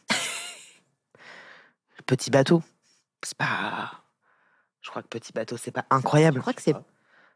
Petit 2.05 2.31
bateau, 2.31 2.61
c'est 3.23 3.37
pas. 3.37 3.91
Je 4.81 4.89
crois 4.89 5.01
que 5.01 5.07
Petit 5.07 5.31
bateau, 5.33 5.55
c'est 5.57 5.71
pas 5.71 5.85
Je 5.91 5.95
incroyable. 5.97 6.41
crois 6.41 6.53
que 6.53 6.61
c'est 6.61 6.75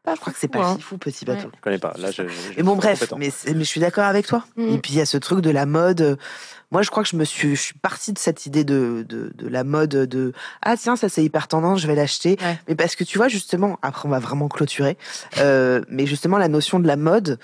pas. 0.02 0.14
Je 0.14 0.20
crois 0.20 0.32
que 0.32 0.38
c'est 0.38 0.48
pas 0.48 0.64
hein. 0.66 0.74
si 0.76 0.82
fou, 0.82 0.98
Petit 0.98 1.24
Ouais. 1.28 1.34
bateau. 1.36 1.50
Je 1.54 1.60
connais 1.60 1.78
pas. 1.78 1.94
Là, 1.98 2.10
je, 2.10 2.22
je- 2.22 2.28
je 2.28 2.56
Mais 2.56 2.62
bon, 2.62 2.76
bref, 2.76 3.12
mais, 3.18 3.30
c'est- 3.30 3.52
mais 3.54 3.60
je 3.64 3.68
suis 3.68 3.80
d'accord 3.80 4.04
avec 4.04 4.26
toi. 4.26 4.44
Mhm. 4.56 4.68
Et 4.74 4.78
puis 4.78 4.92
il 4.94 4.96
y 4.98 5.00
a 5.00 5.06
ce 5.06 5.16
truc 5.18 5.40
de 5.40 5.50
la 5.50 5.66
mode. 5.66 6.18
Moi, 6.70 6.82
je 6.82 6.90
crois 6.90 7.02
que 7.02 7.08
je 7.08 7.16
me 7.16 7.24
suis, 7.24 7.56
je 7.56 7.60
suis 7.62 7.74
partie 7.78 8.12
de 8.12 8.18
cette 8.18 8.44
idée 8.46 8.62
de, 8.64 9.04
de, 9.08 9.32
de 9.34 9.48
la 9.48 9.64
mode 9.64 9.90
de 9.90 10.32
ah 10.62 10.76
tiens 10.76 10.96
ça 10.96 11.08
c'est 11.08 11.24
hyper 11.24 11.48
tendance, 11.48 11.80
je 11.80 11.86
vais 11.86 11.94
l'acheter. 11.94 12.36
Ouais. 12.42 12.58
Mais 12.68 12.74
parce 12.74 12.94
que 12.96 13.04
tu 13.04 13.16
vois 13.18 13.28
justement, 13.28 13.78
après 13.82 14.06
on 14.06 14.10
va 14.10 14.18
vraiment 14.18 14.48
clôturer. 14.48 14.98
euh, 15.38 15.80
mais 15.88 16.06
justement 16.06 16.36
la 16.38 16.48
notion 16.48 16.78
de 16.80 16.86
la 16.86 16.96
mode, 16.96 17.38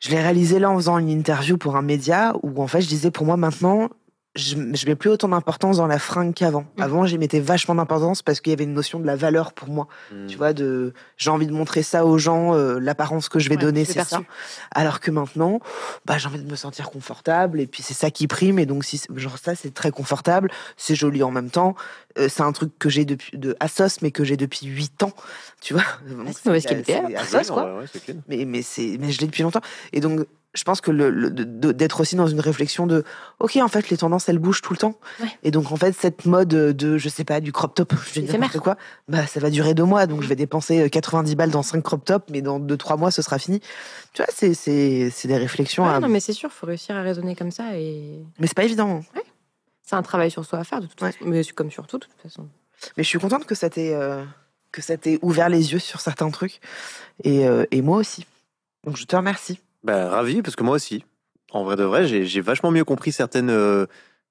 je 0.00 0.10
l'ai 0.10 0.20
réalisée 0.20 0.58
là 0.58 0.68
en 0.70 0.76
faisant 0.76 0.98
une 0.98 1.08
interview 1.08 1.56
pour 1.56 1.76
un 1.76 1.82
média 1.82 2.34
où 2.42 2.62
en 2.62 2.66
fait 2.66 2.80
je 2.82 2.88
disais 2.88 3.10
pour 3.10 3.24
moi 3.26 3.36
maintenant. 3.36 3.88
Je, 4.34 4.56
je 4.72 4.86
mets 4.86 4.94
plus 4.94 5.10
autant 5.10 5.28
d'importance 5.28 5.76
dans 5.76 5.86
la 5.86 5.98
fringue 5.98 6.32
qu'avant. 6.32 6.62
Mhm. 6.78 6.82
Avant, 6.82 7.04
j'y 7.06 7.18
mettais 7.18 7.40
vachement 7.40 7.74
d'importance 7.74 8.22
parce 8.22 8.40
qu'il 8.40 8.50
y 8.50 8.54
avait 8.54 8.64
une 8.64 8.72
notion 8.72 8.98
de 8.98 9.04
la 9.06 9.14
valeur 9.14 9.52
pour 9.52 9.68
moi. 9.68 9.88
Hmm. 10.10 10.26
Tu 10.26 10.38
vois, 10.38 10.54
de 10.54 10.94
j'ai 11.18 11.28
envie 11.28 11.46
de 11.46 11.52
montrer 11.52 11.82
ça 11.82 12.06
aux 12.06 12.16
gens, 12.16 12.54
euh, 12.54 12.78
l'apparence 12.78 13.28
que 13.28 13.38
je 13.38 13.50
vais 13.50 13.56
Ouais, 13.56 13.60
donner, 13.60 13.84
c'est 13.84 14.02
ça. 14.02 14.22
Alors 14.70 15.00
que 15.00 15.10
maintenant, 15.10 15.60
bah, 16.06 16.16
j'ai 16.16 16.28
envie 16.28 16.42
de 16.42 16.50
me 16.50 16.56
sentir 16.56 16.90
confortable 16.90 17.60
et 17.60 17.66
puis 17.66 17.82
c'est 17.82 17.92
ça 17.92 18.10
qui 18.10 18.26
prime. 18.26 18.58
Et 18.58 18.64
donc, 18.64 18.84
si, 18.84 18.96
c'est- 18.96 19.14
genre, 19.18 19.36
ça, 19.36 19.54
c'est 19.54 19.74
très 19.74 19.90
confortable, 19.90 20.50
c'est 20.78 20.94
joli 20.94 21.22
en 21.22 21.30
même 21.30 21.50
temps. 21.50 21.74
Euh, 22.18 22.28
c'est 22.30 22.42
un 22.42 22.52
truc 22.52 22.78
que 22.78 22.88
j'ai 22.88 23.04
depuis 23.04 23.36
de 23.36 23.54
Asos, 23.60 23.98
mais 24.00 24.12
que 24.12 24.24
j'ai 24.24 24.38
depuis 24.38 24.66
8 24.66 25.02
ans. 25.02 25.12
Tu 25.60 25.74
vois 25.74 25.84
Donc, 26.08 26.28
c'est 26.32 26.46
mauvaise 26.46 26.64
qualité, 26.64 26.94
quoi. 27.00 27.10
Ouais, 27.10 27.78
ouais, 27.80 27.84
c'est 27.92 28.02
clean. 28.02 28.16
Mais, 28.28 28.44
mais, 28.46 28.62
c'est, 28.62 28.96
mais 28.98 29.12
je 29.12 29.20
l'ai 29.20 29.26
depuis 29.26 29.42
longtemps. 29.42 29.60
Et 29.92 30.00
donc, 30.00 30.20
je 30.54 30.64
pense 30.64 30.80
que 30.82 30.90
le, 30.90 31.08
le- 31.10 31.30
d'être 31.30 32.00
aussi 32.00 32.14
dans 32.14 32.26
une 32.26 32.40
réflexion 32.40 32.86
de 32.86 33.04
OK, 33.40 33.56
en 33.56 33.68
fait, 33.68 33.88
les 33.88 33.96
tendances, 33.96 34.28
elles 34.28 34.38
bougent 34.38 34.60
tout 34.60 34.72
le 34.74 34.78
temps. 34.78 34.98
Ouais. 35.20 35.28
Et 35.42 35.50
donc, 35.50 35.72
en 35.72 35.76
fait, 35.76 35.92
cette 35.98 36.26
mode 36.26 36.48
de, 36.48 36.98
je 36.98 37.08
sais 37.08 37.24
pas, 37.24 37.40
du 37.40 37.52
crop 37.52 37.74
top, 37.74 37.94
je 38.12 38.20
Éphémère. 38.20 38.40
n'importe 38.48 38.58
quoi, 38.62 38.76
bah, 39.08 39.26
ça 39.26 39.40
va 39.40 39.48
durer 39.50 39.72
deux 39.74 39.84
mois. 39.84 40.06
Donc, 40.06 40.20
je 40.22 40.28
vais 40.28 40.36
dépenser 40.36 40.80
euh, 40.82 40.88
90 40.88 41.34
balles 41.36 41.50
dans 41.50 41.62
cinq 41.62 41.82
crop 41.82 42.04
tops, 42.04 42.26
mais 42.30 42.42
dans 42.42 42.58
deux, 42.60 42.76
trois 42.76 42.96
mois, 42.98 43.10
ce 43.10 43.22
sera 43.22 43.38
fini. 43.38 43.60
Tu 44.12 44.22
vois, 44.22 44.26
c'est, 44.34 44.52
c'est, 44.52 45.08
c'est 45.10 45.26
des 45.28 45.38
réflexions. 45.38 45.84
Ouais, 45.84 45.90
à- 45.94 46.00
non, 46.00 46.08
mais 46.08 46.20
c'est 46.20 46.34
sûr, 46.34 46.50
faut 46.52 46.66
réussir 46.66 46.96
à 46.96 47.02
raisonner 47.02 47.34
comme 47.34 47.50
ça. 47.50 47.76
Et 47.78 48.22
Mais 48.38 48.46
c'est 48.46 48.56
pas 48.56 48.64
évident. 48.64 49.02
hein. 49.14 49.20
c'est 49.82 49.96
un 49.96 50.02
travail 50.02 50.30
sur 50.30 50.44
soi 50.44 50.58
à 50.58 50.64
faire, 50.64 50.80
de 50.82 50.86
toute 50.86 51.00
façon. 51.00 51.18
Mais 51.24 51.42
comme 51.44 51.70
sur 51.70 51.86
tout, 51.86 51.98
de 51.98 52.04
toute 52.04 52.20
façon. 52.22 52.48
Mais 52.98 53.04
je 53.04 53.08
suis 53.08 53.18
contente 53.18 53.46
que 53.46 53.54
ça 53.54 53.70
t'ait, 53.70 53.94
euh, 53.94 54.22
que 54.70 54.82
ça 54.82 54.96
t'ait 54.98 55.18
ouvert 55.22 55.48
les 55.48 55.72
yeux 55.72 55.78
sur 55.78 56.00
certains 56.00 56.30
trucs. 56.30 56.60
Et, 57.24 57.46
euh, 57.48 57.64
et 57.70 57.80
moi 57.80 57.96
aussi. 57.98 58.26
Donc, 58.84 58.96
je 58.98 59.04
te 59.04 59.16
remercie. 59.16 59.60
Bah, 59.84 60.08
ravi, 60.08 60.42
parce 60.42 60.56
que 60.56 60.62
moi 60.62 60.76
aussi. 60.76 61.04
En 61.50 61.64
vrai 61.64 61.76
de 61.76 61.84
vrai, 61.84 62.06
j'ai 62.06 62.40
vachement 62.40 62.70
mieux 62.70 62.84
compris 62.84 63.12
certaines. 63.12 63.50
euh, 63.50 63.86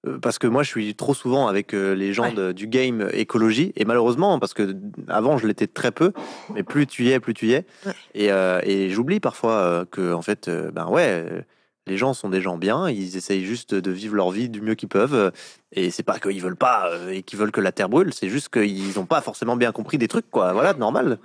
euh, 0.08 0.18
parce 0.18 0.40
que 0.40 0.48
moi, 0.48 0.64
je 0.64 0.70
suis 0.70 0.96
trop 0.96 1.14
souvent 1.14 1.48
avec 1.48 1.76
euh, 1.76 1.94
les 1.94 2.12
gens 2.14 2.24
Ouais. 2.30 2.34
de- 2.34 2.52
du 2.54 2.66
game 2.66 3.08
écologie. 3.14 3.72
Et 3.76 3.86
malheureusement, 3.86 4.40
parce 4.40 4.56
que 4.56 4.76
avant, 5.08 5.38
je 5.38 5.46
l'étais 5.46 5.68
très 5.68 5.92
peu. 5.92 6.12
Mais 6.56 6.64
plus 6.64 6.88
tu 6.88 7.04
y 7.06 7.12
es, 7.12 7.20
plus 7.20 7.36
tu 7.36 7.46
y 7.48 7.54
es. 7.54 7.66
Ouais. 7.86 7.94
Et, 8.16 8.32
euh, 8.32 8.60
et 8.64 8.90
j'oublie 8.90 9.20
parfois 9.20 9.86
que, 9.92 10.12
en 10.14 10.24
fait, 10.24 10.50
ben 10.50 10.88
ouais. 10.88 11.46
les 11.86 11.98
gens 11.98 12.16
sont 12.16 12.30
des 12.30 12.42
gens 12.42 12.58
bien, 12.58 12.90
ils 12.90 13.16
essayent 13.18 13.46
juste 13.46 13.76
de 13.76 13.92
vivre 13.92 14.16
leur 14.16 14.32
vie 14.32 14.50
du 14.50 14.62
mieux 14.62 14.74
qu'ils 14.74 14.90
peuvent. 14.90 15.32
Et 15.72 15.92
c'est 15.92 16.02
pas 16.04 16.18
qu'ils 16.20 16.42
veulent 16.42 16.56
pas 16.56 16.90
et 17.12 17.22
qu'ils 17.22 17.38
veulent 17.38 17.52
que 17.52 17.62
la 17.62 17.72
terre 17.72 17.90
brûle, 17.90 18.12
c'est 18.14 18.30
juste 18.30 18.50
qu'ils 18.50 18.96
n'ont 18.96 19.06
pas 19.06 19.22
forcément 19.22 19.56
bien 19.56 19.72
compris 19.72 20.00
des 20.00 20.08
trucs, 20.08 20.32
quoi. 20.32 20.54
Voilà, 20.54 20.74
normal. 20.74 21.20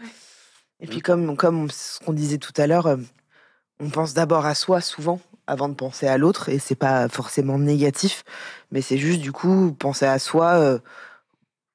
Et 0.81 0.87
puis, 0.87 1.01
comme, 1.01 1.35
comme 1.39 1.71
ce 1.71 1.99
qu'on 2.01 2.13
disait 2.13 2.37
tout 2.39 2.53
à 2.59 2.67
l'heure, 2.67 2.99
on 3.81 3.89
pense 3.91 4.15
d'abord 4.15 4.47
à 4.47 4.55
soi 4.55 4.81
souvent 4.81 5.21
avant 5.47 5.69
de 5.69 5.75
penser 5.75 6.07
à 6.07 6.19
l'autre. 6.19 6.49
Et 6.49 6.59
c'est 6.59 6.75
pas 6.75 7.09
forcément 7.09 7.59
négatif, 7.59 8.25
mais 8.73 8.81
c'est 8.83 8.99
juste, 8.99 9.21
du 9.21 9.33
coup, 9.33 9.75
penser 9.79 10.07
à 10.07 10.19
soi. 10.19 10.55
euh, 10.55 10.79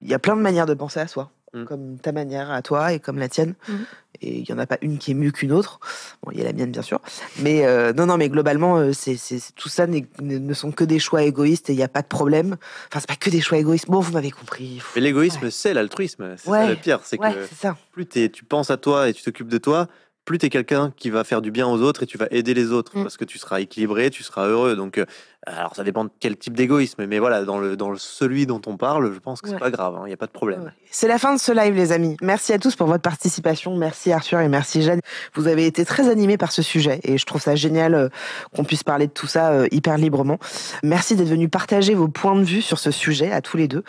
Il 0.02 0.10
y 0.10 0.14
a 0.14 0.20
plein 0.20 0.36
de 0.36 0.42
manières 0.42 0.66
de 0.66 0.74
penser 0.74 1.00
à 1.00 1.08
soi. 1.08 1.32
Mm. 1.54 1.66
Comme 1.66 2.00
ta 2.00 2.12
manière 2.14 2.50
à 2.50 2.62
toi 2.62 2.94
et 2.94 3.00
comme 3.02 3.20
la 3.20 3.28
tienne. 3.28 3.56
Mhm. 3.68 3.86
Et 4.22 4.38
il 4.40 4.48
y 4.50 4.54
en 4.54 4.58
a 4.60 4.66
pas 4.66 4.78
une 4.82 4.98
qui 5.00 5.12
est 5.12 5.14
mieux 5.16 5.32
qu'une 5.32 5.52
autre. 5.52 5.80
Bon, 6.24 6.32
il 6.32 6.38
y 6.38 6.42
a 6.42 6.46
la 6.46 6.54
mienne, 6.54 6.72
bien 6.72 6.82
sûr. 6.82 7.02
Mais 7.40 7.66
euh, 7.66 7.92
non, 7.92 8.06
non, 8.06 8.16
mais 8.18 8.30
globalement, 8.30 8.78
euh, 8.78 8.94
c'est, 8.94 9.18
tout 9.56 9.68
ça 9.68 9.86
ne, 9.88 10.54
sont 10.54 10.72
que 10.72 10.84
des 10.86 10.98
choix 11.00 11.24
égoïstes 11.24 11.70
et 11.70 11.74
il 11.74 11.76
n'y 11.78 11.84
a 11.84 11.88
pas 11.90 12.02
de 12.04 12.08
problème. 12.08 12.56
Enfin, 12.88 13.00
c'est 13.02 13.08
pas 13.08 13.16
que 13.18 13.30
des 13.30 13.42
choix 13.42 13.58
égoïstes. 13.58 13.90
Bon, 13.90 14.00
vous 14.00 14.14
m'avez 14.14 14.32
compris. 14.32 14.82
Mais 14.96 15.02
l'égoïsme, 15.02 15.44
Ouais. 15.46 15.52
c'est 15.52 15.74
l'altruisme. 15.74 16.36
C'est 16.38 16.50
Ouais. 16.50 16.68
le 16.70 16.76
pire. 16.78 17.02
C'est 17.04 17.20
Ouais, 17.20 17.34
que 17.34 17.46
c'est 17.48 17.56
ça. 17.56 17.76
plus 17.92 18.06
t'es- 18.06 18.30
tu 18.30 18.46
penses 18.46 18.70
à 18.72 18.78
toi 18.78 19.10
et 19.10 19.14
tu 19.14 19.22
t'occupes 19.24 19.50
de 19.50 19.58
toi, 19.58 19.88
plus 20.26 20.38
tu 20.38 20.46
es 20.46 20.50
quelqu'un 20.50 20.94
qui 20.98 21.10
va 21.10 21.24
faire 21.24 21.42
du 21.42 21.52
bien 21.52 21.68
aux 21.68 21.82
autres 21.82 22.04
et 22.04 22.06
tu 22.06 22.18
vas 22.18 22.28
aider 22.32 22.54
les 22.54 22.72
autres 22.72 22.98
Mm. 22.98 23.04
parce 23.04 23.18
que 23.18 23.26
tu 23.26 23.38
seras 23.38 23.60
équilibré, 23.62 24.10
tu 24.10 24.24
seras 24.24 24.48
heureux. 24.48 24.76
Donc, 24.76 24.98
euh, 24.98 25.06
Alors 25.48 25.76
ça 25.76 25.84
dépend 25.84 26.04
de 26.06 26.12
quel 26.20 26.38
type 26.38 26.56
d'égoïsme, 26.56 27.06
mais 27.08 27.18
voilà, 27.18 27.44
dans, 27.46 27.58
le, 27.60 27.76
dans 27.76 27.96
celui 27.96 28.46
dont 28.46 28.62
on 28.68 28.78
parle, 28.78 29.12
je 29.12 29.18
pense 29.20 29.42
que 29.42 29.48
c'est 29.48 29.56
Ouais. 29.56 29.60
pas 29.60 29.72
grave, 29.72 29.96
il 30.04 30.08
n'y 30.08 30.14
a 30.14 30.18
pas 30.18 30.28
de 30.28 30.32
problème. 30.32 30.72
C'est 30.92 31.08
la 31.08 31.18
fin 31.18 31.34
de 31.34 31.40
ce 31.40 31.52
live, 31.52 31.74
les 31.74 31.92
amis. 31.92 32.16
Merci 32.22 32.54
à 32.54 32.60
tous 32.60 32.76
pour 32.76 32.86
votre 32.86 33.02
participation. 33.02 33.76
Merci 33.76 34.12
Arthur 34.12 34.40
et 34.40 34.48
merci 34.50 34.84
Jeanne. 34.84 35.00
Vous 35.34 35.48
avez 35.48 35.66
été 35.66 35.84
très 35.84 36.10
animés 36.10 36.38
par 36.38 36.52
ce 36.52 36.62
sujet 36.62 37.00
et 37.04 37.18
je 37.18 37.26
trouve 37.26 37.42
ça 37.42 37.56
génial 37.56 37.96
euh, 37.96 38.10
qu'on 38.56 38.64
puisse 38.64 38.84
parler 38.84 39.08
de 39.08 39.12
tout 39.12 39.26
ça 39.26 39.50
euh, 39.52 39.68
hyper 39.72 39.98
librement. 39.98 40.38
Merci 40.84 41.16
d'être 41.16 41.28
venus 41.30 41.50
partager 41.50 41.96
vos 41.96 42.08
points 42.08 42.36
de 42.36 42.44
vue 42.44 42.62
sur 42.62 42.78
ce 42.78 42.92
sujet 42.92 43.32
à 43.32 43.42
tous 43.42 43.58
les 43.58 43.68
deux. 43.68 43.84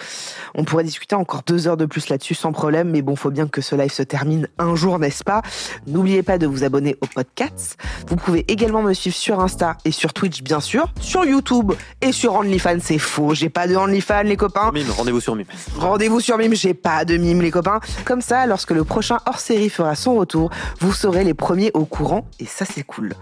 On 0.54 0.64
pourrait 0.64 0.84
discuter 0.84 1.16
encore 1.16 1.42
deux 1.46 1.68
heures 1.68 1.76
de 1.76 1.84
plus 1.86 2.08
là-dessus 2.08 2.34
sans 2.34 2.52
problème, 2.52 2.90
mais 2.90 3.02
bon, 3.02 3.14
faut 3.14 3.30
bien 3.30 3.46
que 3.46 3.60
ce 3.60 3.74
live 3.74 3.92
se 3.92 4.02
termine 4.02 4.48
un 4.58 4.74
jour, 4.74 4.98
n'est-ce 4.98 5.22
pas? 5.22 5.42
N'oubliez 5.86 6.22
pas 6.22 6.38
de 6.38 6.46
vous 6.46 6.64
abonner 6.64 6.96
au 7.02 7.06
podcast. 7.06 7.76
Vous 8.08 8.16
pouvez 8.16 8.50
également 8.50 8.82
me 8.82 8.94
suivre 8.94 9.16
sur 9.16 9.38
Insta 9.40 9.76
et 9.84 9.90
sur 9.90 10.14
Twitch, 10.14 10.42
bien 10.42 10.60
sûr, 10.60 10.86
sur 10.98 11.24
YouTube 11.26 11.41
et 12.00 12.12
sur 12.12 12.34
OnlyFans. 12.34 12.78
C'est 12.80 12.98
faux, 12.98 13.34
j'ai 13.34 13.48
pas 13.48 13.66
de 13.66 13.76
OnlyFans, 13.76 14.22
les 14.22 14.36
copains. 14.36 14.70
Mime, 14.72 14.90
rendez-vous 14.90 15.20
sur 15.20 15.34
Mime. 15.34 15.46
Rendez-vous 15.76 16.20
sur 16.20 16.38
Mime, 16.38 16.54
j'ai 16.54 16.74
pas 16.74 17.04
de 17.04 17.16
mime 17.16 17.42
les 17.42 17.50
copains. 17.50 17.80
Comme 18.04 18.20
ça, 18.20 18.46
lorsque 18.46 18.70
le 18.70 18.84
prochain 18.84 19.18
hors-série 19.26 19.70
fera 19.70 19.94
son 19.94 20.14
retour, 20.14 20.50
vous 20.80 20.92
serez 20.92 21.24
les 21.24 21.34
premiers 21.34 21.70
au 21.74 21.84
courant 21.84 22.26
et 22.40 22.46
ça 22.46 22.64
c'est 22.64 22.82
cool. 22.82 23.14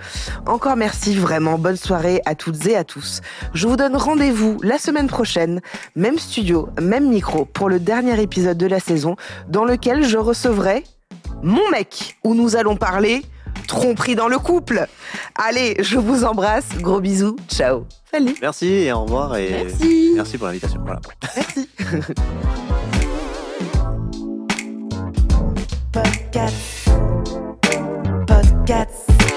Encore 0.46 0.76
merci 0.76 1.14
vraiment, 1.14 1.58
bonne 1.58 1.76
soirée 1.76 2.20
à 2.26 2.34
toutes 2.34 2.66
et 2.66 2.76
à 2.76 2.84
tous. 2.84 3.20
Je 3.54 3.66
vous 3.66 3.76
donne 3.76 3.96
rendez-vous 3.96 4.58
la 4.62 4.78
semaine 4.78 5.06
prochaine, 5.06 5.60
même 5.96 6.18
studio, 6.18 6.68
même 6.80 7.08
micro 7.08 7.44
pour 7.44 7.68
le 7.68 7.80
dernier 7.80 8.20
épisode 8.20 8.58
de 8.58 8.66
la 8.66 8.80
saison 8.80 9.16
dans 9.48 9.64
lequel 9.64 10.04
je 10.04 10.18
recevrai 10.18 10.84
mon 11.42 11.68
mec 11.70 12.16
où 12.24 12.34
nous 12.34 12.56
allons 12.56 12.76
parler 12.76 13.22
tromperie 13.70 14.14
dans 14.16 14.28
le 14.28 14.38
couple. 14.38 14.86
Allez, 15.36 15.76
je 15.80 15.96
vous 15.96 16.24
embrasse. 16.24 16.66
Gros 16.80 17.00
bisous. 17.00 17.36
Ciao. 17.48 17.84
Salut. 18.10 18.34
Merci 18.42 18.66
et 18.66 18.92
au 18.92 19.04
revoir. 19.04 19.36
Et 19.36 19.50
merci. 19.50 20.12
merci 20.16 20.36
pour 20.36 20.48
l'invitation. 20.48 20.80
Voilà. 20.84 21.00
Merci. 21.36 21.68
Podcast. 25.92 26.90
Podcast. 28.26 29.29